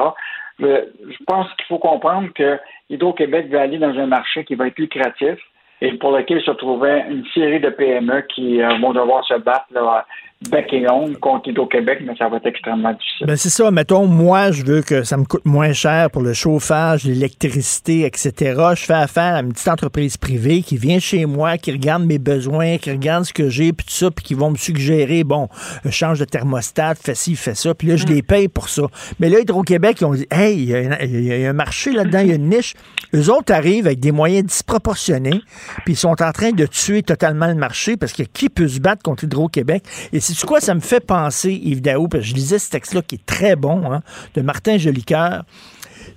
Je, 0.60 0.66
je 0.66 1.24
pense 1.26 1.48
qu'il 1.54 1.66
faut 1.66 1.78
comprendre 1.78 2.30
que 2.34 2.60
Hydro-Québec 2.90 3.48
va 3.50 3.62
aller 3.62 3.78
dans 3.78 3.98
un 3.98 4.08
marché 4.08 4.44
qui 4.44 4.56
va 4.56 4.68
être 4.68 4.80
lucratif 4.80 5.38
et 5.82 5.94
pour 5.94 6.12
lequel 6.12 6.42
se 6.42 6.52
trouvait 6.52 7.06
une 7.10 7.26
série 7.34 7.60
de 7.60 7.70
PME 7.70 8.22
qui 8.34 8.62
euh, 8.62 8.78
vont 8.80 8.94
devoir 8.94 9.24
se 9.26 9.36
battre 9.36 9.68
là, 9.72 10.06
bec 10.50 10.72
et 10.72 10.90
ongle 10.90 11.18
contre 11.18 11.50
Hydro-Québec, 11.50 12.00
mais 12.06 12.16
ça 12.16 12.30
va 12.30 12.38
être 12.38 12.46
extrêmement 12.46 12.94
difficile. 12.94 13.28
Ben 13.28 13.36
c'est 13.36 13.50
ça. 13.50 13.70
Mettons, 13.72 14.08
moi, 14.08 14.52
je 14.52 14.64
veux 14.64 14.82
que 14.82 15.04
ça 15.04 15.18
me 15.18 15.26
coûte 15.26 15.44
moins 15.44 15.74
cher 15.74 16.10
pour 16.10 16.22
le 16.22 16.32
chauffage, 16.32 17.04
l'électricité, 17.04 18.06
etc. 18.06 18.56
Je 18.76 18.86
fais 18.86 18.94
affaire 18.94 19.36
à 19.36 19.42
une 19.42 19.52
petite 19.52 19.68
entreprise 19.68 20.16
privée 20.16 20.62
qui 20.62 20.78
vient 20.78 21.00
chez 21.00 21.26
moi, 21.26 21.58
qui 21.58 21.74
regarde 21.74 22.06
mes 22.06 22.20
besoins, 22.20 22.78
qui 22.78 22.90
regarde 22.90 23.26
ce 23.26 23.34
que 23.34 23.50
j'ai, 23.50 23.74
puis 23.74 23.86
tout 23.86 23.94
ça, 23.94 24.12
puis 24.12 24.24
qui 24.24 24.34
vont 24.34 24.52
me 24.52 24.56
suggérer, 24.56 25.26
bon, 25.26 25.50
change 25.90 26.20
de 26.20 26.26
thermostat, 26.26 26.96
fais 26.96 27.16
ci, 27.16 27.36
fais 27.36 27.56
ça, 27.56 27.74
puis 27.74 27.90
là, 27.90 27.98
je 27.98 28.06
les 28.06 28.22
paye 28.22 28.48
pour 28.48 28.70
ça. 28.70 28.84
Mais 29.20 29.28
là, 29.28 29.40
Hydro-Québec, 29.42 29.98
ils 30.00 30.06
ont 30.06 30.14
dit, 30.14 30.28
hey, 30.32 30.56
il 30.56 30.70
y, 30.70 31.46
a 31.46 31.50
un 31.50 31.54
marché 31.54 31.92
là-dedans, 31.92 32.20
il 32.20 32.28
y 32.30 32.32
a 32.32 32.36
une 32.36 32.50
niche. 32.50 32.76
Eux 33.14 33.30
autres 33.30 33.54
arrivent 33.54 33.88
avec 33.88 34.00
des 34.00 34.14
moyens 34.14 34.46
disproportionnés, 34.46 35.42
puis 35.84 35.96
ils 35.96 35.98
sont 35.98 36.22
en 36.22 36.32
train 36.32 36.52
de 36.52 36.66
tuer 36.66 37.04
totalement 37.04 37.48
le 37.48 37.56
marché 37.56 37.98
parce 37.98 38.14
que 38.14 38.24
qui 38.24 38.48
peut 38.48 38.70
se 38.70 38.80
battre 38.80 39.04
contre 39.04 39.26
Hydro-Québec? 39.26 39.84
Et 40.14 40.29
c'est 40.36 40.46
quoi 40.46 40.62
ça 40.62 40.76
me 40.76 40.80
fait 40.80 41.00
penser, 41.00 41.52
Yves 41.52 41.82
Daou, 41.82 42.08
parce 42.08 42.24
que 42.24 42.30
je 42.30 42.36
lisais 42.36 42.60
ce 42.60 42.70
texte-là 42.70 43.02
qui 43.02 43.16
est 43.16 43.26
très 43.26 43.56
bon, 43.56 43.92
hein, 43.92 44.02
de 44.36 44.42
Martin 44.42 44.78
Jolicoeur. 44.78 45.44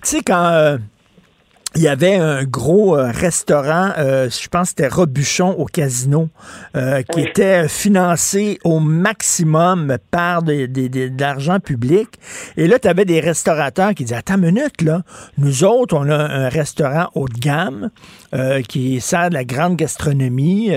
Tu 0.03 0.17
sais, 0.17 0.21
quand 0.23 0.47
euh, 0.47 0.79
il 1.75 1.83
y 1.83 1.89
avait 1.89 2.17
un 2.17 2.45
gros 2.45 2.97
euh, 2.97 3.11
restaurant, 3.11 3.91
euh, 3.99 4.29
je 4.29 4.49
pense 4.49 4.73
que 4.73 4.83
c'était 4.83 4.89
Robuchon 4.89 5.51
au 5.53 5.65
casino, 5.65 6.29
qui 7.13 7.21
était 7.21 7.69
financé 7.69 8.59
au 8.65 8.81
maximum 8.81 9.97
par 10.11 10.43
de, 10.43 10.69
l'argent 11.19 11.61
public. 11.61 12.09
Et 12.57 12.67
là, 12.67 12.79
tu 12.79 12.89
avais 12.89 13.05
des 13.05 13.21
restaurateurs 13.21 13.95
qui 13.95 14.05
disaient, 14.05 14.17
attends 14.17 14.35
une 14.35 14.53
minute, 14.53 14.83
là, 14.83 15.03
nous 15.39 15.65
autres, 15.65 15.97
on 15.97 16.09
a 16.09 16.17
un 16.17 16.49
restaurant 16.49 17.09
haut 17.15 17.29
de 17.29 17.39
gamme 17.39 17.91
qui 18.69 19.01
sert 19.01 19.29
de 19.29 19.35
la 19.35 19.45
grande 19.45 19.77
gastronomie, 19.77 20.71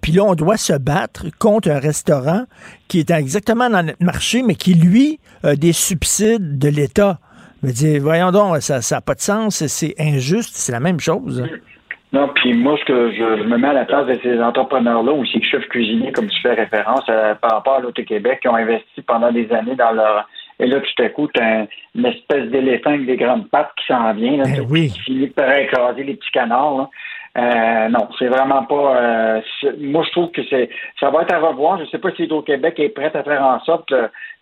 puis 0.00 0.12
là, 0.12 0.24
on 0.24 0.34
doit 0.34 0.56
se 0.56 0.74
battre 0.74 1.26
contre 1.38 1.70
un 1.70 1.78
restaurant 1.78 2.44
qui 2.88 3.00
est 3.00 3.10
exactement 3.10 3.68
dans 3.68 3.82
notre 3.84 4.04
marché, 4.04 4.42
mais 4.42 4.54
qui, 4.54 4.74
lui, 4.74 5.18
a 5.42 5.56
des 5.56 5.72
subsides 5.72 6.58
de 6.58 6.68
l'État. 6.68 7.18
Mais 7.66 7.72
dis, 7.72 7.98
voyons 7.98 8.30
donc, 8.30 8.62
ça 8.62 8.78
n'a 8.94 9.00
pas 9.00 9.16
de 9.16 9.20
sens, 9.20 9.66
c'est 9.66 9.92
injuste, 9.98 10.54
c'est 10.54 10.70
la 10.70 10.78
même 10.78 11.00
chose. 11.00 11.44
Non, 12.12 12.28
puis 12.32 12.54
moi, 12.54 12.76
ce 12.78 12.84
que 12.84 13.10
je, 13.10 13.42
me 13.42 13.58
mets 13.58 13.66
à 13.66 13.72
la 13.72 13.84
place 13.84 14.06
de 14.06 14.16
ces 14.22 14.40
entrepreneurs-là, 14.40 15.12
ou 15.12 15.26
ces 15.26 15.42
chefs 15.42 15.66
cuisiniers, 15.66 16.12
comme 16.12 16.28
tu 16.28 16.40
fais 16.42 16.54
référence, 16.54 17.02
euh, 17.08 17.34
par 17.34 17.54
rapport 17.54 17.74
à 17.74 17.80
l'Auto-Québec, 17.80 18.38
qui 18.42 18.48
ont 18.48 18.54
investi 18.54 19.02
pendant 19.02 19.32
des 19.32 19.50
années 19.50 19.74
dans 19.74 19.90
leur. 19.90 20.28
Et 20.60 20.66
là, 20.68 20.78
tout 20.78 21.02
à 21.02 21.08
coup, 21.08 21.26
tu 21.34 21.40
as 21.40 21.66
une 21.96 22.06
espèce 22.06 22.48
d'éléphant 22.50 22.90
avec 22.90 23.06
des 23.06 23.16
grandes 23.16 23.50
pattes 23.50 23.72
qui 23.76 23.86
s'en 23.92 24.12
vient, 24.14 24.36
là, 24.36 24.44
ben 24.44 24.64
oui. 24.70 24.90
qui 24.90 25.00
finit 25.00 25.26
par 25.26 25.50
écraser 25.52 26.04
les 26.04 26.14
petits 26.14 26.30
canards. 26.30 26.78
Là. 26.78 26.90
Euh, 27.36 27.88
non, 27.88 28.08
c'est 28.18 28.28
vraiment 28.28 28.64
pas. 28.64 28.96
Euh, 28.96 29.40
moi, 29.78 30.04
je 30.04 30.10
trouve 30.12 30.30
que 30.30 30.42
c'est, 30.48 30.70
ça 30.98 31.10
va 31.10 31.22
être 31.22 31.34
à 31.34 31.38
revoir. 31.38 31.78
Je 31.78 31.84
sais 31.90 31.98
pas 31.98 32.10
si 32.12 32.24
Hydro-Québec 32.24 32.78
est 32.78 32.88
prêt 32.88 33.12
à 33.14 33.22
faire 33.22 33.42
en 33.42 33.60
sorte, 33.60 33.92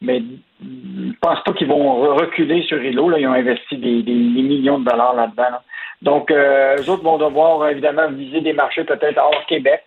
mais 0.00 0.22
je 0.62 1.12
pense 1.20 1.42
pas 1.42 1.52
qu'ils 1.54 1.66
vont 1.66 2.14
reculer 2.14 2.62
sur 2.62 2.82
Hilo. 2.82 3.08
Là, 3.08 3.18
ils 3.18 3.26
ont 3.26 3.32
investi 3.32 3.76
des, 3.78 4.02
millions 4.12 4.78
de 4.78 4.84
dollars 4.84 5.14
là-dedans. 5.14 5.58
Donc, 6.02 6.30
euh, 6.30 6.76
eux 6.76 6.90
autres 6.90 7.02
vont 7.02 7.18
devoir 7.18 7.68
évidemment 7.68 8.08
viser 8.10 8.40
des 8.40 8.52
marchés 8.52 8.84
peut-être 8.84 9.18
hors 9.18 9.44
Québec. 9.46 9.82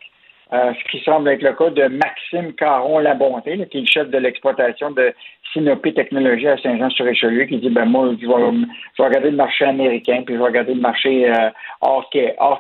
Euh, 0.54 0.72
ce 0.74 0.92
qui 0.92 1.04
semble 1.04 1.30
être 1.30 1.42
le 1.42 1.52
cas 1.54 1.70
de 1.70 1.88
Maxime 1.88 2.54
Caron-Labonté, 2.54 3.68
qui 3.70 3.80
est 3.80 3.82
le 3.82 3.88
chef 3.88 4.10
de 4.10 4.18
l'exploitation 4.18 4.92
de 4.92 5.14
Sinopé 5.54 5.94
Technologies 5.94 6.48
à 6.48 6.58
Saint-Jean-sur-Richelieu, 6.58 7.46
qui 7.46 7.58
dit 7.58 7.70
ben 7.70 7.86
moi, 7.86 8.10
je 8.20 8.28
vais, 8.28 9.04
regarder 9.04 9.32
le 9.32 9.38
marché 9.38 9.66
américain, 9.66 10.24
puis 10.26 10.36
je 10.36 10.40
vais 10.40 10.46
regarder 10.46 10.74
le 10.74 10.82
marché 10.82 11.30
euh, 11.30 11.50
hors, 11.82 12.10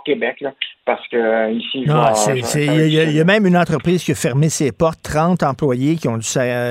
Québec, 0.05 0.43
parce 0.85 1.07
que 1.09 1.18
euh, 1.18 1.51
ici, 1.51 1.85
il 1.85 3.14
y, 3.14 3.19
a 3.19 3.23
même 3.23 3.45
une 3.45 3.57
entreprise 3.57 4.03
qui 4.03 4.11
a 4.11 4.15
fermé 4.15 4.49
ses 4.49 4.72
portes, 4.72 4.99
30 5.03 5.43
employés 5.43 5.95
qui 5.95 6.07
ont 6.07 6.18
dû 6.18 6.27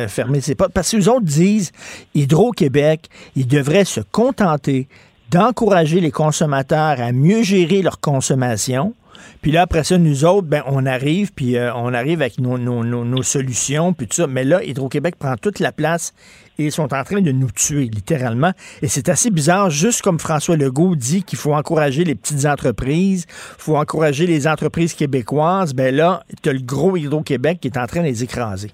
fermer 0.08 0.40
ses 0.40 0.54
portes, 0.54 0.72
parce 0.72 0.90
que 0.90 0.96
les 0.96 1.08
autres 1.08 1.24
disent 1.24 1.72
Hydro-Québec, 2.14 3.02
ils 3.36 3.46
devraient 3.46 3.84
se 3.84 4.00
contenter 4.00 4.88
d'encourager 5.30 6.00
les 6.00 6.10
consommateurs 6.10 7.00
à 7.00 7.12
mieux 7.12 7.42
gérer 7.42 7.82
leur 7.82 8.00
consommation. 8.00 8.94
Puis 9.42 9.52
là, 9.52 9.62
après 9.62 9.84
ça, 9.84 9.98
nous 9.98 10.24
autres, 10.24 10.46
ben, 10.46 10.62
on 10.66 10.86
arrive, 10.86 11.32
puis 11.32 11.56
euh, 11.56 11.72
on 11.74 11.92
arrive 11.94 12.20
avec 12.20 12.38
nos, 12.38 12.58
nos, 12.58 12.84
nos, 12.84 13.22
solutions, 13.22 13.92
puis 13.92 14.06
tout 14.06 14.14
ça. 14.14 14.26
Mais 14.26 14.44
là, 14.44 14.62
Hydro-Québec 14.62 15.16
prend 15.18 15.36
toute 15.36 15.58
la 15.60 15.72
place 15.72 16.12
et 16.58 16.66
ils 16.66 16.72
sont 16.72 16.94
en 16.94 17.04
train 17.04 17.20
de 17.20 17.32
nous 17.32 17.50
tuer, 17.50 17.90
littéralement. 17.92 18.52
Et 18.82 18.88
c'est 18.88 19.08
assez 19.08 19.30
bizarre, 19.30 19.70
juste 19.70 20.02
comme 20.02 20.18
François 20.18 20.56
Legault 20.56 20.96
dit 20.96 21.22
qu'il 21.22 21.38
faut 21.38 21.54
encourager 21.54 22.04
les 22.04 22.14
petites 22.14 22.46
entreprises, 22.46 23.26
faut 23.28 23.76
encourager 23.76 24.26
les 24.26 24.46
entreprises 24.46 24.94
québécoises, 24.94 25.74
ben 25.74 25.94
là, 25.94 26.22
tu 26.42 26.52
le 26.52 26.60
gros 26.60 26.96
Hydro-Québec 26.96 27.58
qui 27.60 27.68
est 27.68 27.78
en 27.78 27.86
train 27.86 28.00
de 28.00 28.06
les 28.06 28.22
écraser. 28.22 28.70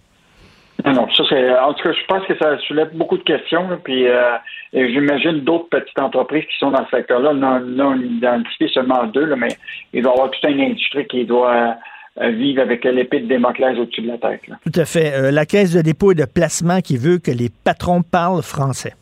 Non, 0.85 1.09
ça 1.15 1.23
c'est. 1.29 1.59
En 1.59 1.75
tout 1.75 1.83
cas, 1.85 1.93
je 1.93 2.07
pense 2.07 2.27
que 2.27 2.37
ça 2.39 2.59
soulève 2.67 2.91
beaucoup 2.95 3.17
de 3.17 3.23
questions. 3.23 3.69
puis 3.85 4.09
euh, 4.09 4.37
j'imagine 4.73 5.41
d'autres 5.41 5.69
petites 5.69 5.99
entreprises 5.99 6.45
qui 6.45 6.59
sont 6.59 6.71
dans 6.71 6.85
ce 6.87 6.97
secteur-là, 6.97 7.35
non, 7.35 7.61
non 7.61 7.95
identifié 7.95 8.69
seulement 8.69 9.05
deux, 9.05 9.27
là, 9.27 9.37
mais 9.37 9.57
il 9.93 10.03
doit 10.03 10.13
y 10.13 10.15
avoir 10.15 10.31
toute 10.31 10.51
une 10.51 10.61
industrie 10.61 11.07
qui 11.07 11.25
doit 11.25 11.77
euh, 12.21 12.31
vivre 12.31 12.63
avec 12.63 12.85
l'épée 12.85 13.21
de 13.21 13.27
Démoclès 13.27 13.79
au-dessus 13.79 14.03
de 14.03 14.09
la 14.09 14.19
tête. 14.19 14.41
Tout 14.47 14.81
à 14.81 14.85
fait. 14.85 15.15
Euh, 15.15 15.31
la 15.31 15.47
Caisse 15.47 15.73
de 15.73 15.83
dépôt 15.83 16.13
et 16.13 16.15
de 16.15 16.25
placement 16.25 16.81
qui 16.81 16.97
veut 16.97 17.19
que 17.19 17.31
les 17.31 17.49
patrons 17.65 18.03
parlent 18.03 18.43
français. 18.43 18.95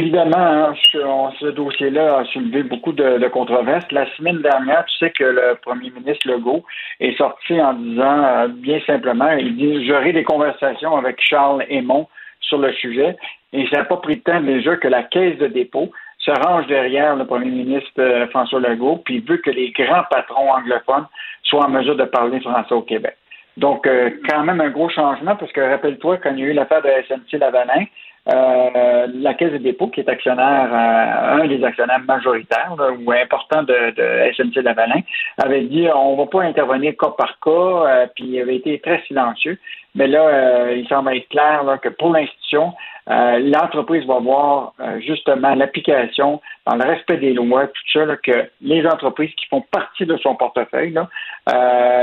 Évidemment, 0.00 0.38
hein, 0.38 0.74
ce, 0.92 1.50
dossier-là 1.50 2.20
a 2.20 2.24
soulevé 2.24 2.62
beaucoup 2.62 2.92
de, 2.92 3.28
controverses. 3.28 3.84
La 3.92 4.06
semaine 4.16 4.40
dernière, 4.40 4.86
tu 4.86 4.96
sais 4.96 5.10
que 5.10 5.24
le 5.24 5.58
premier 5.60 5.90
ministre 5.90 6.26
Legault 6.26 6.64
est 7.00 7.14
sorti 7.18 7.60
en 7.60 7.74
disant, 7.74 8.24
euh, 8.24 8.48
bien 8.48 8.80
simplement, 8.86 9.30
il 9.32 9.58
dit 9.58 9.86
J'aurai 9.86 10.14
des 10.14 10.24
conversations 10.24 10.96
avec 10.96 11.20
Charles 11.20 11.66
Aymon 11.68 12.08
sur 12.40 12.56
le 12.56 12.72
sujet. 12.72 13.14
Et 13.52 13.66
ça 13.66 13.80
n'a 13.80 13.84
pas 13.84 13.98
pris 13.98 14.16
de 14.16 14.22
temps 14.22 14.40
déjà 14.40 14.74
que 14.76 14.88
la 14.88 15.02
Caisse 15.02 15.36
de 15.36 15.48
dépôt 15.48 15.90
se 16.16 16.30
range 16.30 16.66
derrière 16.66 17.14
le 17.14 17.26
premier 17.26 17.50
ministre 17.50 17.90
euh, 17.98 18.26
François 18.28 18.60
Legault, 18.60 19.02
puis 19.04 19.20
veut 19.20 19.36
que 19.36 19.50
les 19.50 19.70
grands 19.72 20.04
patrons 20.10 20.50
anglophones 20.50 21.08
soient 21.42 21.66
en 21.66 21.68
mesure 21.68 21.96
de 21.96 22.04
parler 22.04 22.40
français 22.40 22.72
au 22.72 22.82
Québec. 22.82 23.16
Donc, 23.58 23.86
euh, 23.86 24.08
quand 24.26 24.44
même 24.44 24.62
un 24.62 24.70
gros 24.70 24.88
changement, 24.88 25.36
parce 25.36 25.52
que 25.52 25.60
rappelle-toi, 25.60 26.16
quand 26.22 26.30
il 26.30 26.38
y 26.38 26.42
a 26.44 26.46
eu 26.46 26.52
l'affaire 26.54 26.80
de 26.80 26.88
SNC-Lavalin, 26.88 27.84
euh, 28.28 29.06
la 29.14 29.34
Caisse 29.34 29.52
de 29.52 29.58
dépôt, 29.58 29.88
qui 29.88 30.00
est 30.00 30.08
actionnaire, 30.08 30.68
euh, 30.72 31.42
un 31.42 31.46
des 31.46 31.64
actionnaires 31.64 32.00
majoritaires 32.00 32.74
ou 33.00 33.12
importants 33.12 33.62
de, 33.62 33.90
de 33.92 34.32
SNC-Lavalin, 34.34 35.00
avait 35.38 35.62
dit 35.62 35.88
on 35.94 36.16
va 36.16 36.26
pas 36.26 36.42
intervenir 36.42 36.94
cas 36.98 37.14
par 37.16 37.38
cas, 37.40 37.50
euh, 37.50 38.06
puis 38.14 38.24
il 38.26 38.40
avait 38.40 38.56
été 38.56 38.78
très 38.80 39.02
silencieux. 39.06 39.58
Mais 39.94 40.06
là, 40.06 40.70
il 40.72 40.86
semble 40.86 41.16
être 41.16 41.28
clair 41.30 41.64
que 41.82 41.88
pour 41.88 42.12
l'institution, 42.12 42.74
l'entreprise 43.08 44.06
va 44.06 44.20
voir 44.20 44.72
justement 45.00 45.56
l'application 45.56 46.40
dans 46.70 46.76
le 46.76 46.90
respect 46.90 47.16
des 47.16 47.34
lois, 47.34 47.66
tout 47.66 47.82
ça, 47.92 48.16
que 48.16 48.48
les 48.60 48.86
entreprises 48.86 49.34
qui 49.34 49.46
font 49.46 49.62
partie 49.70 50.06
de 50.06 50.16
son 50.18 50.36
portefeuille, 50.36 50.94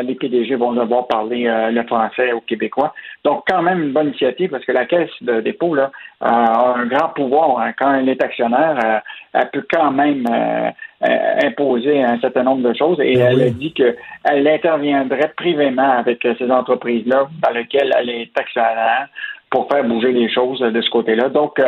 les 0.04 0.16
PDG 0.16 0.56
vont 0.56 0.74
devoir 0.74 1.08
parler 1.08 1.46
le 1.72 1.84
français 1.84 2.34
aux 2.34 2.42
Québécois. 2.42 2.94
Donc, 3.24 3.44
quand 3.48 3.62
même 3.62 3.82
une 3.82 3.94
bonne 3.94 4.08
initiative 4.08 4.50
parce 4.50 4.66
que 4.66 4.72
la 4.72 4.86
Caisse 4.86 5.10
de 5.22 5.42
dépôt, 5.42 5.74
là, 5.74 5.92
a 6.22 6.74
un 6.78 6.86
grand 6.86 7.10
pouvoir. 7.10 7.60
Hein. 7.60 7.74
Quand 7.78 7.94
elle 7.94 8.10
est 8.10 8.22
actionnaire, 8.24 8.78
euh, 8.84 9.00
elle 9.34 9.50
peut 9.52 9.66
quand 9.72 9.92
même 9.92 10.26
euh, 10.30 10.70
euh, 11.08 11.48
imposer 11.48 12.04
un 12.04 12.20
certain 12.20 12.44
nombre 12.44 12.68
de 12.68 12.76
choses 12.76 13.00
et 13.00 13.16
ben 13.16 13.28
elle 13.32 13.42
a 13.44 13.50
dit 13.50 13.74
qu'elle 13.74 14.48
interviendrait 14.48 15.32
privément 15.36 15.92
avec 15.92 16.26
ces 16.38 16.52
entreprises-là 16.52 17.28
dans 17.44 17.54
lesquelles 17.54 17.92
elle 17.98 18.10
est 18.10 18.40
actionnaire 18.40 19.08
pour 19.50 19.68
faire 19.70 19.84
bouger 19.84 20.12
les 20.12 20.30
choses 20.32 20.60
de 20.60 20.82
ce 20.82 20.90
côté-là. 20.90 21.30
Donc, 21.30 21.62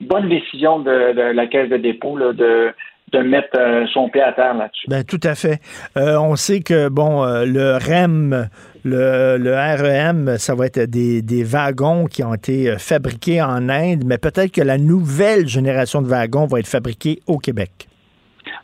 bonne 0.00 0.28
décision 0.28 0.78
de, 0.78 1.32
la 1.32 1.46
Caisse 1.46 1.68
de 1.68 1.76
dépôt 1.76 2.18
de 2.18 2.72
de 3.12 3.18
mettre 3.20 3.56
son 3.92 4.08
pied 4.08 4.22
à 4.22 4.32
terre 4.32 4.54
là-dessus. 4.54 4.86
Ben, 4.88 5.04
tout 5.04 5.20
à 5.22 5.36
fait. 5.36 5.60
on 5.94 6.34
sait 6.34 6.62
que, 6.62 6.88
bon, 6.88 7.22
le 7.22 7.76
REM 7.76 8.48
le, 8.84 9.78
REM, 9.80 10.36
ça 10.38 10.54
va 10.54 10.66
être 10.66 10.84
des, 10.84 11.44
wagons 11.44 12.06
qui 12.06 12.22
ont 12.22 12.34
été 12.34 12.70
euh, 12.70 12.76
fabriqués 12.78 13.42
en 13.42 13.68
Inde, 13.68 14.04
mais 14.06 14.18
peut-être 14.18 14.52
que 14.52 14.60
la 14.60 14.78
nouvelle 14.78 15.46
génération 15.46 16.02
de 16.02 16.06
wagons 16.06 16.46
va 16.46 16.58
être 16.58 16.68
fabriquée 16.68 17.20
au 17.26 17.38
Québec. 17.38 17.70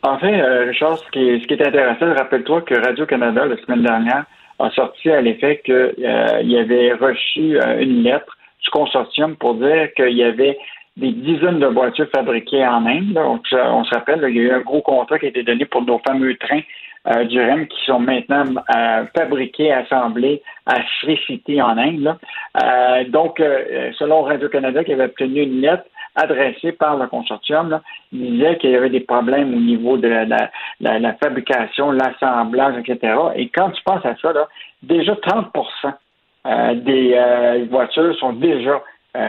Enfin, 0.03 0.31
euh, 0.31 0.65
Richard, 0.69 0.97
ce 0.97 1.11
qui, 1.11 1.53
est, 1.53 1.67
intéressant, 1.67 2.13
rappelle-toi 2.13 2.61
que 2.61 2.75
Radio-Canada, 2.75 3.45
la 3.45 3.57
semaine 3.57 3.83
dernière, 3.83 4.25
a 4.59 4.69
sorti 4.71 5.09
à 5.09 5.21
l'effet 5.21 5.61
qu'il 5.65 5.73
euh, 5.73 6.41
y 6.43 6.57
avait 6.57 6.93
reçu 6.93 7.57
une 7.79 8.03
lettre 8.03 8.37
du 8.61 8.69
consortium 8.71 9.35
pour 9.35 9.55
dire 9.55 9.93
qu'il 9.95 10.17
y 10.17 10.23
avait 10.23 10.57
des 10.97 11.11
dizaines 11.11 11.59
de 11.59 11.67
voitures 11.67 12.09
fabriquées 12.13 12.65
en 12.65 12.85
Inde. 12.85 13.17
on, 13.17 13.39
se 13.83 13.95
rappelle, 13.95 14.25
il 14.29 14.35
y 14.35 14.39
a 14.39 14.43
eu 14.43 14.51
un 14.51 14.59
gros 14.59 14.81
contrat 14.81 15.19
qui 15.19 15.25
a 15.25 15.29
été 15.29 15.43
donné 15.43 15.65
pour 15.65 15.83
nos 15.83 15.99
fameux 15.99 16.35
trains 16.35 16.61
euh, 17.07 17.23
du 17.23 17.41
REM 17.41 17.67
qui 17.67 17.83
sont 17.85 17.99
maintenant 17.99 18.45
euh, 18.75 19.05
fabriqués, 19.17 19.73
assemblés 19.73 20.43
à 20.67 20.75
Sri 20.99 21.17
City 21.25 21.59
en 21.59 21.75
Inde. 21.77 22.15
Euh, 22.61 23.03
donc, 23.05 23.41
selon 23.97 24.21
Radio-Canada, 24.21 24.83
qui 24.83 24.93
avait 24.93 25.05
obtenu 25.05 25.41
une 25.41 25.61
lettre 25.61 25.85
adressée 26.15 26.73
par 26.73 26.97
le 26.97 27.07
consortium, 27.07 27.79
il 28.11 28.33
disait 28.33 28.57
qu'il 28.57 28.71
y 28.71 28.75
avait 28.75 28.91
des 28.91 28.99
problèmes 28.99 29.51
au 29.53 29.59
niveau 29.59 29.97
de 29.97 30.09
la, 30.09 31.13
fabrication, 31.23 31.91
l'assemblage, 31.91 32.75
etc. 32.77 33.15
Et 33.35 33.49
quand 33.49 33.71
tu 33.71 33.81
penses 33.83 34.05
à 34.05 34.15
ça, 34.21 34.33
déjà 34.83 35.15
30 35.15 35.51
des 36.45 37.67
voitures 37.69 38.15
sont 38.17 38.33
déjà 38.33 38.81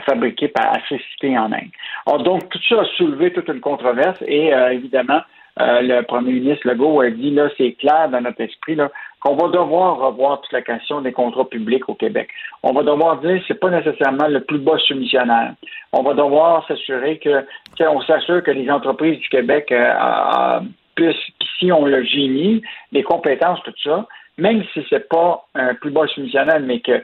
fabriquées 0.07 0.49
par 0.49 0.77
City 0.87 1.37
en 1.37 1.53
Inde. 1.53 2.23
donc, 2.25 2.49
tout 2.49 2.61
ça 2.69 2.81
a 2.81 2.85
soulevé 2.97 3.33
toute 3.33 3.49
une 3.49 3.61
controverse 3.61 4.23
et 4.27 4.49
évidemment, 4.71 5.21
euh, 5.61 5.83
le 5.83 6.03
premier 6.03 6.33
ministre 6.33 6.67
Legault 6.67 7.01
a 7.01 7.11
dit 7.11 7.31
là, 7.31 7.49
c'est 7.59 7.73
clair 7.73 8.09
dans 8.09 8.23
notre 8.23 8.41
esprit 8.41 8.75
là, 8.75 8.91
qu'on 9.21 9.37
va 9.37 9.49
devoir 9.49 9.99
revoir 9.99 10.41
toute 10.41 10.53
la 10.53 10.63
question 10.63 11.03
des 11.03 11.13
contrats 11.13 11.45
publics 11.45 11.89
au 11.91 11.95
Québec. 11.95 12.31
On 12.63 12.73
va 12.73 12.83
devoir 12.83 13.19
dire 13.19 13.43
c'est 13.47 13.61
pas 13.61 13.69
nécessairement 13.69 14.29
le 14.29 14.41
plus 14.41 14.59
bas 14.59 14.79
soumissionnaire. 14.79 15.55
On 15.93 16.03
va 16.03 16.15
devoir 16.15 16.67
s'assurer 16.67 17.19
que 17.19 17.45
on 17.81 18.01
s'assure 18.01 18.43
que 18.43 18.51
les 18.51 18.71
entreprises 18.71 19.19
du 19.19 19.29
Québec 19.29 19.71
euh, 19.73 20.61
puissent, 20.95 21.17
si 21.59 21.71
on 21.71 21.85
le 21.85 22.03
génie, 22.03 22.63
les 22.91 23.03
compétences, 23.03 23.61
tout 23.63 23.75
ça, 23.85 24.07
même 24.39 24.63
si 24.73 24.85
c'est 24.89 25.09
pas 25.09 25.45
un 25.55 25.75
plus 25.75 25.91
bas 25.91 26.07
soumissionnaire, 26.09 26.61
mais 26.61 26.81
que 26.81 27.03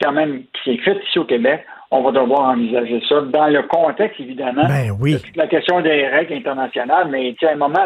quand 0.00 0.12
même 0.12 0.42
qui 0.62 0.72
est 0.72 0.78
fait 0.78 0.98
ici 1.06 1.18
au 1.18 1.24
Québec, 1.24 1.64
on 1.90 2.02
va 2.02 2.10
devoir 2.10 2.50
envisager 2.50 3.02
ça 3.06 3.20
dans 3.20 3.48
le 3.48 3.62
contexte, 3.64 4.18
évidemment, 4.18 4.64
ben 4.66 4.96
de 4.98 5.18
la 5.36 5.46
question 5.46 5.82
des 5.82 6.06
règles 6.08 6.32
internationales, 6.32 7.08
mais 7.10 7.34
à 7.42 7.50
un 7.50 7.56
moment 7.56 7.84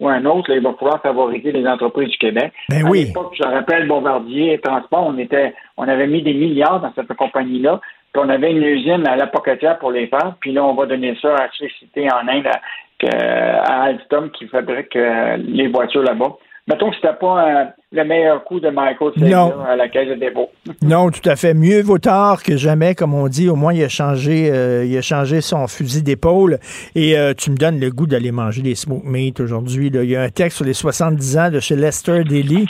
ou 0.00 0.08
un 0.08 0.24
autre, 0.24 0.50
il 0.50 0.60
va 0.60 0.72
pouvoir 0.72 1.00
favoriser 1.00 1.52
les 1.52 1.66
entreprises 1.66 2.10
du 2.10 2.18
Québec. 2.18 2.52
Ben 2.68 2.84
à 2.84 2.90
oui. 2.90 3.04
l'époque, 3.04 3.32
je 3.38 3.44
rappelle, 3.44 3.86
Bombardier 3.86 4.58
Transport, 4.58 5.06
on 5.06 5.18
était, 5.18 5.54
on 5.76 5.86
avait 5.86 6.08
mis 6.08 6.22
des 6.22 6.34
milliards 6.34 6.80
dans 6.80 6.92
cette 6.94 7.14
compagnie-là, 7.14 7.80
puis 8.12 8.22
on 8.24 8.28
avait 8.28 8.50
une 8.50 8.62
usine 8.62 9.06
à 9.06 9.14
la 9.14 9.28
Pocatière 9.28 9.78
pour 9.78 9.92
les 9.92 10.08
faire, 10.08 10.34
puis 10.40 10.52
là, 10.52 10.64
on 10.64 10.74
va 10.74 10.86
donner 10.86 11.16
ça 11.22 11.34
à 11.36 11.48
Cité 11.50 12.08
en 12.12 12.26
Inde, 12.26 12.48
à, 12.48 13.82
Alstom 13.84 14.30
qui 14.30 14.48
fabrique 14.48 14.96
euh, 14.96 15.36
les 15.36 15.68
voitures 15.68 16.02
là-bas. 16.02 16.36
Mettons 16.66 16.88
que 16.88 16.96
c'était 16.96 17.12
pas 17.20 17.46
euh, 17.46 17.64
le 17.92 18.04
meilleur 18.04 18.42
coup 18.44 18.58
de 18.58 18.70
Michael 18.70 19.12
Taylor 19.12 19.60
à 19.68 19.76
la 19.76 19.86
caisse 19.90 20.08
de 20.08 20.14
dépôt. 20.14 20.48
non, 20.82 21.10
tout 21.10 21.28
à 21.28 21.36
fait. 21.36 21.52
Mieux 21.52 21.82
vaut 21.82 21.98
tard 21.98 22.42
que 22.42 22.56
jamais, 22.56 22.94
comme 22.94 23.12
on 23.12 23.28
dit. 23.28 23.50
Au 23.50 23.54
moins, 23.54 23.74
il 23.74 23.84
a 23.84 23.90
changé, 23.90 24.50
euh, 24.50 24.86
il 24.86 24.96
a 24.96 25.02
changé 25.02 25.42
son 25.42 25.66
fusil 25.66 26.02
d'épaule. 26.02 26.58
Et 26.94 27.18
euh, 27.18 27.34
tu 27.36 27.50
me 27.50 27.56
donnes 27.56 27.78
le 27.78 27.90
goût 27.90 28.06
d'aller 28.06 28.32
manger 28.32 28.62
des 28.62 28.74
smoke 28.74 29.06
meat 29.06 29.40
aujourd'hui. 29.40 29.90
Il 29.92 30.10
y 30.10 30.16
a 30.16 30.22
un 30.22 30.30
texte 30.30 30.56
sur 30.56 30.64
les 30.64 30.72
70 30.72 31.36
ans 31.36 31.50
de 31.50 31.60
chez 31.60 31.76
Lester 31.76 32.24
Daily. 32.24 32.66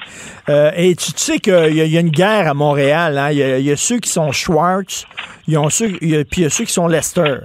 et 0.48 0.96
tu, 0.96 1.12
sais 1.14 1.38
qu'il 1.38 1.76
y, 1.76 1.96
a 1.96 2.00
une 2.00 2.10
guerre 2.10 2.48
à 2.48 2.54
Montréal. 2.54 3.16
Hein. 3.16 3.30
Il, 3.30 3.38
y 3.38 3.70
a, 3.70 3.76
ceux 3.76 3.98
qui 3.98 4.10
sont 4.10 4.32
Schwartz, 4.32 5.06
il 5.46 5.54
y 5.54 5.56
a 5.56 5.70
ceux, 5.70 5.90
puis 5.90 6.26
il 6.38 6.42
y 6.42 6.44
a 6.46 6.50
ceux 6.50 6.64
qui 6.64 6.72
sont 6.72 6.88
Lester. 6.88 7.36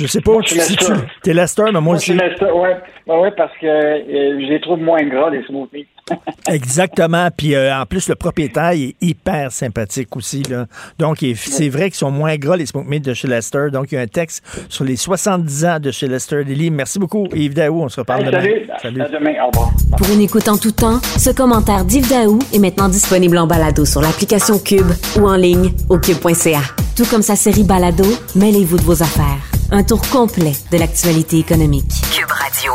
Je 0.00 0.06
sais 0.06 0.22
pas, 0.22 0.32
tu, 0.40 0.58
si 0.58 0.76
tu 0.76 1.30
es 1.30 1.34
Lester, 1.34 1.64
mais 1.74 1.80
moi, 1.80 1.96
aussi. 1.96 2.14
Lester, 2.14 2.46
ouais. 2.46 2.76
ouais, 3.06 3.30
parce 3.36 3.52
que 3.60 3.66
euh, 3.66 4.40
je 4.40 4.50
les 4.50 4.60
trouve 4.60 4.80
moins 4.80 5.02
gras, 5.02 5.28
les 5.28 5.42
smoothies. 5.44 5.86
Exactement. 6.48 7.28
Puis 7.36 7.54
euh, 7.54 7.74
en 7.76 7.84
plus, 7.84 8.08
le 8.08 8.14
propriétaire 8.14 8.70
est 8.70 8.94
hyper 9.02 9.52
sympathique 9.52 10.16
aussi. 10.16 10.42
Là. 10.44 10.64
Donc, 10.98 11.18
c'est 11.36 11.68
vrai 11.68 11.84
qu'ils 11.90 11.98
sont 11.98 12.10
moins 12.10 12.36
gras, 12.36 12.56
les 12.56 12.64
smoke 12.64 12.88
de 12.98 13.12
chez 13.12 13.28
Lester. 13.28 13.66
Donc, 13.70 13.92
il 13.92 13.96
y 13.96 13.98
a 13.98 14.00
un 14.00 14.06
texte 14.06 14.42
sur 14.70 14.84
les 14.84 14.96
70 14.96 15.64
ans 15.66 15.78
de 15.80 15.90
chez 15.90 16.08
Lester 16.08 16.44
Lily. 16.44 16.70
Merci 16.70 16.98
beaucoup, 16.98 17.26
Yves 17.34 17.54
Daou. 17.54 17.82
On 17.82 17.88
se 17.90 18.00
reparle 18.00 18.24
demain. 18.24 18.40
Salut. 18.40 18.66
salut. 18.80 19.02
À 19.02 19.08
demain. 19.08 19.34
Au 19.44 19.48
revoir. 19.48 19.70
Pour 19.98 20.10
une 20.14 20.22
écoute 20.22 20.48
en 20.48 20.56
tout 20.56 20.72
temps, 20.72 20.98
ce 21.02 21.30
commentaire 21.30 21.84
d'Yves 21.84 22.08
Daou 22.08 22.38
est 22.54 22.58
maintenant 22.58 22.88
disponible 22.88 23.36
en 23.36 23.46
balado 23.46 23.84
sur 23.84 24.00
l'application 24.00 24.58
Cube 24.58 24.90
ou 25.18 25.28
en 25.28 25.36
ligne 25.36 25.72
au 25.90 25.98
cube.ca. 25.98 26.89
Tout 27.00 27.06
comme 27.06 27.22
sa 27.22 27.34
série 27.34 27.64
Balado, 27.64 28.04
mêlez-vous 28.34 28.76
de 28.76 28.82
vos 28.82 29.02
affaires. 29.02 29.50
Un 29.70 29.82
tour 29.82 30.02
complet 30.10 30.52
de 30.70 30.76
l'actualité 30.76 31.38
économique. 31.38 31.90
Cube 32.12 32.28
Radio. 32.28 32.72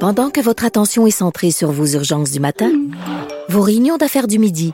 Pendant 0.00 0.30
que 0.30 0.40
votre 0.40 0.64
attention 0.64 1.06
est 1.06 1.12
centrée 1.12 1.52
sur 1.52 1.70
vos 1.70 1.86
urgences 1.86 2.32
du 2.32 2.40
matin, 2.40 2.72
vos 3.48 3.60
réunions 3.60 3.98
d'affaires 3.98 4.26
du 4.26 4.40
midi, 4.40 4.72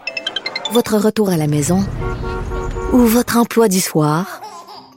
votre 0.72 0.96
retour 0.96 1.28
à 1.28 1.36
la 1.36 1.48
maison 1.48 1.84
ou 2.94 3.00
votre 3.00 3.36
emploi 3.36 3.68
du 3.68 3.82
soir, 3.82 4.40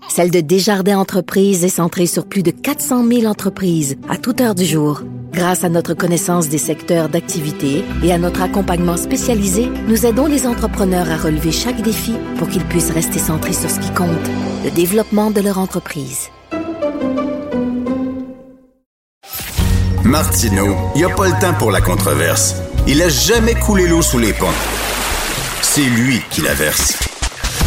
Celle 0.09 0.31
de 0.31 0.41
Desjardins 0.41 0.97
Entreprises 0.97 1.63
est 1.63 1.69
centrée 1.69 2.07
sur 2.07 2.25
plus 2.25 2.41
de 2.41 2.49
400 2.49 3.07
000 3.07 3.25
entreprises 3.25 3.95
à 4.09 4.17
toute 4.17 4.41
heure 4.41 4.55
du 4.55 4.65
jour. 4.65 5.03
Grâce 5.31 5.63
à 5.63 5.69
notre 5.69 5.93
connaissance 5.93 6.49
des 6.49 6.57
secteurs 6.57 7.09
d'activité 7.09 7.85
et 8.03 8.11
à 8.11 8.17
notre 8.17 8.41
accompagnement 8.41 8.97
spécialisé, 8.97 9.69
nous 9.87 10.07
aidons 10.07 10.25
les 10.25 10.47
entrepreneurs 10.47 11.11
à 11.11 11.17
relever 11.17 11.51
chaque 11.51 11.83
défi 11.83 12.15
pour 12.37 12.49
qu'ils 12.49 12.65
puissent 12.65 12.89
rester 12.89 13.19
centrés 13.19 13.53
sur 13.53 13.69
ce 13.69 13.79
qui 13.79 13.93
compte, 13.93 14.09
le 14.65 14.71
développement 14.71 15.29
de 15.29 15.41
leur 15.41 15.59
entreprise. 15.59 16.29
Martineau, 20.03 20.75
il 20.95 20.99
n'y 20.99 21.03
a 21.03 21.15
pas 21.15 21.27
le 21.27 21.39
temps 21.39 21.53
pour 21.53 21.69
la 21.69 21.81
controverse. 21.81 22.55
Il 22.87 23.03
a 23.03 23.09
jamais 23.09 23.53
coulé 23.53 23.87
l'eau 23.87 24.01
sous 24.01 24.17
les 24.17 24.33
ponts. 24.33 24.47
C'est 25.61 25.81
lui 25.81 26.19
qui 26.31 26.41
la 26.41 26.55
verse. 26.55 27.08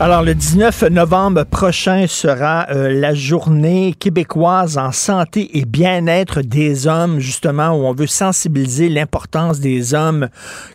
Alors, 0.00 0.22
le 0.22 0.32
19 0.32 0.90
novembre 0.90 1.42
prochain 1.42 2.06
sera 2.06 2.68
euh, 2.70 2.88
la 2.88 3.14
journée 3.14 3.96
québécoise 3.98 4.78
en 4.78 4.92
santé 4.92 5.58
et 5.58 5.64
bien-être 5.64 6.40
des 6.40 6.86
hommes, 6.86 7.18
justement, 7.18 7.70
où 7.70 7.84
on 7.84 7.92
veut 7.92 8.06
sensibiliser 8.06 8.88
l'importance 8.90 9.58
des 9.58 9.94
hommes 9.94 10.28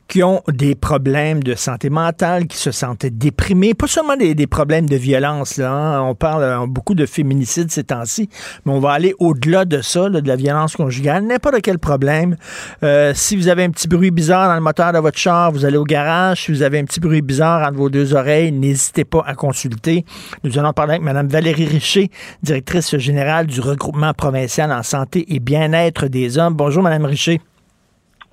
qui 0.10 0.24
ont 0.24 0.44
des 0.50 0.76
problèmes 0.76 1.42
de 1.42 1.56
santé 1.56 1.90
mentale, 1.90 2.48
qui 2.48 2.58
se 2.58 2.72
sentent 2.72 3.06
déprimés, 3.06 3.74
pas 3.74 3.88
seulement 3.88 4.18
des, 4.18 4.36
des 4.36 4.46
problèmes 4.46 4.90
de 4.90 4.98
violence, 4.98 5.56
là, 5.56 5.72
hein. 5.72 6.02
on 6.02 6.16
parle 6.16 6.44
euh, 6.44 6.68
beaucoup 6.68 6.94
de 6.94 7.06
féminicide 7.06 7.72
ces 7.72 7.86
temps-ci, 7.86 8.28
mais 8.66 8.74
on 8.74 8.82
va 8.82 8.92
aller 8.92 9.16
au-delà 9.20 9.64
de 9.64 9.82
ça, 9.82 10.10
de 10.10 10.28
la 10.28 10.36
violence 10.36 10.76
conjugale, 10.76 11.24
n'importe 11.24 11.62
quel 11.62 11.80
problème. 11.80 12.36
Euh, 12.84 13.14
si 13.16 13.38
vous 13.38 13.48
avez 13.48 13.64
un 13.64 13.70
petit 13.70 13.88
bruit 13.88 14.12
bizarre 14.12 14.50
dans 14.50 14.56
le 14.56 14.62
moteur 14.62 14.92
de 14.92 15.00
votre 15.00 15.18
char, 15.18 15.54
vous 15.54 15.64
allez 15.64 15.78
au 15.78 15.86
garage. 15.86 16.44
Si 16.44 16.52
vous 16.52 16.62
avez 16.62 16.80
un 16.80 16.84
petit 16.84 17.00
bruit 17.00 17.22
bizarre 17.22 17.66
entre 17.66 17.78
vos 17.78 17.90
deux 17.90 18.14
oreilles, 18.14 18.52
n'hésitez 18.52 19.06
pas 19.06 19.13
à 19.22 19.36
consulter. 19.36 20.06
Nous 20.44 20.58
allons 20.58 20.74
parler 20.74 20.94
avec 20.94 21.04
Mme 21.04 21.28
Valérie 21.28 21.66
Richer, 21.66 22.10
directrice 22.42 22.98
générale 22.98 23.48
du 23.48 23.62
regroupement 23.62 24.14
provincial 24.14 24.72
en 24.72 24.84
santé 24.84 25.26
et 25.34 25.40
bien-être 25.40 26.08
des 26.08 26.38
hommes. 26.38 26.54
Bonjour, 26.54 26.84
Mme 26.84 27.06
Richer. 27.06 27.42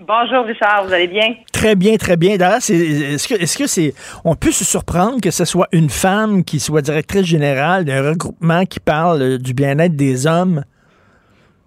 Bonjour 0.01 0.47
Richard, 0.47 0.87
vous 0.87 0.93
allez 0.95 1.09
bien? 1.09 1.35
Très 1.53 1.77
bien, 1.77 1.97
très 1.99 2.17
bien. 2.17 2.39
D'ailleurs, 2.39 2.57
est-ce 2.57 3.29
que, 3.29 3.35
est-ce 3.35 3.59
que 3.59 3.67
c'est, 3.67 3.93
on 4.25 4.35
peut 4.35 4.51
se 4.51 4.65
surprendre 4.65 5.21
que 5.21 5.31
ce 5.31 5.45
soit 5.45 5.69
une 5.73 5.91
femme 5.91 6.43
qui 6.43 6.59
soit 6.59 6.81
directrice 6.81 7.27
générale 7.27 7.85
d'un 7.85 8.09
regroupement 8.09 8.65
qui 8.65 8.81
parle 8.81 9.37
du 9.37 9.53
bien-être 9.53 9.97
des 9.97 10.27
hommes? 10.27 10.65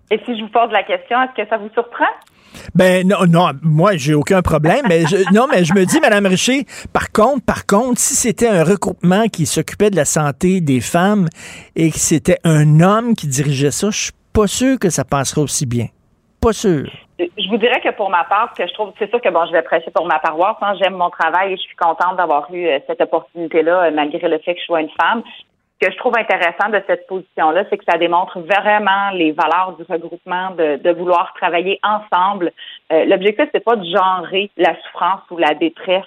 Et 0.09 0.19
si 0.25 0.35
je 0.35 0.43
vous 0.43 0.49
pose 0.49 0.71
la 0.71 0.81
question, 0.81 1.21
est-ce 1.21 1.43
que 1.43 1.47
ça 1.47 1.57
vous 1.57 1.69
surprend? 1.73 2.05
Ben 2.75 3.07
non, 3.07 3.25
non, 3.27 3.51
moi 3.61 3.91
j'ai 3.95 4.13
aucun 4.13 4.41
problème. 4.41 4.85
Mais 4.87 5.03
non, 5.33 5.47
mais 5.51 5.63
je 5.63 5.73
me 5.73 5.85
dis, 5.85 5.99
Madame 5.99 6.25
Richer, 6.25 6.65
par 6.91 7.11
contre, 7.11 7.45
par 7.45 7.65
contre, 7.65 7.99
si 7.99 8.15
c'était 8.15 8.47
un 8.47 8.63
regroupement 8.63 9.27
qui 9.27 9.45
s'occupait 9.45 9.89
de 9.89 9.95
la 9.95 10.05
santé 10.05 10.61
des 10.61 10.81
femmes 10.81 11.27
et 11.75 11.91
que 11.91 11.97
c'était 11.99 12.39
un 12.43 12.79
homme 12.81 13.15
qui 13.15 13.27
dirigeait 13.27 13.71
ça, 13.71 13.89
je 13.89 13.97
suis 14.03 14.11
pas 14.33 14.47
sûr 14.47 14.79
que 14.79 14.89
ça 14.89 15.03
passerait 15.03 15.41
aussi 15.41 15.65
bien. 15.65 15.87
Pas 16.41 16.53
sûr. 16.53 16.89
Je 17.19 17.49
vous 17.49 17.57
dirais 17.57 17.79
que 17.81 17.95
pour 17.95 18.09
ma 18.09 18.23
part, 18.25 18.53
que 18.57 18.67
je 18.67 18.73
trouve, 18.73 18.91
c'est 18.99 19.09
sûr 19.09 19.21
que 19.21 19.29
bon, 19.29 19.45
je 19.45 19.51
vais 19.53 19.61
prêcher 19.61 19.91
pour 19.91 20.05
ma 20.07 20.19
paroisse. 20.19 20.57
hein. 20.61 20.73
J'aime 20.81 20.95
mon 20.95 21.09
travail 21.09 21.53
et 21.53 21.55
je 21.55 21.61
suis 21.61 21.75
contente 21.75 22.17
d'avoir 22.17 22.51
eu 22.51 22.65
euh, 22.65 22.79
cette 22.87 22.99
opportunité-là, 23.01 23.83
euh, 23.83 23.91
malgré 23.93 24.27
le 24.27 24.39
fait 24.39 24.55
que 24.55 24.59
je 24.59 24.65
sois 24.65 24.81
une 24.81 24.89
femme. 24.99 25.23
Ce 25.81 25.87
que 25.87 25.91
je 25.91 25.97
trouve 25.97 26.13
intéressant 26.17 26.69
de 26.69 26.81
cette 26.87 27.07
position-là, 27.07 27.65
c'est 27.69 27.77
que 27.77 27.83
ça 27.89 27.97
démontre 27.97 28.39
vraiment 28.39 29.09
les 29.13 29.31
valeurs 29.33 29.75
du 29.77 29.83
regroupement, 29.83 30.51
de, 30.51 30.77
de 30.77 30.91
vouloir 30.91 31.33
travailler 31.33 31.79
ensemble. 31.83 32.51
Euh, 32.91 33.05
L'objectif, 33.05 33.49
c'est 33.53 33.63
pas 33.63 33.75
de 33.75 33.83
genrer 33.85 34.49
la 34.55 34.75
souffrance 34.81 35.21
ou 35.31 35.37
la 35.37 35.53
détresse, 35.55 36.05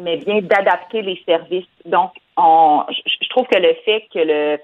mais 0.00 0.16
bien 0.18 0.40
d'adapter 0.42 1.00
les 1.02 1.22
services. 1.26 1.64
Donc, 1.86 2.10
on, 2.36 2.84
je, 2.90 3.00
je 3.22 3.28
trouve 3.30 3.46
que 3.46 3.58
le 3.58 3.74
fait 3.84 4.06
que 4.12 4.18
le 4.18 4.58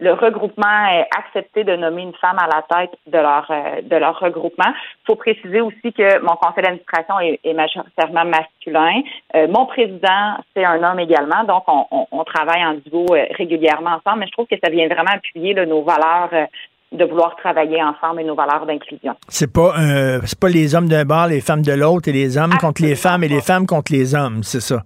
le 0.00 0.12
regroupement 0.14 0.86
ait 0.90 1.06
accepté 1.16 1.62
de 1.64 1.76
nommer 1.76 2.02
une 2.02 2.14
femme 2.14 2.38
à 2.38 2.46
la 2.46 2.62
tête 2.62 2.98
de 3.06 3.18
leur 3.18 3.46
euh, 3.50 3.82
de 3.82 3.96
leur 3.96 4.18
regroupement. 4.18 4.68
Il 4.68 5.06
faut 5.06 5.16
préciser 5.16 5.60
aussi 5.60 5.92
que 5.92 6.20
mon 6.20 6.36
conseil 6.36 6.64
d'administration 6.64 7.20
est, 7.20 7.38
est 7.44 7.54
majoritairement 7.54 8.24
masculin. 8.24 9.02
Euh, 9.34 9.46
mon 9.48 9.66
président, 9.66 10.38
c'est 10.54 10.64
un 10.64 10.82
homme 10.82 10.98
également, 10.98 11.44
donc 11.44 11.64
on, 11.68 11.84
on, 11.90 12.06
on 12.10 12.24
travaille 12.24 12.64
en 12.64 12.74
duo 12.74 13.06
euh, 13.12 13.24
régulièrement 13.36 13.90
ensemble, 13.98 14.20
mais 14.20 14.26
je 14.26 14.32
trouve 14.32 14.46
que 14.46 14.56
ça 14.62 14.70
vient 14.70 14.86
vraiment 14.88 15.12
appuyer 15.14 15.54
là, 15.54 15.66
nos 15.66 15.82
valeurs 15.82 16.30
euh, 16.32 16.46
de 16.92 17.04
vouloir 17.04 17.36
travailler 17.36 17.80
ensemble 17.82 18.22
et 18.22 18.24
nos 18.24 18.34
valeurs 18.34 18.66
d'inclusion. 18.66 19.14
C'est 19.28 19.52
pas 19.52 19.74
euh, 19.78 20.20
c'est 20.24 20.40
pas 20.40 20.48
les 20.48 20.74
hommes 20.74 20.88
d'un 20.88 21.04
bord, 21.04 21.28
les 21.28 21.40
femmes 21.40 21.62
de 21.62 21.72
l'autre 21.72 22.08
et 22.08 22.12
les 22.12 22.36
hommes 22.36 22.56
contre 22.60 22.82
les 22.82 22.96
femmes 22.96 23.22
et 23.22 23.28
les 23.28 23.40
femmes 23.40 23.66
contre 23.66 23.92
les 23.92 24.14
hommes, 24.14 24.42
c'est 24.42 24.60
ça. 24.60 24.82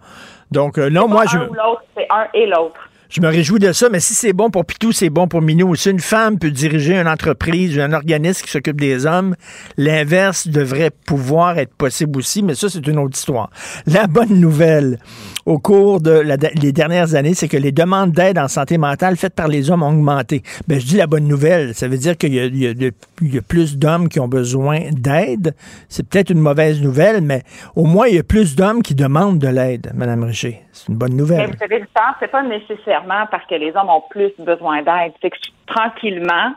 Donc 0.51 0.77
euh, 0.77 0.91
non, 0.91 1.09
moi 1.09 1.25
je 1.27 1.39
Un 1.39 1.49
ou 1.49 1.55
l'autre, 1.55 1.85
c'est 1.97 2.07
un 2.11 2.27
et 2.35 2.47
l'autre. 2.47 2.91
Je 3.15 3.21
me 3.21 3.29
réjouis 3.29 3.61
de 3.61 3.71
ça, 3.71 3.89
mais 3.93 4.01
si 4.01 4.13
c'est 4.13 4.33
bon 4.33 4.51
pour 4.51 4.65
Pitou, 4.65 4.91
c'est 4.91 5.09
bon 5.09 5.29
pour 5.29 5.41
Minou. 5.41 5.77
Si 5.77 5.89
une 5.89 6.01
femme 6.01 6.37
peut 6.37 6.51
diriger 6.51 6.97
une 6.97 7.07
entreprise, 7.07 7.79
un 7.79 7.93
organisme 7.93 8.45
qui 8.45 8.51
s'occupe 8.51 8.81
des 8.81 9.07
hommes, 9.07 9.37
l'inverse 9.77 10.49
devrait 10.49 10.91
pouvoir 10.91 11.57
être 11.59 11.73
possible 11.75 12.19
aussi, 12.19 12.43
mais 12.43 12.57
ça, 12.57 12.69
c'est 12.69 12.85
une 12.85 12.99
autre 12.99 13.17
histoire. 13.17 13.51
La 13.87 14.09
bonne 14.09 14.41
nouvelle 14.41 14.99
au 15.47 15.61
cours 15.61 16.01
de 16.01 16.25
dernières 16.73 17.15
années, 17.15 17.35
c'est 17.35 17.47
que 17.47 17.57
les 17.57 17.71
demandes 17.71 18.11
d'aide 18.11 18.37
en 18.37 18.49
santé 18.49 18.79
mentale 18.79 19.17
faites 19.17 19.35
par 19.35 19.47
les 19.47 19.71
hommes 19.71 19.85
ont 19.85 19.91
augmenté. 19.91 20.43
Ben, 20.67 20.81
je 20.81 20.85
dis 20.85 20.97
la 20.97 21.07
bonne 21.07 21.29
nouvelle, 21.29 21.73
ça 21.73 21.87
veut 21.87 21.99
dire 21.99 22.17
qu'il 22.17 22.35
y 22.35 23.39
a 23.39 23.43
plus 23.47 23.79
d'hommes 23.79 24.09
qui 24.09 24.19
ont 24.19 24.27
besoin 24.27 24.91
d'aide. 24.91 25.55
C'est 25.89 26.05
peut-être 26.05 26.31
une 26.31 26.41
mauvaise 26.41 26.81
nouvelle, 26.81 27.21
mais 27.21 27.45
au 27.77 27.85
moins, 27.85 28.09
il 28.09 28.17
y 28.17 28.19
a 28.19 28.25
plus 28.25 28.57
d'hommes 28.57 28.83
qui 28.83 28.97
demandent 28.97 29.39
de 29.39 29.47
l'aide, 29.47 29.93
Madame 29.95 30.25
Richer. 30.25 30.64
C'est 30.75 30.89
une 30.89 30.99
bonne 30.99 31.13
Mais 31.13 31.19
nouvelle. 31.19 31.51
vous 31.53 31.59
savez, 31.59 31.77
Richard, 31.77 32.17
c'est 32.19 32.31
pas 32.31 32.43
nécessairement 32.43 33.27
parce 33.31 33.47
que 33.47 33.55
les 33.55 33.75
hommes 33.77 33.91
ont 33.91 34.03
plus 34.11 34.33
besoin 34.39 34.83
d'aide. 34.83 35.13
C'est 35.23 35.31
que 35.31 35.37
tranquillement, 35.67 36.53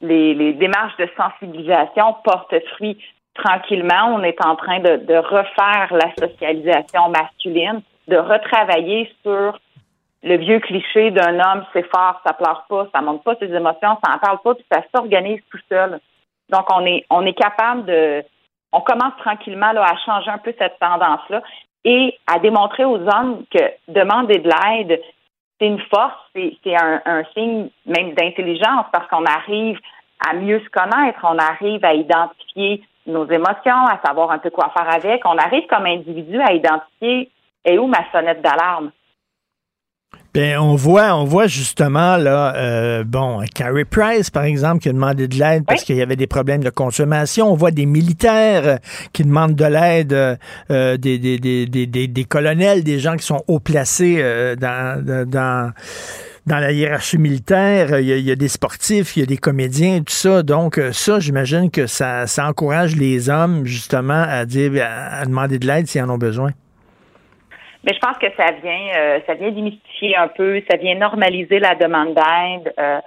les, 0.00 0.54
démarches 0.54 0.96
de 0.96 1.08
sensibilisation 1.16 2.16
portent 2.24 2.54
fruit. 2.76 2.98
Tranquillement, 3.34 4.14
on 4.14 4.22
est 4.22 4.42
en 4.44 4.56
train 4.56 4.80
de, 4.80 5.16
refaire 5.16 5.92
la 5.92 6.14
socialisation 6.18 7.10
masculine, 7.10 7.82
de 8.08 8.16
retravailler 8.16 9.12
sur 9.22 9.58
le 10.22 10.36
vieux 10.38 10.60
cliché 10.60 11.10
d'un 11.10 11.38
homme, 11.38 11.64
c'est 11.72 11.86
fort, 11.94 12.20
ça 12.26 12.32
pleure 12.32 12.64
pas, 12.68 12.88
ça 12.92 13.02
montre 13.02 13.22
pas 13.22 13.36
ses 13.36 13.54
émotions, 13.54 13.96
ça 14.02 14.14
en 14.14 14.18
parle 14.18 14.38
pas, 14.42 14.54
puis 14.54 14.64
ça 14.72 14.82
s'organise 14.92 15.40
tout 15.50 15.60
seul. 15.68 16.00
Donc, 16.48 16.64
on 16.74 16.84
est, 16.86 17.04
on 17.10 17.24
est 17.24 17.38
capable 17.38 17.84
de, 17.84 18.24
on 18.72 18.80
commence 18.80 19.16
tranquillement 19.18 19.72
à 19.76 19.96
changer 20.04 20.30
un 20.30 20.38
peu 20.38 20.54
cette 20.58 20.78
tendance-là 20.80 21.42
et 21.84 22.18
à 22.26 22.38
démontrer 22.38 22.84
aux 22.84 22.98
hommes 22.98 23.44
que 23.50 23.62
demander 23.88 24.38
de 24.38 24.48
l'aide, 24.48 25.00
c'est 25.58 25.66
une 25.66 25.80
force, 25.82 26.14
c'est 26.34 26.76
un, 26.76 27.00
un 27.04 27.24
signe 27.34 27.68
même 27.86 28.14
d'intelligence 28.14 28.86
parce 28.92 29.08
qu'on 29.08 29.24
arrive 29.24 29.78
à 30.28 30.34
mieux 30.34 30.60
se 30.60 30.68
connaître, 30.70 31.20
on 31.22 31.38
arrive 31.38 31.84
à 31.84 31.94
identifier 31.94 32.82
nos 33.06 33.26
émotions, 33.26 33.86
à 33.86 33.98
savoir 34.04 34.30
un 34.30 34.38
peu 34.38 34.50
quoi 34.50 34.70
faire 34.76 34.92
avec, 34.92 35.22
on 35.24 35.38
arrive 35.38 35.66
comme 35.66 35.86
individu 35.86 36.40
à 36.40 36.52
identifier 36.52 37.30
et 37.64 37.78
où 37.78 37.86
ma 37.86 38.10
sonnette 38.12 38.42
d'alarme? 38.42 38.90
Ben, 40.34 40.58
on 40.58 40.74
voit, 40.74 41.14
on 41.16 41.24
voit 41.24 41.46
justement 41.46 42.16
là, 42.16 42.54
euh, 42.54 43.02
bon, 43.04 43.42
Carrie 43.54 43.84
Price 43.86 44.30
par 44.30 44.44
exemple 44.44 44.80
qui 44.82 44.88
a 44.88 44.92
demandé 44.92 45.26
de 45.26 45.34
l'aide 45.36 45.64
parce 45.66 45.84
qu'il 45.84 45.96
y 45.96 46.02
avait 46.02 46.16
des 46.16 46.26
problèmes 46.26 46.62
de 46.62 46.70
consommation. 46.70 47.50
On 47.50 47.54
voit 47.54 47.70
des 47.70 47.86
militaires 47.86 48.62
euh, 48.66 48.76
qui 49.12 49.24
demandent 49.24 49.54
de 49.54 49.64
l'aide, 49.64 50.12
euh, 50.70 50.96
des, 50.96 51.18
des, 51.18 51.38
des, 51.38 51.66
des, 51.66 51.86
des- 51.86 52.08
des 52.08 52.24
colonels, 52.24 52.84
des 52.84 52.98
gens 53.00 53.16
qui 53.16 53.24
sont 53.24 53.42
haut 53.48 53.58
placés 53.58 54.18
euh, 54.20 54.54
dans, 54.54 55.02
dans- 55.04 55.28
dans 55.28 55.72
dans 56.46 56.58
la 56.60 56.72
hiérarchie 56.72 57.18
militaire. 57.18 57.98
Il 58.00 58.06
y, 58.06 58.12
a, 58.12 58.16
il 58.16 58.24
y 58.24 58.30
a 58.30 58.36
des 58.36 58.48
sportifs, 58.48 59.16
il 59.16 59.20
y 59.20 59.22
a 59.22 59.26
des 59.26 59.36
comédiens, 59.36 59.98
tout 59.98 60.14
ça. 60.14 60.42
Donc 60.42 60.80
ça, 60.92 61.20
j'imagine 61.20 61.70
que 61.70 61.86
ça, 61.86 62.26
ça 62.26 62.46
encourage 62.48 62.96
les 62.96 63.28
hommes 63.28 63.66
justement 63.66 64.24
à 64.26 64.46
dire, 64.46 64.72
à 64.82 65.24
demander 65.26 65.58
de 65.58 65.66
l'aide 65.66 65.86
s'ils 65.88 66.00
en 66.02 66.08
ont 66.10 66.16
besoin. 66.18 66.52
Mais 67.84 67.94
je 67.94 67.98
pense 68.00 68.18
que 68.18 68.26
ça 68.36 68.50
vient, 68.62 68.88
euh, 68.96 69.20
ça 69.26 69.34
vient 69.34 69.50
démystifier 69.50 70.16
un 70.16 70.28
peu, 70.28 70.60
ça 70.70 70.76
vient 70.76 70.94
normaliser 70.96 71.58
la 71.58 71.74
demande 71.74 72.14
d'aide. 72.14 72.74
Euh, 72.78 73.00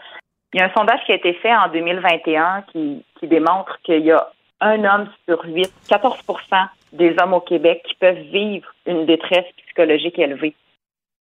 il 0.53 0.59
y 0.59 0.63
a 0.63 0.65
un 0.65 0.73
sondage 0.73 0.99
qui 1.05 1.11
a 1.11 1.15
été 1.15 1.33
fait 1.33 1.53
en 1.55 1.69
2021 1.69 2.63
qui, 2.71 3.03
qui 3.19 3.27
démontre 3.27 3.79
qu'il 3.83 4.01
y 4.05 4.11
a 4.11 4.27
un 4.61 4.83
homme 4.83 5.09
sur 5.27 5.43
huit, 5.45 5.71
14% 5.89 6.67
des 6.93 7.15
hommes 7.21 7.33
au 7.33 7.39
Québec 7.39 7.83
qui 7.87 7.95
peuvent 7.95 8.19
vivre 8.31 8.67
une 8.85 9.05
détresse 9.05 9.45
psychologique 9.65 10.19
élevée. 10.19 10.55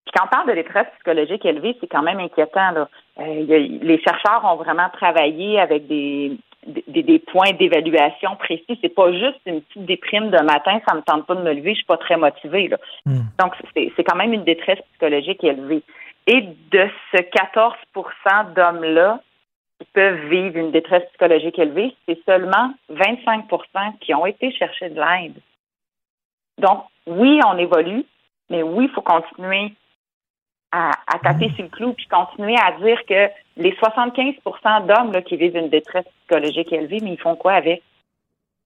Puis 0.05 0.13
quand 0.15 0.25
on 0.25 0.29
parle 0.29 0.49
de 0.49 0.55
détresse 0.55 0.87
psychologique 0.95 1.45
élevée, 1.45 1.77
c'est 1.79 1.87
quand 1.87 2.01
même 2.01 2.19
inquiétant. 2.19 2.71
Là. 2.71 2.89
Euh, 3.19 3.23
a- 3.23 3.57
les 3.85 4.01
chercheurs 4.01 4.43
ont 4.45 4.55
vraiment 4.55 4.89
travaillé 4.93 5.59
avec 5.59 5.87
des, 5.87 6.31
des, 6.87 7.03
des 7.03 7.19
points 7.19 7.51
d'évaluation 7.51 8.35
précis. 8.35 8.79
C'est 8.81 8.93
pas 8.93 9.11
juste 9.11 9.39
une 9.45 9.61
petite 9.61 9.85
déprime 9.85 10.29
de 10.29 10.41
matin, 10.43 10.79
ça 10.87 10.95
me 10.95 11.01
tente 11.01 11.25
pas 11.25 11.35
de 11.35 11.41
me 11.41 11.53
lever, 11.53 11.71
je 11.71 11.77
suis 11.77 11.85
pas 11.85 11.97
très 11.97 12.17
motivée. 12.17 12.67
Là. 12.67 12.77
Donc, 13.39 13.53
c'est 13.73 13.91
c'est 13.95 14.03
quand 14.03 14.15
même 14.15 14.33
une 14.33 14.43
détresse 14.43 14.79
psychologique 14.91 15.43
élevée. 15.43 15.83
Et 16.27 16.41
de 16.41 16.87
ce 17.11 17.17
14% 17.17 18.53
d'hommes-là 18.53 19.19
qui 19.79 19.87
peuvent 19.93 20.29
vivre 20.29 20.57
une 20.57 20.71
détresse 20.71 21.03
psychologique 21.09 21.57
élevée, 21.57 21.95
c'est 22.07 22.19
seulement 22.25 22.73
25% 22.91 23.97
qui 23.99 24.13
ont 24.13 24.25
été 24.25 24.51
chercher 24.51 24.89
de 24.89 24.99
l'aide. 24.99 25.35
Donc, 26.59 26.83
oui, 27.07 27.39
on 27.47 27.57
évolue, 27.57 28.05
mais 28.49 28.61
oui, 28.61 28.85
il 28.85 28.91
faut 28.91 29.01
continuer 29.01 29.73
à, 30.71 30.91
taper 31.23 31.49
sur 31.55 31.63
le 31.63 31.69
clou 31.69 31.93
puis 31.93 32.07
continuer 32.07 32.55
à 32.55 32.73
dire 32.73 32.99
que 33.07 33.29
les 33.57 33.71
75% 33.73 34.85
d'hommes 34.85 35.23
qui 35.23 35.37
vivent 35.37 35.57
une 35.57 35.69
détresse 35.69 36.05
psychologique 36.19 36.71
élevée, 36.71 36.99
mais 37.01 37.13
ils 37.13 37.19
font 37.19 37.35
quoi 37.35 37.53
avec? 37.53 37.81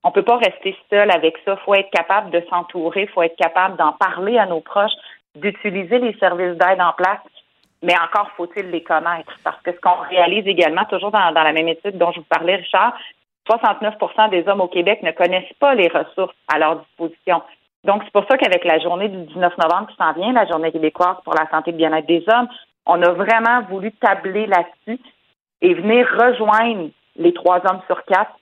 On 0.03 0.11
peut 0.11 0.23
pas 0.23 0.37
rester 0.37 0.75
seul 0.89 1.09
avec 1.11 1.37
ça. 1.45 1.55
faut 1.57 1.75
être 1.75 1.89
capable 1.91 2.29
de 2.29 2.43
s'entourer, 2.49 3.07
faut 3.07 3.21
être 3.21 3.37
capable 3.37 3.77
d'en 3.77 3.93
parler 3.93 4.37
à 4.37 4.45
nos 4.45 4.59
proches, 4.59 4.91
d'utiliser 5.35 5.99
les 5.99 6.13
services 6.17 6.57
d'aide 6.57 6.81
en 6.81 6.91
place, 6.91 7.21
mais 7.81 7.95
encore 7.97 8.29
faut-il 8.35 8.69
les 8.69 8.83
connaître. 8.83 9.33
Parce 9.43 9.61
que 9.61 9.71
ce 9.71 9.79
qu'on 9.79 10.01
réalise 10.09 10.45
également, 10.45 10.83
toujours 10.85 11.11
dans, 11.11 11.31
dans 11.31 11.43
la 11.43 11.53
même 11.53 11.69
étude 11.69 11.97
dont 11.97 12.11
je 12.11 12.19
vous 12.19 12.25
parlais, 12.25 12.55
Richard, 12.57 12.93
69% 13.49 14.29
des 14.29 14.47
hommes 14.47 14.61
au 14.61 14.67
Québec 14.67 15.01
ne 15.03 15.11
connaissent 15.11 15.53
pas 15.59 15.73
les 15.73 15.87
ressources 15.87 16.35
à 16.53 16.59
leur 16.59 16.79
disposition. 16.79 17.41
Donc, 17.83 18.01
c'est 18.05 18.13
pour 18.13 18.25
ça 18.29 18.37
qu'avec 18.37 18.63
la 18.63 18.79
journée 18.79 19.09
du 19.09 19.17
19 19.25 19.57
novembre 19.57 19.87
qui 19.87 19.95
s'en 19.97 20.13
vient, 20.13 20.31
la 20.31 20.47
journée 20.47 20.71
québécoise 20.71 21.17
pour 21.23 21.33
la 21.33 21.49
santé 21.49 21.69
et 21.69 21.73
le 21.73 21.77
bien-être 21.77 22.07
des 22.07 22.23
hommes, 22.27 22.47
on 22.85 23.01
a 23.01 23.11
vraiment 23.11 23.61
voulu 23.69 23.91
tabler 23.93 24.45
là-dessus 24.47 25.01
et 25.61 25.73
venir 25.73 26.07
rejoindre 26.17 26.89
les 27.15 27.33
trois 27.33 27.61
hommes 27.69 27.81
sur 27.87 28.03
quatre 28.05 28.33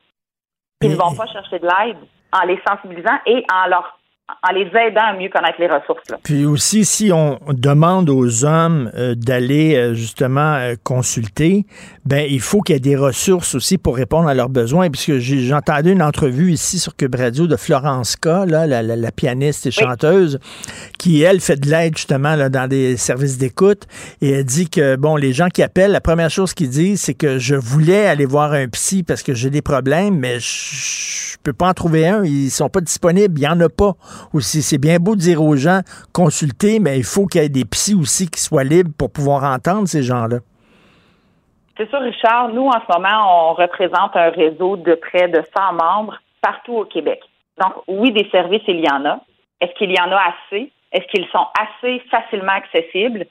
qui 0.82 0.90
ne 0.90 0.96
vont 0.96 1.16
pas 1.16 1.28
chercher 1.28 1.60
de 1.60 1.66
l'aide 1.68 1.98
en 2.34 2.46
les 2.46 2.60
sensibilisant 2.68 3.20
et 3.26 3.46
en 3.54 3.68
leur 3.68 4.00
en 4.44 4.54
les 4.54 4.68
aidant 4.68 5.02
à 5.02 5.14
mieux 5.14 5.30
connaître 5.30 5.60
les 5.60 5.68
ressources. 5.68 6.04
Puis 6.24 6.46
aussi, 6.46 6.86
si 6.86 7.12
on 7.12 7.40
demande 7.50 8.10
aux 8.10 8.46
hommes 8.46 8.92
euh, 8.96 9.16
d'aller 9.16 9.76
euh, 9.76 9.94
justement 9.94 10.56
euh, 10.56 10.76
consulter, 10.84 11.66
ben 12.06 12.26
il 12.30 12.42
faut 12.42 12.62
qu'il 12.62 12.76
y 12.76 12.78
ait 12.78 12.80
des 12.80 12.96
ressources 12.96 13.56
aussi 13.56 13.78
pour 13.78 13.96
répondre 13.96 14.28
à 14.28 14.34
leurs 14.34 14.50
besoins. 14.50 14.90
Puisque 14.90 15.18
j'ai 15.18 15.54
entendu 15.54 15.92
une 15.92 16.02
entrevue 16.02 16.52
ici 16.52 16.80
sur 16.80 16.96
Cube 16.96 17.16
Radio 17.16 17.48
de 17.48 17.56
Florence 17.56 18.16
K, 18.16 18.26
là, 18.48 18.66
la, 18.68 19.12
pianiste 19.12 19.66
et 19.68 19.72
chanteuse, 19.72 20.40
qui, 20.98 21.22
elle, 21.22 21.42
fait 21.42 21.58
de 21.58 21.70
l'aide 21.70 21.98
justement 21.98 22.36
là, 22.36 22.50
dans 22.50 22.68
des 22.68 22.98
services 22.98 23.38
d'écoute. 23.38 23.84
Et 24.22 24.32
elle 24.32 24.46
dit 24.46 24.70
que, 24.70 24.96
bon, 24.96 25.16
les 25.16 25.34
gens 25.34 25.50
qui 25.50 25.64
appellent, 25.64 25.92
la 25.92 26.02
première 26.02 26.30
chose 26.30 26.54
qu'ils 26.54 26.70
disent, 26.70 27.02
c'est 27.02 27.14
que 27.14 27.38
je 27.40 27.56
voulais 27.56 28.08
aller 28.08 28.26
voir 28.26 28.54
un 28.54 28.68
psy 28.68 29.04
parce 29.04 29.24
que 29.24 29.34
j'ai 29.34 29.50
des 29.50 29.62
problèmes, 29.62 30.18
mais 30.18 30.40
je, 30.40 31.32
je 31.32 31.38
peux 31.44 31.54
pas 31.54 31.70
en 31.70 31.74
trouver 31.74 32.08
un. 32.08 32.24
Ils 32.24 32.52
sont 32.52 32.70
pas 32.70 32.82
disponibles. 32.82 33.40
Il 33.40 33.44
y 33.44 33.48
en 33.48 33.60
a 33.60 33.70
pas 33.70 33.96
aussi. 34.34 34.62
C'est 34.62 34.78
bien 34.78 34.98
beau 34.98 35.16
de 35.16 35.22
dire 35.22 35.42
aux 35.42 35.56
gens, 35.56 35.82
consulter, 36.14 36.80
mais 36.80 36.98
il 36.98 37.04
faut 37.04 37.26
qu'il 37.26 37.42
y 37.42 37.46
ait 37.46 37.50
des 37.50 37.66
psys 37.66 37.96
aussi 37.96 38.30
qui 38.30 38.40
soient 38.40 38.64
libres 38.64 38.92
pour 38.98 39.12
pouvoir 39.12 39.44
entendre 39.44 39.88
ces 39.88 40.04
gens-là. 40.04 40.38
C'est 41.78 41.90
ça, 41.90 42.00
Richard. 42.00 42.50
Nous, 42.50 42.68
en 42.68 42.80
ce 42.80 42.94
moment, 42.94 43.50
on 43.50 43.54
représente 43.54 44.16
un 44.16 44.30
réseau 44.30 44.78
de 44.78 44.94
près 44.96 45.28
de 45.30 45.42
100 45.58 45.74
membres 45.74 46.20
partout 46.42 46.74
au 46.74 46.86
Québec. 46.86 47.22
Donc, 47.60 47.74
oui, 47.88 48.12
des 48.12 48.30
services, 48.30 48.64
il 48.68 48.80
y 48.80 48.90
en 48.90 49.06
a. 49.06 49.20
Est-ce 49.60 49.74
qu'il 49.74 49.92
y 49.92 50.00
en 50.00 50.12
a 50.12 50.18
assez? 50.18 50.72
Est-ce 50.92 51.08
qu'ils 51.08 51.28
sont 51.28 51.48
assez 51.60 52.00
facilement 52.12 52.52
accessibles? 52.52 53.26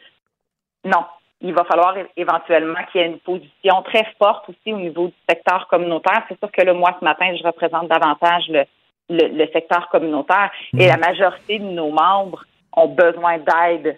Non. 0.85 1.05
Il 1.43 1.55
va 1.55 1.65
falloir 1.65 1.95
éventuellement 2.17 2.81
qu'il 2.91 3.01
y 3.01 3.05
ait 3.05 3.07
une 3.07 3.19
position 3.19 3.83
très 3.83 4.07
forte 4.19 4.49
aussi 4.49 4.73
au 4.73 4.79
niveau 4.79 5.07
du 5.07 5.15
secteur 5.29 5.67
communautaire. 5.69 6.23
C'est 6.29 6.39
sûr 6.39 6.51
que 6.53 6.63
là, 6.63 6.75
moi, 6.75 6.95
ce 6.99 7.05
matin, 7.05 7.35
je 7.35 7.43
représente 7.43 7.89
davantage 7.89 8.49
le, 8.49 8.65
le, 9.11 9.47
secteur 9.53 9.89
communautaire 9.89 10.51
et 10.79 10.87
la 10.87 10.97
majorité 10.97 11.59
de 11.59 11.65
nos 11.65 11.91
membres 11.91 12.45
ont 12.77 12.89
besoin 12.89 13.39
d'aide. 13.39 13.97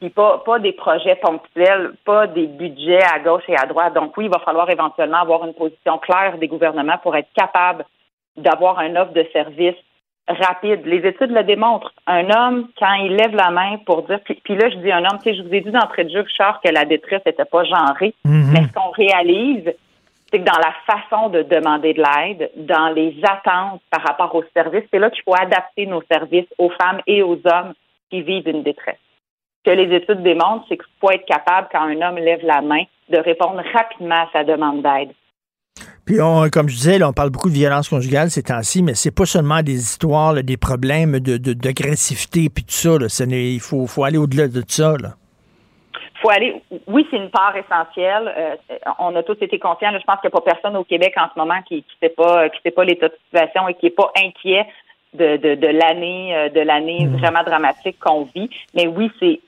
Puis 0.00 0.10
pas, 0.10 0.42
pas 0.44 0.58
des 0.58 0.72
projets 0.72 1.16
ponctuels, 1.16 1.92
pas 2.04 2.26
des 2.26 2.46
budgets 2.46 3.04
à 3.04 3.20
gauche 3.20 3.44
et 3.48 3.56
à 3.56 3.66
droite. 3.66 3.94
Donc 3.94 4.16
oui, 4.16 4.24
il 4.24 4.30
va 4.30 4.40
falloir 4.40 4.68
éventuellement 4.68 5.18
avoir 5.18 5.44
une 5.44 5.54
position 5.54 5.98
claire 5.98 6.38
des 6.38 6.48
gouvernements 6.48 6.98
pour 6.98 7.14
être 7.16 7.28
capable 7.36 7.84
d'avoir 8.36 8.78
un 8.78 8.96
offre 8.96 9.12
de 9.12 9.24
service 9.32 9.76
rapide. 10.26 10.84
Les 10.84 11.06
études 11.06 11.30
le 11.30 11.44
démontrent. 11.44 11.92
Un 12.06 12.28
homme, 12.30 12.68
quand 12.78 12.94
il 12.94 13.14
lève 13.14 13.34
la 13.34 13.50
main 13.50 13.76
pour 13.86 14.02
dire, 14.02 14.20
puis, 14.24 14.56
là, 14.56 14.70
je 14.70 14.76
dis 14.76 14.90
un 14.90 15.04
homme, 15.04 15.18
tu 15.22 15.30
sais, 15.30 15.34
je 15.36 15.42
vous 15.42 15.54
ai 15.54 15.60
dit 15.60 15.70
d'entrée 15.70 16.04
de 16.04 16.10
jeu, 16.10 16.20
Richard, 16.20 16.60
que 16.62 16.70
la 16.70 16.84
détresse 16.84 17.22
n'était 17.26 17.44
pas 17.44 17.64
genrée, 17.64 18.14
mm-hmm. 18.26 18.52
mais 18.52 18.62
ce 18.62 18.72
qu'on 18.72 18.90
réalise, 18.90 19.72
c'est 20.34 20.40
que 20.40 20.44
dans 20.44 20.58
la 20.58 20.74
façon 20.84 21.28
de 21.28 21.42
demander 21.42 21.94
de 21.94 22.02
l'aide, 22.02 22.50
dans 22.56 22.88
les 22.88 23.16
attentes 23.22 23.80
par 23.88 24.02
rapport 24.02 24.34
aux 24.34 24.42
services, 24.52 24.82
c'est 24.92 24.98
là 24.98 25.08
qu'il 25.10 25.22
faut 25.22 25.34
adapter 25.34 25.86
nos 25.86 26.02
services 26.10 26.48
aux 26.58 26.70
femmes 26.70 27.00
et 27.06 27.22
aux 27.22 27.38
hommes 27.44 27.72
qui 28.10 28.22
vivent 28.22 28.48
une 28.48 28.64
détresse. 28.64 28.98
Ce 29.64 29.70
que 29.70 29.76
les 29.76 29.94
études 29.94 30.24
démontrent, 30.24 30.64
c'est 30.68 30.76
qu'il 30.76 30.86
faut 31.00 31.12
être 31.12 31.24
capable, 31.24 31.68
quand 31.70 31.82
un 31.82 32.02
homme 32.02 32.16
lève 32.16 32.40
la 32.42 32.62
main, 32.62 32.82
de 33.10 33.18
répondre 33.18 33.62
rapidement 33.72 34.16
à 34.16 34.28
sa 34.32 34.42
demande 34.42 34.82
d'aide. 34.82 35.10
Puis, 36.04 36.20
on, 36.20 36.48
comme 36.50 36.68
je 36.68 36.74
disais, 36.74 37.02
on 37.04 37.12
parle 37.12 37.30
beaucoup 37.30 37.48
de 37.48 37.54
violence 37.54 37.88
conjugale 37.88 38.28
ces 38.30 38.42
temps-ci, 38.42 38.82
mais 38.82 38.94
c'est 38.94 39.14
pas 39.14 39.26
seulement 39.26 39.62
des 39.62 39.76
histoires, 39.76 40.34
des 40.34 40.56
problèmes 40.56 41.20
d'agressivité, 41.20 42.48
de, 42.48 42.48
puis 42.48 42.64
tout 42.64 42.72
ça. 42.72 43.24
il 43.24 43.60
faut, 43.60 44.04
aller 44.04 44.18
au-delà 44.18 44.48
de 44.48 44.62
ça. 44.66 44.96
Là 45.00 45.10
faut 46.24 46.30
aller. 46.30 46.62
Oui, 46.86 47.06
c'est 47.10 47.18
une 47.18 47.30
part 47.30 47.54
essentielle. 47.56 48.32
Euh, 48.36 48.56
on 48.98 49.14
a 49.14 49.22
tous 49.22 49.36
été 49.40 49.58
conscients. 49.58 49.90
je 49.92 50.04
pense 50.04 50.20
qu'il 50.20 50.30
n'y 50.30 50.36
a 50.36 50.40
pas 50.40 50.52
personne 50.52 50.76
au 50.76 50.84
Québec 50.84 51.14
en 51.16 51.28
ce 51.32 51.38
moment 51.38 51.60
qui 51.62 51.76
ne 51.76 52.08
sait 52.08 52.14
pas 52.14 52.48
qui 52.48 52.60
sait 52.62 52.70
pas 52.70 52.84
l'état 52.84 53.08
de 53.08 53.16
situation 53.26 53.68
et 53.68 53.74
qui 53.74 53.86
n'est 53.86 53.90
pas 53.90 54.10
inquiet 54.16 54.66
de, 55.12 55.36
de, 55.36 55.66
l'année 55.66 56.34
euh, 56.34 56.48
de 56.48 56.60
l'année 56.60 57.06
mmh. 57.06 57.16
vraiment 57.18 57.42
dramatique 57.42 57.98
qu'on 58.00 58.24
vit. 58.34 58.48
Mais 58.74 58.86
oui, 58.86 59.10
c'est 59.20 59.40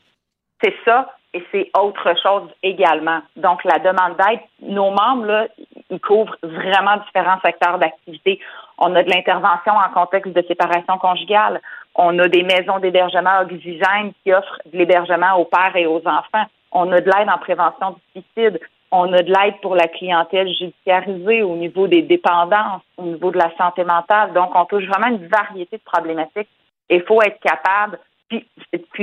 c'est 0.62 0.74
ça 0.85 1.09
et 1.32 1.43
c'est 1.51 1.70
autre 1.78 2.15
chose 2.23 2.48
également. 2.62 3.20
Donc 3.36 3.65
la 3.65 3.78
demande 3.78 4.16
d'aide, 4.16 4.40
nos 4.62 4.90
membres 4.90 5.27
là, 5.27 5.48
ils 5.90 6.01
couvrent 6.01 6.36
vraiment 6.43 6.97
différents 6.98 7.40
secteurs 7.40 7.78
d'activité. 7.78 8.39
On 8.78 8.94
a 8.94 9.03
de 9.03 9.11
l'intervention 9.11 9.73
en 9.73 9.89
contexte 9.94 10.32
de 10.32 10.43
séparation 10.47 10.98
conjugale. 10.98 11.61
On 11.94 12.19
a 12.19 12.28
des 12.28 12.43
maisons 12.43 12.78
d'hébergement 12.78 13.40
oxygène 13.40 14.12
qui 14.23 14.32
offrent 14.32 14.61
de 14.73 14.78
l'hébergement 14.78 15.35
aux 15.39 15.44
pères 15.44 15.77
et 15.77 15.86
aux 15.86 16.03
enfants. 16.07 16.47
On 16.78 16.93
a 16.93 17.01
de 17.01 17.07
l'aide 17.07 17.28
en 17.28 17.39
prévention 17.39 17.97
du 18.15 18.23
suicide. 18.23 18.61
On 18.93 19.11
a 19.15 19.23
de 19.23 19.32
l'aide 19.32 19.55
pour 19.62 19.74
la 19.74 19.89
clientèle 19.89 20.48
judiciarisée 20.48 21.43
au 21.43 21.57
niveau 21.57 21.89
des 21.89 22.03
dépendances, 22.03 22.82
au 22.98 23.05
niveau 23.05 23.31
de 23.31 23.39
la 23.39 23.51
santé 23.57 23.82
mentale. 23.82 24.35
Donc, 24.35 24.51
on 24.55 24.66
touche 24.66 24.85
vraiment 24.85 25.07
une 25.09 25.27
variété 25.27 25.78
de 25.78 25.82
problématiques. 25.82 26.48
Il 26.90 27.03
faut 27.03 27.23
être 27.23 27.40
capable. 27.40 27.98
Puis, 28.28 28.47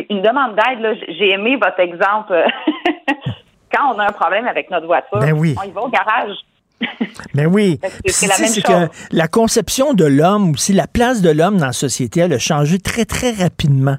une 0.09 0.21
demande 0.21 0.55
d'aide, 0.55 0.99
j'ai 1.07 1.31
aimé 1.31 1.55
votre 1.55 1.79
exemple. 1.79 2.33
Quand 3.73 3.95
on 3.95 3.99
a 3.99 4.07
un 4.07 4.11
problème 4.11 4.47
avec 4.47 4.69
notre 4.69 4.85
voiture, 4.85 5.19
ben 5.19 5.33
oui. 5.33 5.55
on 5.59 5.67
y 5.67 5.71
va 5.71 5.81
au 5.81 5.89
garage. 5.89 6.35
Mais 6.81 6.87
ben 7.45 7.47
oui. 7.47 7.79
C'est 8.05 8.27
la 8.27 8.37
même 8.37 8.53
Que 8.53 8.93
la 9.11 9.27
conception 9.27 9.93
de 9.93 10.05
l'homme, 10.05 10.51
aussi 10.51 10.73
la 10.73 10.85
place 10.85 11.21
de 11.21 11.31
l'homme 11.31 11.57
dans 11.57 11.67
la 11.67 11.73
société, 11.73 12.19
elle 12.19 12.33
a 12.33 12.39
changé 12.39 12.77
très, 12.77 13.05
très 13.05 13.31
rapidement. 13.31 13.97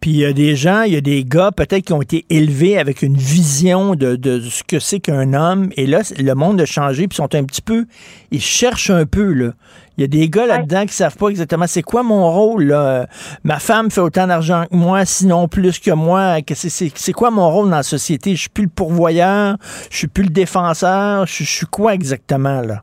Puis 0.00 0.10
il 0.10 0.16
y 0.16 0.24
a 0.24 0.32
des 0.32 0.56
gens, 0.56 0.82
il 0.82 0.94
y 0.94 0.96
a 0.96 1.02
des 1.02 1.24
gars 1.24 1.50
peut-être 1.54 1.84
qui 1.84 1.92
ont 1.92 2.00
été 2.00 2.24
élevés 2.30 2.78
avec 2.78 3.02
une 3.02 3.16
vision 3.16 3.94
de, 3.94 4.16
de 4.16 4.40
ce 4.40 4.64
que 4.64 4.78
c'est 4.78 4.98
qu'un 4.98 5.34
homme. 5.34 5.70
Et 5.76 5.86
là, 5.86 6.00
le 6.18 6.34
monde 6.34 6.60
a 6.60 6.64
changé, 6.64 7.06
puis 7.06 7.16
sont 7.16 7.34
un 7.34 7.44
petit 7.44 7.60
peu, 7.60 7.84
ils 8.30 8.40
cherchent 8.40 8.90
un 8.90 9.04
peu, 9.04 9.32
là. 9.32 9.52
Il 10.00 10.02
y 10.02 10.04
a 10.04 10.06
des 10.06 10.30
gars 10.30 10.46
là-dedans 10.46 10.86
qui 10.86 10.94
savent 10.94 11.18
pas 11.18 11.28
exactement 11.28 11.66
c'est 11.66 11.82
quoi 11.82 12.02
mon 12.02 12.32
rôle. 12.32 12.64
Là. 12.64 13.06
Ma 13.44 13.58
femme 13.58 13.90
fait 13.90 14.00
autant 14.00 14.26
d'argent 14.26 14.64
que 14.70 14.74
moi, 14.74 15.04
sinon 15.04 15.46
plus 15.46 15.78
que 15.78 15.90
moi. 15.90 16.38
C'est 16.54 17.12
quoi 17.12 17.30
mon 17.30 17.50
rôle 17.50 17.68
dans 17.68 17.76
la 17.76 17.82
société? 17.82 18.34
Je 18.34 18.40
suis 18.40 18.48
plus 18.48 18.64
le 18.64 18.70
pourvoyeur, 18.70 19.56
je 19.90 19.98
suis 19.98 20.06
plus 20.06 20.22
le 20.22 20.30
défenseur, 20.30 21.26
je, 21.26 21.44
suis 21.44 21.66
quoi 21.66 21.92
exactement 21.92 22.62
là? 22.62 22.80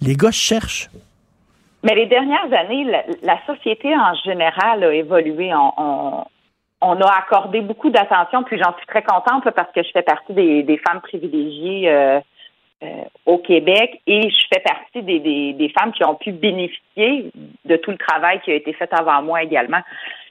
Les 0.00 0.16
gars 0.16 0.32
cherchent. 0.32 0.90
Mais 1.84 1.94
les 1.94 2.06
dernières 2.06 2.52
années, 2.52 2.84
la, 3.22 3.38
société 3.46 3.94
en 3.94 4.14
général 4.24 4.82
a 4.82 4.92
évolué. 4.92 5.54
On, 5.54 5.72
on 5.78 6.24
a 6.94 7.18
accordé 7.18 7.60
beaucoup 7.60 7.90
d'attention, 7.90 8.42
puis 8.42 8.58
j'en 8.58 8.76
suis 8.76 8.86
très 8.86 9.02
contente 9.02 9.48
parce 9.50 9.70
que 9.72 9.82
je 9.82 9.90
fais 9.92 10.02
partie 10.02 10.32
des, 10.32 10.80
femmes 10.86 11.00
privilégiées 11.00 11.90
euh, 11.90 12.20
euh, 12.82 13.04
au 13.24 13.38
Québec 13.38 14.00
et 14.06 14.28
je 14.28 14.44
fais 14.52 14.60
partie 14.60 15.02
des, 15.02 15.72
femmes 15.78 15.92
qui 15.92 16.04
ont 16.04 16.14
pu 16.14 16.32
bénéficier 16.32 17.30
de 17.64 17.76
tout 17.76 17.90
le 17.90 17.98
travail 17.98 18.40
qui 18.40 18.50
a 18.50 18.54
été 18.54 18.72
fait 18.72 18.92
avant 18.92 19.22
moi 19.22 19.42
également. 19.42 19.80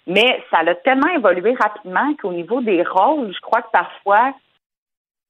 Mais 0.08 0.44
ça 0.52 0.60
a 0.60 0.76
tellement 0.76 1.10
évolué 1.10 1.56
rapidement 1.60 2.14
qu'au 2.22 2.32
niveau 2.32 2.62
des 2.62 2.84
rôles, 2.84 3.34
je 3.34 3.40
crois 3.40 3.62
que 3.62 3.72
parfois, 3.72 4.34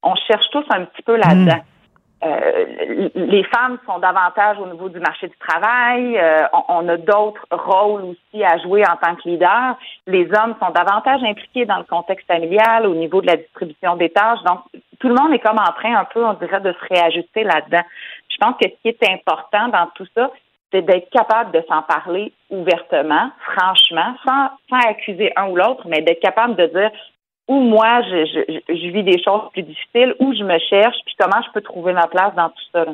on 0.04 0.14
cherche 0.28 0.46
tous 0.52 0.66
un 0.70 0.86
petit 0.86 1.02
peu 1.04 1.16
là-dedans. 1.16 1.62
Euh, 2.24 3.10
les 3.14 3.44
femmes 3.44 3.78
sont 3.86 4.00
davantage 4.00 4.58
au 4.60 4.68
niveau 4.68 4.90
du 4.90 5.00
marché 5.00 5.28
du 5.28 5.38
travail. 5.38 6.18
Euh, 6.18 6.48
on, 6.70 6.88
a 6.88 6.98
d'autres 6.98 7.46
rôles 7.52 8.04
aussi 8.04 8.44
à 8.44 8.58
jouer 8.60 8.84
en 8.84 8.96
tant 8.96 9.16
que 9.16 9.28
leader. 9.28 9.78
Les 10.08 10.26
hommes 10.26 10.56
sont 10.60 10.72
davantage 10.72 11.22
impliqués 11.24 11.66
dans 11.66 11.78
le 11.78 11.84
contexte 11.84 12.26
familial, 12.26 12.88
au 12.88 12.96
niveau 12.96 13.22
de 13.22 13.28
la 13.28 13.36
distribution 13.36 13.96
des 13.98 14.10
tâches. 14.10 14.42
Donc, 14.44 14.60
tout 15.00 15.10
le 15.10 15.14
monde 15.14 15.34
est 15.34 15.40
comme 15.40 15.60
en 15.60 15.74
train 15.74 15.96
un 15.96 16.06
peu, 16.06 16.26
on 16.26 16.34
dirait, 16.34 16.62
de 16.62 16.72
se 16.74 16.94
réajuster 16.94 17.44
là-dedans. 17.44 17.84
Je 18.30 18.38
pense 18.38 18.56
que 18.62 18.70
ce 18.70 18.76
qui 18.82 18.88
est 18.88 19.10
important 19.12 19.68
dans 19.68 19.88
tout 19.96 20.08
ça, 20.16 20.32
c'est 20.72 20.82
d'être 20.82 21.10
capable 21.10 21.52
de 21.52 21.64
s'en 21.70 21.84
parler 21.84 22.34
ouvertement, 22.50 23.30
franchement, 23.54 24.16
sans, 24.26 24.50
sans 24.70 24.90
accuser 24.90 25.32
un 25.36 25.50
ou 25.50 25.56
l'autre, 25.58 25.84
mais 25.88 26.02
d'être 26.02 26.22
capable 26.22 26.56
de 26.56 26.66
dire 26.68 26.92
où 27.48 27.60
moi, 27.60 28.02
je, 28.02 28.92
vis 28.92 29.04
des 29.04 29.22
choses 29.24 29.50
plus 29.52 29.64
difficiles, 29.64 30.16
où 30.20 30.34
je 30.34 30.44
me 30.44 30.58
cherche, 30.60 30.98
puis 31.06 31.16
comment 31.20 31.42
je 31.46 31.52
peux 31.52 31.62
trouver 31.62 31.94
ma 31.94 32.08
place 32.08 32.34
dans 32.36 32.50
tout 32.50 32.64
ça. 32.74 32.86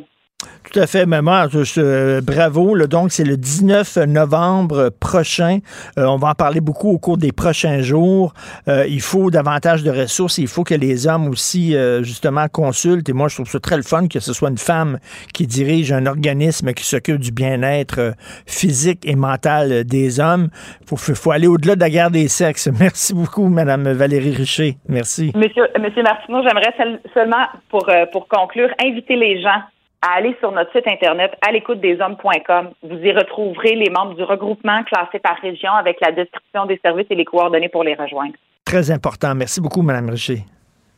Tout 0.71 0.79
à 0.79 0.87
fait, 0.87 1.05
maman. 1.05 1.47
Euh, 1.77 2.21
bravo. 2.21 2.77
donc, 2.87 3.11
c'est 3.11 3.25
le 3.25 3.35
19 3.35 3.97
novembre 4.07 4.89
prochain. 5.01 5.59
Euh, 5.97 6.05
on 6.05 6.15
va 6.15 6.29
en 6.29 6.33
parler 6.33 6.61
beaucoup 6.61 6.91
au 6.91 6.97
cours 6.97 7.17
des 7.17 7.33
prochains 7.33 7.81
jours. 7.81 8.33
Euh, 8.69 8.85
il 8.87 9.01
faut 9.01 9.29
davantage 9.31 9.83
de 9.83 9.91
ressources. 9.91 10.37
Il 10.37 10.47
faut 10.47 10.63
que 10.63 10.73
les 10.73 11.07
hommes 11.07 11.27
aussi, 11.27 11.75
justement, 12.03 12.47
consultent. 12.47 13.09
Et 13.09 13.13
moi, 13.13 13.27
je 13.27 13.35
trouve 13.35 13.49
ça 13.49 13.59
très 13.59 13.75
le 13.75 13.83
fun 13.83 14.07
que 14.07 14.21
ce 14.21 14.31
soit 14.31 14.49
une 14.49 14.57
femme 14.57 14.99
qui 15.33 15.45
dirige 15.45 15.91
un 15.91 16.05
organisme 16.05 16.73
qui 16.73 16.85
s'occupe 16.85 17.19
du 17.19 17.31
bien-être 17.31 18.13
physique 18.45 19.05
et 19.05 19.15
mental 19.15 19.83
des 19.83 20.21
hommes. 20.21 20.49
Il 20.89 20.97
faut, 20.97 21.31
aller 21.31 21.47
au-delà 21.47 21.75
de 21.75 21.81
la 21.81 21.89
guerre 21.89 22.11
des 22.11 22.29
sexes. 22.29 22.69
Merci 22.79 23.13
beaucoup, 23.13 23.49
Madame 23.49 23.91
Valérie 23.91 24.31
Richer. 24.31 24.77
Merci. 24.87 25.33
Monsieur, 25.35 25.63
Monsieur 25.81 26.03
Martineau, 26.03 26.41
j'aimerais 26.47 26.73
seulement, 27.13 27.45
pour, 27.69 27.89
pour 28.13 28.27
conclure, 28.29 28.69
inviter 28.81 29.17
les 29.17 29.41
gens 29.41 29.61
à 30.01 30.17
aller 30.17 30.35
sur 30.39 30.51
notre 30.51 30.71
site 30.71 30.87
Internet 30.87 31.31
à 31.47 31.51
l'écoute 31.51 31.79
des 31.79 31.99
hommes.com. 31.99 32.71
Vous 32.83 32.97
y 32.97 33.11
retrouverez 33.11 33.75
les 33.75 33.89
membres 33.89 34.15
du 34.15 34.23
regroupement 34.23 34.83
classés 34.83 35.19
par 35.19 35.37
région 35.41 35.71
avec 35.71 35.97
la 36.01 36.11
description 36.11 36.65
des 36.65 36.79
services 36.83 37.07
et 37.09 37.15
les 37.15 37.25
coordonnées 37.25 37.69
pour 37.69 37.83
les 37.83 37.93
rejoindre. 37.93 38.33
Très 38.65 38.89
important. 38.91 39.35
Merci 39.35 39.61
beaucoup, 39.61 39.81
Mme 39.81 40.09
Richer. 40.09 40.43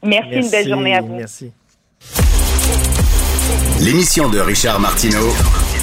Merci, 0.04 0.36
une 0.36 0.50
belle 0.50 0.68
journée 0.68 0.96
à 0.96 1.02
vous. 1.02 1.16
Merci. 1.16 1.54
L'émission 3.80 4.30
de 4.30 4.40
Richard 4.40 4.80
Martineau 4.80 5.30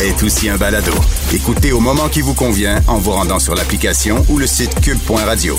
est 0.01 0.23
aussi 0.23 0.49
un 0.49 0.57
balado. 0.57 0.93
Écoutez 1.35 1.73
au 1.73 1.81
moment 1.81 2.09
qui 2.09 2.21
vous 2.21 2.35
convient 2.35 2.77
en 2.89 2.99
vous 2.99 3.11
rendant 3.11 3.39
sur 3.39 3.55
l'application 3.55 4.17
ou 4.31 4.39
le 4.39 4.47
site 4.47 4.81
cube.radio. 4.81 5.55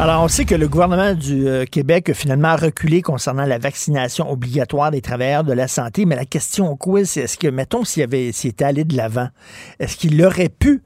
Alors, 0.00 0.22
on 0.22 0.28
sait 0.28 0.44
que 0.44 0.54
le 0.54 0.68
gouvernement 0.68 1.12
du 1.12 1.48
euh, 1.48 1.64
Québec 1.64 2.10
a 2.10 2.14
finalement 2.14 2.54
reculé 2.54 3.02
concernant 3.02 3.44
la 3.44 3.58
vaccination 3.58 4.30
obligatoire 4.30 4.92
des 4.92 5.00
travailleurs 5.00 5.42
de 5.42 5.52
la 5.52 5.66
santé, 5.66 6.04
mais 6.04 6.14
la 6.14 6.24
question 6.24 6.70
au 6.70 6.76
quiz, 6.76 7.10
c'est 7.10 7.22
est-ce 7.22 7.36
que, 7.36 7.48
mettons, 7.48 7.82
s'il 7.82 8.04
avait, 8.04 8.30
s'il 8.30 8.50
était 8.50 8.64
allé 8.64 8.84
de 8.84 8.96
l'avant, 8.96 9.26
est-ce 9.80 9.96
qu'il 9.96 10.24
aurait 10.24 10.50
pu 10.50 10.84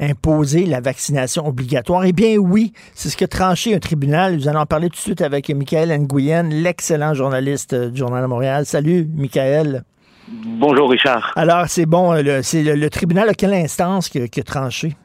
imposer 0.00 0.64
la 0.64 0.80
vaccination 0.80 1.46
obligatoire? 1.46 2.06
Eh 2.06 2.14
bien 2.14 2.38
oui, 2.38 2.72
c'est 2.94 3.10
ce 3.10 3.18
que 3.18 3.26
tranché 3.26 3.74
un 3.74 3.80
tribunal. 3.80 4.36
Nous 4.36 4.48
allons 4.48 4.60
en 4.60 4.66
parler 4.66 4.88
tout 4.88 4.96
de 4.96 5.00
suite 5.00 5.20
avec 5.20 5.50
Michael 5.50 5.90
Nguyen, 5.98 6.48
l'excellent 6.48 7.12
journaliste 7.12 7.74
du 7.74 7.98
Journal 7.98 8.22
de 8.22 8.28
Montréal. 8.28 8.64
Salut, 8.64 9.06
Michael. 9.14 9.84
Bonjour, 10.26 10.90
Richard. 10.90 11.34
Alors, 11.36 11.68
c'est 11.68 11.84
bon, 11.84 12.14
c'est 12.42 12.62
le, 12.62 12.88
tribunal 12.88 13.28
à 13.28 13.34
quelle 13.34 13.52
instance 13.52 14.08
qui 14.08 14.18
a 14.20 14.42
tranché? 14.42 14.96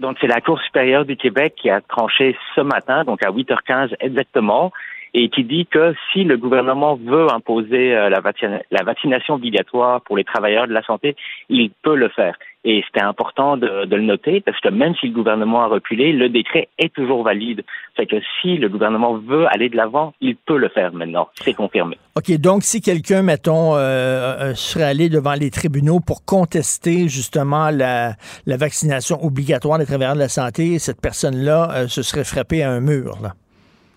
Donc, 0.00 0.16
c'est 0.20 0.26
la 0.26 0.40
Cour 0.40 0.60
supérieure 0.60 1.04
du 1.04 1.16
Québec 1.16 1.54
qui 1.56 1.70
a 1.70 1.80
tranché 1.80 2.36
ce 2.54 2.60
matin, 2.60 3.04
donc 3.04 3.24
à 3.24 3.30
8h15 3.30 3.94
exactement, 4.00 4.72
et 5.14 5.28
qui 5.28 5.44
dit 5.44 5.66
que 5.66 5.94
si 6.12 6.24
le 6.24 6.36
gouvernement 6.36 6.96
veut 6.96 7.28
imposer 7.32 7.94
euh, 7.94 8.10
la, 8.10 8.82
vaccination 8.82 9.34
obligatoire 9.34 10.00
pour 10.02 10.16
les 10.16 10.24
travailleurs 10.24 10.66
de 10.66 10.72
la 10.72 10.82
santé, 10.82 11.14
il 11.48 11.70
peut 11.82 11.94
le 11.94 12.08
faire. 12.08 12.36
Et 12.64 12.82
c'était 12.86 13.04
important 13.04 13.56
de, 13.56 13.86
le 13.88 14.00
noter 14.00 14.40
parce 14.40 14.58
que 14.58 14.70
même 14.70 14.94
si 14.96 15.08
le 15.08 15.12
gouvernement 15.12 15.62
a 15.62 15.66
reculé, 15.66 16.12
le 16.12 16.30
décret 16.30 16.68
est 16.78 16.92
toujours 16.92 17.22
valide. 17.22 17.62
Fait 17.94 18.06
que 18.06 18.16
si 18.40 18.56
le 18.56 18.68
gouvernement 18.68 19.18
veut 19.18 19.46
aller 19.46 19.68
de 19.68 19.76
l'avant, 19.76 20.14
il 20.20 20.34
peut 20.34 20.56
le 20.56 20.68
faire 20.68 20.92
maintenant. 20.92 21.28
C'est 21.34 21.52
confirmé. 21.52 21.96
OK, 22.16 22.36
donc 22.38 22.62
si 22.62 22.80
quelqu'un, 22.80 23.22
mettons, 23.22 23.76
euh, 23.76 23.78
euh, 23.78 24.54
serait 24.54 24.84
allé 24.84 25.08
devant 25.10 25.34
les 25.34 25.50
tribunaux 25.50 26.00
pour 26.00 26.24
contester 26.24 27.08
justement 27.08 27.70
la, 27.70 28.14
la 28.46 28.56
vaccination 28.56 29.22
obligatoire 29.22 29.78
des 29.78 29.86
travailleurs 29.86 30.14
de 30.14 30.20
la 30.20 30.28
santé, 30.28 30.78
cette 30.78 31.00
personne-là 31.00 31.86
se 31.86 32.02
serait 32.02 32.24
frappée 32.24 32.62
à 32.62 32.70
un 32.70 32.80
mur. 32.80 33.18
Là. 33.22 33.32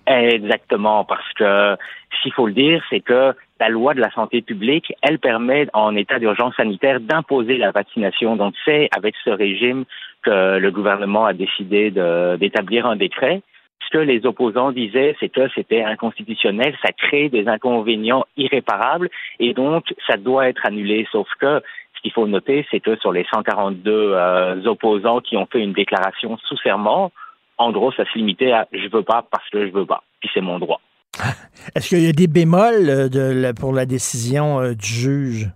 Exactement, 0.07 1.03
parce 1.03 1.33
que 1.33 1.75
s'il 2.21 2.31
faut 2.31 2.47
le 2.47 2.53
dire, 2.53 2.81
c'est 2.89 3.01
que 3.01 3.33
la 3.59 3.67
loi 3.67 3.93
de 3.93 3.99
la 3.99 4.09
santé 4.11 4.41
publique, 4.41 4.93
elle 5.01 5.19
permet 5.19 5.67
en 5.73 5.97
état 5.97 6.17
d'urgence 6.17 6.55
sanitaire 6.55 7.01
d'imposer 7.01 7.57
la 7.57 7.71
vaccination. 7.71 8.37
Donc 8.37 8.53
c'est 8.63 8.87
avec 8.95 9.15
ce 9.25 9.31
régime 9.31 9.83
que 10.23 10.59
le 10.59 10.71
gouvernement 10.71 11.25
a 11.25 11.33
décidé 11.33 11.91
d'établir 12.39 12.85
un 12.85 12.95
décret. 12.95 13.41
Ce 13.85 13.89
que 13.89 13.97
les 13.97 14.25
opposants 14.25 14.71
disaient, 14.71 15.15
c'est 15.19 15.29
que 15.29 15.49
c'était 15.53 15.83
inconstitutionnel, 15.83 16.73
ça 16.81 16.93
crée 16.93 17.27
des 17.27 17.47
inconvénients 17.49 18.25
irréparables 18.37 19.09
et 19.39 19.53
donc 19.53 19.93
ça 20.07 20.15
doit 20.15 20.47
être 20.47 20.65
annulé. 20.65 21.05
Sauf 21.11 21.27
que 21.39 21.61
ce 21.95 22.01
qu'il 22.01 22.13
faut 22.13 22.27
noter, 22.27 22.65
c'est 22.71 22.79
que 22.79 22.95
sur 22.97 23.11
les 23.11 23.25
142 23.33 23.91
euh, 23.91 24.65
opposants 24.65 25.19
qui 25.19 25.35
ont 25.35 25.47
fait 25.47 25.61
une 25.61 25.73
déclaration 25.73 26.37
sous 26.47 26.57
serment, 26.57 27.11
en 27.57 27.71
gros, 27.71 27.91
ça 27.91 28.05
se 28.05 28.17
limitait 28.17 28.51
à 28.51 28.67
je 28.71 28.87
veux 28.89 29.03
pas 29.03 29.25
parce 29.29 29.49
que 29.49 29.67
je 29.67 29.71
veux 29.71 29.85
pas, 29.85 30.03
puis 30.19 30.29
c'est 30.33 30.41
mon 30.41 30.59
droit. 30.59 30.81
Est-ce 31.75 31.89
qu'il 31.89 32.05
y 32.05 32.09
a 32.09 32.13
des 32.13 32.27
bémols 32.27 32.89
euh, 32.89 33.09
de, 33.09 33.51
pour 33.59 33.73
la 33.73 33.85
décision 33.85 34.59
euh, 34.59 34.73
du 34.73 34.87
juge? 34.87 35.49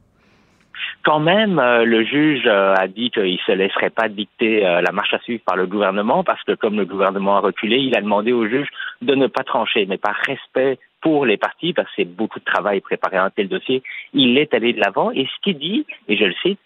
Quand 1.04 1.20
même, 1.20 1.58
euh, 1.58 1.84
le 1.84 2.04
juge 2.04 2.46
a 2.48 2.88
dit 2.88 3.10
qu'il 3.10 3.34
ne 3.34 3.38
se 3.38 3.52
laisserait 3.52 3.90
pas 3.90 4.08
dicter 4.08 4.62
la 4.62 4.92
marche 4.92 5.14
à 5.14 5.20
suivre 5.20 5.42
par 5.44 5.56
le 5.56 5.66
gouvernement 5.66 6.24
parce 6.24 6.44
que 6.44 6.54
comme 6.54 6.78
le 6.78 6.86
gouvernement 6.86 7.38
a 7.38 7.40
reculé, 7.40 7.78
il 7.78 7.96
a 7.98 8.02
demandé 8.02 8.32
au 8.32 8.48
juge 8.48 8.68
de 9.02 9.16
ne 9.16 9.26
pas 9.26 9.44
trancher, 9.44 9.88
mais 9.88 9.98
par 9.98 10.16
respect 10.28 10.78
pour 11.02 11.26
les 11.26 11.38
partis, 11.38 11.74
parce 11.74 11.88
que 11.90 11.94
c'est 11.98 12.06
beaucoup 12.06 12.40
de 12.40 12.46
travail 12.46 12.82
préparer 12.82 13.18
un 13.18 13.32
tel 13.32 13.48
dossier, 13.48 13.82
il 14.14 14.38
est 14.38 14.54
allé 14.54 14.74
de 14.74 14.80
l'avant 14.80 15.12
et 15.12 15.26
ce 15.26 15.42
qu'il 15.42 15.58
dit, 15.58 15.86
et 16.08 16.18
je 16.18 16.26
le 16.26 16.34
cite, 16.44 16.60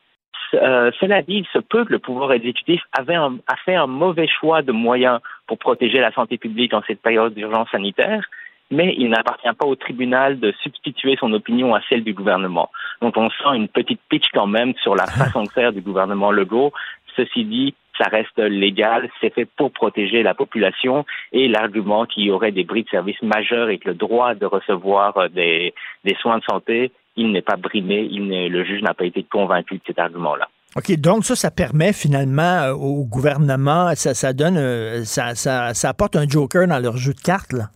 euh, 0.53 0.91
cela 0.99 1.21
dit, 1.21 1.37
il 1.37 1.47
se 1.47 1.59
peut 1.59 1.85
que 1.85 1.93
le 1.93 1.99
pouvoir 1.99 2.31
exécutif 2.33 2.81
avait 2.97 3.15
a 3.15 3.55
fait 3.65 3.75
un 3.75 3.87
mauvais 3.87 4.27
choix 4.27 4.61
de 4.61 4.71
moyens 4.71 5.19
pour 5.47 5.57
protéger 5.57 5.99
la 5.99 6.11
santé 6.11 6.37
publique 6.37 6.73
en 6.73 6.81
cette 6.87 7.01
période 7.01 7.33
d'urgence 7.33 7.69
sanitaire, 7.71 8.23
mais 8.71 8.95
il 8.97 9.09
n'appartient 9.09 9.53
pas 9.57 9.65
au 9.65 9.75
tribunal 9.75 10.39
de 10.39 10.53
substituer 10.63 11.15
son 11.19 11.31
opinion 11.33 11.75
à 11.75 11.81
celle 11.89 12.03
du 12.03 12.13
gouvernement. 12.13 12.69
Donc 13.01 13.17
on 13.17 13.29
sent 13.29 13.55
une 13.55 13.67
petite 13.67 14.01
pitch 14.09 14.29
quand 14.33 14.47
même 14.47 14.73
sur 14.81 14.95
la 14.95 15.05
façon 15.05 15.43
de 15.43 15.49
faire 15.49 15.73
du 15.73 15.81
gouvernement 15.81 16.31
Legault. 16.31 16.73
Ceci 17.15 17.45
dit, 17.45 17.73
ça 17.97 18.09
reste 18.09 18.37
légal, 18.37 19.09
c'est 19.21 19.33
fait 19.33 19.45
pour 19.45 19.71
protéger 19.71 20.21
la 20.21 20.33
population 20.33 21.05
et 21.31 21.47
l'argument 21.47 22.05
qu'il 22.05 22.23
y 22.23 22.31
aurait 22.31 22.51
des 22.51 22.65
bris 22.65 22.83
de 22.83 22.89
service 22.89 23.21
majeurs 23.21 23.69
et 23.69 23.77
que 23.77 23.89
le 23.89 23.95
droit 23.95 24.35
de 24.35 24.45
recevoir 24.45 25.15
euh, 25.17 25.27
des, 25.29 25.73
des 26.03 26.15
soins 26.15 26.39
de 26.39 26.43
santé 26.43 26.91
il 27.15 27.31
n'est 27.31 27.41
pas 27.41 27.55
brimé, 27.55 28.07
il 28.11 28.27
le 28.27 28.63
juge 28.65 28.81
n'a 28.81 28.93
pas 28.93 29.05
été 29.05 29.23
convaincu 29.23 29.75
de 29.75 29.81
cet 29.87 29.99
argument-là. 29.99 30.47
OK, 30.77 30.91
donc 30.99 31.23
ça, 31.23 31.35
ça 31.35 31.51
permet 31.51 31.93
finalement 31.93 32.41
euh, 32.41 32.73
au 32.73 33.05
gouvernement, 33.05 33.95
ça, 33.95 34.13
ça 34.13 34.33
donne, 34.33 34.57
euh, 34.57 35.05
ça, 35.05 35.33
ça, 35.33 35.73
ça, 35.73 35.89
apporte 35.89 36.17
un 36.17 36.27
joker 36.27 36.67
dans 36.67 36.79
leur 36.79 36.97
jeu 36.97 37.13
de 37.13 37.21
cartes, 37.21 37.53
là. 37.53 37.69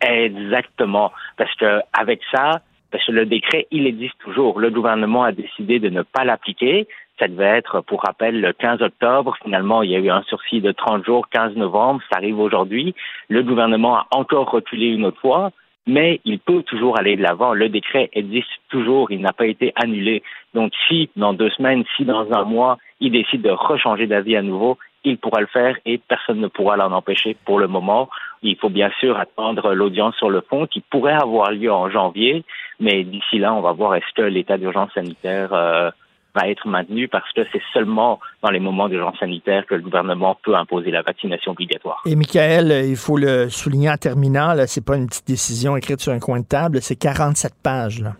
Exactement, 0.00 1.10
parce 1.36 1.52
que 1.56 1.80
avec 1.92 2.20
ça, 2.30 2.60
parce 2.92 3.04
que 3.04 3.10
le 3.10 3.26
décret, 3.26 3.66
il 3.72 3.88
existe 3.88 4.16
toujours. 4.18 4.60
Le 4.60 4.70
gouvernement 4.70 5.24
a 5.24 5.32
décidé 5.32 5.80
de 5.80 5.88
ne 5.88 6.02
pas 6.02 6.24
l'appliquer. 6.24 6.86
Ça 7.18 7.26
devait 7.26 7.58
être, 7.58 7.80
pour 7.80 8.02
rappel, 8.02 8.40
le 8.40 8.52
15 8.52 8.82
octobre. 8.82 9.36
Finalement, 9.42 9.82
il 9.82 9.90
y 9.90 9.96
a 9.96 9.98
eu 9.98 10.10
un 10.10 10.22
sursis 10.22 10.60
de 10.60 10.70
30 10.70 11.04
jours, 11.04 11.28
15 11.30 11.56
novembre. 11.56 12.00
Ça 12.08 12.18
arrive 12.18 12.38
aujourd'hui. 12.38 12.94
Le 13.28 13.42
gouvernement 13.42 13.98
a 13.98 14.06
encore 14.12 14.48
reculé 14.48 14.86
une 14.86 15.06
autre 15.06 15.20
fois 15.20 15.50
mais 15.86 16.20
il 16.24 16.38
peut 16.38 16.62
toujours 16.62 16.98
aller 16.98 17.16
de 17.16 17.22
l'avant. 17.22 17.52
Le 17.52 17.68
décret 17.68 18.10
existe 18.12 18.48
toujours, 18.68 19.10
il 19.10 19.20
n'a 19.20 19.32
pas 19.32 19.46
été 19.46 19.72
annulé. 19.76 20.22
Donc 20.54 20.72
si 20.88 21.10
dans 21.16 21.32
deux 21.32 21.50
semaines, 21.50 21.84
si 21.96 22.04
dans 22.04 22.32
un 22.32 22.44
mois, 22.44 22.78
il 23.00 23.12
décide 23.12 23.42
de 23.42 23.50
rechanger 23.50 24.06
d'avis 24.06 24.36
à 24.36 24.42
nouveau, 24.42 24.78
il 25.04 25.18
pourra 25.18 25.40
le 25.40 25.46
faire 25.46 25.76
et 25.84 25.98
personne 25.98 26.40
ne 26.40 26.46
pourra 26.46 26.76
l'en 26.76 26.90
empêcher 26.92 27.36
pour 27.44 27.58
le 27.58 27.68
moment. 27.68 28.08
Il 28.42 28.56
faut 28.56 28.70
bien 28.70 28.90
sûr 29.00 29.18
attendre 29.18 29.74
l'audience 29.74 30.16
sur 30.16 30.30
le 30.30 30.40
fond 30.40 30.66
qui 30.66 30.80
pourrait 30.80 31.12
avoir 31.12 31.52
lieu 31.52 31.70
en 31.70 31.90
janvier, 31.90 32.44
mais 32.80 33.04
d'ici 33.04 33.38
là, 33.38 33.54
on 33.54 33.60
va 33.60 33.72
voir 33.72 33.94
est-ce 33.94 34.14
que 34.14 34.22
l'état 34.22 34.56
d'urgence 34.56 34.92
sanitaire 34.94 35.52
euh, 35.52 35.90
va 36.34 36.48
être 36.48 36.66
maintenu 36.66 37.08
parce 37.08 37.30
que 37.32 37.42
c'est 37.52 37.62
seulement 37.72 38.20
dans 38.42 38.50
les 38.50 38.60
moments 38.60 38.88
d'urgence 38.88 39.18
sanitaire 39.18 39.66
que 39.66 39.74
le 39.74 39.82
gouvernement 39.82 40.36
peut 40.42 40.54
imposer 40.54 40.90
la 40.90 41.02
vaccination 41.02 41.52
obligatoire. 41.52 42.02
Et 42.06 42.16
Michael, 42.16 42.86
il 42.88 42.96
faut 42.96 43.16
le 43.16 43.48
souligner 43.48 43.90
en 43.90 43.96
terminant, 43.96 44.54
c'est 44.66 44.84
pas 44.84 44.96
une 44.96 45.06
petite 45.06 45.26
décision 45.26 45.76
écrite 45.76 46.00
sur 46.00 46.12
un 46.12 46.18
coin 46.18 46.40
de 46.40 46.46
table, 46.46 46.80
c'est 46.80 46.96
47 46.96 47.52
pages. 47.62 48.00
Là. 48.00 48.14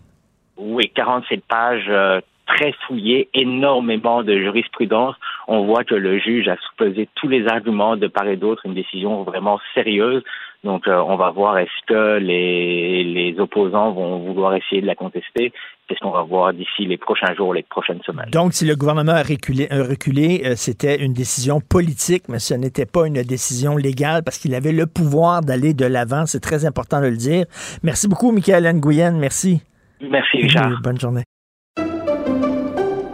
Oui, 0.57 0.91
47 0.95 1.43
pages 1.49 1.87
euh, 1.89 2.21
très 2.47 2.73
fouillées, 2.87 3.29
énormément 3.35 4.23
de 4.23 4.37
jurisprudence. 4.39 5.17
On 5.49 5.65
voit 5.65 5.85
que 5.85 5.95
le 5.95 6.19
juge 6.19 6.49
a 6.49 6.57
sous 6.57 7.05
tous 7.15 7.29
les 7.29 7.47
arguments 7.49 7.97
de 7.97 8.07
part 8.07 8.29
et 8.29 8.37
d'autre, 8.37 8.67
une 8.67 8.75
décision 8.75 9.23
vraiment 9.23 9.59
sérieuse. 9.75 10.23
Donc, 10.63 10.89
euh, 10.89 10.97
on 10.97 11.17
va 11.17 11.31
voir 11.31 11.59
est-ce 11.59 11.87
que 11.87 12.19
les, 12.19 13.05
les 13.05 13.39
opposants 13.39 13.93
vont 13.93 14.19
vouloir 14.19 14.55
essayer 14.55 14.81
de 14.81 14.87
la 14.87 14.95
contester. 14.95 15.53
C'est 15.87 15.95
ce 15.97 16.01
qu'on 16.01 16.13
va 16.13 16.23
voir 16.23 16.55
d'ici 16.55 16.87
les 16.87 16.97
prochains 16.97 17.35
jours, 17.35 17.53
les 17.53 17.63
prochaines 17.63 18.01
semaines? 18.07 18.31
Donc, 18.31 18.55
si 18.55 18.65
le 18.65 18.75
gouvernement 18.75 19.13
a 19.13 19.23
reculé, 19.23 19.69
reculé 19.71 20.43
euh, 20.45 20.55
c'était 20.57 21.05
une 21.05 21.13
décision 21.13 21.61
politique, 21.61 22.25
mais 22.29 22.39
ce 22.39 22.55
n'était 22.55 22.87
pas 22.87 23.07
une 23.07 23.23
décision 23.23 23.77
légale 23.77 24.23
parce 24.23 24.39
qu'il 24.39 24.55
avait 24.55 24.73
le 24.73 24.87
pouvoir 24.87 25.43
d'aller 25.43 25.75
de 25.75 25.85
l'avant. 25.85 26.25
C'est 26.25 26.41
très 26.41 26.65
important 26.65 27.03
de 27.03 27.09
le 27.09 27.17
dire. 27.17 27.45
Merci 27.83 28.09
beaucoup, 28.09 28.33
Michael 28.33 28.65
Nguyen. 28.73 29.13
Merci. 29.13 29.61
Merci, 30.01 30.39
Richard. 30.39 30.81
bonne 30.83 30.99
journée. 30.99 31.25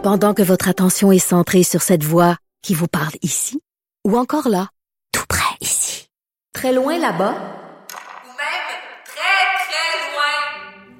Pendant 0.02 0.32
que 0.32 0.42
votre 0.42 0.68
attention 0.68 1.12
est 1.12 1.18
centrée 1.18 1.62
sur 1.62 1.82
cette 1.82 2.05
voix 2.05 2.36
qui 2.62 2.74
vous 2.74 2.88
parle 2.88 3.14
ici, 3.22 3.60
ou 4.06 4.16
encore 4.16 4.48
là, 4.48 4.68
tout 5.12 5.26
près 5.28 5.56
ici, 5.60 6.09
très 6.55 6.72
loin 6.72 6.98
là-bas, 6.98 7.34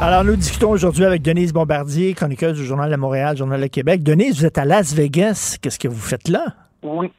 Alors, 0.00 0.22
nous 0.22 0.36
discutons 0.36 0.70
aujourd'hui 0.70 1.04
avec 1.04 1.22
Denise 1.22 1.52
Bombardier, 1.52 2.14
chroniqueuse 2.14 2.56
du 2.56 2.64
Journal 2.64 2.88
de 2.88 2.96
Montréal, 2.96 3.36
Journal 3.36 3.60
de 3.60 3.66
Québec. 3.66 4.04
Denise, 4.04 4.38
vous 4.38 4.46
êtes 4.46 4.56
à 4.56 4.64
Las 4.64 4.94
Vegas. 4.94 5.58
Qu'est-ce 5.60 5.78
que 5.78 5.88
vous 5.88 6.00
faites 6.00 6.28
là? 6.28 6.44
Oui. 6.84 7.10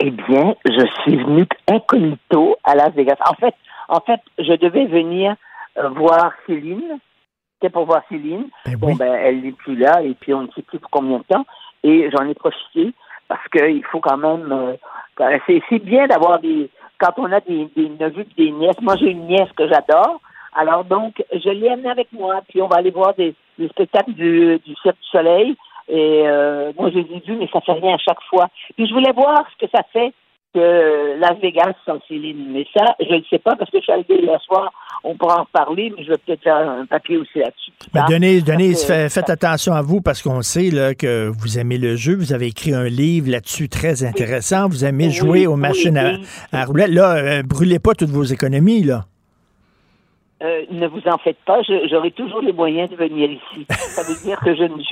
Eh 0.00 0.10
bien, 0.10 0.54
je 0.64 0.86
suis 1.02 1.16
venue 1.16 1.46
incognito 1.68 2.56
à 2.64 2.74
Las 2.74 2.90
Vegas. 2.94 3.16
En 3.24 3.34
fait, 3.34 3.54
en 3.88 4.00
fait, 4.00 4.20
je 4.38 4.52
devais 4.54 4.86
venir 4.86 5.36
euh, 5.78 5.88
voir 5.90 6.32
Céline. 6.46 6.98
C'était 7.54 7.72
pour 7.72 7.86
voir 7.86 8.02
Céline. 8.08 8.46
Ben 8.66 8.76
bon, 8.76 8.96
ben, 8.96 9.12
elle 9.14 9.42
n'est 9.42 9.52
plus 9.52 9.76
là, 9.76 10.02
et 10.02 10.14
puis 10.14 10.34
on 10.34 10.42
ne 10.42 10.48
sait 10.48 10.62
plus 10.62 10.80
pour 10.80 10.90
combien 10.90 11.18
de 11.18 11.24
temps. 11.24 11.46
Et 11.84 12.10
j'en 12.10 12.26
ai 12.26 12.34
profité 12.34 12.92
parce 13.28 13.46
qu'il 13.48 13.84
faut 13.84 14.00
quand 14.00 14.16
même. 14.16 14.50
euh, 14.50 15.38
c'est, 15.46 15.78
bien 15.78 16.08
d'avoir 16.08 16.40
des. 16.40 16.68
Quand 16.98 17.12
on 17.18 17.30
a 17.30 17.40
des, 17.40 17.70
des 17.76 17.88
neveux 17.90 18.26
des 18.36 18.50
nièces. 18.50 18.80
Moi, 18.82 18.96
j'ai 18.96 19.10
une 19.10 19.26
nièce 19.28 19.50
que 19.56 19.68
j'adore. 19.68 20.20
Alors, 20.54 20.84
donc, 20.84 21.22
je 21.32 21.48
l'ai 21.50 21.68
amenée 21.68 21.90
avec 21.90 22.08
moi. 22.12 22.40
Puis, 22.48 22.60
on 22.62 22.68
va 22.68 22.76
aller 22.76 22.90
voir 22.90 23.14
des, 23.14 23.34
des 23.58 23.68
spectacles 23.68 24.12
du, 24.12 24.58
du 24.66 24.74
Cirque 24.82 24.96
du 24.96 25.08
Soleil. 25.10 25.56
Et 25.88 26.22
euh, 26.26 26.72
moi, 26.78 26.90
je 26.90 26.98
les 26.98 27.02
ai 27.02 27.36
mais 27.36 27.48
ça 27.52 27.60
fait 27.60 27.72
rien 27.72 27.94
à 27.94 27.98
chaque 27.98 28.22
fois. 28.28 28.48
Puis, 28.76 28.86
je 28.86 28.92
voulais 28.92 29.12
voir 29.12 29.44
ce 29.52 29.64
que 29.66 29.70
ça 29.74 29.82
fait 29.92 30.12
que 30.52 31.18
Las 31.20 31.38
Vegas 31.40 31.74
sans 31.86 32.00
Céline. 32.08 32.46
Mais 32.50 32.66
ça, 32.76 32.96
je 33.00 33.14
ne 33.14 33.20
sais 33.30 33.38
pas 33.38 33.54
parce 33.54 33.70
que 33.70 33.78
je 33.78 33.84
suis 33.84 33.92
allée 33.92 34.04
hier 34.08 34.40
soir. 34.42 34.72
On 35.04 35.14
pourra 35.14 35.40
en 35.42 35.46
parler, 35.52 35.92
mais 35.96 36.02
je 36.04 36.10
vais 36.10 36.18
peut-être 36.18 36.42
faire 36.42 36.56
un 36.68 36.84
papier 36.86 37.16
aussi 37.16 37.38
là-dessus. 37.38 37.70
Ben, 37.94 38.04
Denise, 38.08 38.84
que- 38.84 39.08
faites 39.08 39.30
attention 39.30 39.72
à 39.72 39.80
vous 39.82 40.00
parce 40.00 40.20
qu'on 40.22 40.42
sait 40.42 40.70
là, 40.70 40.94
que 40.94 41.28
vous 41.28 41.58
aimez 41.58 41.78
le 41.78 41.94
jeu. 41.94 42.16
Vous 42.16 42.32
avez 42.32 42.48
écrit 42.48 42.74
un 42.74 42.84
livre 42.88 43.30
là-dessus 43.30 43.68
très 43.68 44.04
intéressant. 44.04 44.68
Vous 44.68 44.84
aimez 44.84 45.06
Oui, 45.06 45.12
jouer 45.12 45.46
aux 45.46 45.54
oui, 45.54 45.60
machines 45.60 45.96
à- 45.96 46.16
à, 46.52 46.64
roulettes. 46.64 46.90
Là, 46.90 47.14
euh, 47.14 47.42
brûlez 47.44 47.78
pas 47.78 47.94
toutes 47.94 48.10
vos 48.10 48.24
économies. 48.24 48.82
là. 48.82 49.04
Euh, 50.42 50.64
ne 50.70 50.86
vous 50.86 51.02
en 51.06 51.18
faites 51.18 51.36
pas, 51.44 51.60
j'aurai 51.62 52.12
toujours 52.12 52.40
les 52.40 52.52
moyens 52.54 52.88
de 52.88 52.96
venir 52.96 53.30
ici. 53.30 53.66
Ça 53.68 54.02
veut 54.02 54.18
dire 54.24 54.40
que 54.40 54.54
je 54.54 54.62
ne. 54.62 54.82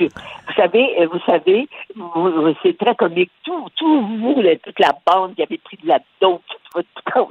savez, 0.55 1.01
euh, 1.01 1.07
vous 1.11 1.19
savez, 1.25 1.67
vous- 1.95 2.53
c'est 2.61 2.77
très 2.77 2.93
comique. 2.93 3.31
Tout, 3.43 3.67
tout 3.75 4.01
vous, 4.01 4.35
toute 4.63 4.79
la 4.79 4.93
bande 5.07 5.33
qui 5.35 5.41
avait 5.41 5.57
pris 5.57 5.77
de 5.81 5.87
la 5.87 5.99
dope 6.21 6.43
votre- 6.75 6.87
quand 7.03 7.27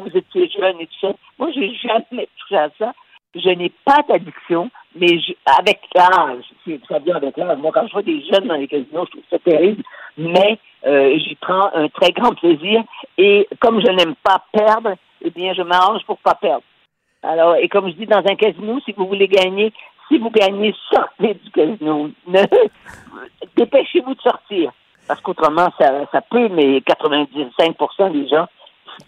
vous, 0.00 0.16
étiez 0.16 0.48
jeune 0.48 0.80
et 0.80 0.86
tout 0.86 0.98
ça. 1.06 1.12
Moi, 1.38 1.50
j'ai 1.54 1.72
jamais 1.76 2.28
touché 2.38 2.56
à 2.56 2.68
ça. 2.78 2.92
Je 3.36 3.48
n'ai 3.50 3.70
pas 3.84 3.98
d'addiction, 4.08 4.68
mais 4.96 5.20
je- 5.20 5.34
avec 5.56 5.78
l'âge, 5.94 6.42
ça 6.88 6.98
vient 6.98 7.14
avec 7.14 7.36
l'âge. 7.36 7.58
Moi, 7.58 7.70
quand 7.72 7.86
je 7.86 7.92
vois 7.92 8.02
des 8.02 8.24
jeunes 8.24 8.48
dans 8.48 8.56
les 8.56 8.66
casinos, 8.66 9.04
je 9.06 9.10
trouve 9.12 9.22
ça 9.30 9.38
terrible, 9.38 9.84
mais 10.18 10.58
euh, 10.84 11.16
j'y 11.16 11.36
prends 11.36 11.70
un 11.74 11.88
très 11.90 12.10
grand 12.10 12.34
plaisir. 12.34 12.82
Et 13.18 13.46
comme 13.60 13.80
je 13.80 13.90
n'aime 13.92 14.16
pas 14.24 14.42
perdre, 14.52 14.96
eh 15.24 15.30
bien, 15.30 15.52
je 15.54 15.62
m'arrange 15.62 16.02
pour 16.06 16.18
pas 16.18 16.34
perdre. 16.34 16.62
Alors, 17.22 17.56
et 17.56 17.68
comme 17.68 17.88
je 17.88 17.94
dis, 17.94 18.06
dans 18.06 18.18
un 18.24 18.34
casino, 18.36 18.80
si 18.84 18.92
vous 18.92 19.06
voulez 19.06 19.28
gagner, 19.28 19.72
si 20.08 20.18
vous 20.18 20.30
gagnez, 20.30 20.74
sortez 20.92 21.34
du 21.34 21.50
casino. 21.50 22.10
Dépêchez-vous 23.56 24.14
de 24.14 24.20
sortir. 24.20 24.72
Parce 25.06 25.20
qu'autrement, 25.20 25.68
ça, 25.78 26.06
ça 26.12 26.20
peut, 26.20 26.48
mais 26.48 26.78
95% 26.78 28.12
des 28.12 28.28
gens 28.28 28.46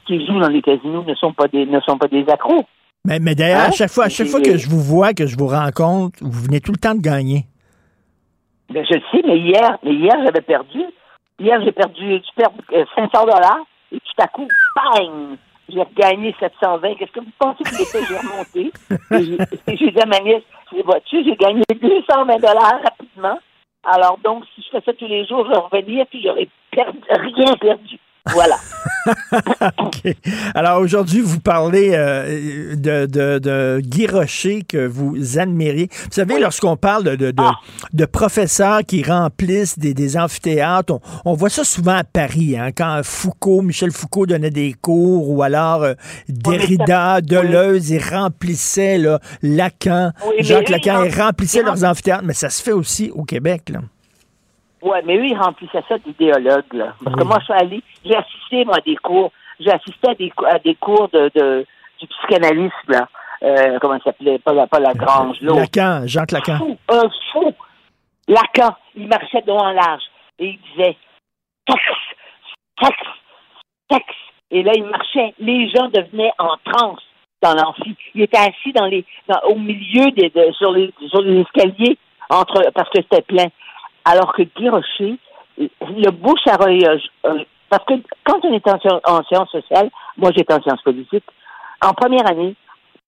qui 0.07 0.25
jouent 0.27 0.41
dans 0.41 0.49
les 0.49 0.63
casinos 0.63 1.05
ne 1.05 1.15
sont 1.15 1.33
pas 1.33 1.49
des, 1.49 1.65
ne 1.67 1.81
sont 1.81 1.97
pas 1.99 2.09
des 2.09 2.29
accros. 2.29 2.65
Mais, 3.05 3.19
mais 3.19 3.35
d'ailleurs, 3.35 3.61
à 3.61 3.65
Hein? 3.67 3.71
chaque 3.73 3.91
fois, 3.91 4.05
à 4.05 4.09
chaque 4.09 4.29
fois 4.29 4.41
que 4.41 4.57
je 4.57 4.69
vous 4.69 4.81
vois, 4.81 5.13
que 5.13 5.27
je 5.27 5.37
vous 5.37 5.47
rencontre, 5.49 6.19
vous 6.23 6.45
venez 6.45 6.61
tout 6.61 6.73
le 6.73 6.79
temps 6.79 6.95
de 6.95 7.01
gagner. 7.01 7.45
Ben, 8.71 8.85
je 8.89 8.95
le 8.95 9.01
sais, 9.13 9.23
mais 9.27 9.39
hier, 9.39 9.79
mais 9.83 9.93
hier, 9.95 10.15
j'avais 10.25 10.41
perdu. 10.41 10.81
Hier, 11.39 11.61
j'ai 11.65 11.73
perdu, 11.73 12.21
tu 12.21 12.31
perds 12.37 12.51
euh, 12.75 12.85
500 12.95 13.25
dollars, 13.25 13.59
et 13.91 13.97
tout 13.99 14.23
à 14.23 14.27
coup, 14.29 14.47
bang! 14.77 15.37
J'ai 15.69 15.83
regagné 15.83 16.35
720. 16.39 16.95
Qu'est-ce 16.97 17.13
que 17.13 17.21
vous 17.21 17.33
pensez 17.39 17.63
que 17.65 17.77
j'ai 17.77 17.85
fait? 17.85 18.05
J'ai 18.07 18.17
remonté. 18.17 18.73
Et 19.69 19.77
j'ai- 19.77 19.91
dit 19.91 20.01
à 20.01 20.07
ma 20.07 20.21
nièce, 20.21 20.43
j'ai 20.73 20.83
vois-tu, 20.83 21.25
j'ai 21.25 21.37
gagné 21.37 21.63
220 21.71 22.37
dollars 22.39 22.81
rapidement. 22.83 23.39
Alors 23.85 24.19
donc, 24.23 24.45
si 24.55 24.63
je 24.63 24.71
fais 24.71 24.85
ça 24.85 24.93
tous 24.93 25.07
les 25.07 25.27
jours, 25.27 25.45
je 25.47 25.51
vais 25.51 25.59
revenir, 25.59 26.07
puis 26.07 26.23
j'aurais 26.23 26.49
perdu, 26.71 26.99
rien 27.09 27.55
perdu. 27.57 27.99
Voilà. 28.31 28.57
OK. 29.78 30.15
Alors 30.55 30.81
aujourd'hui, 30.81 31.20
vous 31.20 31.40
parlez 31.40 31.90
euh, 31.93 32.77
de, 32.77 33.07
de, 33.07 33.39
de 33.39 33.81
Guy 33.81 34.07
Rocher 34.07 34.62
que 34.62 34.86
vous 34.86 35.39
admirez. 35.39 35.89
Vous 35.90 36.12
savez, 36.12 36.39
lorsqu'on 36.39 36.77
parle 36.77 37.05
de, 37.05 37.16
de, 37.16 37.31
de, 37.32 37.43
de 37.93 38.05
professeurs 38.05 38.82
qui 38.86 39.03
remplissent 39.03 39.78
des, 39.78 39.93
des 39.93 40.16
amphithéâtres, 40.16 40.93
on, 40.93 41.01
on 41.24 41.35
voit 41.35 41.51
ça 41.51 41.65
souvent 41.65 41.97
à 41.97 42.05
Paris, 42.05 42.57
hein, 42.57 42.70
quand 42.70 43.01
Foucault, 43.03 43.62
Michel 43.62 43.90
Foucault 43.90 44.27
donnait 44.27 44.51
des 44.51 44.74
cours, 44.81 45.28
ou 45.28 45.43
alors 45.43 45.82
euh, 45.82 45.94
Derrida, 46.28 47.20
Deleuze, 47.20 47.90
ils 47.90 48.03
remplissaient 48.03 48.99
là, 48.99 49.19
Lacan, 49.43 50.12
Oui, 50.28 50.44
Jacques 50.44 50.69
Lacan, 50.69 51.03
ils 51.05 51.15
remplissaient 51.20 51.61
ils 51.61 51.65
leurs 51.65 51.85
amphithéâtres, 51.85 52.24
mais 52.24 52.35
ça 52.35 52.51
se 52.51 52.62
fait 52.62 52.73
aussi 52.73 53.11
au 53.15 53.24
Québec. 53.24 53.70
Là. 53.70 53.81
Ouais, 54.83 55.01
mais 55.05 55.17
eux, 55.17 55.27
ils 55.27 55.39
remplissaient 55.39 55.85
ça 55.89 55.97
d'idéologues, 55.99 56.73
là. 56.73 56.95
Parce 57.05 57.17
que 57.17 57.23
moi, 57.25 57.39
je 57.41 57.45
suis 57.45 57.55
allée, 57.55 57.83
j'ai 58.05 58.17
assisté, 58.17 58.65
moi, 58.65 58.77
à 58.77 58.81
des 58.81 58.97
cours, 58.97 59.31
j'ai 59.61 59.71
assisté 59.71 60.11
à 60.11 60.15
des, 60.15 60.33
à 60.51 60.59
des 60.59 60.75
cours 60.75 61.09
de, 61.11 61.31
de, 61.35 61.65
du 62.01 62.07
psychanalyste, 62.09 62.75
là. 62.89 63.09
Euh, 63.45 63.79
comment 63.81 63.99
ça 63.99 64.05
s'appelait? 64.07 64.39
Pas 64.39 64.53
la, 64.53 64.67
pas 64.67 64.81
la 64.81 64.93
Grange, 64.95 65.41
l'autre. 65.41 65.61
Lacan, 65.61 66.03
Jacques 66.07 66.33
Lacan. 66.33 66.59
Fou, 66.59 66.77
un 66.89 67.09
fou. 67.33 67.53
Lacan, 68.29 68.75
il 68.95 69.09
marchait 69.09 69.43
devant 69.47 69.71
large 69.73 70.03
et 70.39 70.51
il 70.51 70.59
disait 70.71 70.97
taxe, 71.67 71.83
taxe, 72.81 73.09
taxe. 73.89 74.15
Et 74.53 74.63
là, 74.63 74.73
il 74.77 74.85
marchait. 74.85 75.35
Les 75.41 75.69
gens 75.71 75.89
devenaient 75.89 76.33
en 76.39 76.55
transe 76.65 77.03
dans 77.43 77.55
l'amphi. 77.55 77.97
Il 78.15 78.23
était 78.23 78.39
assis 78.39 78.73
dans 78.75 78.87
les, 78.87 79.05
dans- 79.29 79.41
au 79.51 79.57
milieu 79.57 80.11
des, 80.13 80.31
de- 80.31 80.53
sur 80.53 80.71
les, 80.71 80.93
sur 81.09 81.23
les 81.23 81.41
escaliers 81.41 81.99
entre, 82.31 82.71
parce 82.75 82.89
que 82.91 83.03
c'était 83.03 83.23
plein. 83.23 83.47
Alors 84.05 84.33
que 84.33 84.43
Guy 84.43 84.69
Rocher, 84.69 85.19
le 85.59 86.11
bouche 86.11 86.47
à 86.47 86.61
oreille, 86.61 86.85
euh, 86.87 86.99
euh, 87.27 87.45
parce 87.69 87.85
que 87.85 87.95
quand 88.24 88.45
on 88.45 88.53
est 88.53 88.66
en, 88.69 88.79
sci- 88.79 89.01
en 89.07 89.23
sciences 89.24 89.51
sociales, 89.51 89.91
moi 90.16 90.31
j'étais 90.37 90.53
en 90.53 90.62
sciences 90.62 90.83
politiques, 90.83 91.24
en 91.85 91.93
première 91.95 92.27
année, 92.31 92.55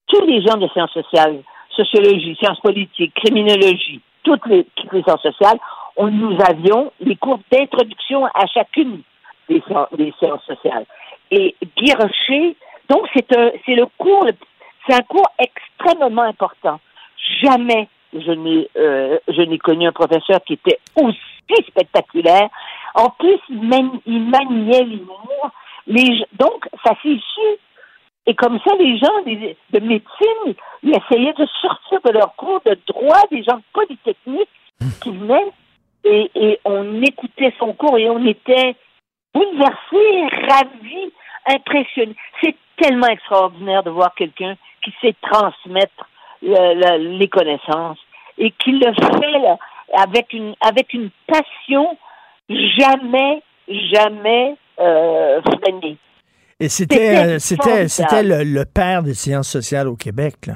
tous 0.06 0.24
les 0.26 0.42
gens 0.42 0.56
de 0.56 0.68
sciences 0.68 0.92
sociales, 0.92 1.42
sociologie, 1.70 2.36
sciences 2.36 2.60
politiques, 2.60 3.14
criminologie, 3.14 4.00
toutes 4.22 4.46
les, 4.46 4.66
sciences 5.04 5.22
sociales, 5.22 5.58
on, 5.96 6.08
nous 6.08 6.36
avions 6.48 6.92
les 7.00 7.16
cours 7.16 7.40
d'introduction 7.50 8.26
à 8.26 8.46
chacune 8.46 9.02
des, 9.48 9.62
des 9.96 10.14
sciences 10.18 10.44
sociales. 10.44 10.86
Et 11.30 11.54
Guy 11.76 11.92
Rocher, 11.92 12.56
donc 12.88 13.06
c'est 13.14 13.36
un, 13.36 13.50
c'est 13.64 13.74
le 13.74 13.86
cours, 13.98 14.26
c'est 14.86 14.94
un 14.94 15.02
cours 15.02 15.28
extrêmement 15.38 16.22
important. 16.22 16.80
Jamais 17.42 17.88
je 18.14 18.30
n'ai, 18.32 18.68
euh, 18.76 19.18
je 19.28 19.42
n'ai 19.42 19.58
connu 19.58 19.86
un 19.86 19.92
professeur 19.92 20.40
qui 20.46 20.54
était 20.54 20.78
aussi 20.96 21.62
spectaculaire. 21.68 22.48
En 22.94 23.10
plus, 23.10 23.38
il, 23.50 23.60
mani- 23.62 24.00
il 24.06 24.20
maniait 24.22 24.84
l'humour. 24.84 25.50
Les, 25.86 26.24
donc, 26.38 26.66
ça 26.84 26.92
s'est 27.02 27.18
su 27.34 27.58
et 28.26 28.34
comme 28.34 28.58
ça, 28.66 28.74
les 28.78 28.96
gens 28.96 29.20
de 29.26 29.80
médecine, 29.80 30.54
ils 30.82 30.96
essayaient 30.96 31.34
de 31.34 31.46
sortir 31.60 32.00
de 32.06 32.10
leur 32.10 32.34
cours 32.36 32.62
de 32.64 32.78
droit, 32.86 33.20
des 33.30 33.42
gens 33.42 33.56
de 33.58 33.62
polytechnique 33.74 34.48
qui 35.02 35.10
venaient, 35.10 35.52
et, 36.04 36.30
et 36.34 36.58
on 36.64 37.02
écoutait 37.02 37.52
son 37.58 37.74
cours 37.74 37.98
et 37.98 38.08
on 38.08 38.24
était 38.26 38.76
bouleversés, 39.34 40.26
ravis, 40.48 41.12
impressionnés. 41.46 42.16
C'est 42.42 42.56
tellement 42.78 43.08
extraordinaire 43.08 43.82
de 43.82 43.90
voir 43.90 44.14
quelqu'un 44.14 44.56
qui 44.82 44.92
sait 45.02 45.14
transmettre 45.20 46.08
le- 46.42 46.74
le- 46.74 47.18
les 47.18 47.28
connaissances 47.28 47.98
et 48.38 48.50
qui 48.52 48.72
le 48.72 48.92
fait 48.94 49.58
avec 49.96 50.32
une 50.32 50.54
avec 50.60 50.92
une 50.94 51.10
passion 51.26 51.96
jamais 52.48 53.42
jamais 53.68 54.56
euh, 54.80 55.40
freinée. 55.42 55.96
Et 56.60 56.68
c'était, 56.68 57.38
C'était 57.40 57.84
euh, 57.84 57.88
c'était, 57.88 58.22
le, 58.22 58.44
le 58.44 58.64
père 58.64 59.02
des 59.02 59.14
sciences 59.14 59.48
sociales 59.48 59.88
au 59.88 59.96
Québec. 59.96 60.34
Là. 60.46 60.54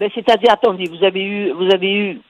Ben, 0.00 0.10
c'est-à-dire, 0.14 0.52
attendez, 0.52 0.84
vous 0.90 1.04
avez 1.04 1.22
eu, 1.22 1.52
vous 1.52 1.72
avez 1.72 1.92
eu, 1.92 2.20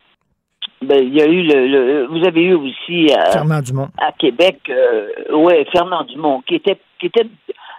ben, 0.82 0.98
il 1.02 1.14
y 1.14 1.22
a 1.22 1.26
eu 1.26 1.42
le, 1.42 1.66
le- 1.66 2.06
vous 2.06 2.26
avez 2.26 2.42
eu 2.42 2.54
aussi 2.54 3.08
euh, 3.10 3.30
Fernand 3.32 3.60
Dumont. 3.62 3.88
à 3.98 4.12
Québec, 4.12 4.60
euh, 4.68 5.08
ouais, 5.32 5.66
Fernand 5.72 6.04
Dumont, 6.04 6.42
qui 6.46 6.56
était, 6.56 6.78
qui 7.00 7.06
était, 7.06 7.26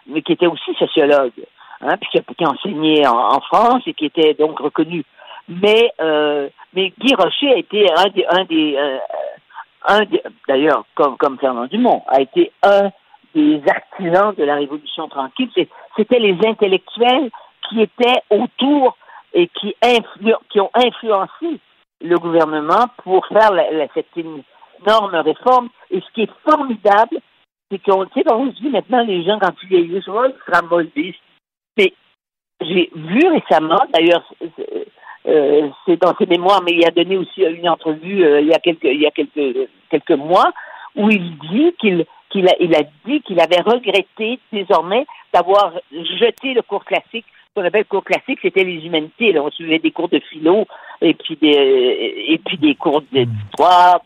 mais 0.07 0.23
qui 0.23 0.34
était 0.34 0.47
aussi 0.47 0.73
sociologue, 0.80 1.34
hein, 1.81 1.95
puis 2.01 2.09
qui 2.11 2.17
a, 2.17 2.22
qui 2.35 2.43
a 2.43 2.49
enseigné 2.49 3.05
en, 3.05 3.35
en 3.35 3.39
France 3.41 3.84
et 3.85 3.93
qui 3.93 4.05
était 4.05 4.34
donc 4.34 4.59
reconnu. 4.59 5.03
Mais, 5.47 5.91
euh, 6.01 6.49
mais 6.73 6.91
Guy 6.99 7.13
Rocher 7.15 7.53
a 7.53 7.57
été 7.57 7.85
un 7.91 8.09
des, 8.09 8.26
un 8.30 8.43
des, 8.45 8.76
euh, 8.77 8.97
un 9.88 10.01
d'ailleurs, 10.47 10.85
comme, 10.95 11.17
comme 11.17 11.38
Fernand 11.38 11.67
Dumont, 11.67 12.03
a 12.07 12.22
été 12.22 12.51
un 12.63 12.89
des 13.35 13.61
artisans 13.67 14.34
de 14.34 14.43
la 14.43 14.55
Révolution 14.55 15.07
tranquille. 15.07 15.51
C'était 15.95 16.19
les 16.19 16.38
intellectuels 16.45 17.30
qui 17.69 17.81
étaient 17.81 18.22
autour 18.30 18.97
et 19.34 19.47
qui, 19.47 19.76
qui 20.49 20.59
ont 20.61 20.72
influencé 20.73 21.59
le 22.01 22.17
gouvernement 22.17 22.85
pour 23.03 23.26
faire 23.27 23.51
cette 23.93 24.17
énorme 24.17 25.15
réforme. 25.15 25.69
Et 25.91 26.01
ce 26.01 26.13
qui 26.13 26.22
est 26.23 26.31
formidable, 26.49 27.19
c'est 27.69 27.80
qu'on 27.80 28.05
sait, 28.13 28.23
on 28.31 28.51
se 28.51 28.61
dit 28.61 28.69
maintenant, 28.69 29.03
les 29.03 29.23
gens, 29.23 29.39
quand 29.39 29.53
ils 29.63 29.69
vieillissent, 29.69 30.07
oh, 30.07 30.26
ils 30.26 30.35
sera 30.45 30.61
moldistes. 30.61 31.19
Mais 31.77 31.93
j'ai 32.61 32.89
vu 32.95 33.27
récemment, 33.27 33.81
d'ailleurs, 33.93 34.23
euh, 35.27 35.69
c'est 35.85 35.99
dans 35.99 36.15
ses 36.18 36.27
mémoires, 36.27 36.61
mais 36.64 36.73
il 36.73 36.85
a 36.85 36.91
donné 36.91 37.18
aussi 37.18 37.41
une 37.41 37.68
entrevue 37.68 38.23
euh, 38.23 38.41
il 38.41 38.47
y 38.47 38.53
a 38.53 38.60
quelques 38.60 38.84
il 38.84 39.02
y 39.02 39.07
a 39.07 39.11
quelques 39.11 39.69
quelques 39.89 40.11
mois 40.11 40.52
où 40.95 41.10
il 41.10 41.38
dit 41.39 41.73
qu'il 41.80 42.06
qu'il 42.30 42.47
a 42.47 42.53
il 42.60 42.76
a 42.76 42.84
dit 43.06 43.22
qu'il 43.22 43.39
avait 43.39 43.61
regretté 43.61 44.39
désormais 44.53 45.06
d'avoir 45.34 45.73
jeté 45.91 46.53
le 46.53 46.61
cours 46.61 46.85
classique. 46.85 47.26
Ce 47.49 47.60
qu'on 47.61 47.65
appelle 47.65 47.81
le 47.81 47.85
cours 47.85 48.03
classique, 48.03 48.39
c'était 48.41 48.64
les 48.64 48.85
humanités. 48.85 49.31
Là. 49.31 49.41
On 49.41 49.49
suivait 49.49 49.80
des 49.80 49.91
cours 49.91 50.10
de 50.10 50.19
philo 50.19 50.65
et 51.02 51.15
puis 51.15 51.38
des 51.38 52.26
et 52.27 52.39
puis 52.45 52.57
des 52.57 52.76
cours 52.76 53.02
d'histoire. 53.02 54.02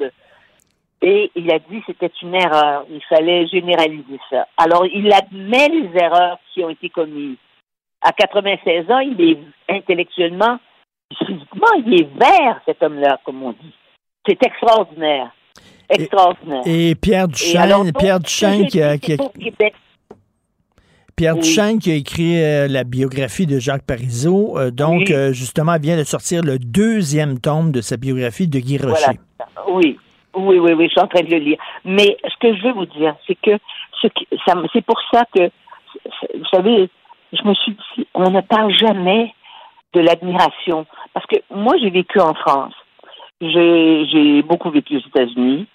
et 1.01 1.31
il 1.35 1.51
a 1.51 1.59
dit 1.59 1.79
que 1.81 1.87
c'était 1.87 2.11
une 2.21 2.35
erreur. 2.35 2.85
Il 2.89 3.03
fallait 3.09 3.45
généraliser 3.47 4.19
ça. 4.29 4.47
Alors 4.55 4.85
il 4.85 5.11
admet 5.11 5.67
les 5.67 5.89
erreurs 5.99 6.39
qui 6.53 6.63
ont 6.63 6.69
été 6.69 6.89
commises. 6.89 7.37
À 8.01 8.13
96 8.13 8.89
ans, 8.89 8.99
il 8.99 9.19
est 9.19 9.39
intellectuellement 9.67 10.59
physiquement, 11.17 11.67
il 11.85 12.01
est 12.01 12.09
vert, 12.17 12.61
cet 12.65 12.81
homme-là, 12.83 13.19
comme 13.25 13.43
on 13.43 13.51
dit. 13.51 13.73
C'est 14.27 14.43
extraordinaire. 14.45 15.31
Extraordinaire. 15.89 16.61
Et, 16.65 16.95
Pierre 16.95 17.27
Duchesne, 17.27 17.91
Pierre 17.97 18.19
Duchesne 18.19 18.67
qui 18.67 18.81
a, 18.81 18.95
Pierre 21.15 21.35
Duchesne 21.35 21.79
qui 21.79 21.91
a 21.91 21.95
écrit 21.95 22.41
euh, 22.41 22.67
la 22.67 22.83
biographie 22.83 23.47
de 23.47 23.59
Jacques 23.59 23.85
Parizeau, 23.85 24.57
euh, 24.57 24.71
donc 24.71 25.09
euh, 25.09 25.33
justement 25.33 25.77
vient 25.77 25.97
de 25.97 26.03
sortir 26.03 26.43
le 26.43 26.59
deuxième 26.59 27.39
tome 27.39 27.71
de 27.71 27.81
sa 27.81 27.97
biographie 27.97 28.47
de 28.47 28.59
Guy 28.59 28.77
Rocher. 28.77 29.19
Oui, 29.67 29.97
oui, 30.35 30.59
oui, 30.59 30.73
oui, 30.73 30.85
je 30.85 30.91
suis 30.91 31.01
en 31.01 31.07
train 31.07 31.23
de 31.23 31.31
le 31.31 31.39
lire. 31.39 31.57
Mais 31.83 32.17
ce 32.23 32.37
que 32.39 32.55
je 32.55 32.63
veux 32.63 32.73
vous 32.73 32.85
dire, 32.85 33.15
c'est 33.25 33.35
que 33.35 33.57
c'est 34.01 34.85
pour 34.85 35.01
ça 35.11 35.25
que, 35.35 35.49
vous 36.37 36.45
savez, 36.53 36.89
je 37.33 37.47
me 37.47 37.53
suis 37.55 37.73
dit, 37.73 38.07
on 38.13 38.29
ne 38.29 38.41
parle 38.41 38.71
jamais 38.77 39.33
de 39.93 40.01
l'admiration. 40.01 40.85
Parce 41.13 41.25
que 41.25 41.37
moi, 41.49 41.75
j'ai 41.81 41.89
vécu 41.89 42.19
en 42.19 42.33
France. 42.33 42.73
J'ai 43.41 44.41
beaucoup 44.43 44.69
vécu 44.69 44.97
aux 44.97 45.07
États-Unis. 45.07 45.67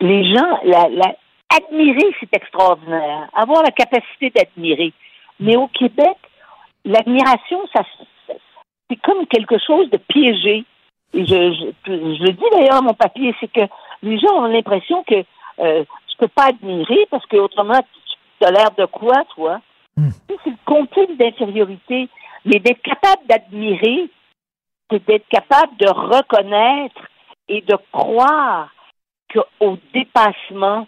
Les 0.00 0.24
gens, 0.34 0.60
la, 0.64 0.88
la, 0.88 1.14
admirer, 1.54 2.14
c'est 2.20 2.34
extraordinaire. 2.34 3.28
Avoir 3.34 3.62
la 3.62 3.70
capacité 3.70 4.30
d'admirer. 4.30 4.92
Mais 5.40 5.56
au 5.56 5.68
Québec, 5.68 6.16
l'admiration, 6.84 7.60
ça, 7.74 7.82
c'est 8.88 8.96
comme 9.02 9.26
quelque 9.26 9.58
chose 9.58 9.90
de 9.90 9.96
piégé. 9.96 10.64
Et 11.14 11.24
je, 11.24 11.52
je, 11.52 11.70
je 11.86 12.22
le 12.22 12.32
dis 12.32 12.44
d'ailleurs 12.52 12.76
à 12.76 12.82
mon 12.82 12.94
papier, 12.94 13.34
c'est 13.40 13.50
que 13.50 13.66
les 14.02 14.18
gens 14.18 14.34
ont 14.34 14.46
l'impression 14.46 15.02
que 15.04 15.24
euh, 15.60 15.84
tu 16.08 16.16
peux 16.18 16.28
pas 16.28 16.46
admirer 16.46 17.06
parce 17.10 17.26
que 17.26 17.36
autrement 17.36 17.80
tu 18.38 18.46
as 18.46 18.50
l'air 18.50 18.70
de 18.76 18.84
quoi, 18.86 19.24
toi? 19.34 19.60
Hmm. 19.96 20.10
C'est 20.28 20.50
le 20.50 20.56
complexe 20.66 21.16
d'infériorité. 21.16 22.08
Mais 22.46 22.60
d'être 22.60 22.82
capable 22.82 23.26
d'admirer, 23.26 24.08
c'est 24.90 25.04
d'être 25.06 25.28
capable 25.28 25.76
de 25.76 25.88
reconnaître 25.88 27.00
et 27.48 27.60
de 27.60 27.76
croire 27.92 28.70
au 29.60 29.76
dépassement 29.92 30.86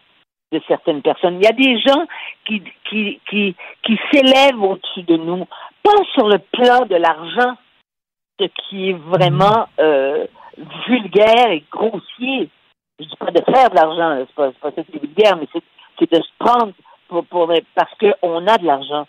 de 0.52 0.60
certaines 0.66 1.02
personnes. 1.02 1.36
Il 1.36 1.44
y 1.44 1.46
a 1.46 1.52
des 1.52 1.78
gens 1.80 2.06
qui, 2.46 2.62
qui, 2.88 3.20
qui, 3.28 3.54
qui 3.82 3.98
s'élèvent 4.10 4.62
au-dessus 4.62 5.02
de 5.02 5.16
nous, 5.16 5.46
pas 5.82 6.02
sur 6.14 6.28
le 6.28 6.38
plan 6.38 6.86
de 6.86 6.96
l'argent, 6.96 7.54
ce 8.40 8.46
qui 8.46 8.90
est 8.90 8.98
vraiment 8.98 9.68
euh, 9.78 10.26
vulgaire 10.86 11.50
et 11.50 11.64
grossier. 11.70 12.48
Je 12.98 13.04
dis 13.04 13.16
pas 13.16 13.30
de 13.30 13.42
faire 13.52 13.70
de 13.70 13.74
l'argent, 13.74 14.24
c'est 14.26 14.34
pas, 14.34 14.50
pas 14.52 14.70
ça 14.72 14.82
qui 14.84 14.96
est 14.96 15.00
vulgaire, 15.00 15.36
mais 15.36 15.48
c'est 15.98 16.10
de 16.10 16.22
se 16.22 16.30
prendre 16.38 16.72
pour, 17.08 17.24
pour 17.26 17.52
parce 17.74 17.92
qu'on 17.98 18.46
a 18.46 18.58
de 18.58 18.66
l'argent 18.66 19.06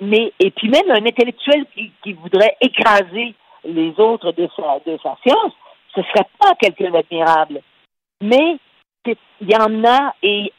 mais 0.00 0.32
et 0.40 0.50
puis 0.50 0.68
même 0.68 0.90
un 0.90 1.06
intellectuel 1.06 1.66
qui, 1.74 1.92
qui 2.02 2.12
voudrait 2.14 2.56
écraser 2.60 3.34
les 3.64 3.94
autres 3.98 4.32
de 4.32 4.48
sa, 4.56 4.78
de 4.86 4.98
sa 5.02 5.16
science, 5.24 5.52
ce 5.94 6.02
serait 6.02 6.26
pas 6.38 6.54
quelqu'un 6.60 6.90
d'admirable. 6.90 7.60
Mais 8.20 8.58
il 9.06 9.50
y 9.50 9.56
en 9.56 9.84
a 9.84 10.14
et 10.22 10.52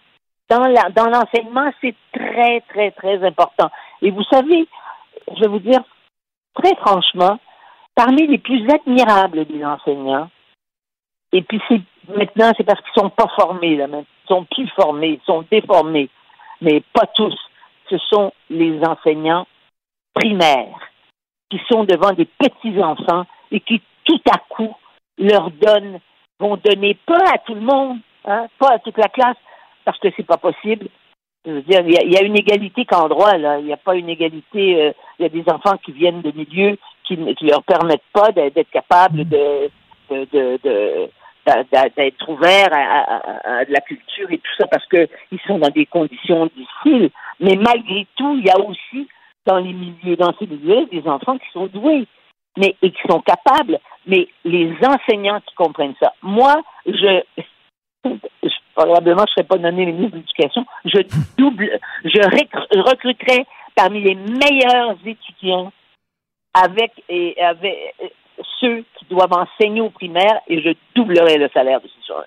dans 0.50 0.68
la, 0.68 0.90
dans 0.90 1.08
l'enseignement, 1.08 1.72
c'est 1.82 1.96
très, 2.14 2.62
très, 2.62 2.92
très 2.92 3.24
important. 3.26 3.70
Et 4.02 4.12
vous 4.12 4.24
savez, 4.24 4.68
je 5.36 5.42
vais 5.42 5.48
vous 5.48 5.60
dire 5.60 5.82
très 6.54 6.76
franchement, 6.76 7.40
parmi 7.96 8.28
les 8.28 8.38
plus 8.38 8.68
admirables 8.70 9.46
des 9.46 9.66
enseignants, 9.66 10.30
et 11.32 11.42
puis 11.42 11.60
c'est 11.68 11.82
maintenant, 12.16 12.52
c'est 12.56 12.64
parce 12.64 12.80
qu'ils 12.82 13.02
sont 13.02 13.10
pas 13.10 13.28
formés, 13.36 13.76
là, 13.76 13.88
ils 13.92 14.28
sont 14.28 14.46
plus 14.46 14.68
formés, 14.70 15.20
ils 15.22 15.26
sont 15.26 15.44
déformés, 15.50 16.10
mais 16.62 16.82
pas 16.94 17.08
tous 17.08 17.36
ce 17.90 17.98
sont 17.98 18.32
les 18.50 18.80
enseignants 18.84 19.48
primaires 20.14 20.92
qui 21.50 21.60
sont 21.70 21.84
devant 21.84 22.12
des 22.12 22.26
petits-enfants 22.26 23.26
et 23.52 23.60
qui, 23.60 23.82
tout 24.04 24.22
à 24.32 24.38
coup, 24.50 24.76
leur 25.18 25.52
donnent, 25.52 26.00
vont 26.40 26.58
donner 26.58 26.98
pas 27.06 27.24
à 27.34 27.38
tout 27.40 27.56
le 27.56 27.62
monde, 27.62 28.00
hein, 28.26 28.48
pas 28.60 28.74
à 28.74 28.80
toute 28.80 28.98
la 28.98 29.10
classe, 29.10 29.38
parce 29.84 30.00
que 30.00 30.08
c'est 30.16 30.26
pas 30.26 30.38
possible. 30.38 30.88
Je 31.46 31.52
veux 31.52 31.62
dire, 31.62 31.82
il 31.86 32.12
y, 32.12 32.18
a, 32.18 32.24
une 32.24 32.38
égalité 32.38 32.86
qu'en 32.86 33.08
droit, 33.08 33.38
là. 33.38 33.60
Il 33.60 33.66
n'y 33.66 33.74
a 33.74 33.78
pas 33.78 33.96
une 33.96 34.10
égalité. 34.10 34.82
Euh, 34.82 34.92
il 35.20 35.24
y 35.24 35.26
a 35.28 35.30
des 35.30 35.44
enfants 35.48 35.78
qui 35.78 35.92
viennent 35.92 36.24
de 36.24 36.32
milieux 36.32 36.78
qui 37.04 37.18
ne 37.18 37.34
leur 37.48 37.64
permettent 37.64 38.02
pas 38.12 38.32
d'être 38.32 38.72
capables 38.72 39.26
d'être 39.26 39.70
ouverts 42.30 42.70
à, 42.72 43.60
à, 43.60 43.66
de 43.66 43.72
la 43.72 43.82
culture 43.82 44.32
et 44.32 44.40
tout 44.40 44.56
ça 44.58 44.66
parce 44.66 44.88
qu'ils 44.88 45.40
sont 45.46 45.60
dans 45.60 45.70
des 45.70 45.86
conditions 45.86 46.48
difficiles. 46.48 47.12
Mais 47.40 47.56
malgré 47.56 48.08
tout, 48.16 48.38
il 48.38 48.46
y 48.46 48.50
a 48.50 48.60
aussi 48.60 49.08
dans 49.46 49.58
les 49.58 49.74
milieux, 49.74 50.16
dans 50.16 50.34
ces 50.40 50.48
milieux, 50.48 50.86
des 50.92 51.08
enfants 51.08 51.38
qui 51.38 51.50
sont 51.54 51.68
doués, 51.68 52.08
mais 52.58 52.76
et 52.82 52.92
qui 52.92 53.02
sont 53.10 53.22
capables. 53.22 53.80
Mais 54.08 54.28
les 54.44 54.74
enseignants 54.84 55.42
qui 55.42 55.56
comprennent 55.56 55.96
ça. 56.00 56.14
Moi, 56.22 56.56
je, 56.86 57.22
probablement, 58.76 59.24
je 59.28 59.32
ne 59.32 59.36
serais 59.36 59.48
pas 59.48 59.58
donné 59.58 59.86
ministre 59.86 60.12
de 60.12 60.18
l'Éducation. 60.18 60.66
Je 60.86 61.00
double, 61.38 61.80
je 62.04 62.80
recruterais 62.80 63.46
parmi 63.76 64.02
les 64.02 64.16
meilleurs 64.16 64.98
étudiants 65.06 65.72
avec 66.54 66.92
et 67.10 67.36
avec 67.42 67.96
ceux 68.60 68.84
qui 68.98 69.06
doivent 69.10 69.34
enseigner 69.34 69.82
au 69.82 69.90
primaire 69.90 70.42
et 70.48 70.62
je 70.62 70.70
doublerai 70.96 71.38
le 71.38 71.50
salaire 71.54 71.82
de 71.82 71.88
ces 71.88 72.08
gens-là. 72.08 72.26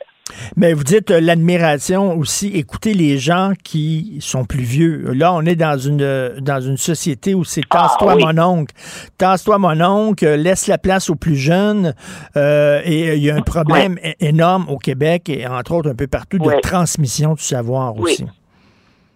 Mais 0.57 0.73
vous 0.73 0.85
dites 0.85 1.11
euh, 1.11 1.21
l'admiration 1.21 2.17
aussi, 2.17 2.49
écoutez 2.57 2.95
les 2.95 3.19
gens 3.19 3.53
qui 3.63 4.19
sont 4.21 4.45
plus 4.45 4.63
vieux. 4.63 5.13
Là, 5.13 5.33
on 5.33 5.43
est 5.43 5.57
dans 5.57 5.79
une 5.79 6.37
dans 6.41 6.61
une 6.61 6.77
société 6.77 7.35
où 7.35 7.45
c'est 7.45 7.63
ah, 7.71 7.83
tasse-toi 7.83 8.17
mon 8.17 8.39
oncle. 8.39 8.75
Tasse-toi 9.19 9.59
mon 9.59 9.81
oncle, 9.81 10.27
laisse 10.27 10.67
la 10.67 10.79
place 10.79 11.11
aux 11.11 11.17
plus 11.17 11.37
jeunes. 11.37 11.95
Euh, 12.37 12.81
et 12.85 13.17
il 13.17 13.23
y 13.23 13.31
a 13.31 13.37
un 13.37 13.43
problème 13.43 13.99
énorme 14.21 14.69
au 14.69 14.79
Québec 14.79 15.29
et 15.29 15.47
entre 15.47 15.73
autres 15.73 15.91
un 15.91 15.95
peu 15.95 16.07
partout 16.07 16.39
de 16.39 16.61
transmission 16.61 17.35
du 17.35 17.43
savoir 17.43 17.97
aussi. 17.99 18.25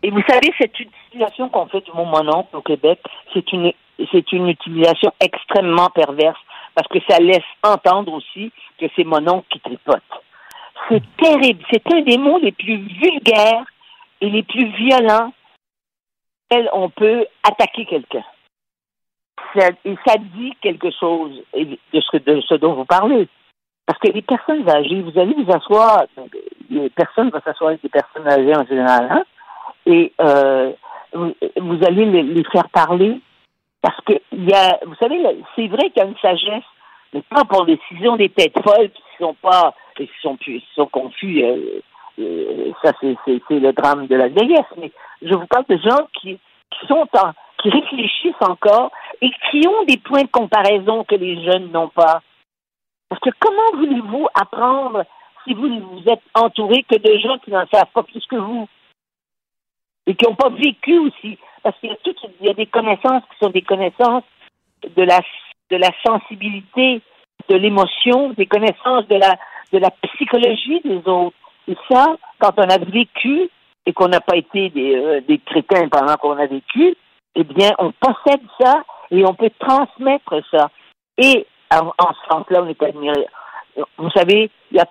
Et 0.05 0.11
vous 0.11 0.23
savez, 0.29 0.53
cette 0.59 0.79
utilisation 0.79 1.49
qu'on 1.49 1.67
fait 1.67 1.81
du 1.83 1.93
mot 1.93 2.05
mon 2.05 2.29
oncle 2.29 2.57
au 2.57 2.63
Québec, 2.63 2.99
c'est 3.33 3.53
une 3.53 3.73
c'est 4.11 4.33
une 4.33 4.49
utilisation 4.49 5.13
extrêmement 5.21 5.89
perverse 5.91 6.39
parce 6.75 6.89
que 6.89 6.99
ça 7.09 7.19
laisse 7.19 7.45
entendre 7.63 8.13
aussi 8.13 8.51
que 8.79 8.87
c'est 8.97 9.05
mon 9.05 9.27
oncle 9.29 9.47
qui 9.51 9.61
tripote. 9.61 10.03
C'est 10.89 11.03
terrible. 11.17 11.65
C'est 11.71 11.93
un 11.93 12.01
des 12.03 12.19
mots 12.19 12.39
les 12.39 12.53
plus 12.53 12.77
vulgaires 12.77 13.65
et 14.21 14.31
les 14.31 14.43
plus 14.43 14.67
violents 14.77 15.33
on 16.73 16.91
peut 16.91 17.27
attaquer 17.43 17.87
quelqu'un. 17.87 18.25
et 19.57 19.97
ça 20.07 20.17
dit 20.19 20.55
quelque 20.61 20.91
chose 20.91 21.43
de 21.55 22.01
ce, 22.01 22.17
de 22.19 22.41
ce 22.43 22.55
dont 22.55 22.75
vous 22.75 22.85
parlez. 22.85 23.29
Parce 23.87 23.99
que 23.99 24.13
les 24.13 24.23
personnes 24.23 24.69
âgées, 24.69 25.03
vous 25.03 25.19
allez 25.19 25.35
vous 25.35 25.53
asseoir, 25.53 26.05
les 26.71 26.89
personnes 26.91 27.31
vont 27.31 27.41
s'asseoir 27.45 27.71
avec 27.71 27.83
des 27.83 27.89
personnes 27.89 28.29
âgées 28.29 28.57
en 28.57 28.65
général, 28.65 29.09
hein, 29.11 29.25
et 29.87 30.13
euh, 30.21 30.73
vous, 31.13 31.85
allez 31.85 32.07
les, 32.07 32.45
faire 32.45 32.69
parler 32.71 33.21
parce 33.81 34.01
que 34.03 34.13
y 34.33 34.53
a, 34.55 34.79
vous 34.87 34.95
savez, 34.95 35.21
c'est 35.57 35.67
vrai 35.67 35.91
qu'il 35.91 35.97
y 35.97 36.07
a 36.07 36.09
une 36.09 36.17
sagesse 36.19 36.63
mais 37.13 37.23
pas 37.23 37.45
pour 37.45 37.65
les 37.65 37.77
décision 37.77 38.17
des 38.17 38.31
têtes 38.31 38.59
folles 38.63 38.91
qui 38.91 39.03
sont 39.19 39.35
pas, 39.35 39.75
qui 39.97 40.10
sont 40.74 40.86
confus. 40.86 41.43
Euh, 41.44 41.81
euh, 42.19 42.73
ça, 42.82 42.93
c'est, 43.01 43.16
le 43.51 43.73
drame 43.73 44.06
de 44.06 44.16
la 44.16 44.28
vieillesse. 44.28 44.66
Mais 44.77 44.93
je 45.23 45.35
vous 45.35 45.47
parle 45.47 45.64
de 45.69 45.78
gens 45.78 46.06
qui, 46.20 46.39
sont 46.89 47.06
qui 47.62 47.70
réfléchissent 47.70 48.35
encore 48.40 48.90
et 49.20 49.31
qui 49.51 49.66
ont 49.66 49.85
des 49.85 49.98
points 49.98 50.23
de 50.23 50.28
comparaison 50.28 51.05
que 51.05 51.14
les 51.14 51.43
jeunes 51.43 51.70
n'ont 51.70 51.89
pas. 51.89 52.20
Parce 53.09 53.20
que 53.20 53.31
comment 53.39 53.78
voulez-vous 53.81 54.27
apprendre 54.35 55.05
si 55.44 55.55
vous 55.55 55.69
ne 55.69 55.81
vous 55.81 56.02
êtes 56.09 56.23
entouré 56.35 56.85
que 56.85 56.98
de 56.98 57.19
gens 57.19 57.39
qui 57.39 57.51
n'en 57.51 57.66
savent 57.73 57.90
pas 57.93 58.02
plus 58.02 58.24
que 58.27 58.36
vous? 58.36 58.69
Et 60.06 60.14
qui 60.14 60.24
n'ont 60.24 60.35
pas 60.35 60.48
vécu 60.48 60.98
aussi? 60.98 61.39
Parce 61.62 61.78
qu'il 61.78 61.90
y 61.90 61.93
a 61.93 62.47
y 62.47 62.51
a 62.51 62.55
des 62.55 62.66
connaissances 62.66 63.23
qui 63.31 63.39
sont 63.40 63.51
des 63.51 63.62
connaissances 63.62 64.24
de 64.97 65.02
la, 65.02 65.20
de 65.70 65.77
la 65.77 65.90
sensibilité, 66.05 67.01
de 67.48 67.56
l'émotion, 67.56 68.31
des 68.31 68.47
connaissances 68.47 69.06
de 69.09 69.16
la, 69.16 69.39
de 69.73 69.78
la 69.78 69.90
psychologie 69.90 70.81
des 70.85 71.03
autres. 71.07 71.36
Et 71.69 71.77
ça, 71.90 72.16
quand 72.39 72.53
on 72.57 72.69
a 72.69 72.78
vécu 72.78 73.49
et 73.86 73.93
qu'on 73.93 74.09
n'a 74.09 74.20
pas 74.20 74.36
été 74.36 74.70
des, 74.70 74.94
euh, 74.94 75.20
des 75.20 75.39
crétins 75.39 75.89
pendant 75.89 76.16
qu'on 76.16 76.36
a 76.39 76.47
vécu, 76.47 76.94
eh 77.35 77.44
bien, 77.44 77.70
on 77.78 77.93
possède 77.93 78.43
ça 78.61 78.82
et 79.11 79.24
on 79.24 79.35
peut 79.35 79.51
transmettre 79.59 80.35
ça. 80.51 80.70
Et 81.19 81.47
en, 81.70 81.90
ce 81.99 82.31
sens-là, 82.31 82.62
on 82.62 82.69
est 82.69 82.82
admiré. 82.82 83.27
Vous 83.97 84.11
savez, 84.11 84.51
y 84.70 84.78
a, 84.78 84.86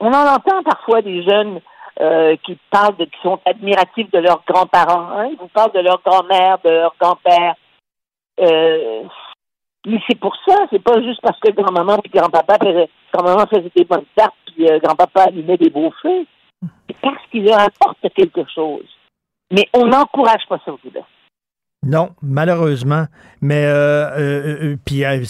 on 0.00 0.08
en 0.08 0.34
entend 0.34 0.62
parfois 0.64 1.02
des 1.02 1.22
jeunes 1.22 1.60
euh, 2.00 2.36
qui 2.44 2.58
parlent 2.70 2.96
de, 2.96 3.04
qui 3.04 3.20
sont 3.22 3.38
admiratifs 3.44 4.10
de 4.10 4.18
leurs 4.18 4.42
grands-parents. 4.46 5.10
Hein? 5.12 5.28
Ils 5.30 5.38
vous 5.38 5.48
parlent 5.48 5.72
de 5.72 5.80
leur 5.80 6.00
grand-mère, 6.04 6.58
de 6.64 6.70
leur 6.70 6.94
grand-père. 7.00 7.54
Euh, 8.40 9.04
mais 9.86 10.00
c'est 10.08 10.18
pour 10.18 10.34
ça, 10.46 10.66
c'est 10.70 10.82
pas 10.82 11.00
juste 11.02 11.20
parce 11.22 11.38
que 11.40 11.50
grand-maman 11.52 11.98
et 12.04 12.08
grand-papa 12.08 12.58
grand-maman 13.12 13.46
faisait 13.46 13.72
des 13.76 13.84
bonnes 13.84 14.06
tartes 14.16 14.34
puis 14.46 14.68
euh, 14.68 14.78
grand-papa 14.78 15.24
allumait 15.24 15.58
des 15.58 15.70
beaux 15.70 15.92
feux. 16.02 16.26
C'est 16.88 16.96
parce 17.00 17.22
qu'ils 17.30 17.44
leur 17.44 17.60
apportent 17.60 18.08
quelque 18.14 18.44
chose. 18.54 18.86
Mais 19.52 19.68
on 19.74 19.86
n'encourage 19.86 20.46
pas 20.48 20.58
ça 20.64 20.72
au 20.72 20.78
Québec. 20.78 21.04
Non, 21.86 22.10
malheureusement. 22.22 23.06
Mais 23.42 23.64
euh, 23.66 24.08
euh, 24.16 24.56
euh 24.72 24.76
puis 24.84 25.04
euh, 25.04 25.22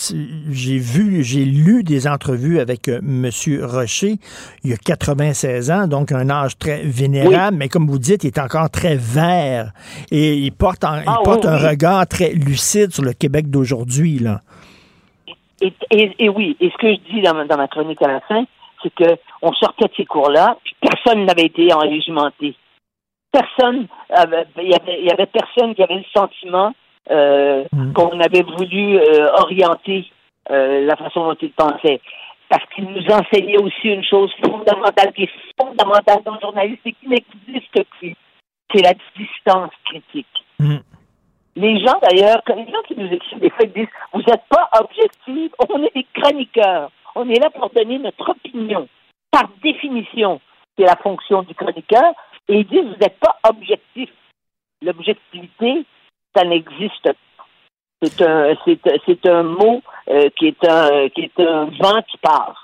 j'ai 0.50 0.78
vu, 0.78 1.24
j'ai 1.24 1.44
lu 1.44 1.82
des 1.82 2.06
entrevues 2.06 2.60
avec 2.60 2.88
euh, 2.88 2.98
M. 2.98 3.28
Rocher. 3.62 4.16
Il 4.62 4.72
a 4.72 4.76
96 4.76 5.70
ans, 5.70 5.86
donc 5.88 6.12
un 6.12 6.30
âge 6.30 6.56
très 6.58 6.82
vénérable, 6.82 7.56
mais 7.56 7.68
comme 7.68 7.86
vous 7.88 7.98
dites, 7.98 8.24
il 8.24 8.28
est 8.28 8.38
encore 8.38 8.70
très 8.70 8.96
vert 8.96 9.72
et 10.10 10.34
il 10.34 10.52
porte, 10.52 10.84
en, 10.84 10.96
il 10.98 11.04
Ah, 11.06 11.18
porte 11.24 11.44
oui, 11.44 11.50
un 11.50 11.56
oui. 11.60 11.68
regard 11.70 12.06
très 12.06 12.32
lucide 12.32 12.92
sur 12.92 13.02
le 13.02 13.12
Québec 13.14 13.50
d'aujourd'hui. 13.50 14.18
Là. 14.20 14.40
Et, 15.60 15.72
et- 15.90 16.14
et 16.18 16.28
oui, 16.28 16.56
et 16.60 16.70
ce 16.70 16.76
que 16.78 16.92
je 16.92 17.14
dis 17.14 17.22
dans 17.22 17.34
ma, 17.34 17.46
dans 17.46 17.56
ma 17.56 17.68
chronique 17.68 18.02
à 18.02 18.08
la 18.08 18.20
fin, 18.20 18.44
c'est 18.82 18.92
que 18.94 19.16
on 19.42 19.52
sortait 19.54 19.86
de 19.86 19.92
ces 19.96 20.04
cours-là, 20.04 20.56
puis 20.62 20.74
personne 20.80 21.24
n'avait 21.24 21.46
été 21.46 21.72
enrégimenté. 21.72 22.54
Personne, 23.34 23.88
avait- 24.10 24.46
il 24.58 24.70
y 24.70 24.74
avait, 24.74 25.00
il 25.00 25.06
y 25.06 25.10
avait 25.10 25.26
personne 25.26 25.74
qui 25.74 25.82
avait 25.82 25.96
le 25.96 26.04
sentiment 26.16 26.72
euh, 27.10 27.64
qu'on 27.94 28.20
avait 28.20 28.42
voulu 28.42 28.96
euh, 28.96 29.28
orienter 29.42 30.08
euh, 30.50 30.86
la 30.86 30.94
façon 30.94 31.26
dont 31.26 31.36
il 31.42 31.50
pensait. 31.50 32.00
Parce 32.48 32.64
qu'il 32.72 32.84
nous 32.84 33.04
enseignait 33.12 33.58
aussi 33.58 33.88
une 33.88 34.04
chose 34.04 34.32
fondamentale, 34.44 35.12
qui 35.14 35.24
est 35.24 35.30
fondamentale 35.60 36.22
dans 36.24 36.34
le 36.34 36.40
journalisme 36.40 36.80
et 36.84 36.92
qui 36.92 37.08
n'existe 37.08 37.84
plus. 37.98 38.14
C'est 38.72 38.82
la 38.82 38.92
distance 39.16 39.72
critique. 39.84 40.26
Les 41.56 41.78
gens, 41.84 41.98
d'ailleurs, 42.02 42.40
les 42.48 42.70
gens 42.72 42.82
qui 42.86 42.94
nous 42.96 43.12
écrivent 43.12 43.40
des 43.40 43.50
fois 43.50 43.64
ils 43.64 43.72
disent 43.72 43.88
Vous 44.12 44.20
n'êtes 44.20 44.44
pas 44.48 44.68
objectifs, 44.80 45.52
on 45.68 45.82
est 45.82 45.94
des 45.94 46.06
chroniqueurs. 46.14 46.90
On 47.16 47.28
est 47.28 47.40
là 47.40 47.50
pour 47.50 47.70
donner 47.70 47.98
notre 47.98 48.30
opinion. 48.30 48.88
Par 49.32 49.44
définition, 49.62 50.40
c'est 50.78 50.84
la 50.84 50.96
fonction 50.96 51.42
du 51.42 51.54
chroniqueur. 51.54 52.12
Et 52.48 52.58
ils 52.60 52.66
disent 52.66 52.84
Vous 52.84 52.96
n'êtes 53.00 53.18
pas 53.18 53.36
objectif. 53.48 54.10
L'objectivité, 54.82 55.84
ça 56.36 56.44
n'existe 56.44 57.02
pas. 57.04 57.44
C'est 58.02 58.20
un, 58.22 58.54
c'est, 58.64 58.78
c'est 59.06 59.26
un 59.28 59.42
mot 59.44 59.82
euh, 60.08 60.28
qui, 60.36 60.48
est 60.48 60.68
un, 60.68 61.08
qui 61.08 61.22
est 61.22 61.40
un 61.40 61.64
vent 61.80 62.02
qui 62.02 62.18
passe. 62.18 62.56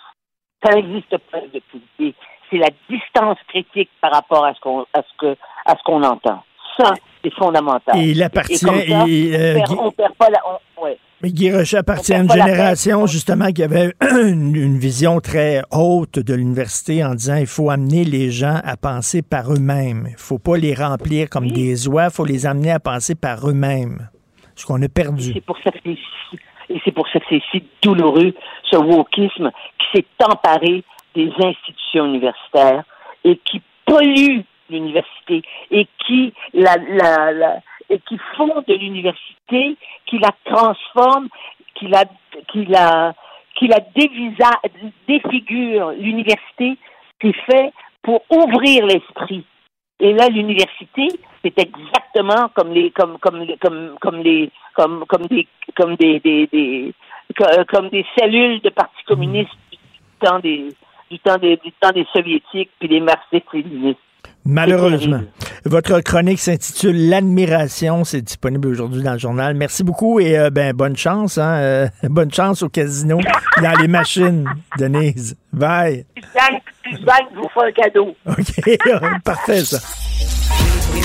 Ça 0.62 0.74
n'existe 0.74 1.16
pas, 1.30 1.40
l'objectivité. 1.40 2.14
C'est 2.50 2.58
la 2.58 2.68
distance 2.90 3.38
critique 3.48 3.90
par 4.00 4.12
rapport 4.12 4.44
à 4.44 4.52
ce 4.54 4.60
qu'on, 4.60 4.82
à 4.92 5.02
ce 5.02 5.16
que, 5.18 5.36
à 5.64 5.76
ce 5.76 5.82
qu'on 5.84 6.02
entend. 6.02 6.42
Ça, 6.78 6.92
c'est 7.24 7.32
fondamental. 7.34 7.98
Et 7.98 8.10
il 8.10 8.22
appartient- 8.22 8.56
ça, 8.56 8.72
et, 8.74 9.34
euh, 9.34 9.54
on, 9.54 9.66
perd, 9.66 9.80
on 9.86 9.90
perd 9.92 10.14
pas 10.16 10.28
la. 10.30 10.40
on- 10.46 10.82
ouais. 10.84 10.98
Mais 11.22 11.30
Guy 11.32 11.52
Rocher 11.52 11.78
appartient 11.78 12.14
à 12.14 12.20
une 12.20 12.30
génération, 12.30 13.06
justement, 13.06 13.52
qui 13.52 13.62
avait 13.62 13.92
une, 14.00 14.56
une 14.56 14.78
vision 14.78 15.20
très 15.20 15.60
haute 15.70 16.18
de 16.18 16.34
l'université 16.34 17.04
en 17.04 17.14
disant 17.14 17.36
il 17.36 17.46
faut 17.46 17.68
amener 17.70 18.04
les 18.04 18.30
gens 18.30 18.58
à 18.64 18.76
penser 18.78 19.20
par 19.20 19.52
eux-mêmes. 19.52 20.06
Il 20.08 20.16
faut 20.16 20.38
pas 20.38 20.56
les 20.56 20.74
remplir 20.74 21.28
comme 21.28 21.50
des 21.50 21.86
oies, 21.88 22.06
il 22.06 22.10
faut 22.14 22.24
les 22.24 22.46
amener 22.46 22.70
à 22.70 22.80
penser 22.80 23.14
par 23.14 23.46
eux-mêmes. 23.48 24.08
Ce 24.56 24.64
qu'on 24.64 24.80
a 24.82 24.88
perdu. 24.88 25.32
C'est 25.34 25.44
pour 25.44 25.58
ça 25.62 25.70
que 25.70 25.78
c'est 25.84 25.96
si, 26.30 26.38
et 26.70 26.80
c'est 26.84 26.92
pour 26.92 27.06
ça 27.08 27.18
que 27.20 27.26
c'est 27.28 27.42
si 27.50 27.64
douloureux, 27.82 28.32
ce 28.70 28.76
wokisme 28.76 29.50
qui 29.78 29.86
s'est 29.98 30.06
emparé 30.24 30.84
des 31.14 31.30
institutions 31.38 32.06
universitaires 32.06 32.84
et 33.24 33.38
qui 33.44 33.60
pollue 33.84 34.40
l'université 34.70 35.42
et 35.70 35.86
qui 36.06 36.32
la, 36.54 36.76
la, 36.88 37.32
la- 37.32 37.60
qui 37.98 38.18
font 38.36 38.62
de 38.66 38.74
l'université, 38.74 39.76
qui 40.06 40.18
la 40.18 40.30
transforme, 40.44 41.28
qui 41.74 41.86
la 41.88 42.04
qui 42.48 42.64
la 42.66 43.14
qui 43.54 43.66
la 43.66 43.80
dévisa, 43.94 44.50
défigure 45.06 45.90
l'université, 45.90 46.76
c'est 47.20 47.32
fait 47.32 47.72
pour 48.02 48.22
ouvrir 48.30 48.86
l'esprit. 48.86 49.44
Et 49.98 50.14
là, 50.14 50.28
l'université, 50.28 51.08
c'est 51.44 51.58
exactement 51.58 52.48
comme 52.54 52.72
les, 52.72 52.90
comme, 52.92 53.18
comme, 53.18 53.44
comme, 53.60 53.96
comme 54.00 54.22
les, 54.22 54.50
comme, 54.74 55.04
comme 55.06 55.26
des, 55.26 55.46
comme 55.76 55.94
des, 55.96 56.20
des, 56.20 56.46
des- 56.46 56.94
co- 57.36 57.64
comme 57.68 57.90
des 57.90 58.06
cellules 58.18 58.60
de 58.62 58.70
parti 58.70 59.02
communiste 59.06 59.50
du 59.70 59.78
temps 60.26 60.38
des, 60.38 60.68
du 61.10 61.18
temps 61.18 61.36
des, 61.36 61.58
du 61.58 61.72
temps 61.72 61.90
des 61.92 62.06
soviétiques 62.14 62.70
puis 62.78 62.88
des 62.88 63.00
marxistes-léninistes. 63.00 63.98
Malheureusement. 64.44 65.20
Votre 65.64 66.00
chronique 66.00 66.40
s'intitule 66.40 67.08
L'admiration. 67.08 68.04
C'est 68.04 68.22
disponible 68.22 68.68
aujourd'hui 68.68 69.02
dans 69.02 69.12
le 69.12 69.18
journal. 69.18 69.54
Merci 69.54 69.84
beaucoup 69.84 70.20
et 70.20 70.38
euh, 70.38 70.50
ben, 70.50 70.72
bonne 70.72 70.96
chance. 70.96 71.38
Hein, 71.38 71.54
euh, 71.58 71.88
bonne 72.04 72.32
chance 72.32 72.62
au 72.62 72.68
casino, 72.68 73.20
dans 73.62 73.80
les 73.80 73.88
machines, 73.88 74.48
Denise. 74.78 75.36
Bye. 75.52 76.06
Suzanne 76.84 77.26
vous 77.34 77.48
fait 77.54 77.68
un 77.68 77.72
cadeau. 77.72 78.14
OK. 78.26 78.78
Parfait, 79.24 79.64
ça. 79.64 79.78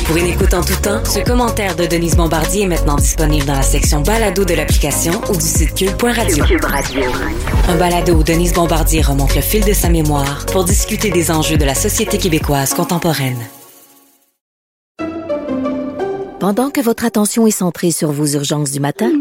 Pour 0.05 0.17
une 0.17 0.27
écoute 0.27 0.53
en 0.53 0.61
tout 0.61 0.75
temps, 0.75 1.03
ce 1.03 1.19
commentaire 1.19 1.75
de 1.75 1.87
Denise 1.87 2.15
Bombardier 2.15 2.63
est 2.63 2.67
maintenant 2.67 2.95
disponible 2.95 3.45
dans 3.45 3.55
la 3.55 3.63
section 3.63 4.01
balado 4.01 4.45
de 4.45 4.53
l'application 4.53 5.19
ou 5.29 5.33
du 5.33 5.41
site 5.41 5.73
cube.radio. 5.73 6.45
Un 7.67 7.75
balado 7.75 8.13
où 8.13 8.23
Denise 8.23 8.53
Bombardier 8.53 9.01
remonte 9.01 9.33
le 9.35 9.41
fil 9.41 9.65
de 9.65 9.73
sa 9.73 9.89
mémoire 9.89 10.45
pour 10.45 10.63
discuter 10.63 11.09
des 11.09 11.31
enjeux 11.31 11.57
de 11.57 11.65
la 11.65 11.73
société 11.73 12.19
québécoise 12.19 12.75
contemporaine. 12.75 13.47
Pendant 16.39 16.69
que 16.69 16.81
votre 16.81 17.05
attention 17.05 17.47
est 17.47 17.51
centrée 17.51 17.89
sur 17.89 18.11
vos 18.11 18.27
urgences 18.27 18.69
du 18.69 18.79
matin, 18.79 19.11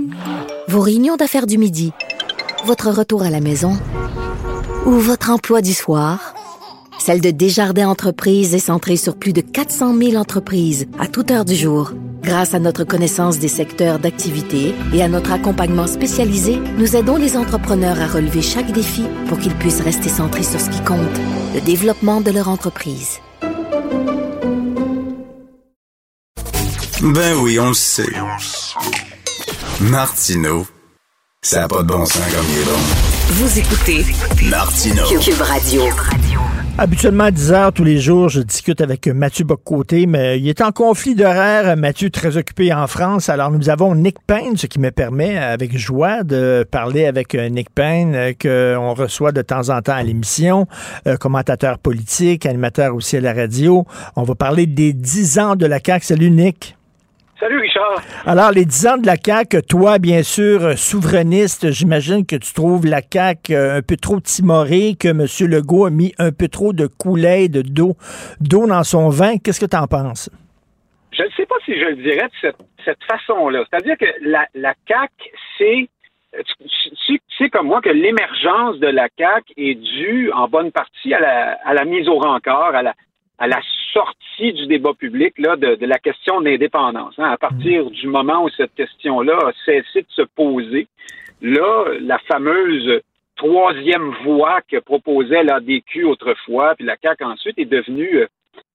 vos 0.69 0.83
réunions 0.83 1.17
d'affaires 1.17 1.47
du 1.47 1.57
midi, 1.57 1.93
votre 2.67 2.91
retour 2.91 3.23
à 3.23 3.31
la 3.31 3.41
maison 3.41 3.79
ou 4.85 4.91
votre 4.91 5.31
emploi 5.31 5.63
du 5.63 5.73
soir, 5.73 6.35
celle 7.05 7.21
de 7.21 7.31
Desjardins 7.31 7.89
Entreprises 7.89 8.55
est 8.55 8.59
centrée 8.59 8.97
sur 8.97 9.15
plus 9.15 9.35
de 9.35 9.43
400 9.43 9.95
000 9.95 10.15
entreprises 10.15 10.87
à 10.99 11.07
toute 11.07 11.31
heure 11.31 11.45
du 11.45 11.55
jour. 11.55 11.93
Grâce 12.23 12.55
à 12.55 12.59
notre 12.59 12.85
connaissance 12.85 13.39
des 13.39 13.49
secteurs 13.49 13.99
d'activité 13.99 14.75
et 14.95 15.03
à 15.03 15.09
notre 15.09 15.33
accompagnement 15.33 15.87
spécialisé, 15.87 16.59
nous 16.79 16.97
aidons 16.97 17.17
les 17.17 17.37
entrepreneurs 17.37 18.01
à 18.01 18.07
relever 18.07 18.41
chaque 18.41 18.73
défi 18.73 19.05
pour 19.29 19.39
qu'ils 19.39 19.55
puissent 19.55 19.83
rester 19.83 20.09
centrés 20.09 20.45
sur 20.45 20.59
ce 20.59 20.71
qui 20.71 20.81
compte, 20.81 21.21
le 21.55 21.61
développement 21.61 22.23
de 22.23 22.31
leur 22.31 22.49
entreprise. 22.49 23.19
Ben 27.03 27.35
oui, 27.43 27.61
on 27.61 27.69
le 27.69 27.75
sait. 27.75 28.15
Martineau, 29.83 30.67
ça 31.43 31.61
n'a 31.61 31.69
pas 31.69 31.83
de 31.83 31.89
bon 31.89 32.07
sens 32.07 32.23
comme 32.35 32.47
il 32.49 32.63
est 32.63 32.65
bon. 32.65 32.81
Vous 33.29 33.59
écoutez 33.59 34.07
Martineau. 34.49 35.05
Cube 35.21 35.43
Radio. 35.43 35.83
Habituellement, 36.77 37.25
à 37.25 37.31
10 37.31 37.53
heures 37.53 37.73
tous 37.73 37.85
les 37.85 37.99
jours, 37.99 38.29
je 38.29 38.41
discute 38.41 38.81
avec 38.81 39.07
Mathieu 39.07 39.45
Boccoté, 39.45 40.07
mais 40.07 40.41
il 40.41 40.49
est 40.49 40.61
en 40.61 40.73
conflit 40.73 41.15
d'horaire. 41.15 41.77
Mathieu, 41.77 42.11
très 42.11 42.37
occupé 42.37 42.75
en 42.75 42.89
France. 42.89 43.29
Alors, 43.29 43.53
nous 43.53 43.71
avons 43.71 43.95
Nick 43.95 44.17
Payne, 44.27 44.57
ce 44.57 44.67
qui 44.67 44.81
me 44.81 44.91
permet, 44.91 45.39
avec 45.39 45.79
joie, 45.79 46.25
de 46.25 46.67
parler 46.69 47.07
avec 47.07 47.37
euh, 47.37 47.49
Nick 47.49 47.71
Payne, 47.71 48.17
euh, 48.17 48.33
qu'on 48.33 48.93
reçoit 48.93 49.31
de 49.31 49.41
temps 49.41 49.69
en 49.69 49.83
temps 49.83 49.95
à 49.95 50.03
l'émission, 50.03 50.67
euh, 51.07 51.17
commentateur 51.17 51.79
politique, 51.79 52.45
animateur 52.45 52.97
aussi 52.97 53.19
à 53.19 53.21
la 53.21 53.33
radio. 53.33 53.87
On 54.17 54.25
va 54.25 54.35
parler 54.35 54.67
des 54.67 54.93
10 54.93 55.39
ans 55.39 55.55
de 55.55 55.67
la 55.67 55.79
CAQ. 55.79 56.05
Salut, 56.05 56.31
Nick. 56.33 56.77
Salut 57.41 57.59
Richard. 57.59 58.01
Alors, 58.27 58.53
les 58.53 58.65
10 58.65 58.87
ans 58.87 58.97
de 58.97 59.07
la 59.07 59.17
CAQ, 59.17 59.63
toi, 59.63 59.99
bien 59.99 60.23
sûr, 60.23 60.63
euh, 60.63 60.77
souverainiste, 60.77 61.73
j'imagine 61.73 62.25
que 62.25 62.37
tu 62.37 62.55
trouves 62.55 62.87
la 62.87 63.01
CAQ 63.03 63.55
euh, 63.55 63.79
un 63.79 63.83
peu 63.83 63.97
trop 63.97 64.21
timorée, 64.21 64.95
que 64.99 65.09
M. 65.09 65.27
Legault 65.51 65.87
a 65.87 65.91
mis 65.91 66.15
un 66.19 66.31
peu 66.31 66.47
trop 66.47 66.73
de 66.73 66.87
coulées, 66.87 67.49
de 67.49 67.63
d'eau, 67.63 67.97
d'eau 68.41 68.69
dans 68.69 68.85
son 68.85 69.09
vin. 69.09 69.39
Qu'est-ce 69.39 69.61
que 69.61 69.67
tu 69.67 69.77
en 69.77 69.89
penses? 69.89 70.31
Je 71.13 71.25
ne 71.25 71.29
sais 71.37 71.47
pas 71.47 71.57
si 71.65 71.75
je 71.75 71.87
le 71.87 71.97
dirais 71.97 72.29
de 72.43 72.53
cette, 72.85 73.05
façon-là. 73.05 73.65
C'est-à-dire 73.69 73.97
que 73.99 74.07
la, 74.23 74.47
la 74.55 74.75
CAC, 74.87 75.11
c'est 75.59 75.89
tu 77.07 77.21
sais 77.39 77.49
comme 77.49 77.69
moi 77.69 77.81
que 77.81 77.91
l'émergence 77.91 78.79
de 78.79 78.89
la 78.89 79.09
CAC 79.09 79.45
est 79.57 79.75
due 79.75 80.33
en 80.33 80.49
bonne 80.49 80.73
partie 80.73 81.15
à 81.15 81.21
la, 81.21 81.59
à 81.65 81.75
la 81.75 81.85
mise 81.85 82.09
au 82.09 82.19
rencard, 82.19 82.75
à 82.75 82.83
la, 82.83 82.95
à 83.39 83.47
la 83.47 83.61
sortie 83.93 84.53
du 84.53 84.67
débat 84.67 84.95
public 84.95 85.35
là, 85.39 85.57
de, 85.57 85.75
de 85.75 85.87
la 85.87 85.99
question 85.99 86.41
d'indépendance. 86.41 87.15
Hein. 87.19 87.31
À 87.31 87.37
partir 87.37 87.91
du 87.91 88.07
moment 88.07 88.45
où 88.45 88.49
cette 88.51 88.75
question-là 88.75 89.37
a 89.37 89.53
cessé 89.65 90.03
de 90.03 90.11
se 90.11 90.23
poser, 90.23 90.87
là, 91.41 91.85
la 92.01 92.19
fameuse 92.19 93.01
troisième 93.37 94.11
voie 94.23 94.61
que 94.63 94.79
proposait 94.79 95.43
l'ADQ 95.43 96.05
autrefois, 96.05 96.75
puis 96.77 96.85
la 96.85 96.97
CAC 96.97 97.23
ensuite, 97.23 97.59
est 97.59 97.65
devenue 97.65 98.19
euh, 98.19 98.27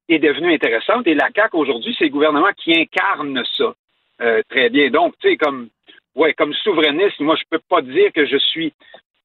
est 0.10 0.20
devenue 0.20 0.54
intéressante. 0.54 1.08
Et 1.08 1.14
la 1.14 1.30
CAC 1.30 1.54
aujourd'hui, 1.54 1.96
c'est 1.98 2.06
le 2.06 2.12
gouvernement 2.12 2.52
qui 2.58 2.74
incarne 2.74 3.44
ça 3.58 3.74
euh, 4.22 4.42
très 4.50 4.70
bien. 4.70 4.90
Donc, 4.90 5.14
tu 5.20 5.30
sais, 5.30 5.38
comme 5.38 5.70
ouais, 6.16 6.34
comme 6.34 6.54
souverainiste, 6.54 7.20
moi, 7.20 7.36
je 7.36 7.44
peux 7.50 7.62
pas 7.70 7.82
dire 7.82 8.12
que 8.14 8.26
je 8.26 8.38
suis 8.38 8.74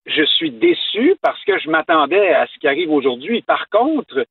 je 0.07 0.23
suis 0.23 0.51
déçu 0.51 1.17
parce 1.23 1.43
que 1.45 1.59
je 1.59 1.71
m'attendais 1.71 2.29
à 2.29 2.47
ce 2.47 2.59
qui 2.59 2.69
arrive 2.69 2.91
aujourd'hui. 2.91 3.41
Par 3.41 3.69
contre, 3.71 4.27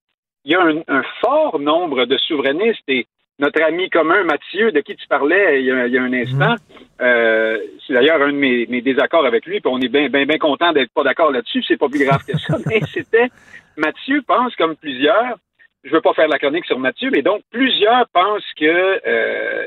il 0.46 0.52
y 0.52 0.56
a 0.56 0.62
un, 0.62 1.04
fort 1.22 1.60
nombre 1.60 2.06
de 2.06 2.18
souverainistes 2.18 2.84
et 2.88 3.08
notre 3.40 3.62
ami 3.64 3.90
commun 3.90 4.24
Mathieu, 4.24 4.72
de 4.72 4.82
qui 4.82 4.96
tu 4.96 5.08
parlais 5.08 5.62
il 5.62 5.66
y 5.66 5.98
a, 5.98 6.02
un 6.02 6.14
instant, 6.14 6.52
mhm. 6.52 6.58
euh, 7.02 7.58
c'est 7.86 7.94
d'ailleurs 7.94 8.22
un 8.22 8.32
de 8.32 8.38
mes, 8.38 8.82
désaccords 8.82 9.26
avec 9.26 9.46
lui, 9.46 9.60
puis 9.60 9.72
on 9.74 9.80
est 9.80 9.88
bien 9.88 10.10
bien 10.10 10.26
bien 10.26 10.38
content 10.38 10.72
d'être 10.72 10.94
pas 10.94 11.04
d'accord 11.04 11.32
là-dessus, 11.32 11.64
c'est 11.68 11.78
pas 11.78 11.90
plus 11.90 12.06
grave 12.06 12.24
que 12.26 12.38
ça, 12.38 12.58
mais 12.68 12.82
c'était 12.92 13.30
Mathieu 13.78 14.22
pense 14.28 14.56
comme 14.56 14.76
plusieurs, 14.76 15.38
je 15.84 15.92
veux 15.92 16.02
pas 16.02 16.14
faire 16.14 16.28
la 16.28 16.40
chronique 16.40 16.66
sur 16.66 16.78
Mathieu, 16.78 17.10
mais 17.12 17.22
donc 17.22 17.42
plusieurs 17.52 18.08
pensent 18.10 18.54
que 18.58 19.02
euh, 19.08 19.66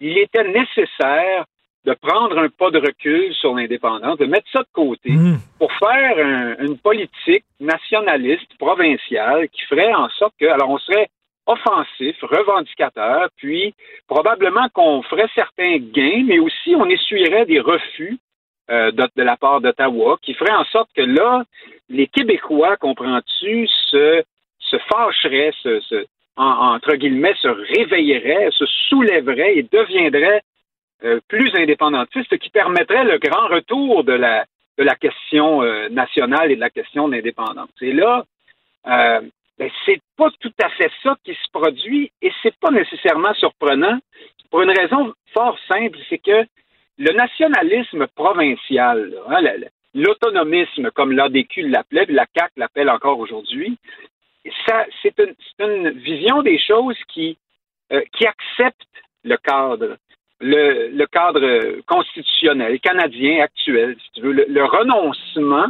il 0.00 0.18
était 0.18 0.44
nécessaire 0.44 1.44
de 1.84 1.94
prendre 1.94 2.38
un 2.38 2.48
pas 2.48 2.70
de 2.70 2.78
recul 2.78 3.34
sur 3.34 3.54
l'indépendance, 3.54 4.18
de 4.18 4.26
mettre 4.26 4.50
ça 4.50 4.60
de 4.60 4.68
côté 4.72 5.10
mmh. 5.10 5.36
pour 5.58 5.70
faire 5.72 6.58
une 6.60 6.78
politique 6.78 7.44
nationaliste, 7.60 8.56
provinciale, 8.58 9.48
qui 9.50 9.62
ferait 9.62 9.92
en 9.92 10.08
sorte 10.10 10.34
que, 10.40 10.46
alors 10.46 10.70
on 10.70 10.78
serait 10.78 11.08
offensif, 11.46 12.16
revendicateur, 12.22 13.28
puis 13.36 13.74
probablement 14.08 14.68
qu'on 14.72 15.02
ferait 15.02 15.28
certains 15.34 15.76
gains, 15.76 16.24
mais 16.26 16.38
aussi 16.38 16.74
on 16.74 16.86
essuierait 16.86 17.44
des 17.44 17.60
refus 17.60 18.18
euh, 18.70 18.90
de, 18.92 19.22
la 19.22 19.36
part 19.36 19.60
d'Ottawa, 19.60 20.16
qui 20.22 20.32
ferait 20.32 20.54
en 20.54 20.64
sorte 20.64 20.88
que 20.96 21.02
là, 21.02 21.44
les 21.90 22.06
Québécois, 22.06 22.78
comprends-tu, 22.78 23.68
se, 23.90 24.22
se 24.58 24.76
fâcheraient, 24.90 25.52
se, 25.62 26.06
entre 26.36 26.94
guillemets, 26.94 27.34
se 27.42 27.48
réveilleraient, 27.48 28.48
se 28.52 28.64
soulèveraient 28.88 29.58
et 29.58 29.62
deviendraient 29.70 30.40
euh, 31.04 31.20
plus 31.28 31.54
indépendantiste 31.54 32.38
qui 32.38 32.48
permettrait 32.48 33.04
le 33.04 33.18
grand 33.18 33.48
retour 33.48 34.04
de 34.04 34.14
la, 34.14 34.46
question 34.96 35.62
euh, 35.62 35.90
nationale 35.90 36.50
et 36.50 36.56
de 36.56 36.60
la 36.60 36.70
question 36.70 37.08
d'indépendance. 37.08 37.68
Et 37.82 37.92
là, 37.92 38.24
euh, 38.86 39.20
ben, 39.58 39.70
c'est 39.84 40.00
pas 40.16 40.30
tout 40.40 40.52
à 40.62 40.70
fait 40.70 40.90
ça 41.02 41.14
qui 41.22 41.34
se 41.34 41.50
produit 41.52 42.10
et 42.22 42.32
c'est 42.42 42.56
pas 42.56 42.70
nécessairement 42.70 43.34
surprenant 43.34 43.98
pour 44.50 44.62
une 44.62 44.70
raison 44.70 45.12
fort 45.34 45.58
simple, 45.68 45.98
c'est 46.08 46.18
que 46.18 46.46
le 46.96 47.12
nationalisme 47.12 48.06
provincial, 48.14 49.12
hein, 49.28 49.42
l'autonomisme, 49.94 50.90
comme 50.92 51.12
l'ADQ 51.12 51.68
l'appelait, 51.68 52.06
la 52.08 52.24
CAC 52.26 52.52
l'appelle 52.56 52.88
encore 52.88 53.18
aujourd'hui, 53.18 53.76
ça, 54.66 54.86
c'est 55.02 55.18
une, 55.58 55.90
vision 55.90 56.42
des 56.42 56.58
choses 56.58 56.98
qui, 57.08 57.36
qui 57.90 58.26
accepte 58.26 58.86
le 59.24 59.36
cadre 59.38 59.96
le, 60.40 61.06
cadre 61.06 61.80
constitutionnel 61.86 62.80
canadien 62.80 63.42
actuel, 63.42 63.96
si 64.04 64.12
tu 64.12 64.20
veux, 64.22 64.32
le, 64.32 64.64
renoncement 64.64 65.68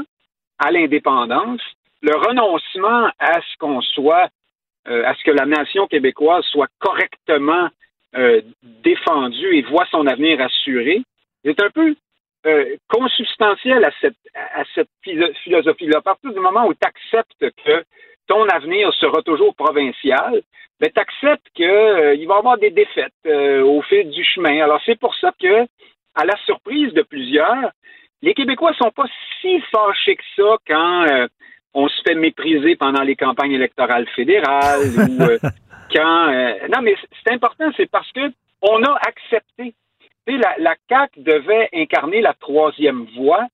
à 0.59 0.71
l'indépendance, 0.71 1.61
le 2.03 2.15
renoncement 2.15 3.11
à 3.19 3.41
ce 3.41 3.57
qu'on 3.59 3.81
soit, 3.81 4.29
euh, 4.89 5.05
à 5.07 5.15
ce 5.15 5.25
que 5.25 5.31
la 5.31 5.47
nation 5.47 5.87
québécoise 5.87 6.45
soit 6.47 6.69
correctement 6.79 7.69
euh, 8.17 8.41
défendue 8.63 9.57
et 9.57 9.63
voit 9.63 9.87
son 9.91 10.07
avenir 10.07 10.41
assuré, 10.41 11.03
c'est 11.45 11.61
un 11.61 11.71
peu 11.71 11.95
euh, 12.47 12.77
consubstantiel 12.89 13.85
à 13.85 13.91
cette, 14.01 14.17
à 14.35 14.65
cette 14.75 14.89
philosophie-là. 15.03 15.99
À 15.99 16.03
partir 16.03 16.33
du 16.33 16.41
moment 16.41 16.67
où 16.67 16.75
tu 16.75 16.87
acceptes 16.87 17.51
que 17.65 17.85
ton 18.27 18.47
avenir 18.49 18.93
sera 18.95 19.23
toujours 19.23 19.55
provincial, 19.55 20.43
ben, 20.81 20.91
tu 20.93 21.01
acceptes 21.01 21.49
qu'il 21.55 21.67
euh, 21.67 22.17
va 22.27 22.35
y 22.35 22.39
avoir 22.39 22.59
des 22.59 22.71
défaites 22.71 23.13
euh, 23.27 23.63
au 23.63 23.83
fil 23.83 24.11
du 24.11 24.25
chemin. 24.25 24.63
Alors, 24.63 24.81
c'est 24.85 24.99
pour 24.99 25.15
ça 25.17 25.33
que, 25.41 25.67
à 26.15 26.25
la 26.25 26.37
surprise 26.45 26.93
de 26.95 27.03
plusieurs, 27.03 27.71
les 28.23 28.35
Québécois 28.35 28.73
sont 28.75 28.91
pas 28.91 29.07
si 29.41 29.61
fâchés 29.73 30.17
que 30.17 30.23
ça 30.37 30.57
quand 30.67 31.03
euh, 31.11 31.27
on 31.75 31.89
se 31.89 32.03
fait 32.07 32.15
mépriser 32.15 32.77
pendant 32.77 33.03
les 33.03 33.17
campagnes 33.17 33.53
électorales 33.53 34.07
fédérales 34.15 34.81
ou 34.99 35.19
quand. 35.93 36.33
non, 36.69 36.83
mais 36.83 36.97
c'est 37.23 37.33
important, 37.33 37.71
c'est 37.77 37.91
parce 37.91 38.11
que 38.13 38.33
on 38.63 38.83
a 38.83 38.99
accepté. 39.07 39.75
La, 40.27 40.55
la 40.59 40.75
CAQ 40.89 41.21
devait 41.21 41.69
incarner 41.75 42.23
la 42.23 42.33
troisième 42.33 43.05
voie. 43.17 43.47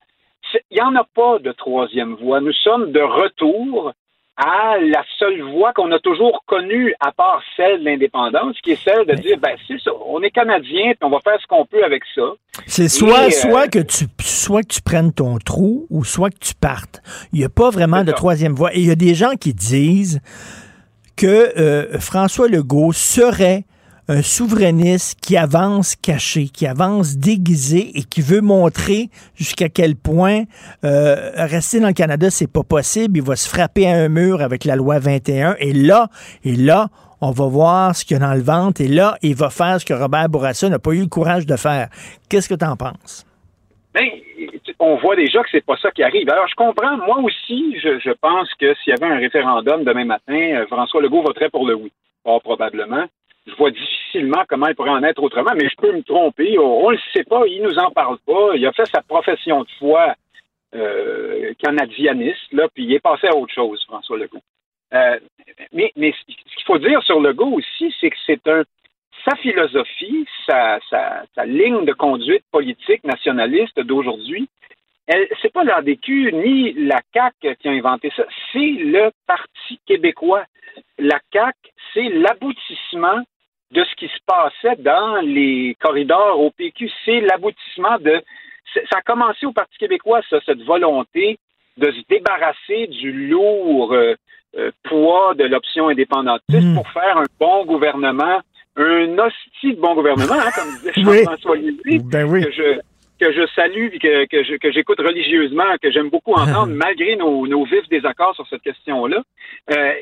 Il 0.70 0.76
n'y 0.76 0.82
en 0.82 0.94
a 0.94 1.05
pas 1.05 1.40
de 1.40 1.51
troisième 1.51 2.14
voie. 2.14 2.40
Nous 2.40 2.52
sommes 2.52 2.92
de 2.92 3.01
retour 3.01 3.92
à 4.36 4.78
la 4.78 5.05
seule 5.19 5.43
voie 5.43 5.73
qu'on 5.73 5.93
a 5.93 5.98
toujours 5.98 6.43
connue, 6.47 6.94
à 7.01 7.12
part 7.12 7.43
celle 7.57 7.81
de 7.81 7.85
l'indépendance, 7.85 8.57
qui 8.62 8.73
est 8.73 8.82
celle 8.82 9.07
de 9.07 9.15
dire, 9.15 9.39
ben 9.39 9.55
c'est 9.69 9.81
ça, 9.81 9.90
on 10.07 10.23
est 10.23 10.31
Canadien, 10.31 10.93
puis 10.93 10.98
on 11.02 11.11
va 11.11 11.20
faire 11.20 11.39
ce 11.40 11.47
qu'on 11.47 11.66
peut 11.66 11.85
avec 11.85 12.02
ça. 12.15 12.23
C'est 12.66 12.89
soit, 12.89 13.27
euh, 13.27 13.31
soit, 13.31 13.69
que 13.69 13.81
tu, 13.81 14.07
soit 14.20 14.62
que 14.62 14.74
tu 14.74 14.82
prennes 14.82 15.12
ton 15.12 15.39
trou, 15.39 15.86
ou 15.90 16.05
soit 16.05 16.31
que 16.31 16.39
tu 16.39 16.55
partes. 16.55 17.02
Il 17.32 17.39
n'y 17.39 17.44
a 17.44 17.51
pas 17.51 17.70
vraiment 17.70 18.02
de 18.02 18.12
troisième 18.12 18.55
voie. 18.55 18.74
Et 18.74 18.81
il 18.81 18.86
y 18.86 18.90
a 18.90 18.97
des 18.97 19.15
gens 19.15 19.35
qui 19.39 19.52
disent 19.52 20.20
que 21.16 21.59
euh, 21.59 21.98
François 21.98 22.48
Legault 22.48 22.93
serait 22.93 23.65
un 24.10 24.22
souverainiste 24.22 25.20
qui 25.20 25.36
avance 25.36 25.94
caché, 25.94 26.48
qui 26.48 26.66
avance 26.66 27.16
déguisé 27.16 27.92
et 27.96 28.02
qui 28.02 28.22
veut 28.22 28.40
montrer 28.40 29.08
jusqu'à 29.36 29.68
quel 29.68 29.94
point 29.94 30.42
euh, 30.84 31.30
rester 31.36 31.78
dans 31.78 31.86
le 31.86 31.92
Canada, 31.92 32.28
c'est 32.28 32.52
pas 32.52 32.64
possible. 32.64 33.18
Il 33.18 33.22
va 33.22 33.36
se 33.36 33.48
frapper 33.48 33.86
à 33.86 33.94
un 33.94 34.08
mur 34.08 34.42
avec 34.42 34.64
la 34.64 34.74
loi 34.74 34.98
21. 34.98 35.54
Et 35.60 35.72
là, 35.72 36.08
et 36.42 36.56
là, 36.56 36.88
on 37.20 37.30
va 37.30 37.46
voir 37.46 37.94
ce 37.94 38.04
qu'il 38.04 38.16
y 38.16 38.20
a 38.20 38.26
dans 38.26 38.34
le 38.34 38.42
ventre. 38.42 38.80
Et 38.80 38.88
là, 38.88 39.14
il 39.22 39.36
va 39.36 39.48
faire 39.48 39.80
ce 39.80 39.86
que 39.86 39.94
Robert 39.94 40.28
Bourassa 40.28 40.68
n'a 40.68 40.80
pas 40.80 40.90
eu 40.90 41.02
le 41.02 41.08
courage 41.08 41.46
de 41.46 41.54
faire. 41.54 41.86
Qu'est-ce 42.28 42.48
que 42.48 42.56
tu 42.56 42.64
en 42.64 42.76
penses? 42.76 43.24
Ben, 43.94 44.08
on 44.80 44.96
voit 44.96 45.14
déjà 45.14 45.40
que 45.44 45.50
c'est 45.52 45.64
pas 45.64 45.76
ça 45.80 45.92
qui 45.92 46.02
arrive. 46.02 46.28
Alors, 46.28 46.48
je 46.48 46.56
comprends. 46.56 46.96
Moi 46.96 47.18
aussi, 47.20 47.78
je, 47.78 48.12
pense 48.20 48.52
que 48.54 48.74
s'il 48.82 48.92
y 48.92 49.00
avait 49.00 49.14
un 49.14 49.18
référendum 49.18 49.84
demain 49.84 50.04
matin, 50.04 50.34
euh, 50.34 50.66
François 50.66 51.00
Legault 51.00 51.22
voterait 51.22 51.50
pour 51.50 51.64
le 51.64 51.76
oui. 51.76 51.92
Pas 52.24 52.40
probablement 52.40 53.06
je 53.46 53.54
vois 53.54 53.70
difficilement 53.70 54.44
comment 54.48 54.68
il 54.68 54.74
pourrait 54.74 54.90
en 54.90 55.02
être 55.02 55.22
autrement, 55.22 55.52
mais 55.54 55.68
je 55.68 55.76
peux 55.76 55.92
me 55.92 56.02
tromper. 56.02 56.58
On 56.58 56.90
ne 56.90 56.96
le 56.96 57.00
sait 57.12 57.24
pas, 57.24 57.46
il 57.46 57.62
nous 57.62 57.78
en 57.78 57.90
parle 57.90 58.18
pas. 58.18 58.54
Il 58.54 58.66
a 58.66 58.72
fait 58.72 58.86
sa 58.86 59.02
profession 59.02 59.62
de 59.62 59.68
foi 59.78 60.14
euh, 60.74 61.52
canadianiste, 61.58 62.52
là, 62.52 62.68
puis 62.72 62.84
il 62.84 62.92
est 62.92 63.00
passé 63.00 63.26
à 63.26 63.36
autre 63.36 63.52
chose, 63.52 63.82
François 63.86 64.18
Legault. 64.18 64.42
Euh, 64.92 65.18
mais, 65.72 65.92
ce 65.96 66.24
qu'il 66.24 66.64
faut 66.66 66.78
dire 66.78 67.02
sur 67.02 67.20
Legault 67.20 67.52
aussi, 67.52 67.94
c'est 68.00 68.10
que 68.10 68.16
c'est 68.26 68.46
un 68.48 68.62
sa 69.24 69.36
philosophie, 69.36 70.26
sa, 70.46 70.78
ligne 71.44 71.84
de 71.84 71.92
conduite 71.92 72.44
politique 72.50 73.04
nationaliste 73.04 73.78
d'aujourd'hui, 73.80 74.48
c'est 75.42 75.52
pas 75.52 75.64
l'ADQ 75.64 76.32
ni 76.32 76.72
la 76.72 77.00
CAC 77.12 77.34
qui 77.58 77.68
a 77.68 77.72
inventé 77.72 78.12
ça, 78.16 78.24
c'est 78.52 78.58
le 78.58 79.10
Parti 79.26 79.80
québécois. 79.86 80.44
La 80.98 81.18
CAC, 81.30 81.56
c'est 81.92 82.08
l'aboutissement 82.08 83.22
de 83.72 83.84
ce 83.84 83.94
qui 83.96 84.08
se 84.08 84.18
passait 84.26 84.80
dans 84.80 85.16
les 85.22 85.76
corridors 85.80 86.40
au 86.40 86.50
PQ. 86.50 86.90
C'est 87.04 87.20
l'aboutissement 87.20 87.98
de... 87.98 88.22
Ça 88.74 88.98
a 88.98 89.02
commencé 89.02 89.46
au 89.46 89.52
Parti 89.52 89.76
québécois, 89.78 90.20
ça, 90.28 90.38
cette 90.46 90.62
volonté 90.62 91.38
de 91.76 91.90
se 91.90 92.00
débarrasser 92.08 92.86
du 92.88 93.28
lourd 93.28 93.92
euh, 93.92 94.14
euh, 94.56 94.70
poids 94.84 95.34
de 95.34 95.44
l'option 95.44 95.88
indépendantiste 95.88 96.66
mmh. 96.66 96.74
pour 96.74 96.88
faire 96.90 97.16
un 97.16 97.26
bon 97.38 97.64
gouvernement, 97.64 98.40
un 98.76 99.18
hostie 99.18 99.74
de 99.74 99.80
bon 99.80 99.94
gouvernement, 99.94 100.34
hein, 100.34 100.50
comme 100.54 100.70
disait 100.76 101.22
Jean-François 101.22 101.56
oui. 101.84 102.00
ben 102.04 102.28
oui. 102.28 102.44
que 102.44 102.50
je 102.52 102.80
que 103.20 103.32
je 103.32 103.47
salue 103.55 103.88
et 103.92 103.98
que, 103.98 104.56
que, 104.56 104.72
j'écoute 104.72 104.98
religieusement, 104.98 105.76
que 105.80 105.90
j'aime 105.90 106.09
beaucoup 106.09 106.32
entendre, 106.44 106.72
malgré 106.74 107.16
nos, 107.16 107.47
nos, 107.47 107.64
vifs 107.64 107.88
désaccords 107.88 108.34
sur 108.34 108.47
cette 108.48 108.62
question-là. 108.62 109.22
Euh, 109.70 109.92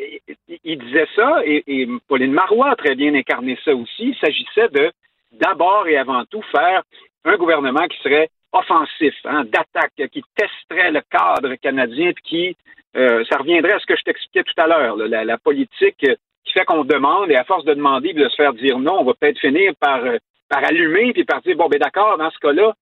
il, 0.64 0.78
disait 0.78 1.08
ça, 1.16 1.40
et, 1.44 1.88
Pauline 2.06 2.32
Marois 2.32 2.70
a 2.70 2.76
très 2.76 2.94
bien 2.94 3.14
incarné 3.14 3.58
ça 3.64 3.74
aussi. 3.74 4.14
Il 4.14 4.16
s'agissait 4.16 4.68
de, 4.68 4.92
d'abord 5.32 5.86
et 5.88 5.96
avant 5.96 6.24
tout, 6.26 6.42
faire 6.52 6.82
un 7.24 7.36
gouvernement 7.36 7.86
qui 7.88 7.98
serait 8.02 8.30
offensif, 8.52 9.14
hein, 9.24 9.44
d'attaque, 9.44 10.10
qui 10.10 10.22
testerait 10.36 10.92
le 10.92 11.02
cadre 11.10 11.54
canadien, 11.56 12.12
puis 12.12 12.24
qui, 12.24 12.56
euh, 12.96 13.24
ça 13.30 13.38
reviendrait 13.38 13.72
à 13.72 13.78
ce 13.80 13.86
que 13.86 13.96
je 13.96 14.02
t'expliquais 14.02 14.44
tout 14.44 14.62
à 14.62 14.66
l'heure, 14.66 14.96
la, 14.96 15.24
la, 15.24 15.38
politique 15.38 15.98
qui 15.98 16.52
fait 16.52 16.64
qu'on 16.64 16.84
demande, 16.84 17.30
et 17.30 17.36
à 17.36 17.44
force 17.44 17.64
de 17.64 17.74
demander 17.74 18.10
et 18.10 18.14
de 18.14 18.28
se 18.28 18.36
faire 18.36 18.54
dire 18.54 18.78
non, 18.78 19.00
on 19.00 19.04
va 19.04 19.12
peut-être 19.14 19.38
finir 19.38 19.72
par, 19.78 20.02
euh, 20.04 20.16
par 20.48 20.64
allumer 20.64 21.12
puis 21.12 21.24
par 21.24 21.42
dire, 21.42 21.56
bon, 21.56 21.68
ben 21.68 21.78
d'accord, 21.78 22.16
dans 22.16 22.30
ce 22.30 22.38
cas-là, 22.38 22.72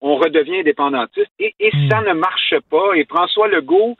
on 0.00 0.16
redevient 0.16 0.60
indépendantiste. 0.60 1.30
Et, 1.38 1.54
et 1.60 1.70
Hmm. 1.74 1.90
ça 1.90 2.00
ne 2.02 2.12
marche 2.14 2.54
pas. 2.70 2.94
Et 2.96 3.04
François 3.04 3.48
Legault, 3.48 3.96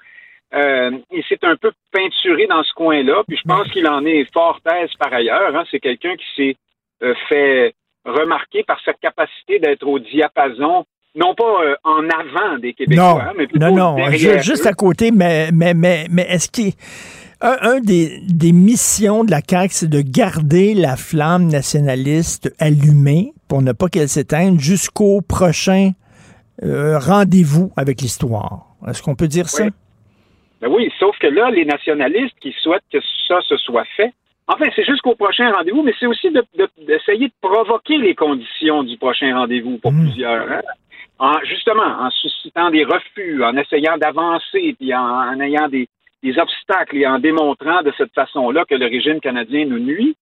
euh, 0.55 0.91
il 1.13 1.23
s'est 1.29 1.39
un 1.43 1.57
peu 1.57 1.71
peinturé 1.93 2.47
dans 2.49 2.63
ce 2.65 2.73
coin-là, 2.75 3.23
puis 3.29 3.37
je 3.37 3.47
pense 3.47 3.69
qu'il 3.71 3.87
en 3.87 4.05
est 4.05 4.25
fort 4.33 4.59
aise 4.83 4.91
par 4.99 5.13
ailleurs. 5.13 5.55
hein. 5.55 5.65
C'est 5.71 5.79
quelqu'un 5.81 6.17
qui 6.17 6.25
s'est 6.37 6.57
euh, 7.03 7.15
fait 7.29 7.75
remarquer 8.05 8.65
par 8.65 8.81
sa 8.85 8.93
capacité 8.95 9.59
d'être 9.61 9.87
au 9.87 9.99
diapason, 9.99 10.85
non 11.15 11.35
pas 11.35 11.65
euh, 11.65 11.75
en 11.85 12.03
avant 12.09 12.59
des 12.59 12.73
Québécois, 12.73 13.25
Non, 13.27 13.33
mais 13.37 13.47
plutôt 13.47 13.67
non, 13.71 13.97
non, 13.97 14.11
juste 14.11 14.67
à 14.67 14.73
côté, 14.73 15.11
mais, 15.13 15.51
mais, 15.53 15.75
mais, 15.75 16.07
mais 16.11 16.23
est-ce 16.23 16.49
qu'il. 16.51 16.73
Un, 17.43 17.57
un 17.63 17.81
des, 17.81 18.21
des 18.29 18.53
missions 18.53 19.25
de 19.25 19.31
la 19.31 19.41
CAQ, 19.41 19.73
c'est 19.73 19.89
de 19.91 20.03
garder 20.03 20.75
la 20.75 20.97
flamme 20.97 21.47
nationaliste 21.49 22.55
allumée? 22.59 23.33
Pour 23.51 23.61
ne 23.61 23.73
pas 23.73 23.89
qu'elle 23.89 24.09
s'éteigne 24.09 24.59
jusqu'au 24.59 25.21
prochain 25.21 25.91
euh, 26.63 26.99
rendez-vous 26.99 27.71
avec 27.77 28.01
l'histoire. 28.01 28.67
Est-ce 28.89 29.03
qu'on 29.03 29.17
peut 29.17 29.29
dire 29.29 29.49
ça? 29.49 29.65
Ben 30.63 30.69
oui, 30.71 30.91
sauf 30.99 31.19
que 31.19 31.27
là, 31.27 31.51
les 31.51 31.65
nationalistes 31.65 32.37
qui 32.41 32.55
souhaitent 32.63 32.85
que 32.93 32.99
ça 33.29 33.41
se 33.43 33.57
soit 33.57 33.87
fait, 33.97 34.13
enfin, 34.47 34.67
c'est 34.77 34.85
jusqu'au 34.85 35.15
prochain 35.15 35.51
rendez-vous, 35.53 35.83
mais 35.83 35.95
c'est 35.99 36.07
aussi 36.07 36.31
de- 36.31 36.45
de- 36.57 36.69
d'essayer 36.87 37.29
de, 37.29 37.33
provoquer 37.41 37.97
les 37.99 38.15
conditions 38.15 38.83
du 38.85 38.97
prochain 38.99 39.37
rendez-vous 39.37 39.79
pour 39.79 39.93
plusieurs. 39.93 40.51
hein. 40.51 40.61
En, 41.19 41.33
justement, 41.45 41.83
en 42.07 42.11
suscitant 42.11 42.71
des 42.71 42.85
refus, 42.85 43.43
en 43.45 43.55
essayant 43.57 43.99
d'avancer, 43.99 44.75
puis 44.79 44.95
en, 44.95 45.01
en 45.03 45.41
ayant 45.41 45.69
des, 45.69 45.87
des 46.23 46.39
obstacles 46.39 46.97
et 46.97 47.07
en 47.07 47.19
démontrant 47.19 47.83
de 47.83 47.93
cette 47.99 48.13
façon-là 48.15 48.65
que 48.69 48.75
le 48.75 48.87
régime 48.87 49.21
canadien 49.21 49.67
nous 49.67 49.79
nuit. 49.81 50.17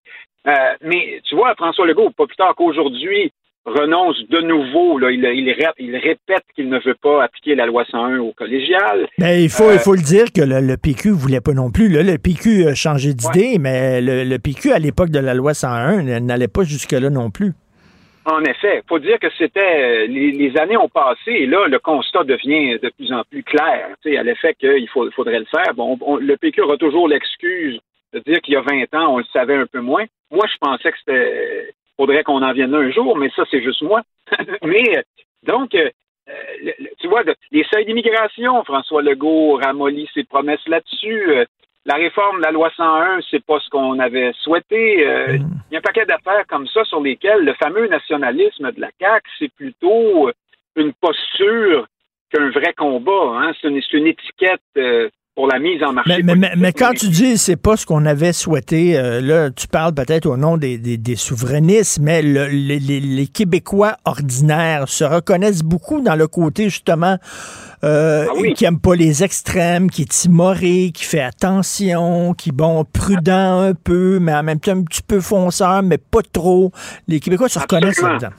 Euh, 0.47 0.53
mais 0.83 1.21
tu 1.25 1.35
vois, 1.35 1.55
François 1.57 1.87
Legault, 1.87 2.11
pas 2.11 2.27
plus 2.27 2.37
tard 2.37 2.55
qu'aujourd'hui, 2.57 3.33
renonce 3.67 4.17
de 4.31 4.41
nouveau. 4.41 4.99
Là, 4.99 5.11
il, 5.11 5.23
il 5.25 5.51
ré- 5.53 5.67
il 5.79 5.95
répète 5.97 6.45
qu'il 6.55 6.69
ne 6.71 6.79
veut 6.79 6.95
pas 7.03 7.25
appliquer 7.25 7.55
la 7.55 7.67
loi 7.67 7.85
101 7.85 8.19
au 8.21 8.33
collégial. 8.33 9.07
Ben, 9.19 9.39
il, 9.39 9.51
faut, 9.51 9.65
Euh, 9.65 9.75
il 9.75 9.79
faut 9.79 9.95
le 9.95 10.01
dire 10.03 10.33
que 10.33 10.41
le, 10.41 10.61
le 10.61 10.77
PQ 10.77 11.11
voulait 11.11 11.41
pas 11.43 11.53
non 11.53 11.71
plus. 11.71 11.89
Là, 11.89 12.03
le 12.03 12.17
PQ 12.19 12.67
a 12.67 12.75
changé 12.75 13.13
d'idée, 13.13 13.59
mais 13.59 14.01
le, 14.01 14.25
le 14.25 14.39
PQ, 14.39 14.73
à 14.73 14.79
l'époque 14.79 15.11
de 15.11 15.19
la 15.19 15.35
loi 15.35 15.53
101, 15.53 16.21
n'allait 16.21 16.49
pas 16.49 16.63
jusque-là 16.63 17.11
non 17.11 17.31
plus. 17.31 17.53
En 18.25 18.43
effet, 18.45 18.83
faut 18.87 18.99
dire 18.99 19.19
que 19.19 19.29
c'était 19.39 20.07
les, 20.07 20.33
les 20.33 20.57
années 20.59 20.77
ont 20.77 20.91
passé 20.91 21.31
et 21.31 21.47
là 21.47 21.67
le 21.67 21.79
constat 21.79 22.25
devient 22.25 22.79
de 22.79 22.91
plus 22.91 23.11
en 23.11 23.23
plus 23.31 23.43
clair, 23.43 23.89
tu 24.03 24.11
sais, 24.13 24.19
à 24.19 24.23
l'effet 24.23 24.55
qu'il 24.61 24.87
faut, 24.93 25.11
faudrait 25.13 25.39
le 25.39 25.47
faire. 25.47 25.73
Bon, 25.75 25.97
on- 26.03 26.17
le 26.17 26.37
PQ 26.37 26.61
aura 26.61 26.77
toujours 26.77 27.09
l'excuse 27.09 27.81
de 28.13 28.19
dire 28.21 28.39
qu'il 28.43 28.53
y 28.53 28.57
a 28.59 28.61
20 28.61 28.83
ans 28.99 29.15
on 29.15 29.19
le 29.19 29.25
savait 29.33 29.55
un 29.57 29.65
peu 29.65 29.81
moins. 29.81 30.05
Moi, 30.31 30.47
je 30.53 30.57
pensais 30.61 30.91
que 30.93 30.99
c'était 30.99 31.71
faudrait 31.97 32.23
qu'on 32.25 32.43
en 32.43 32.53
vienne 32.53 32.75
un 32.75 32.91
jour, 32.91 33.17
mais 33.17 33.31
ça 33.35 33.45
c'est 33.51 33.63
juste 33.63 33.83
moi. 33.83 34.03
mais 34.63 35.03
donc 35.43 35.75
euh, 35.75 35.91
le- 36.63 36.75
le- 36.79 36.91
tu 37.01 37.09
vois, 37.09 37.25
de- 37.25 37.35
les 37.51 37.65
seuils 37.65 37.87
d'immigration, 37.87 38.63
François 38.65 39.03
Legault 39.03 39.57
ramollit 39.57 40.09
ses 40.15 40.25
promesses 40.25 40.67
là-dessus. 40.69 41.31
Euh, 41.31 41.45
la 41.87 41.95
réforme 41.95 42.39
de 42.39 42.43
la 42.45 42.51
loi 42.53 42.71
101, 42.77 43.21
c'est 43.31 43.45
pas 43.45 43.59
ce 43.61 43.69
qu'on 43.71 43.99
avait 43.99 44.33
souhaité. 44.43 45.07
Euh, 45.07 45.39
Il 45.71 45.75
y 45.75 45.77
a 45.77 45.79
un 45.79 45.83
paquet 45.83 46.05
d'affaires 46.07 46.47
comme 46.47 46.67
ça 46.69 46.85
sur 46.85 47.01
lesquelles 47.01 47.45
le 47.45 47.55
fameux 47.55 47.87
nationalisme 47.89 48.71
de 48.73 48.81
la 48.81 48.91
CAQ, 49.01 49.29
c'est 49.39 49.53
plutôt 49.55 50.31
une 50.77 50.93
posture 50.95 51.87
qu'un 52.31 52.51
vrai 52.51 52.75
combat. 52.75 53.33
Hein? 53.41 53.53
C'est 53.61 53.69
une, 53.69 53.81
c'est 53.83 53.97
une 53.97 54.07
étiquette 54.07 54.61
euh, 54.77 55.09
pour 55.39 55.47
la 55.47 55.61
mise 55.61 55.81
en 55.85 55.93
marché. 55.93 56.21
Mais, 56.25 56.35
mais, 56.35 56.35
mais, 56.35 56.51
mais 56.57 56.73
quand 56.73 56.91
tu 56.99 57.07
dis 57.07 57.39
c'est 57.39 57.55
pas 57.55 57.77
ce 57.77 57.87
qu'on 57.87 58.05
avait 58.07 58.33
souhaité, 58.33 58.99
euh, 58.99 59.21
là, 59.21 59.51
tu 59.53 59.69
parles 59.69 59.95
peut-être 59.95 60.27
au 60.27 60.37
nom 60.37 60.57
des, 60.57 60.79
des, 60.79 60.97
des 60.97 61.15
souverainistes, 61.15 62.01
mais 62.01 62.23
le- 62.23 62.49
les, 62.49 63.27
Québécois 63.29 63.99
ordinaires 64.05 64.89
se 64.89 65.05
reconnaissent 65.05 65.63
beaucoup 65.63 66.01
dans 66.01 66.17
le 66.17 66.27
côté 66.27 66.65
justement 66.65 67.19
euh, 67.85 68.27
qui 68.57 68.65
aime 68.65 68.81
pas 68.81 68.97
les 68.97 69.23
extrêmes, 69.23 69.91
qui 69.93 70.03
est 70.03 70.11
timoré, 70.11 70.91
qui 70.93 71.05
fait 71.05 71.21
attention, 71.23 72.35
qui 72.35 72.51
bon 72.51 72.85
prudent 72.85 73.61
un 73.61 73.75
peu, 73.75 74.19
mais 74.21 74.35
en 74.35 74.43
même 74.43 74.59
temps 74.59 74.73
un 74.73 74.83
petit 74.83 75.03
peu 75.03 75.21
fonceur, 75.21 75.85
mais 75.85 75.99
pas 75.99 76.23
trop. 76.33 76.73
Les 77.07 77.21
Québécois 77.21 77.49
se 77.49 77.61
reconnaissent 77.61 78.03
là-dedans. 78.03 78.35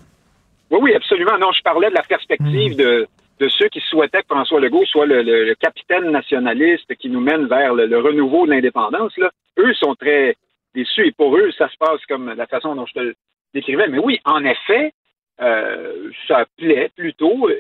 Oui, 0.72 0.80
oui, 0.82 0.94
absolument. 0.96 1.38
Non, 1.40 1.48
je 1.58 1.62
parlais 1.64 1.90
de 1.90 1.96
la 1.96 2.04
perspective 2.04 2.76
de, 2.76 3.08
de 3.40 3.48
ceux 3.48 3.70
qui 3.70 3.80
souhaitaient 3.82 4.22
que 4.22 4.28
François 4.36 4.60
Legault 4.60 4.86
soit 4.86 5.06
le, 5.06 5.54
capitaine 5.56 6.12
nationaliste 6.12 6.94
qui 6.96 7.10
nous 7.10 7.22
mène 7.22 7.48
vers 7.48 7.74
le, 7.74 8.00
renouveau 8.00 8.46
de 8.46 8.52
l'indépendance. 8.52 9.14
Eux 9.58 9.74
sont 9.76 9.96
très 9.96 10.36
déçus 10.76 11.08
et 11.08 11.12
pour 11.12 11.36
eux, 11.38 11.52
ça 11.58 11.70
se 11.70 11.78
passe 11.78 12.06
comme 12.08 12.34
la 12.34 12.48
façon 12.48 12.76
dont 12.76 12.86
je 12.86 12.94
te 12.94 13.14
décrivais. 13.54 13.88
Mais 13.88 14.00
oui, 14.00 14.20
en 14.26 14.44
effet, 14.44 14.94
euh, 15.42 16.12
ça 16.28 16.46
plaît 16.58 16.92
plutôt, 16.96 17.50
euh, 17.50 17.56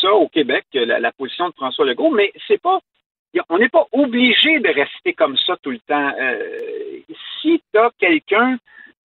ça, 0.00 0.12
au 0.12 0.28
Québec, 0.28 0.64
la, 0.72 1.12
position 1.12 1.48
de 1.48 1.54
François 1.54 1.84
Legault, 1.84 2.10
mais 2.10 2.32
c'est 2.46 2.60
pas. 2.60 2.80
On 3.48 3.58
n'est 3.58 3.68
pas 3.68 3.86
obligé 3.90 4.60
de 4.60 4.68
rester 4.68 5.12
comme 5.12 5.36
ça 5.36 5.56
tout 5.60 5.72
le 5.72 5.80
temps. 5.80 6.12
Euh, 6.20 7.00
si 7.40 7.60
tu 7.74 7.80
quelqu'un 7.98 8.56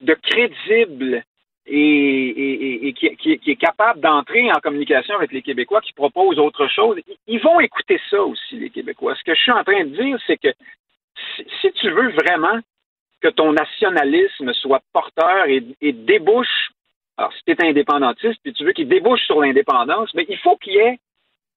de 0.02 0.14
crédible 0.14 1.24
et, 1.72 2.28
et- 2.30 2.66
et- 2.66 2.88
et 2.88 2.94
qui, 2.94 3.16
qui- 3.18 3.38
qui 3.40 3.52
est 3.52 3.56
capable 3.56 4.00
d'entrer 4.02 4.52
en 4.52 4.60
communication 4.60 5.16
avec 5.16 5.32
les 5.32 5.42
Québécois, 5.42 5.82
qui 5.82 5.94
propose 5.94 6.40
autre 6.40 6.68
chose, 6.68 6.98
ils- 7.28 7.40
vont 7.40 7.60
écouter 7.60 8.00
ça 8.10 8.22
aussi, 8.24 8.56
les 8.58 8.70
Québécois. 8.70 9.16
Ce 9.16 9.24
que 9.24 9.36
je 9.36 9.40
suis 9.42 9.52
en 9.52 9.64
train 9.64 9.84
de 9.86 9.96
dire, 10.02 10.18
c'est 10.28 10.38
que 10.38 10.50
si, 11.36 11.46
si 11.62 11.72
tu 11.74 11.90
veux 11.92 12.10
vraiment 12.12 12.60
que 13.22 13.28
ton 13.30 13.52
nationalisme 13.54 14.54
soit 14.54 14.82
porteur 14.94 15.46
et, 15.48 15.64
et 15.82 15.92
débouche, 15.94 16.70
alors 17.18 17.34
si 17.34 17.44
tu 17.46 17.52
es 17.52 17.66
indépendantiste 17.70 18.40
puis 18.44 18.54
tu 18.54 18.64
veux 18.64 18.72
qu'il 18.72 18.88
débouche 18.88 19.22
sur 19.26 19.42
l'indépendance, 19.42 20.14
mais 20.16 20.26
il 20.30 20.38
faut 20.38 20.56
qu'il 20.58 20.74
y 20.74 20.78
ait 20.78 20.98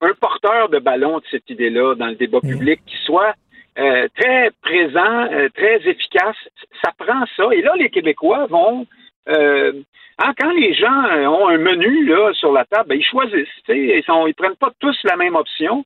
un 0.01 0.13
porteur 0.19 0.67
de 0.69 0.79
ballon 0.79 1.19
de 1.19 1.23
cette 1.31 1.49
idée-là 1.49 1.95
dans 1.95 2.07
le 2.07 2.15
débat 2.15 2.41
public 2.41 2.81
qui 2.85 2.97
soit 3.05 3.33
euh, 3.79 4.07
très 4.19 4.51
présent, 4.61 5.23
euh, 5.31 5.49
très 5.49 5.77
efficace. 5.89 6.35
Ça 6.83 6.91
prend 6.97 7.23
ça. 7.35 7.45
Et 7.53 7.61
là, 7.61 7.73
les 7.77 7.89
Québécois 7.89 8.45
vont 8.47 8.85
euh, 9.29 9.73
hein, 10.19 10.33
quand 10.37 10.51
les 10.51 10.73
gens 10.73 11.03
euh, 11.05 11.25
ont 11.25 11.47
un 11.47 11.57
menu 11.57 12.05
là, 12.05 12.33
sur 12.33 12.51
la 12.51 12.65
table, 12.65 12.89
ben, 12.89 12.99
ils 12.99 13.05
choisissent. 13.05 13.47
Ils 13.69 14.03
ne 14.07 14.33
prennent 14.33 14.55
pas 14.55 14.71
tous 14.79 14.97
la 15.03 15.15
même 15.15 15.35
option. 15.35 15.85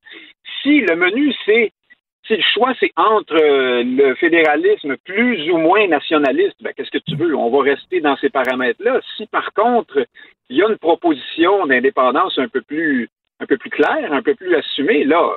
Si 0.62 0.82
le 0.82 0.96
menu, 0.96 1.34
c'est 1.46 1.72
si 2.26 2.36
le 2.36 2.44
choix, 2.54 2.74
c'est 2.80 2.92
entre 2.98 3.36
euh, 3.36 3.84
le 3.84 4.14
fédéralisme 4.16 4.98
plus 5.06 5.50
ou 5.50 5.58
moins 5.58 5.88
nationaliste, 5.88 6.58
ben, 6.62 6.74
qu'est-ce 6.76 6.92
que 6.92 7.04
tu 7.08 7.16
veux? 7.16 7.36
On 7.36 7.50
va 7.50 7.64
rester 7.64 8.02
dans 8.02 8.18
ces 8.18 8.30
paramètres-là. 8.30 9.00
Si, 9.16 9.28
par 9.28 9.54
contre, 9.54 10.06
il 10.50 10.58
y 10.58 10.64
a 10.64 10.68
une 10.68 10.78
proposition 10.78 11.66
d'indépendance 11.66 12.38
un 12.38 12.48
peu 12.48 12.62
plus 12.62 13.10
un 13.40 13.46
peu 13.46 13.58
plus 13.58 13.70
claire, 13.70 14.12
un 14.12 14.24
peu 14.24 14.34
plus 14.34 14.56
assumée, 14.56 15.04
là, 15.04 15.30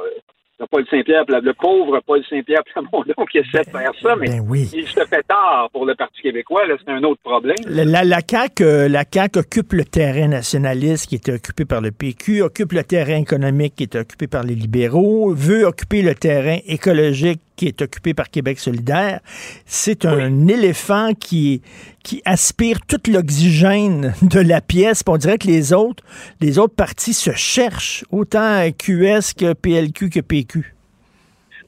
le 0.61 0.66
Paul 0.66 0.85
Saint-Pierre, 0.91 1.24
le 1.27 1.53
pauvre 1.55 2.01
Paul 2.07 2.23
Saint-Pierre 2.28 2.62
Plamondon 2.73 3.24
qui 3.31 3.39
essaie 3.39 3.65
de 3.65 3.70
faire 3.70 3.93
ça, 4.01 4.15
mais 4.16 4.28
il 4.73 4.87
se 4.87 5.05
fait 5.07 5.27
tard 5.27 5.70
pour 5.73 5.87
le 5.87 5.95
Parti 5.95 6.20
québécois, 6.23 6.66
là, 6.66 6.74
c'est 6.85 6.93
un 6.93 7.03
autre 7.03 7.20
problème. 7.23 7.57
La, 7.66 7.85
la, 7.85 8.05
la 8.05 8.20
CAQ, 8.28 8.62
euh, 8.65 8.89
la 8.89 9.05
CAQ 9.11 9.39
occupe 9.39 9.73
le 9.73 9.85
terrain 9.85 10.28
nationaliste 10.28 11.09
qui 11.09 11.16
était 11.16 11.32
occupé 11.32 11.65
par 11.65 11.81
le 11.81 11.91
PQ, 11.91 12.43
occupe 12.43 12.73
le 12.73 12.85
terrain 12.85 13.16
économique 13.16 13.74
qui 13.77 13.85
était 13.85 13.99
occupé 13.99 14.27
par 14.27 14.43
les 14.43 14.55
libéraux, 14.55 15.32
veut 15.35 15.65
occuper 15.65 16.03
le 16.03 16.15
terrain 16.15 16.59
écologique 16.66 17.41
qui 17.61 17.66
est 17.66 17.82
occupé 17.82 18.15
par 18.15 18.31
Québec 18.31 18.59
solidaire. 18.59 19.20
C'est 19.66 20.07
un 20.07 20.49
éléphant 20.49 21.12
qui, 21.12 21.61
qui 22.03 22.23
aspire 22.24 22.78
tout 22.87 23.03
l'oxygène 23.12 24.15
de 24.23 24.41
la 24.41 24.62
pièce. 24.62 25.03
Puis 25.03 25.12
on 25.12 25.19
dirait 25.19 25.37
que 25.37 25.47
les 25.47 25.74
autres, 25.74 26.03
les 26.41 26.59
autres 26.59 26.74
partis 26.74 27.12
se 27.12 27.32
cherchent, 27.32 28.03
autant 28.11 28.66
QS 28.73 29.35
que 29.39 29.53
PLQ 29.53 30.09
que 30.09 30.20
PQ. 30.20 30.74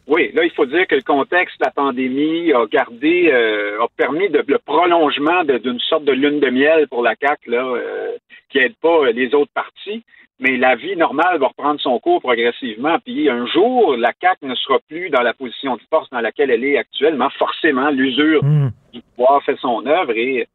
Oui, 0.06 0.32
là, 0.32 0.44
il 0.44 0.50
faut 0.52 0.64
dire 0.64 0.86
que 0.86 0.94
le 0.94 1.02
contexte 1.02 1.60
de 1.60 1.66
la 1.66 1.70
pandémie 1.72 2.54
a 2.54 2.64
gardé, 2.66 3.30
euh, 3.30 3.82
a 3.82 3.86
permis 3.94 4.30
de, 4.30 4.42
le 4.46 4.58
prolongement 4.58 5.44
d'une 5.44 5.78
sorte 5.78 6.04
de 6.04 6.12
lune 6.12 6.40
de 6.40 6.48
miel 6.48 6.88
pour 6.88 7.02
la 7.02 7.14
CAQ, 7.20 7.50
là, 7.50 7.66
euh, 7.66 8.12
qui 8.48 8.58
aide 8.58 8.74
pas 8.80 9.04
euh, 9.04 9.12
les 9.12 9.34
autres 9.34 9.52
partis. 9.52 10.02
Mais 10.42 10.56
la 10.56 10.74
vie 10.74 10.96
normale 10.96 11.38
va 11.38 11.46
reprendre 11.46 11.80
son 11.80 12.00
cours 12.00 12.20
progressivement. 12.20 12.98
Puis 13.04 13.30
un 13.30 13.46
jour, 13.46 13.96
la 13.96 14.12
CAQ 14.20 14.46
ne 14.46 14.56
sera 14.56 14.80
plus 14.88 15.08
dans 15.08 15.22
la 15.22 15.34
position 15.34 15.76
de 15.76 15.82
force 15.88 16.10
dans 16.10 16.20
laquelle 16.20 16.50
elle 16.50 16.64
est 16.64 16.76
actuellement. 16.76 17.30
Forcément, 17.38 17.90
l'usure 17.90 18.42
du 18.92 19.00
pouvoir 19.14 19.40
fait 19.44 19.56
son 19.60 19.86
œuvre. 19.86 20.10
Et 20.16 20.48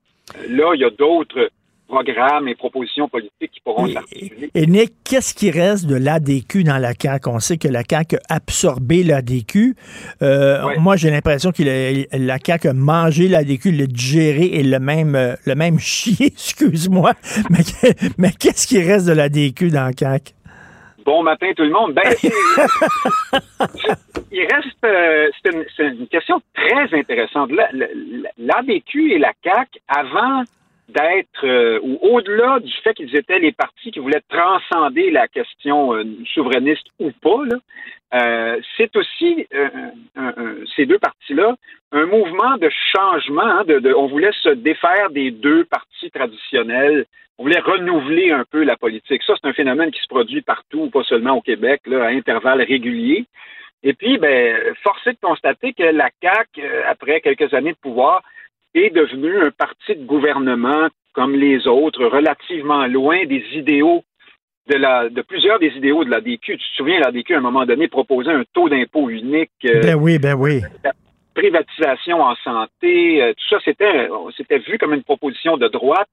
là, 0.49 0.73
il 0.73 0.81
y 0.81 0.84
a 0.84 0.89
d'autres 0.89 1.49
programmes 1.88 2.47
et 2.47 2.55
propositions 2.55 3.07
politiques 3.07 3.51
qui 3.51 3.59
pourront 3.61 3.88
s'articuler. 3.88 4.49
Et 4.53 4.65
Nick, 4.68 4.93
qu'est-ce 5.03 5.34
qui 5.34 5.51
reste 5.51 5.85
de 5.88 5.95
l'ADQ 5.95 6.64
dans 6.64 6.77
la 6.77 6.93
CAQ? 6.99 7.30
On 7.30 7.39
sait 7.39 7.57
que 7.57 7.68
la 7.68 7.84
CAQ 7.89 8.18
a 8.30 8.35
absorbé 8.35 9.03
l'ADQ. 9.03 9.76
Euh, 10.22 10.76
Moi, 10.80 10.95
j'ai 10.97 11.09
l'impression 11.09 11.51
que 11.51 11.64
le- 11.64 12.05
la 12.18 12.38
CAQ 12.43 12.68
a 12.69 12.73
mangé 12.73 13.27
l'ADQ, 13.27 13.72
l'a 13.72 13.88
digéré 13.88 14.45
et 14.45 14.64
le 14.64 14.80
même, 14.80 15.15
euh, 15.15 15.35
le 15.45 15.55
même 15.55 15.80
chier, 15.93 16.27
excuse-moi. 16.27 17.14
Mais, 17.49 17.59
mais 18.18 18.31
qu'est-ce 18.38 18.68
qui 18.68 18.81
reste 18.81 19.07
de 19.07 19.14
l'ADQ 19.14 19.69
dans 19.69 19.85
la 19.85 19.91
CAQ? 19.97 20.34
bon 21.05 21.23
matin 21.23 21.47
tout 21.55 21.64
le 21.64 21.72
monde. 21.72 21.93
Ben, 21.93 22.03
il 24.31 24.41
reste, 24.41 24.84
euh, 24.84 25.30
c'est 25.41 25.85
une, 25.88 26.07
question 26.07 26.41
très 26.53 26.93
intéressante. 26.99 27.49
L'ABQ 28.38 29.14
et 29.14 29.18
la 29.18 29.31
CAC, 29.41 29.69
avant 29.88 30.43
d'être, 30.88 31.45
euh, 31.45 31.80
ou 31.84 31.99
au-delà 32.01 32.59
du 32.59 32.72
fait 32.84 32.93
qu'ils 32.93 33.15
étaient 33.15 33.39
les 33.39 33.51
partis 33.51 33.91
qui 33.91 33.99
voulaient 33.99 34.22
transcender 34.30 35.11
la 35.11 35.27
question 35.27 35.93
euh, 35.93 36.03
souverainiste 36.34 36.88
ou 36.99 37.11
pas, 37.11 37.41
euh, 38.14 38.59
c'est 38.77 38.95
aussi 38.95 39.47
ces 40.76 40.85
deux 40.85 40.99
partis-là 40.99 41.55
un 41.91 42.05
mouvement 42.05 42.57
de 42.57 42.69
changement. 42.95 43.41
Hein, 43.41 43.64
de, 43.65 43.93
on 43.93 44.07
voulait 44.07 44.31
se 44.41 44.49
défaire 44.49 45.09
des 45.09 45.31
deux 45.31 45.65
partis 45.65 46.09
traditionnels. 46.11 47.05
On 47.38 47.43
voulait 47.43 47.59
renouveler 47.59 48.31
un 48.31 48.45
peu 48.49 48.64
la 48.64 48.77
politique. 48.77 49.23
Ça, 49.23 49.34
c'est 49.35 49.47
un 49.47 49.53
phénomène 49.53 49.91
qui 49.91 50.01
se 50.01 50.07
produit 50.07 50.41
partout, 50.41 50.89
pas 50.89 51.03
seulement 51.03 51.34
au 51.34 51.41
Québec, 51.41 51.81
là, 51.85 52.05
à 52.05 52.07
intervalles 52.07 52.61
réguliers. 52.61 53.26
Et 53.84 53.93
puis, 53.93 54.18
ben, 54.18 54.57
forcé 54.84 55.11
de 55.11 55.18
constater 55.22 55.73
que 55.73 55.84
la 55.84 56.09
CAC, 56.22 56.47
après 56.88 57.22
quelques 57.22 57.53
années 57.53 57.73
de 57.73 57.77
pouvoir, 57.77 58.22
est 58.78 58.90
devenu 58.90 59.40
un 59.41 59.52
parti 59.52 59.95
de 59.95 60.06
gouvernement 60.06 60.88
comme 61.14 61.34
les 61.34 61.68
autres, 61.68 62.06
relativement 62.06 62.86
loin 62.86 63.26
des 63.26 63.44
idéaux 63.54 64.04
de, 64.68 64.76
la, 64.76 65.10
de 65.10 65.22
plusieurs 65.22 65.60
des 65.60 65.70
idéaux 65.76 66.04
de 66.04 66.10
la 66.10 66.22
DQ. 66.22 66.40
Tu 66.40 66.58
te 66.58 66.76
souviens, 66.76 66.99
la 66.99 67.12
DQ, 67.12 67.36
à 67.36 67.38
un 67.38 67.41
moment 67.41 67.66
donné, 67.66 67.88
proposait 67.88 68.32
un 68.32 68.44
taux 68.54 68.70
d'impôt 68.70 69.10
unique. 69.10 69.52
Euh, 69.66 69.82
ben 69.82 69.95
oui, 69.95 70.20
ben 70.20 70.36
oui. 70.36 70.62
privatisation 71.34 72.22
en 72.22 72.36
santé, 72.36 73.22
euh, 73.24 73.34
tout 73.34 73.48
ça, 73.49 73.58
c'était, 73.64 74.10
c'était 74.36 74.60
vu 74.60 74.78
comme 74.78 74.94
une 74.94 75.04
proposition 75.04 75.58
de 75.58 75.68
droite, 75.68 76.10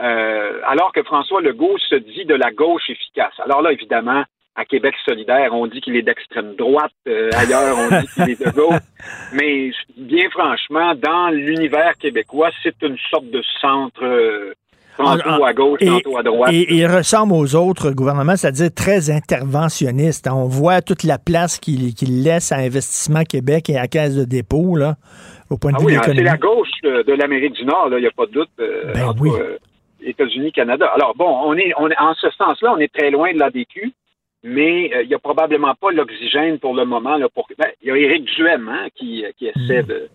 euh, 0.00 0.60
alors 0.66 0.92
que 0.92 1.02
François 1.02 1.40
Legault 1.42 1.78
se 1.78 1.96
dit 1.96 2.24
de 2.24 2.34
la 2.34 2.50
gauche 2.50 2.88
efficace. 2.88 3.34
Alors 3.38 3.62
là, 3.62 3.72
évidemment, 3.72 4.24
à 4.60 4.64
Québec 4.66 4.94
solidaire, 5.06 5.52
on 5.52 5.66
dit 5.66 5.80
qu'il 5.80 5.96
est 5.96 6.02
d'extrême 6.02 6.54
droite, 6.56 6.92
euh, 7.08 7.30
ailleurs 7.34 7.76
on 7.78 8.00
dit 8.00 8.06
qu'il 8.08 8.30
est 8.30 8.44
de 8.44 8.50
gauche. 8.50 8.80
Mais 9.32 9.70
bien 9.96 10.28
franchement, 10.30 10.94
dans 10.94 11.30
l'univers 11.30 11.94
québécois, 11.98 12.50
c'est 12.62 12.74
une 12.82 12.98
sorte 13.10 13.30
de 13.30 13.42
centre. 13.60 14.04
Euh, 14.04 14.52
tantôt 14.98 15.44
à 15.44 15.54
gauche, 15.54 15.80
tantôt 15.80 16.18
à 16.18 16.22
droite. 16.22 16.52
Et, 16.52 16.74
il 16.74 16.86
ressemble 16.86 17.32
aux 17.32 17.54
autres 17.56 17.92
gouvernements, 17.92 18.36
c'est-à-dire 18.36 18.68
très 18.74 19.10
interventionniste. 19.10 20.28
On 20.30 20.44
voit 20.44 20.82
toute 20.82 21.04
la 21.04 21.16
place 21.16 21.58
qu'il 21.58 22.22
laisse 22.22 22.52
à 22.52 22.56
Investissement 22.56 23.22
Québec 23.22 23.70
et 23.70 23.78
à 23.78 23.88
Caisse 23.88 24.14
de 24.14 24.24
dépôt, 24.24 24.76
là, 24.76 24.96
au 25.48 25.56
point 25.56 25.72
de 25.72 25.76
ah 25.78 25.80
vue 25.80 25.86
oui, 25.86 25.98
C'est 26.04 26.14
la 26.22 26.36
gauche 26.36 26.68
de, 26.82 27.14
l'Amérique 27.14 27.54
du 27.54 27.64
Nord, 27.64 27.88
il 27.92 28.00
n'y 28.00 28.06
a 28.06 28.10
pas 28.10 28.26
de 28.26 28.32
doute. 28.32 28.50
Euh, 28.60 28.92
ben 28.92 29.14
oui. 29.18 29.30
États-Unis, 30.02 30.52
Canada. 30.52 30.90
Alors 30.94 31.14
bon, 31.16 31.28
on 31.44 31.54
est, 31.54 31.72
on 31.78 31.88
est 31.88 31.98
en 31.98 32.14
ce 32.14 32.30
sens-là, 32.30 32.72
on 32.74 32.78
est 32.78 32.92
très 32.92 33.10
loin 33.10 33.32
de 33.32 33.38
l'ADQ 33.38 33.92
mais 34.42 34.90
euh, 34.94 35.02
il 35.02 35.08
n'y 35.08 35.14
a 35.14 35.18
probablement 35.18 35.74
pas 35.74 35.90
l'oxygène 35.90 36.58
pour 36.58 36.74
le 36.74 36.84
moment. 36.84 37.16
Là, 37.16 37.28
pour... 37.28 37.46
Ben, 37.58 37.68
il 37.82 37.88
y 37.88 37.90
a 37.90 37.96
Éric 37.96 38.24
Duhem 38.24 38.68
hein, 38.68 38.88
qui, 38.96 39.24
qui 39.38 39.46
essaie 39.46 39.82
de 39.82 40.08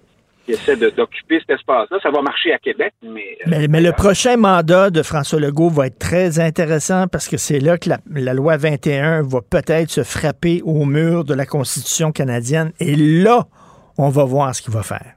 qui 0.45 0.51
essaie 0.51 0.75
d'occuper 0.75 1.39
cet 1.39 1.57
espace-là. 1.57 1.97
Ça 2.01 2.11
va 2.11 2.21
marcher 2.21 2.53
à 2.53 2.59
Québec, 2.59 2.93
mais... 3.01 3.37
Euh, 3.47 3.67
mais, 3.67 3.81
le 3.81 3.91
prochain 3.91 4.37
mandat 4.37 4.91
de 4.91 5.01
François 5.01 5.39
Legault 5.39 5.69
va 5.69 5.87
être 5.87 5.97
très 5.97 6.39
intéressant 6.39 7.07
parce 7.07 7.27
que 7.27 7.37
c'est 7.37 7.59
là 7.59 7.77
que 7.77 7.89
la, 7.89 8.33
loi 8.33 8.55
21 8.55 9.23
va 9.23 9.39
peut-être 9.41 9.89
se 9.89 10.03
frapper 10.03 10.61
au 10.63 10.85
mur 10.85 11.23
de 11.23 11.33
la 11.33 11.45
Constitution 11.45 12.11
canadienne. 12.11 12.71
Et 12.79 12.95
là, 12.95 13.45
on 13.97 14.09
va 14.09 14.23
voir 14.23 14.53
ce 14.53 14.61
qu'il 14.61 14.73
va 14.73 14.83
faire. 14.83 15.13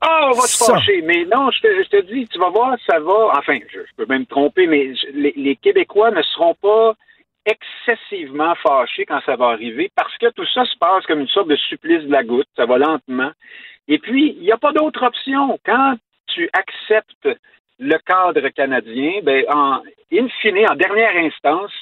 Ah, 0.00 0.30
on 0.32 0.36
va 0.36 0.46
se 0.48 0.64
fâcher. 0.64 1.00
Mais 1.02 1.24
non, 1.26 1.48
je 1.52 1.60
te, 1.60 2.12
dis, 2.12 2.26
tu 2.26 2.38
vas 2.40 2.50
voir, 2.50 2.76
ça 2.84 2.98
va... 2.98 3.38
Enfin, 3.38 3.58
je, 3.72 3.78
peux 3.96 4.06
même 4.06 4.22
me 4.22 4.26
tromper, 4.26 4.66
mais 4.66 4.92
les 5.14 5.56
Québécois 5.62 6.10
ne 6.10 6.22
seront 6.22 6.56
pas 6.60 6.94
excessivement 7.46 8.54
fâché 8.56 9.04
quand 9.04 9.20
ça 9.26 9.36
va 9.36 9.46
arriver 9.46 9.90
parce 9.96 10.16
que 10.18 10.30
tout 10.30 10.46
ça 10.54 10.64
se 10.64 10.76
passe 10.78 11.04
comme 11.06 11.20
une 11.20 11.28
sorte 11.28 11.48
de 11.48 11.56
supplice 11.56 12.04
de 12.04 12.12
la 12.12 12.22
goutte, 12.22 12.48
ça 12.56 12.66
va 12.66 12.78
lentement. 12.78 13.30
Et 13.88 13.98
puis, 13.98 14.36
il 14.38 14.42
n'y 14.42 14.52
a 14.52 14.58
pas 14.58 14.72
d'autre 14.72 15.04
option. 15.04 15.58
Quand 15.64 15.94
tu 16.26 16.48
acceptes 16.52 17.28
le 17.78 17.98
cadre 18.06 18.48
canadien, 18.50 19.20
ben, 19.22 19.44
en 19.52 19.82
in 20.12 20.28
fine, 20.40 20.66
en 20.70 20.76
dernière 20.76 21.16
instance, 21.16 21.72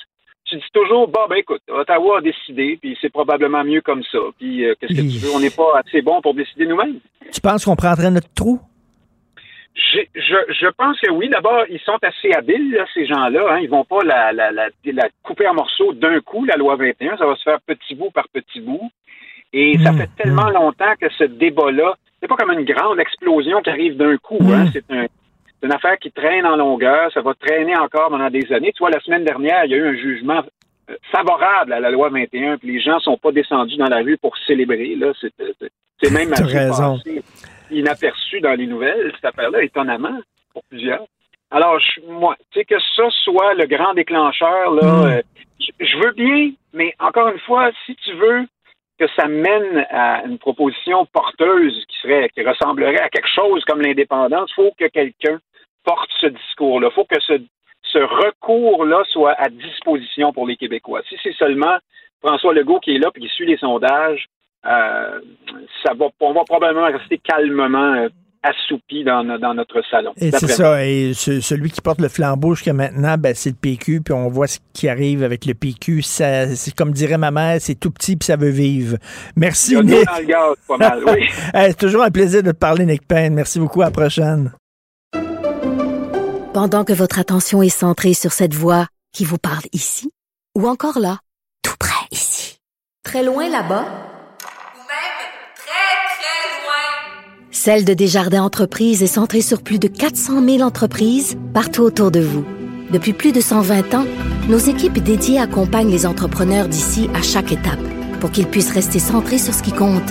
tu 0.44 0.56
dis 0.56 0.70
toujours, 0.72 1.06
bon, 1.08 1.26
ben 1.28 1.36
écoute, 1.36 1.62
Ottawa 1.68 2.18
a 2.18 2.20
décidé, 2.20 2.78
puis 2.80 2.96
c'est 3.00 3.10
probablement 3.10 3.62
mieux 3.62 3.82
comme 3.82 4.02
ça. 4.10 4.18
Puis, 4.38 4.64
euh, 4.64 4.74
qu'est-ce 4.80 4.94
que 4.94 5.00
tu 5.00 5.18
veux? 5.18 5.34
On 5.34 5.40
n'est 5.40 5.50
pas 5.50 5.78
assez 5.84 6.02
bon 6.02 6.20
pour 6.20 6.34
décider 6.34 6.66
nous-mêmes. 6.66 6.98
Tu 7.32 7.40
penses 7.40 7.64
qu'on 7.64 7.76
prendrait 7.76 8.10
notre 8.10 8.32
trou? 8.34 8.58
Je, 9.74 10.00
je, 10.14 10.66
pense 10.76 10.98
que 11.00 11.10
oui. 11.10 11.28
D'abord, 11.28 11.64
ils 11.68 11.80
sont 11.80 11.98
assez 12.02 12.32
habiles, 12.32 12.84
ces 12.92 13.06
gens-là. 13.06 13.52
Hein. 13.52 13.58
Ils 13.60 13.70
vont 13.70 13.84
pas 13.84 14.02
la, 14.04 14.32
la, 14.32 14.50
la, 14.50 14.68
la 14.84 15.08
couper 15.22 15.46
en 15.48 15.54
morceaux 15.54 15.92
d'un 15.92 16.20
coup, 16.20 16.44
la 16.44 16.56
loi 16.56 16.76
21. 16.76 17.16
Ça 17.16 17.26
va 17.26 17.36
se 17.36 17.42
faire 17.42 17.60
petit 17.60 17.94
bout 17.94 18.10
par 18.10 18.28
petit 18.28 18.60
bout. 18.60 18.90
Et 19.52 19.78
ça 19.78 19.92
hmm. 19.92 19.98
fait 19.98 20.10
tellement 20.16 20.50
longtemps 20.50 20.94
que 21.00 21.08
ce 21.18 21.24
débat-là, 21.24 21.94
c'est 22.20 22.28
pas 22.28 22.36
comme 22.36 22.52
une 22.52 22.64
grande 22.64 23.00
explosion 23.00 23.62
qui 23.62 23.70
arrive 23.70 23.96
d'un 23.96 24.16
coup. 24.16 24.38
Hein. 24.42 24.64
Hmm. 24.64 24.70
C'est 24.72 24.90
un, 24.90 25.06
une 25.62 25.72
affaire 25.72 25.98
qui 25.98 26.10
traîne 26.10 26.46
en 26.46 26.56
longueur. 26.56 27.12
Ça 27.12 27.20
va 27.20 27.34
traîner 27.34 27.76
encore 27.76 28.10
pendant 28.10 28.30
des 28.30 28.52
années. 28.52 28.72
Tu 28.74 28.80
vois, 28.80 28.90
la 28.90 29.00
semaine 29.00 29.24
dernière, 29.24 29.64
il 29.64 29.70
y 29.70 29.74
a 29.74 29.78
eu 29.78 29.86
un 29.86 29.96
jugement 29.96 30.42
euh, 30.90 30.94
favorable 31.12 31.72
à 31.72 31.80
la 31.80 31.90
loi 31.90 32.08
21, 32.10 32.58
puis 32.58 32.72
les 32.72 32.80
gens 32.80 32.98
sont 33.00 33.16
pas 33.16 33.32
descendus 33.32 33.76
dans 33.76 33.86
la 33.88 33.98
rue 33.98 34.18
pour 34.18 34.36
célébrer. 34.46 34.96
Là, 34.96 35.12
c'est 36.02 36.10
même 36.10 36.32
raison 36.42 36.98
inaperçu 37.70 38.40
dans 38.40 38.54
les 38.54 38.66
nouvelles, 38.66 39.12
cette 39.14 39.24
affaire-là, 39.24 39.62
étonnamment, 39.62 40.18
pour 40.52 40.62
plusieurs. 40.64 41.04
Alors, 41.50 41.78
moi, 42.08 42.36
tu 42.50 42.60
sais, 42.60 42.64
que 42.64 42.78
ça 42.96 43.08
soit 43.24 43.54
le 43.54 43.66
grand 43.66 43.94
déclencheur, 43.94 44.72
là, 44.72 44.82
hmm. 44.82 45.06
euh, 45.06 45.22
je 45.80 45.98
veux 45.98 46.12
bien, 46.12 46.52
mais 46.72 46.94
encore 46.98 47.28
une 47.28 47.40
fois, 47.40 47.70
si 47.86 47.96
tu 47.96 48.12
veux 48.14 48.46
que 48.98 49.06
ça 49.16 49.26
mène 49.26 49.86
à 49.90 50.22
une 50.24 50.38
proposition 50.38 51.06
porteuse 51.06 51.84
qui 51.88 51.96
serait, 52.02 52.28
qui 52.28 52.42
ressemblerait 52.42 53.00
à 53.00 53.08
quelque 53.08 53.28
chose 53.34 53.64
comme 53.64 53.80
l'indépendance, 53.80 54.50
il 54.52 54.54
faut 54.54 54.72
que 54.78 54.88
quelqu'un 54.88 55.40
porte 55.84 56.10
ce 56.20 56.26
discours-là. 56.26 56.88
Il 56.90 56.94
faut 56.94 57.06
que 57.06 57.20
ce, 57.20 57.40
ce 57.82 57.98
recours-là 57.98 59.02
soit 59.10 59.32
à 59.32 59.48
disposition 59.48 60.32
pour 60.32 60.46
les 60.46 60.56
Québécois. 60.56 61.00
Si 61.08 61.16
c'est 61.22 61.34
seulement 61.34 61.78
François 62.22 62.52
Legault 62.52 62.80
qui 62.80 62.94
est 62.94 62.98
là 62.98 63.10
et 63.14 63.20
qui 63.20 63.28
suit 63.28 63.46
les 63.46 63.56
sondages, 63.56 64.26
euh, 64.66 65.20
ça 65.84 65.94
va, 65.94 66.06
on 66.20 66.32
va 66.34 66.44
probablement 66.44 66.86
rester 66.86 67.18
calmement 67.18 67.94
euh, 67.94 68.08
assoupi 68.42 69.04
dans, 69.04 69.24
dans, 69.38 69.54
notre 69.54 69.82
salon. 69.90 70.12
Et 70.16 70.30
c'est 70.30 70.48
ça. 70.48 70.84
Et 70.86 71.12
celui 71.14 71.70
qui 71.70 71.80
porte 71.80 72.00
le 72.00 72.08
flambeau 72.08 72.54
jusqu'à 72.54 72.72
maintenant, 72.72 73.16
ben, 73.18 73.34
c'est 73.34 73.50
le 73.50 73.56
PQ. 73.56 74.00
Puis 74.02 74.14
on 74.14 74.28
voit 74.28 74.46
ce 74.46 74.58
qui 74.72 74.88
arrive 74.88 75.22
avec 75.22 75.46
le 75.46 75.54
PQ. 75.54 76.02
C'est 76.02 76.74
comme 76.76 76.92
dirait 76.92 77.18
ma 77.18 77.30
mère, 77.30 77.60
c'est 77.60 77.74
tout 77.74 77.90
petit 77.90 78.16
puis 78.16 78.26
ça 78.26 78.36
veut 78.36 78.50
vivre. 78.50 78.96
Merci, 79.36 79.76
Nick. 79.76 80.06
c'est 81.54 81.78
toujours 81.78 82.02
un 82.02 82.10
plaisir 82.10 82.42
de 82.42 82.52
te 82.52 82.56
parler, 82.56 82.86
Nick 82.86 83.06
Payne. 83.06 83.34
Merci 83.34 83.58
beaucoup. 83.58 83.82
À 83.82 83.86
la 83.86 83.90
prochaine. 83.90 84.52
Pendant 86.52 86.84
que 86.84 86.92
votre 86.92 87.18
attention 87.18 87.62
est 87.62 87.68
centrée 87.68 88.14
sur 88.14 88.32
cette 88.32 88.54
voix 88.54 88.86
qui 89.12 89.24
vous 89.24 89.38
parle 89.38 89.64
ici 89.72 90.10
ou 90.56 90.66
encore 90.66 90.98
là, 90.98 91.18
tout 91.62 91.76
près 91.78 92.06
ici, 92.10 92.58
très 93.04 93.22
loin 93.22 93.48
là-bas, 93.48 93.84
Celle 97.52 97.84
de 97.84 97.94
Desjardins 97.94 98.44
Entreprises 98.44 99.02
est 99.02 99.08
centrée 99.08 99.40
sur 99.40 99.60
plus 99.62 99.80
de 99.80 99.88
400 99.88 100.44
000 100.44 100.60
entreprises 100.60 101.36
partout 101.52 101.82
autour 101.82 102.12
de 102.12 102.20
vous. 102.20 102.44
Depuis 102.92 103.12
plus 103.12 103.32
de 103.32 103.40
120 103.40 103.94
ans, 103.94 104.06
nos 104.48 104.58
équipes 104.58 105.02
dédiées 105.02 105.40
accompagnent 105.40 105.90
les 105.90 106.06
entrepreneurs 106.06 106.68
d'ici 106.68 107.10
à 107.12 107.22
chaque 107.22 107.50
étape 107.50 107.80
pour 108.20 108.30
qu'ils 108.30 108.46
puissent 108.46 108.72
rester 108.72 109.00
centrés 109.00 109.38
sur 109.38 109.52
ce 109.52 109.64
qui 109.64 109.72
compte, 109.72 110.08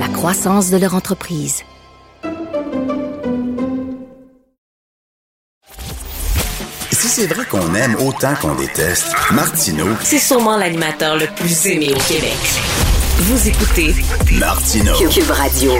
la 0.00 0.08
croissance 0.08 0.70
de 0.70 0.76
leur 0.76 0.94
entreprise. 0.94 1.62
Si 6.90 7.08
c'est 7.08 7.26
vrai 7.26 7.46
qu'on 7.46 7.74
aime 7.74 7.96
autant 8.06 8.34
qu'on 8.34 8.54
déteste, 8.54 9.14
Martineau, 9.32 9.88
c'est 10.02 10.18
sûrement 10.18 10.58
l'animateur 10.58 11.16
le 11.16 11.26
plus 11.26 11.66
aimé 11.66 11.92
au 11.94 12.00
Québec. 12.00 12.91
Vous 13.24 13.46
écoutez 13.46 13.94
Martino 14.40 14.92
Cube 15.08 15.30
Radio. 15.30 15.70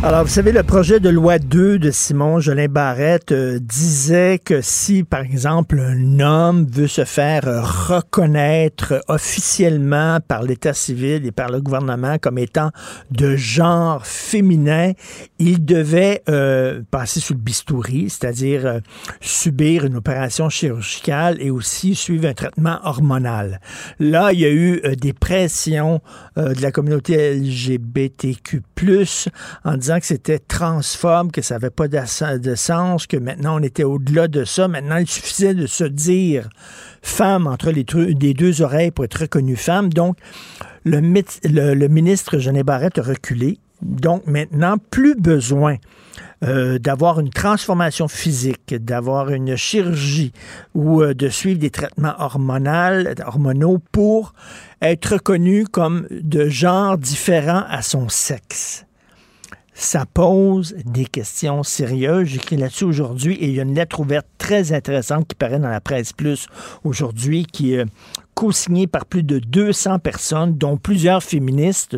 Alors, 0.00 0.22
vous 0.22 0.30
savez, 0.30 0.52
le 0.52 0.62
projet 0.62 1.00
de 1.00 1.08
loi 1.08 1.40
2 1.40 1.80
de 1.80 1.90
Simon 1.90 2.38
Jolin 2.38 2.68
Barrette 2.68 3.32
euh, 3.32 3.58
disait 3.60 4.38
que 4.38 4.60
si, 4.60 5.02
par 5.02 5.22
exemple, 5.22 5.80
un 5.80 6.20
homme 6.20 6.68
veut 6.70 6.86
se 6.86 7.04
faire 7.04 7.42
reconnaître 7.88 9.02
officiellement 9.08 10.20
par 10.20 10.44
l'État 10.44 10.72
civil 10.72 11.26
et 11.26 11.32
par 11.32 11.50
le 11.50 11.60
gouvernement 11.60 12.16
comme 12.18 12.38
étant 12.38 12.70
de 13.10 13.34
genre 13.34 14.06
féminin, 14.06 14.92
il 15.40 15.64
devait 15.64 16.22
euh, 16.28 16.82
passer 16.92 17.18
sous 17.18 17.32
le 17.32 17.40
bistouri, 17.40 18.08
c'est-à-dire 18.08 18.66
euh, 18.66 18.78
subir 19.20 19.84
une 19.84 19.96
opération 19.96 20.48
chirurgicale 20.48 21.38
et 21.40 21.50
aussi 21.50 21.96
suivre 21.96 22.28
un 22.28 22.34
traitement 22.34 22.78
hormonal. 22.84 23.60
Là, 23.98 24.32
il 24.32 24.38
y 24.38 24.44
a 24.44 24.50
eu 24.50 24.80
des 24.96 25.12
pressions 25.12 26.00
de 26.36 26.62
la 26.62 26.67
communauté 26.72 27.34
LGBTQ+, 27.34 28.62
en 29.64 29.76
disant 29.76 30.00
que 30.00 30.06
c'était 30.06 30.38
transphobe, 30.38 31.32
que 31.32 31.42
ça 31.42 31.54
n'avait 31.54 31.70
pas 31.70 31.88
de 31.88 32.54
sens, 32.54 33.06
que 33.06 33.16
maintenant 33.16 33.60
on 33.60 33.62
était 33.62 33.84
au-delà 33.84 34.28
de 34.28 34.44
ça. 34.44 34.68
Maintenant, 34.68 34.96
il 34.96 35.08
suffisait 35.08 35.54
de 35.54 35.66
se 35.66 35.84
dire 35.84 36.48
femme 37.02 37.46
entre 37.46 37.70
les, 37.70 37.84
deux 37.84 38.62
oreilles 38.62 38.90
pour 38.90 39.04
être 39.04 39.20
reconnue 39.20 39.56
femme. 39.56 39.92
Donc, 39.92 40.16
le, 40.84 41.00
le, 41.00 41.88
ministre 41.88 42.38
Jeannet 42.38 42.62
Barrette 42.62 42.98
a 42.98 43.02
reculé. 43.02 43.58
Donc, 43.82 44.26
maintenant, 44.26 44.76
plus 44.90 45.14
besoin 45.14 45.76
euh, 46.44 46.78
d'avoir 46.78 47.18
une 47.18 47.30
transformation 47.30 48.06
physique, 48.06 48.72
d'avoir 48.72 49.30
une 49.30 49.56
chirurgie 49.56 50.32
ou 50.72 51.02
euh, 51.02 51.12
de 51.12 51.28
suivre 51.28 51.58
des 51.58 51.70
traitements 51.70 52.14
hormonaux 52.18 53.78
pour 53.90 54.34
être 54.80 55.14
reconnu 55.14 55.66
comme 55.66 56.06
de 56.10 56.48
genre 56.48 56.96
différent 56.96 57.64
à 57.68 57.82
son 57.82 58.08
sexe. 58.08 58.86
Ça 59.74 60.06
pose 60.06 60.76
des 60.84 61.06
questions 61.06 61.64
sérieuses. 61.64 62.28
J'écris 62.28 62.56
là-dessus 62.56 62.84
aujourd'hui 62.84 63.34
et 63.34 63.48
il 63.48 63.54
y 63.54 63.60
a 63.60 63.64
une 63.64 63.74
lettre 63.74 63.98
ouverte 63.98 64.26
très 64.36 64.72
intéressante 64.72 65.26
qui 65.26 65.34
paraît 65.34 65.58
dans 65.58 65.68
la 65.68 65.80
presse 65.80 66.12
plus 66.12 66.46
aujourd'hui, 66.84 67.46
qui 67.46 67.74
est 67.74 67.84
co-signée 68.34 68.86
par 68.86 69.06
plus 69.06 69.24
de 69.24 69.40
200 69.40 69.98
personnes, 69.98 70.56
dont 70.56 70.76
plusieurs 70.76 71.22
féministes 71.22 71.96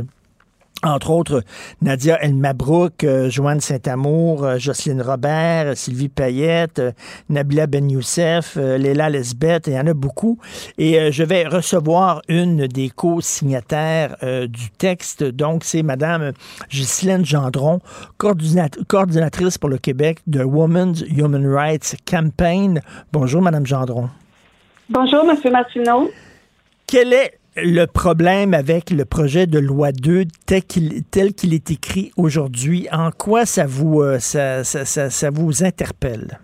entre 0.83 1.11
autres 1.11 1.43
Nadia 1.83 2.19
El 2.23 2.35
Mabrouk, 2.35 3.05
euh, 3.05 3.29
Joanne 3.29 3.61
Saint-Amour, 3.61 4.45
euh, 4.45 4.59
Jocelyne 4.59 5.03
Robert, 5.03 5.77
Sylvie 5.77 6.09
Payette, 6.09 6.79
euh, 6.79 6.93
Nabila 7.29 7.67
Ben 7.67 7.91
Youssef, 7.91 8.57
Léla 8.57 9.11
Lesbeth, 9.11 9.67
il 9.67 9.75
y 9.75 9.79
en 9.79 9.87
a 9.87 9.95
beaucoup. 9.95 10.39
Et 10.79 11.13
je 11.13 11.23
vais 11.23 11.47
recevoir 11.47 12.23
une 12.29 12.67
des 12.67 12.91
co-signataires 12.91 14.17
du 14.49 14.71
texte. 14.71 15.23
Donc, 15.25 15.65
c'est 15.65 15.83
Madame 15.83 16.33
Ghislaine 16.71 17.25
Gendron, 17.25 17.81
coordinatrice 18.17 19.59
pour 19.59 19.71
le 19.71 19.79
Québec 19.79 20.19
de 20.27 20.43
Women's 20.43 21.03
Human 21.03 21.47
Rights 21.47 21.97
Campaign. 22.09 22.81
Bonjour, 23.13 23.43
Madame 23.43 23.67
Gendron. 23.67 24.09
Bonjour, 24.89 25.25
Monsieur 25.25 25.51
Martineau. 25.51 26.11
Quel 26.87 27.13
est 27.13 27.40
le 27.57 27.87
problème 27.87 28.55
avec 28.55 28.91
le 28.91 29.05
projet 29.05 29.47
de 29.47 29.59
loi 29.59 29.93
2 29.93 30.25
tel 30.47 30.63
qu'il 30.63 31.55
est 31.55 31.71
écrit 31.71 32.13
aujourd'hui, 32.17 32.89
en 32.93 33.11
quoi 33.11 33.45
ça 33.45 33.65
vous, 33.67 34.03
euh, 34.03 34.19
interpelle? 35.63 36.39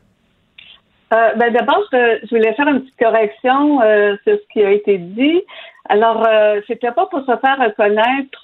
Euh, 1.15 1.33
ben 1.37 1.53
D'abord, 1.53 1.83
je, 1.93 2.29
voulais 2.31 2.53
faire 2.55 2.67
une 2.67 2.81
petite 2.81 2.99
correction 2.99 3.81
euh, 3.81 4.17
sur 4.25 4.37
ce 4.37 4.53
qui 4.53 4.65
a 4.65 4.73
été 4.73 4.99
dit. 4.99 5.43
Alors, 5.89 6.27
c'était 6.67 6.91
pas 6.91 7.07
pour 7.07 7.21
se 7.21 7.27
faire 7.27 7.59
reconnaître 7.61 8.41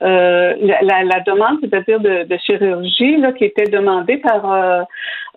la, 0.00 1.20
demande, 1.26 1.58
c'est-à-dire 1.60 2.00
de, 2.00 2.24
de, 2.24 2.38
chirurgie, 2.38 3.18
là, 3.18 3.32
qui 3.32 3.44
était 3.44 3.70
demandée 3.70 4.16
par 4.16 4.86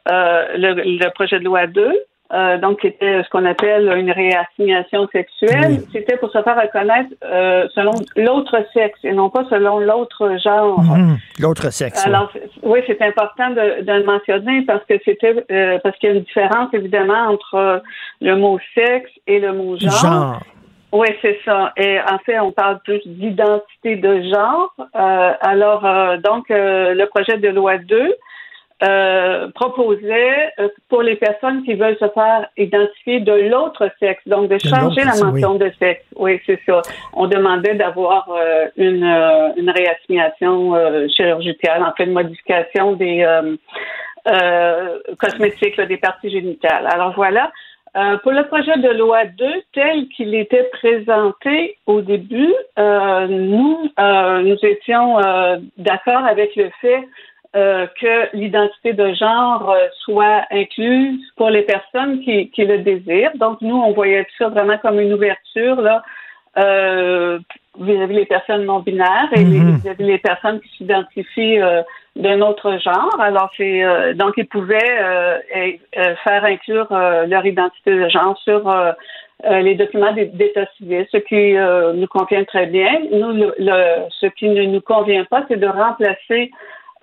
le, 0.08 0.50
le, 0.56 1.10
projet 1.10 1.40
de 1.40 1.44
loi 1.44 1.68
2. 1.68 1.92
Euh, 2.34 2.58
donc 2.58 2.80
c'était 2.82 3.22
ce 3.24 3.30
qu'on 3.30 3.46
appelle 3.46 3.92
une 3.96 4.12
réassignation 4.12 5.08
sexuelle. 5.12 5.82
C'était 5.92 6.18
pour 6.18 6.32
se 6.32 6.42
faire 6.42 6.60
reconnaître 6.60 7.14
euh, 7.24 7.68
selon 7.76 7.92
l'autre 8.16 8.58
sexe 8.74 9.00
et 9.04 9.14
non 9.14 9.30
pas 9.30 9.46
selon 9.50 9.80
l'autre 9.80 10.38
genre. 10.44 10.82
Mhm. 10.82 11.18
l'autre 11.40 11.72
sexe. 11.72 12.06
Alors 12.08 12.32
oui, 12.64 12.80
c'est 12.88 13.02
important 13.04 13.52
de, 13.52 13.86
le 13.86 14.04
mentionner 14.04 14.64
parce 14.64 14.84
que 14.86 14.96
c'était 15.06 15.46
euh, 15.52 15.78
parce 15.84 15.96
qu'il 15.98 16.10
y 16.10 16.12
a 16.12 16.16
une 16.16 16.24
différence 16.24 16.74
évidemment 16.74 17.28
entre 17.30 17.84
le 18.20 18.36
mot 18.36 18.58
sexe 18.74 19.12
et 19.28 19.40
le 19.40 19.54
mot 19.54 19.78
genre. 19.78 19.92
genre. 19.92 20.40
Oui, 20.92 21.08
c'est 21.24 21.40
ça. 21.44 21.74
Et 21.76 22.00
en 22.00 22.20
fait, 22.20 22.40
on 22.40 22.52
parle 22.52 22.80
plus 22.84 23.02
d'identité 23.06 23.96
de 23.96 24.22
genre. 24.32 24.76
alors, 24.94 25.82
donc, 26.24 26.46
le 26.50 27.06
projet 27.06 27.38
de 27.38 27.48
loi 27.48 27.80
2 27.80 28.16
euh, 28.82 29.50
proposait 29.56 30.52
euh, 30.60 30.68
pour 30.90 31.04
les 31.04 31.16
personnes 31.16 31.64
qui 31.64 31.74
veulent 31.76 31.98
se 32.00 32.10
faire 32.10 32.48
identifier 32.58 33.22
de 33.22 33.32
l'autre 33.50 33.90
sexe, 34.00 34.22
donc 34.26 34.50
de 34.50 34.58
changer 34.58 35.02
la 35.06 35.16
mention 35.24 35.56
de 35.56 35.72
sexe. 35.80 36.04
Oui, 36.18 36.42
c'est 36.46 36.60
ça. 36.66 36.82
On 37.14 37.28
demandait 37.28 37.76
d'avoir 37.76 38.30
euh, 38.30 38.66
une, 38.76 39.06
une 39.58 39.70
réassignation 39.70 40.74
chirurgicale, 41.08 41.84
en 41.84 41.94
fait, 41.94 42.06
une 42.06 42.14
modification 42.14 42.94
des 42.94 43.26
cosmétiques 45.20 45.80
des 45.80 45.98
parties 45.98 46.30
génitales. 46.30 46.88
Alors 46.92 47.14
voilà. 47.16 47.52
pour 48.24 48.32
le 48.32 48.46
projet 48.48 48.78
de 48.78 48.90
loi 48.90 49.26
2, 49.26 49.46
tel 49.74 50.08
qu'il 50.10 50.36
était 50.36 50.70
présenté 50.74 51.78
au 51.86 52.02
début, 52.02 52.54
nous, 52.78 53.90
nous 53.98 54.58
étions 54.64 55.18
d'accord 55.78 56.26
avec 56.26 56.56
le 56.56 56.70
fait 56.82 57.08
euh, 57.56 57.86
que 58.02 58.36
l'identité 58.36 58.94
de 58.94 59.14
genre 59.14 59.70
euh, 59.70 59.86
soit 60.00 60.42
incluse 60.50 61.22
pour 61.36 61.52
les 61.52 61.62
personnes 61.62 62.20
qui, 62.22 62.50
qui, 62.50 62.66
le 62.66 62.80
désirent. 62.80 63.36
Donc, 63.36 63.62
nous, 63.62 63.76
on 63.76 63.92
voyait 63.94 64.26
ça 64.40 64.50
vraiment 64.50 64.80
comme 64.80 65.00
une 65.00 65.14
ouverture 65.14 65.80
là, 65.80 66.02
euh, 66.58 67.38
vis-à-vis 67.80 68.16
les 68.16 68.26
personnes 68.26 68.66
non 68.66 68.80
binaires 68.80 69.30
et 69.36 69.44
mhm. 69.44 69.76
vis-à-vis 69.76 70.04
les 70.04 70.18
personnes 70.18 70.62
qui 70.62 70.70
s'identifient 70.78 71.62
euh, 71.62 71.84
d'un 72.16 72.42
autre 72.42 72.80
genre. 72.80 73.16
Alors, 73.20 73.52
c'est 73.56 73.84
donc 74.16 74.34
ils 74.38 74.48
pouvaient 74.48 74.98
faire 76.24 76.46
inclure 76.46 76.88
leur 76.92 77.46
identité 77.46 77.94
de 77.94 78.10
genre 78.10 78.36
sur 78.40 78.72
les 79.50 79.76
documents 79.76 80.14
d'état 80.14 80.66
civil, 80.78 81.06
ce 81.12 81.18
qui 81.18 81.54
nous 82.00 82.08
convient 82.08 82.44
très 82.46 82.66
bien. 82.66 83.00
Nous, 83.12 83.34
le, 83.58 84.08
ce 84.10 84.26
qui 84.28 84.50
ne 84.50 84.64
nous 84.64 84.82
convient 84.82 85.26
pas, 85.26 85.44
c'est 85.48 85.60
de 85.60 85.68
remplacer 85.68 86.52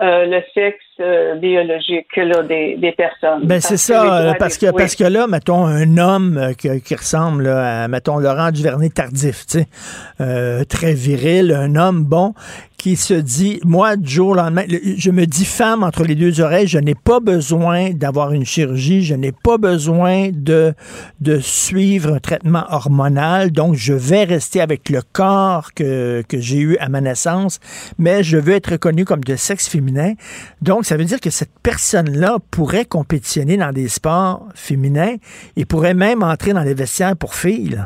euh, 0.02 0.24
le 0.24 0.40
sexe 0.54 0.78
euh, 1.00 1.34
biologique 1.34 2.06
des, 2.48 2.76
des, 2.78 2.92
personnes. 2.92 3.44
Ben 3.44 3.60
c'est 3.60 3.76
ça, 3.76 4.34
parce 4.38 4.56
que 4.56 4.70
parce 4.70 4.96
que 4.96 5.04
là, 5.04 5.26
mettons 5.26 5.66
un 5.66 5.98
homme 5.98 6.38
euh, 6.38 6.52
qui, 6.54 6.94
ressemble 6.94 7.46
à 7.46 7.86
mettons 7.86 8.18
Laurent 8.18 8.50
Duvernay 8.50 8.88
tardif, 8.88 9.44
tu 9.46 9.58
sais, 9.58 10.64
très 10.66 10.94
viril, 10.94 11.52
un 11.52 11.76
homme 11.76 12.04
bon 12.04 12.32
qui 12.80 12.96
se 12.96 13.12
dit, 13.12 13.60
moi, 13.62 13.96
du 13.96 14.10
jour 14.10 14.28
au 14.28 14.34
lendemain, 14.34 14.64
je 14.96 15.10
me 15.10 15.26
dis 15.26 15.44
femme 15.44 15.82
entre 15.82 16.02
les 16.02 16.14
deux 16.14 16.40
oreilles, 16.40 16.66
je 16.66 16.78
n'ai 16.78 16.94
pas 16.94 17.20
besoin 17.20 17.90
d'avoir 17.90 18.32
une 18.32 18.46
chirurgie, 18.46 19.02
je 19.02 19.14
n'ai 19.14 19.32
pas 19.32 19.58
besoin 19.58 20.30
de, 20.32 20.72
de 21.20 21.38
suivre 21.40 22.14
un 22.14 22.20
traitement 22.20 22.64
hormonal, 22.70 23.50
donc 23.50 23.74
je 23.74 23.92
vais 23.92 24.24
rester 24.24 24.62
avec 24.62 24.88
le 24.88 25.02
corps 25.12 25.74
que, 25.74 26.24
que 26.26 26.40
j'ai 26.40 26.56
eu 26.56 26.78
à 26.78 26.88
ma 26.88 27.02
naissance, 27.02 27.60
mais 27.98 28.22
je 28.22 28.38
veux 28.38 28.54
être 28.54 28.72
reconnue 28.72 29.04
comme 29.04 29.24
de 29.24 29.36
sexe 29.36 29.68
féminin. 29.68 30.14
Donc, 30.62 30.86
ça 30.86 30.96
veut 30.96 31.04
dire 31.04 31.20
que 31.20 31.28
cette 31.28 31.52
personne-là 31.62 32.38
pourrait 32.50 32.86
compétitionner 32.86 33.58
dans 33.58 33.72
des 33.72 33.88
sports 33.88 34.48
féminins 34.54 35.16
et 35.54 35.66
pourrait 35.66 35.92
même 35.92 36.22
entrer 36.22 36.54
dans 36.54 36.62
les 36.62 36.72
vestiaires 36.72 37.14
pour 37.14 37.34
filles. 37.34 37.78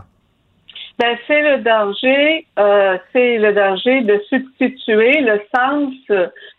Ben, 0.98 1.16
c'est 1.26 1.42
le 1.42 1.58
danger, 1.58 2.46
euh, 2.58 2.98
c'est 3.12 3.38
le 3.38 3.52
danger 3.52 4.02
de 4.02 4.20
substituer 4.28 5.20
le 5.20 5.40
sens, 5.54 5.92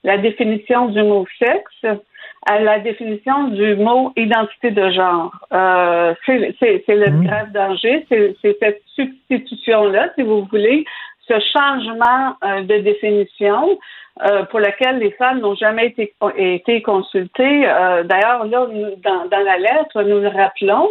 la 0.04 0.18
définition 0.18 0.88
du 0.88 1.02
mot 1.04 1.26
sexe 1.40 2.00
à 2.48 2.60
la 2.60 2.80
définition 2.80 3.46
du 3.46 3.76
mot 3.76 4.14
identité 4.16 4.72
de 4.72 4.92
genre. 4.92 5.32
Euh, 5.52 6.14
c'est 6.26 6.84
le 6.88 7.10
mmh. 7.10 7.26
grave 7.26 7.52
danger, 7.54 8.06
c'est 8.10 8.36
cette 8.60 8.82
substitution-là, 8.96 10.10
si 10.16 10.22
vous 10.22 10.46
voulez, 10.52 10.86
ce 11.28 11.34
changement 11.54 12.36
euh, 12.44 12.62
de 12.62 12.78
définition 12.80 13.78
euh, 14.24 14.44
pour 14.46 14.60
lequel 14.60 15.00
les 15.00 15.12
femmes 15.12 15.40
n'ont 15.40 15.56
jamais 15.56 15.88
été, 15.88 16.14
été 16.38 16.82
consultées. 16.82 17.68
Euh, 17.68 18.04
d'ailleurs, 18.04 18.46
là, 18.46 18.68
dans, 19.04 19.26
dans, 19.26 19.44
la 19.44 19.58
lettre, 19.58 20.04
nous 20.04 20.20
le 20.20 20.30
rappelons, 20.30 20.90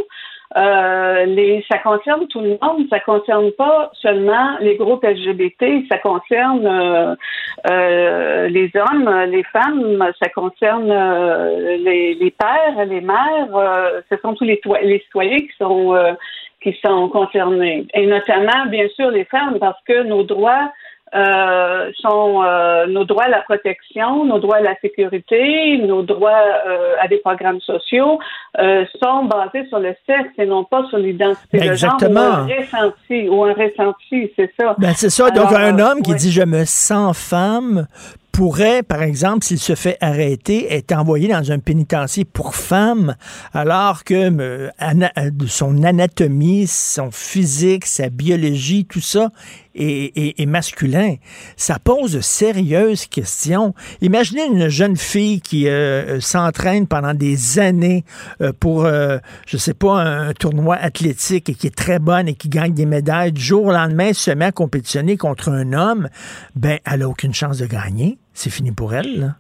euh, 0.56 1.24
les, 1.24 1.64
ça 1.70 1.78
concerne 1.78 2.26
tout 2.28 2.40
le 2.40 2.58
monde, 2.62 2.86
ça 2.88 3.00
concerne 3.00 3.50
pas 3.52 3.90
seulement 4.00 4.56
les 4.60 4.76
groupes 4.76 5.04
LGBT, 5.04 5.86
ça 5.88 5.98
concerne 5.98 6.66
euh, 6.66 7.16
euh, 7.70 8.48
les 8.48 8.70
hommes, 8.76 9.10
les 9.28 9.42
femmes, 9.44 10.12
ça 10.22 10.28
concerne 10.28 10.88
les, 11.82 12.14
les, 12.14 12.30
pères, 12.30 12.84
les 12.86 13.00
mères, 13.00 14.02
ce 14.10 14.16
sont 14.18 14.34
tous 14.34 14.44
les, 14.44 14.60
les 14.82 15.00
citoyens 15.00 15.40
qui 15.40 15.56
sont 15.58 15.96
qui 16.62 16.74
sont 16.82 17.10
concernés, 17.10 17.86
et 17.92 18.06
notamment 18.06 18.66
bien 18.68 18.88
sûr 18.96 19.10
les 19.10 19.24
femmes 19.24 19.58
parce 19.58 19.80
que 19.86 20.02
nos 20.04 20.22
droits 20.22 20.72
euh, 21.14 21.92
sont 22.00 22.42
euh, 22.42 22.86
nos 22.86 23.04
droits 23.04 23.24
à 23.24 23.28
la 23.28 23.42
protection, 23.42 24.24
nos 24.24 24.40
droits 24.40 24.56
à 24.56 24.60
la 24.60 24.74
sécurité, 24.80 25.78
nos 25.78 26.02
droits 26.02 26.32
euh, 26.66 26.94
à 27.00 27.06
des 27.06 27.18
programmes 27.18 27.60
sociaux 27.60 28.18
sont 28.56 29.24
basés 29.24 29.66
sur 29.68 29.80
le 29.80 29.94
sexe 30.06 30.30
et 30.38 30.46
non 30.46 30.64
pas 30.64 30.84
sur 30.88 30.98
l'identité 30.98 31.58
de 31.58 31.74
genre 31.74 31.98
ou 32.00 32.18
un 32.18 32.46
ressenti 32.46 33.28
ou 33.28 33.44
un 33.44 33.52
ressenti, 33.52 34.30
c'est 34.36 34.52
ça. 34.58 34.76
Ben 34.78 34.92
c'est 34.94 35.10
ça. 35.10 35.30
Donc 35.30 35.52
un 35.52 35.78
homme 35.78 36.02
qui 36.02 36.14
dit 36.14 36.30
je 36.30 36.42
me 36.42 36.64
sens 36.64 37.16
femme 37.16 37.86
pourrait, 38.32 38.82
par 38.82 39.02
exemple, 39.02 39.44
s'il 39.44 39.60
se 39.60 39.76
fait 39.76 39.96
arrêter, 40.00 40.72
être 40.74 40.92
envoyé 40.92 41.28
dans 41.28 41.52
un 41.52 41.60
pénitencier 41.60 42.24
pour 42.24 42.56
femmes, 42.56 43.14
alors 43.52 44.02
que 44.02 44.70
son 45.46 45.82
anatomie, 45.84 46.66
son 46.66 47.12
physique, 47.12 47.86
sa 47.86 48.08
biologie, 48.08 48.86
tout 48.86 49.00
ça 49.00 49.30
et, 49.74 50.46
masculin. 50.46 51.16
Ça 51.56 51.78
pose 51.78 52.12
de 52.12 52.20
sérieuses 52.20 53.06
questions. 53.06 53.74
Imaginez 54.00 54.46
une 54.46 54.68
jeune 54.68 54.96
fille 54.96 55.40
qui 55.40 55.68
euh, 55.68 56.20
s'entraîne 56.20 56.86
pendant 56.86 57.14
des 57.14 57.58
années 57.58 58.04
euh, 58.40 58.52
pour, 58.58 58.84
euh, 58.84 59.18
je 59.46 59.56
sais 59.56 59.74
pas, 59.74 60.00
un, 60.00 60.32
tournoi 60.32 60.76
athlétique 60.76 61.48
et 61.48 61.54
qui 61.54 61.66
est 61.66 61.76
très 61.76 61.98
bonne 61.98 62.28
et 62.28 62.34
qui 62.34 62.48
gagne 62.48 62.74
des 62.74 62.86
médailles. 62.86 63.32
Du 63.32 63.42
jour 63.42 63.66
au 63.66 63.72
lendemain, 63.72 64.12
se 64.12 64.30
met 64.30 64.46
à 64.46 64.52
compétitionner 64.52 65.16
contre 65.16 65.50
un 65.50 65.72
homme. 65.72 66.08
Ben, 66.54 66.78
elle 66.90 67.02
a 67.02 67.08
aucune 67.08 67.34
chance 67.34 67.58
de 67.58 67.66
gagner. 67.66 68.18
C'est 68.32 68.50
fini 68.50 68.72
pour 68.72 68.94
elle. 68.94 69.20
Là. 69.20 69.36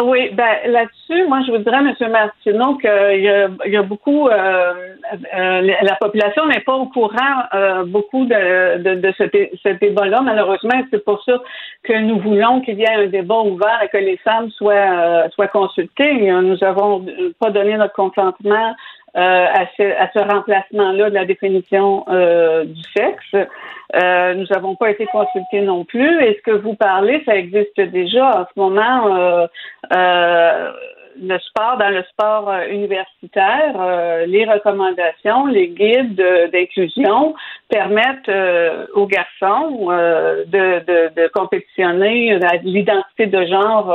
Oui, 0.00 0.30
ben 0.32 0.56
là-dessus, 0.66 1.26
moi 1.28 1.40
je 1.46 1.52
voudrais, 1.52 1.76
M. 1.76 1.92
Martineau, 2.10 2.76
qu'il 2.76 3.20
y 3.20 3.28
a, 3.28 3.48
il 3.66 3.72
y 3.72 3.76
a 3.76 3.82
beaucoup 3.82 4.26
euh, 4.26 4.72
euh, 5.36 5.60
la 5.82 5.94
population 5.96 6.46
n'est 6.46 6.60
pas 6.60 6.74
au 6.74 6.86
courant 6.86 7.42
euh, 7.52 7.84
beaucoup 7.84 8.24
de, 8.24 8.78
de, 8.78 8.94
de 8.94 9.12
ce, 9.18 9.24
ce 9.62 9.68
débat-là, 9.68 10.22
malheureusement. 10.22 10.82
C'est 10.90 11.04
pour 11.04 11.22
ça 11.24 11.34
que 11.82 11.92
nous 11.92 12.18
voulons 12.20 12.62
qu'il 12.62 12.78
y 12.78 12.84
ait 12.84 13.04
un 13.04 13.06
débat 13.06 13.40
ouvert 13.40 13.80
et 13.82 13.88
que 13.88 13.98
les 13.98 14.16
femmes 14.18 14.50
soient 14.52 15.28
soient 15.34 15.48
consultées. 15.48 16.32
Nous 16.32 16.56
n'avons 16.56 17.04
pas 17.38 17.50
donné 17.50 17.76
notre 17.76 17.94
consentement 17.94 18.54
euh, 18.54 18.72
à 19.14 19.66
ce, 19.76 19.82
à 19.82 20.10
ce 20.12 20.18
remplacement-là 20.18 21.10
de 21.10 21.14
la 21.14 21.24
définition 21.24 22.04
euh, 22.08 22.64
du 22.64 22.82
sexe. 22.96 23.48
Euh, 23.94 24.34
nous 24.34 24.46
n'avons 24.50 24.74
pas 24.74 24.90
été 24.90 25.06
consultés 25.06 25.60
non 25.60 25.84
plus. 25.84 26.22
Et 26.24 26.34
ce 26.34 26.50
que 26.50 26.56
vous 26.56 26.74
parlez, 26.74 27.22
ça 27.26 27.36
existe 27.36 27.78
déjà 27.78 28.40
en 28.40 28.44
ce 28.44 28.58
moment. 28.58 29.48
le 31.20 31.38
sport, 31.40 31.76
dans 31.76 31.90
le 31.90 32.02
sport 32.04 32.50
universitaire, 32.70 33.74
les 34.26 34.46
recommandations, 34.46 35.44
les 35.44 35.68
guides 35.68 36.24
d'inclusion 36.50 37.34
permettent 37.68 38.32
aux 38.94 39.06
garçons 39.06 39.88
de, 39.88 40.78
de, 40.86 41.14
de, 41.14 41.28
compétitionner 41.28 42.38
l'identité 42.64 43.26
de 43.26 43.44
genre 43.44 43.92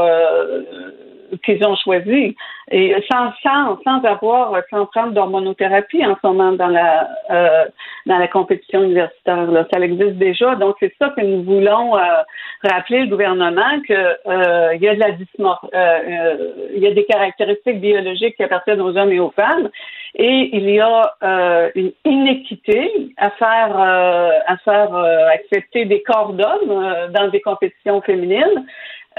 qu'ils 1.44 1.64
ont 1.66 1.76
choisi. 1.76 2.36
Et 2.70 2.94
sans 3.10 3.32
sans 3.44 3.80
sans 3.84 4.04
avoir 4.04 4.54
sans 4.70 4.86
prendre 4.88 5.14
d'hormonothérapie 5.14 6.06
en 6.06 6.18
ce 6.22 6.28
moment 6.28 6.52
dans 6.52 6.68
la 6.68 7.08
euh, 7.32 7.66
dans 8.06 8.18
la 8.18 8.28
compétition 8.28 8.84
universitaire 8.84 9.50
là. 9.52 9.66
ça 9.72 9.80
existe 9.80 10.18
déjà. 10.18 10.56
Donc 10.56 10.76
c'est 10.80 10.94
ça 11.00 11.14
que 11.16 11.22
nous 11.22 11.44
voulons 11.44 11.98
euh, 11.98 12.02
rappeler 12.64 13.02
le 13.02 13.08
gouvernement 13.08 13.82
que 13.88 13.94
euh, 13.94 14.76
il 14.76 14.82
y 14.82 14.90
a 14.90 14.96
de 14.96 15.00
la 15.00 15.12
dysmorphie 15.12 15.68
il 16.76 16.84
y 16.84 16.88
a 16.88 16.92
des 16.92 17.06
caractéristiques 17.06 17.80
biologiques 17.80 18.36
qui 18.36 18.44
appartiennent 18.44 18.82
aux 18.82 18.98
hommes 18.98 19.12
et 19.12 19.20
aux 19.20 19.32
femmes 19.32 19.70
et 20.16 20.50
il 20.54 20.70
y 20.70 20.80
a 20.80 21.14
une 21.76 21.92
inéquité 22.04 22.92
à 23.18 23.30
faire 23.32 23.78
à 23.78 24.58
faire 24.58 24.94
accepter 25.34 25.86
des 25.86 26.02
corps 26.04 26.34
d'hommes 26.34 27.10
dans 27.14 27.30
des 27.30 27.42
compétitions 27.42 28.02
féminines 28.02 28.66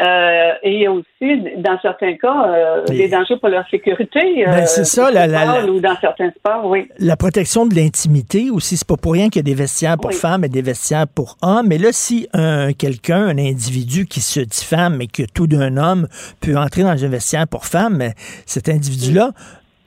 euh, 0.00 0.52
et 0.62 0.74
il 0.74 0.80
y 0.80 0.86
a 0.86 0.92
aussi, 0.92 1.58
dans 1.58 1.78
certains 1.80 2.16
cas, 2.16 2.46
euh, 2.46 2.84
des 2.84 3.08
dangers 3.08 3.36
pour 3.36 3.48
leur 3.48 3.68
sécurité. 3.68 4.44
Ben, 4.44 4.64
c'est 4.66 4.82
euh, 4.82 4.84
ça, 4.84 5.10
la, 5.10 5.26
la, 5.26 5.66
ou 5.66 5.80
dans 5.80 5.96
certains 6.00 6.30
sports, 6.30 6.66
oui. 6.66 6.88
La 6.98 7.16
protection 7.16 7.66
de 7.66 7.74
l'intimité 7.74 8.50
aussi, 8.50 8.76
c'est 8.76 8.86
pas 8.86 8.96
pour 8.96 9.14
rien 9.14 9.28
qu'il 9.28 9.40
y 9.40 9.44
a 9.44 9.54
des 9.54 9.54
vestiaires 9.54 9.96
pour 9.96 10.12
femmes 10.12 10.44
et 10.44 10.48
des 10.48 10.62
vestiaires 10.62 11.08
pour 11.08 11.36
hommes. 11.42 11.66
Mais 11.68 11.78
là, 11.78 11.88
si 11.90 12.28
un 12.32 12.72
quelqu'un, 12.72 13.26
un 13.26 13.38
individu 13.38 14.06
qui 14.06 14.20
se 14.20 14.40
dit 14.40 14.64
femme 14.64 15.00
et 15.00 15.08
que 15.08 15.22
tout 15.22 15.48
d'un 15.48 15.76
homme 15.76 16.06
peut 16.40 16.56
entrer 16.56 16.82
dans 16.82 17.04
un 17.04 17.08
vestiaire 17.08 17.48
pour 17.48 17.66
femme, 17.66 18.00
cet 18.46 18.68
individu-là 18.68 19.32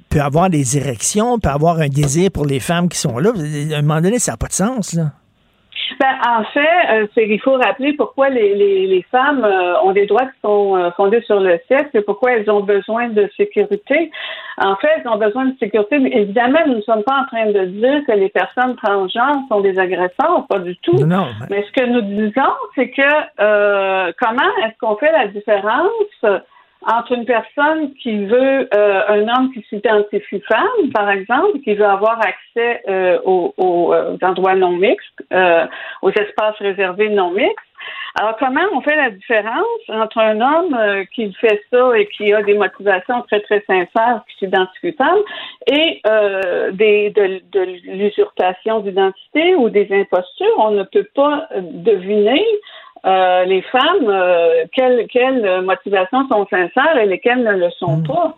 peut 0.10 0.22
avoir 0.22 0.50
des 0.50 0.78
érections, 0.78 1.40
peut 1.40 1.50
avoir 1.50 1.80
un 1.80 1.88
désir 1.88 2.32
pour 2.32 2.46
les 2.46 2.60
femmes 2.60 2.90
qui 2.90 2.98
sont 2.98 3.18
là. 3.18 3.32
À 3.74 3.78
un 3.78 3.82
moment 3.82 4.02
donné, 4.02 4.20
ça 4.20 4.34
n'a 4.34 4.38
pas 4.38 4.48
de 4.48 4.54
sens, 4.54 4.94
là. 4.94 5.12
Ben, 6.00 6.18
en 6.28 6.44
fait, 6.46 6.90
euh, 6.92 7.08
il 7.18 7.40
faut 7.42 7.54
rappeler 7.54 7.94
pourquoi 7.94 8.30
les, 8.30 8.56
les, 8.56 8.88
les 8.88 9.02
femmes 9.12 9.44
euh, 9.44 9.80
ont 9.82 9.92
des 9.92 10.06
droits 10.06 10.26
qui 10.26 10.40
sont 10.44 10.76
euh, 10.76 10.92
fondés 10.92 11.22
sur 11.22 11.40
le 11.40 11.60
sexe 11.68 11.90
et 11.94 12.02
pourquoi 12.02 12.34
elles 12.34 12.50
ont 12.50 12.62
besoin 12.62 13.10
de 13.10 13.30
sécurité. 13.38 14.12
En 14.58 14.76
fait, 14.78 14.90
elles 14.98 15.08
ont 15.08 15.18
besoin 15.18 15.46
de 15.46 15.56
sécurité. 15.60 16.00
Mais 16.00 16.12
évidemment, 16.12 16.60
nous 16.68 16.76
ne 16.76 16.82
sommes 16.82 17.04
pas 17.04 17.22
en 17.22 17.26
train 17.26 17.46
de 17.48 17.66
dire 17.66 18.02
que 18.08 18.14
les 18.14 18.30
personnes 18.30 18.76
transgenres 18.76 19.42
sont 19.50 19.62
des 19.62 19.78
agresseurs, 19.78 20.46
pas 20.48 20.60
du 20.60 20.76
tout. 20.78 20.98
Non, 21.06 21.28
mais... 21.50 21.64
ce 21.64 21.72
que 21.72 21.86
nous 21.88 22.02
disons, 22.02 22.54
c'est 22.76 22.90
que 22.90 24.12
comment 24.20 24.52
est-ce 24.64 24.78
qu'on 24.80 24.96
fait 24.98 25.12
la 25.12 25.28
différence 25.28 26.42
entre 26.88 27.12
une 27.14 27.26
personne 27.26 27.94
qui 27.96 28.26
veut 28.26 28.68
euh, 28.74 29.02
un 29.08 29.28
homme 29.28 29.52
qui 29.54 29.64
s'identifie 29.70 30.42
femme, 30.48 30.92
par 30.94 31.10
exemple, 31.10 31.60
qui 31.64 31.76
veut 31.76 31.86
avoir 31.86 32.20
accès 32.20 32.82
euh, 32.88 33.20
aux, 33.24 33.54
euh, 33.60 34.16
aux, 34.16 34.26
endroits 34.26 34.56
non 34.56 34.72
mixtes, 34.72 35.24
aux 36.02 36.10
espaces 36.10 36.58
réservés 36.60 37.10
non 37.10 37.32
mixtes. 37.32 37.56
Alors, 38.20 38.36
comment 38.38 38.62
on 38.74 38.82
fait 38.82 38.96
la 38.96 39.10
différence 39.10 39.82
entre 39.88 40.20
un 40.20 40.42
homme 40.42 41.06
qui 41.16 41.34
fait 41.34 41.62
ça 41.72 41.98
et 41.98 42.08
qui 42.08 42.34
a 42.34 42.44
des 42.44 42.56
motivations 42.56 43.22
très, 43.22 43.40
très 43.40 43.64
sincères, 43.66 44.22
qui 44.28 44.38
s'identifie 44.38 44.92
femme, 44.94 45.20
et 45.68 46.02
des, 46.74 47.10
de, 47.10 47.42
de 47.52 47.62
l'usurpation 47.86 48.82
d'identité 48.82 49.56
ou 49.56 49.70
des 49.70 49.88
impostures? 49.92 50.54
On 50.58 50.72
ne 50.72 50.84
peut 50.84 51.08
pas 51.16 51.48
deviner 51.62 52.46
euh, 53.06 53.46
les 53.46 53.62
femmes, 53.64 54.08
euh, 54.08 54.66
quelles, 54.74 55.08
quelles 55.08 55.62
motivations 55.62 56.28
sont 56.28 56.46
sincères 56.50 56.98
et 56.98 57.06
lesquelles 57.06 57.44
ne 57.44 57.54
le 57.54 57.70
sont 57.72 57.98
hmm. 57.98 58.08
pas? 58.08 58.38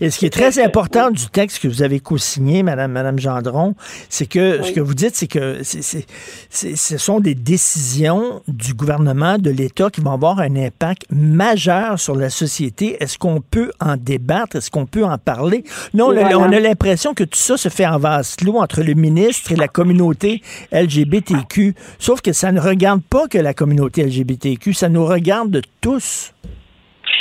Et 0.00 0.10
ce 0.10 0.18
qui 0.18 0.26
est 0.26 0.30
très 0.30 0.62
important 0.62 1.10
du 1.10 1.26
texte 1.26 1.60
que 1.60 1.68
vous 1.68 1.82
avez 1.82 2.00
co-signé, 2.00 2.62
Madame, 2.62 2.92
Madame 2.92 3.18
Gendron, 3.18 3.74
c'est 4.08 4.26
que 4.26 4.62
ce 4.62 4.72
que 4.72 4.80
vous 4.80 4.94
dites, 4.94 5.16
c'est 5.16 5.26
que 5.26 5.60
ce 5.62 6.98
sont 6.98 7.20
des 7.20 7.34
décisions 7.34 8.42
du 8.48 8.74
gouvernement, 8.74 9.38
de 9.38 9.50
l'État 9.50 9.90
qui 9.90 10.00
vont 10.00 10.12
avoir 10.12 10.40
un 10.40 10.56
impact 10.56 11.06
majeur 11.10 11.98
sur 11.98 12.16
la 12.16 12.30
société. 12.30 12.96
Est-ce 13.02 13.18
qu'on 13.18 13.40
peut 13.40 13.70
en 13.80 13.96
débattre? 13.96 14.56
Est-ce 14.56 14.70
qu'on 14.70 14.86
peut 14.86 15.04
en 15.04 15.18
parler? 15.18 15.64
Non, 15.92 16.08
on 16.08 16.52
a 16.52 16.60
l'impression 16.60 17.14
que 17.14 17.24
tout 17.24 17.38
ça 17.38 17.56
se 17.56 17.68
fait 17.68 17.86
en 17.86 17.98
vase 17.98 18.36
clos 18.36 18.58
entre 18.58 18.82
le 18.82 18.94
ministre 18.94 19.52
et 19.52 19.56
la 19.56 19.68
communauté 19.68 20.42
LGBTQ. 20.72 21.74
Sauf 21.98 22.20
que 22.20 22.32
ça 22.32 22.52
ne 22.52 22.60
regarde 22.60 23.02
pas 23.02 23.28
que 23.28 23.38
la 23.38 23.54
communauté 23.54 24.04
LGBTQ, 24.04 24.74
ça 24.74 24.88
nous 24.88 25.06
regarde 25.06 25.60
tous. 25.80 26.32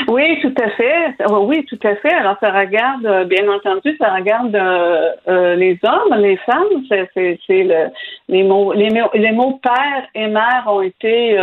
Oui, 0.07 0.39
tout 0.41 0.53
à 0.61 0.69
fait. 0.71 1.15
Oh, 1.29 1.45
oui, 1.47 1.65
tout 1.65 1.79
à 1.83 1.95
fait. 1.95 2.13
Alors, 2.13 2.35
ça 2.39 2.51
regarde, 2.51 3.05
euh, 3.05 3.25
bien 3.25 3.47
entendu, 3.49 3.95
ça 3.99 4.13
regarde 4.13 4.55
euh, 4.55 5.11
euh, 5.27 5.55
les 5.55 5.79
hommes, 5.83 6.15
les 6.19 6.37
femmes. 6.37 6.83
C'est, 6.89 7.09
le, 7.49 7.89
les 8.27 8.43
mots, 8.43 8.73
les, 8.73 8.89
les 9.13 9.31
mots 9.31 9.59
père 9.61 10.03
et 10.15 10.27
mère 10.27 10.63
ont 10.67 10.81
été 10.81 11.37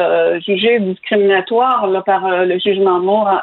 jugés 0.47 0.81
discriminatoires 0.81 1.87
là, 1.87 2.03
par 2.03 2.45
le 2.45 2.59
jugement 2.59 3.01
Moore, 3.01 3.43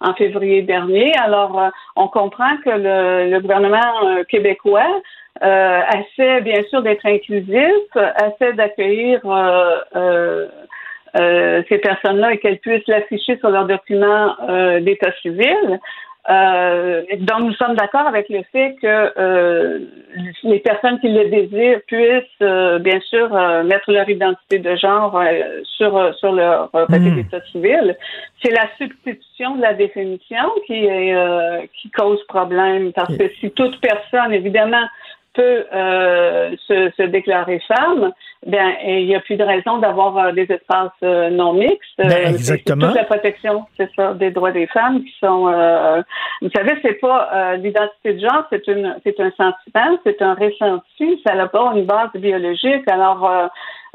en 0.00 0.14
février 0.14 0.62
dernier. 0.62 1.12
Alors, 1.24 1.70
on 1.96 2.08
comprend 2.08 2.56
que 2.64 2.70
le, 2.70 3.30
le 3.30 3.40
gouvernement 3.40 4.24
québécois 4.28 5.00
essaie 5.42 6.40
bien 6.40 6.62
sûr 6.68 6.82
d'être 6.82 7.06
inclusif, 7.06 7.72
essaie 7.94 8.52
d'accueillir 8.54 9.20
euh, 9.94 10.46
ces 11.14 11.78
personnes-là 11.78 12.34
et 12.34 12.38
qu'elles 12.38 12.58
puissent 12.58 12.86
l'afficher 12.86 13.38
sur 13.38 13.50
leur 13.50 13.66
document 13.66 14.34
euh, 14.48 14.80
d'état 14.80 15.12
civil. 15.22 15.80
Euh, 16.30 17.04
donc, 17.20 17.40
nous 17.40 17.54
sommes 17.54 17.74
d'accord 17.74 18.06
avec 18.06 18.28
le 18.28 18.42
fait 18.52 18.76
que 18.82 19.12
euh, 19.18 19.78
les 20.42 20.58
personnes 20.58 21.00
qui 21.00 21.08
le 21.08 21.30
désirent 21.30 21.80
puissent, 21.86 22.22
euh, 22.42 22.78
bien 22.78 23.00
sûr, 23.00 23.30
mettre 23.64 23.90
leur 23.90 24.08
identité 24.10 24.58
de 24.58 24.76
genre 24.76 25.22
sur 25.64 26.14
sur 26.16 26.32
leur 26.32 26.70
papier 26.70 26.98
hmm. 26.98 27.16
d'état 27.16 27.40
civil. 27.46 27.96
C'est 28.42 28.52
la 28.52 28.68
substitution 28.76 29.56
de 29.56 29.62
la 29.62 29.72
définition 29.72 30.50
qui 30.66 30.84
est 30.84 31.70
qui 31.80 31.90
cause 31.90 32.22
problème 32.26 32.92
parce 32.92 33.16
que 33.16 33.28
si 33.40 33.50
toute 33.52 33.80
personne, 33.80 34.32
évidemment, 34.32 34.84
peut 35.38 35.64
se, 36.66 36.90
se, 36.96 37.02
déclarer 37.02 37.60
femme, 37.68 38.12
ben 38.46 38.74
il 38.84 39.06
n'y 39.06 39.16
a 39.16 39.20
plus 39.20 39.36
de 39.36 39.42
raison 39.42 39.78
d'avoir 39.78 40.16
euh, 40.16 40.32
des 40.32 40.46
espaces 40.50 40.90
euh, 41.02 41.30
non 41.30 41.54
mixtes. 41.54 41.98
Ben, 41.98 42.10
euh, 42.10 42.28
exactement. 42.28 42.86
Toute 42.86 42.96
la 42.96 43.04
protection, 43.04 43.66
c'est 43.76 43.90
ça, 43.96 44.14
des 44.14 44.30
droits 44.30 44.52
des 44.52 44.66
femmes 44.68 45.02
qui 45.02 45.12
sont. 45.20 45.46
vous 46.42 46.50
savez, 46.54 46.78
c'est 46.82 47.00
pas 47.00 47.56
l'identité 47.56 48.14
de 48.14 48.20
genre, 48.20 48.44
c'est 48.50 48.66
une, 48.68 48.96
c'est 49.04 49.18
un 49.20 49.30
sentiment, 49.30 49.98
c'est 50.04 50.22
un 50.22 50.34
ressenti, 50.34 51.20
ça 51.26 51.34
n'a 51.34 51.48
pas 51.48 51.72
une 51.74 51.84
base 51.84 52.10
biologique. 52.14 52.88
Alors 52.88 53.28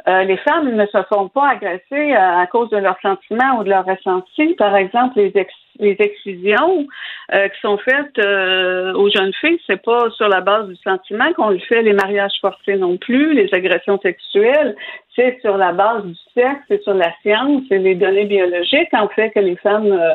les 0.08 0.38
femmes 0.38 0.76
ne 0.76 0.86
se 0.86 1.02
font 1.04 1.30
pas 1.30 1.52
agresser 1.52 2.14
à, 2.14 2.46
cause 2.48 2.70
de 2.70 2.78
leurs 2.78 3.00
sentiments 3.02 3.60
ou 3.60 3.64
de 3.64 3.70
leurs 3.70 3.86
ressentis. 3.86 4.56
Par 4.56 4.76
exemple, 4.76 5.18
les 5.18 5.32
ex 5.36 5.54
les 5.80 5.96
exclusions 6.00 6.88
euh, 7.34 7.48
qui 7.48 7.60
sont 7.62 7.78
faites 7.78 8.18
euh, 8.20 8.94
aux 8.94 9.10
jeunes 9.10 9.34
filles, 9.34 9.60
c'est 9.68 9.82
pas 9.82 10.10
sur 10.12 10.28
la 10.28 10.42
base 10.42 10.68
du 10.68 10.76
sentiment 10.78 11.32
qu'on 11.34 11.50
le 11.50 11.60
fait, 11.60 11.82
les 11.82 11.94
mariages 11.94 12.34
forcés 12.42 12.76
non 12.76 12.98
plus, 12.98 13.34
les 13.34 13.50
agressions 13.54 14.00
sexuelles 14.02 14.14
sexuelle, 14.14 14.76
c'est 15.16 15.38
sur 15.42 15.58
la 15.58 15.72
base 15.74 16.04
du 16.06 16.16
sexe, 16.34 16.62
c'est 16.68 16.82
sur 16.82 16.94
la 16.94 17.12
science, 17.22 17.62
c'est 17.70 17.78
les 17.78 17.96
données 17.96 18.26
biologiques 18.26 18.94
en 18.94 19.08
fait 19.10 19.30
que 19.30 19.40
les 19.40 19.56
femmes 19.58 19.92
euh, 19.92 20.14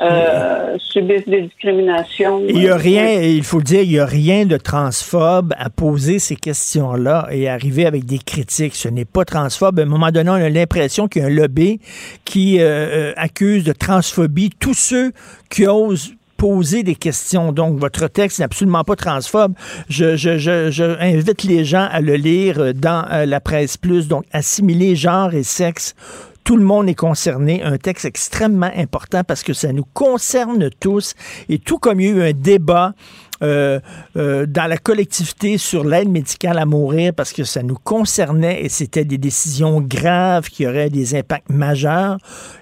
euh, 0.00 0.76
subissent 0.78 1.28
des 1.28 1.42
discriminations. 1.42 2.42
Il 2.48 2.56
n'y 2.56 2.68
a 2.68 2.76
rien, 2.76 3.20
il 3.20 3.44
faut 3.44 3.60
dire, 3.60 3.82
il 3.82 3.90
n'y 3.90 3.98
a 3.98 4.06
rien 4.06 4.46
de 4.46 4.56
transphobe 4.56 5.54
à 5.56 5.70
poser 5.70 6.18
ces 6.18 6.36
questions-là 6.36 7.28
et 7.30 7.48
arriver 7.48 7.86
avec 7.86 8.04
des 8.04 8.18
critiques. 8.18 8.74
Ce 8.74 8.88
n'est 8.88 9.04
pas 9.04 9.24
transphobe. 9.24 9.78
À 9.78 9.82
un 9.82 9.86
moment 9.86 10.10
donné, 10.10 10.30
on 10.30 10.34
a 10.34 10.48
l'impression 10.48 11.06
qu'il 11.06 11.22
y 11.22 11.24
a 11.24 11.28
un 11.28 11.30
lobby 11.30 11.80
qui 12.24 12.58
euh, 12.60 13.12
accuse 13.16 13.64
de 13.64 13.72
transphobie 13.72 14.50
tous 14.58 14.74
ceux 14.74 15.12
qui 15.48 15.66
osent 15.66 16.14
poser 16.40 16.82
des 16.82 16.94
questions. 16.94 17.52
Donc, 17.52 17.78
votre 17.78 18.08
texte 18.08 18.38
n'est 18.38 18.46
absolument 18.46 18.82
pas 18.82 18.96
transphobe. 18.96 19.52
Je, 19.90 20.16
je, 20.16 20.38
je, 20.38 20.98
invite 20.98 21.42
les 21.42 21.66
gens 21.66 21.86
à 21.92 22.00
le 22.00 22.14
lire 22.14 22.72
dans 22.74 23.04
euh, 23.12 23.26
la 23.26 23.40
presse 23.40 23.76
plus. 23.76 24.08
Donc, 24.08 24.24
assimiler 24.32 24.96
genre 24.96 25.34
et 25.34 25.42
sexe 25.42 25.94
tout 26.42 26.56
le 26.56 26.64
monde 26.64 26.88
est 26.88 26.94
concerné. 26.94 27.62
Un 27.62 27.76
texte 27.76 28.06
extrêmement 28.06 28.70
important 28.74 29.22
parce 29.22 29.42
que 29.42 29.52
ça 29.52 29.70
nous 29.74 29.84
concerne 29.92 30.70
tous. 30.80 31.14
Et 31.50 31.58
tout 31.58 31.78
comme 31.78 32.00
il 32.00 32.06
y 32.06 32.08
a 32.08 32.12
eu 32.12 32.30
un 32.30 32.32
débat 32.32 32.94
euh, 33.42 33.80
euh, 34.16 34.46
dans 34.46 34.68
la 34.68 34.76
collectivité 34.76 35.58
sur 35.58 35.84
l'aide 35.84 36.08
médicale 36.08 36.58
à 36.58 36.66
mourir 36.66 37.12
parce 37.16 37.32
que 37.32 37.44
ça 37.44 37.62
nous 37.62 37.76
concernait 37.76 38.62
et 38.62 38.68
c'était 38.68 39.04
des 39.04 39.18
décisions 39.18 39.80
graves 39.80 40.48
qui 40.48 40.66
auraient 40.66 40.90
des 40.90 41.14
impacts 41.14 41.48
majeurs. 41.48 42.18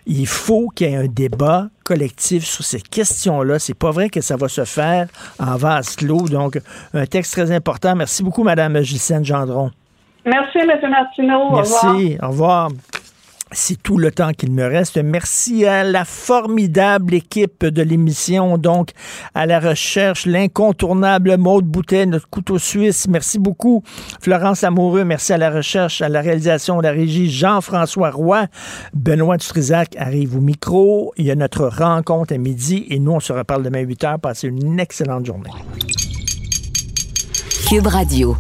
Il 0.07 0.27
faut 0.27 0.69
qu'il 0.69 0.91
y 0.91 0.93
ait 0.93 0.97
un 0.97 1.07
débat 1.07 1.69
collectif 1.85 2.45
sur 2.45 2.65
ces 2.65 2.81
questions-là. 2.81 3.59
C'est 3.59 3.79
pas 3.79 3.91
vrai 3.91 4.09
que 4.09 4.21
ça 4.21 4.37
va 4.37 4.49
se 4.49 4.65
faire 4.65 5.09
en 5.39 5.57
vase 5.57 5.97
clos. 5.97 6.29
Donc, 6.29 6.61
un 6.95 7.07
texte 7.07 7.33
très 7.33 7.51
important. 7.51 7.97
Merci 7.97 8.23
beaucoup, 8.23 8.45
Madame 8.45 8.81
Gisèle 8.83 9.25
Gendron. 9.25 9.71
Merci, 10.25 10.59
M. 10.59 10.91
Martineau. 10.91 11.51
Merci. 11.53 12.19
Au 12.23 12.29
revoir. 12.29 12.69
C'est 13.53 13.83
tout 13.83 13.97
le 13.97 14.11
temps 14.11 14.33
qu'il 14.33 14.53
me 14.53 14.65
reste. 14.65 14.99
Merci 14.99 15.65
à 15.65 15.83
la 15.83 16.05
formidable 16.05 17.15
équipe 17.15 17.65
de 17.65 17.83
l'émission, 17.83 18.59
donc 18.59 18.91
à 19.35 19.47
la 19.47 19.59
recherche, 19.59 20.27
l'incontournable 20.27 21.37
Maude 21.39 21.65
Boutet, 21.65 22.05
notre 22.05 22.29
couteau 22.29 22.59
suisse. 22.59 23.09
Merci 23.09 23.39
beaucoup. 23.39 23.83
Florence 24.21 24.65
Amoureux, 24.65 25.05
merci 25.05 25.33
à 25.33 25.39
la 25.39 25.51
recherche, 25.51 26.03
à 26.03 26.09
la 26.09 26.21
réalisation, 26.21 26.81
à 26.81 26.83
la 26.83 26.91
régie, 26.91 27.31
Jean-François 27.31 28.11
Roy. 28.11 28.47
Benoît 28.93 29.39
Dutrisac 29.39 29.97
arrive 29.97 30.37
au 30.37 30.41
micro. 30.41 31.13
Il 31.17 31.25
y 31.25 31.31
a 31.31 31.35
notre 31.35 31.67
rencontre 31.69 32.35
à 32.35 32.39
midi 32.39 32.87
et 32.91 32.99
nous, 32.99 33.13
on 33.13 33.21
se 33.21 33.33
reparle 33.33 33.63
demain 33.63 33.81
8 33.81 34.03
h. 34.03 34.19
Passez 34.19 34.49
une 34.49 34.79
excellente 34.79 35.25
journée. 35.25 35.51
Cube 37.69 37.87
Radio. 37.87 38.37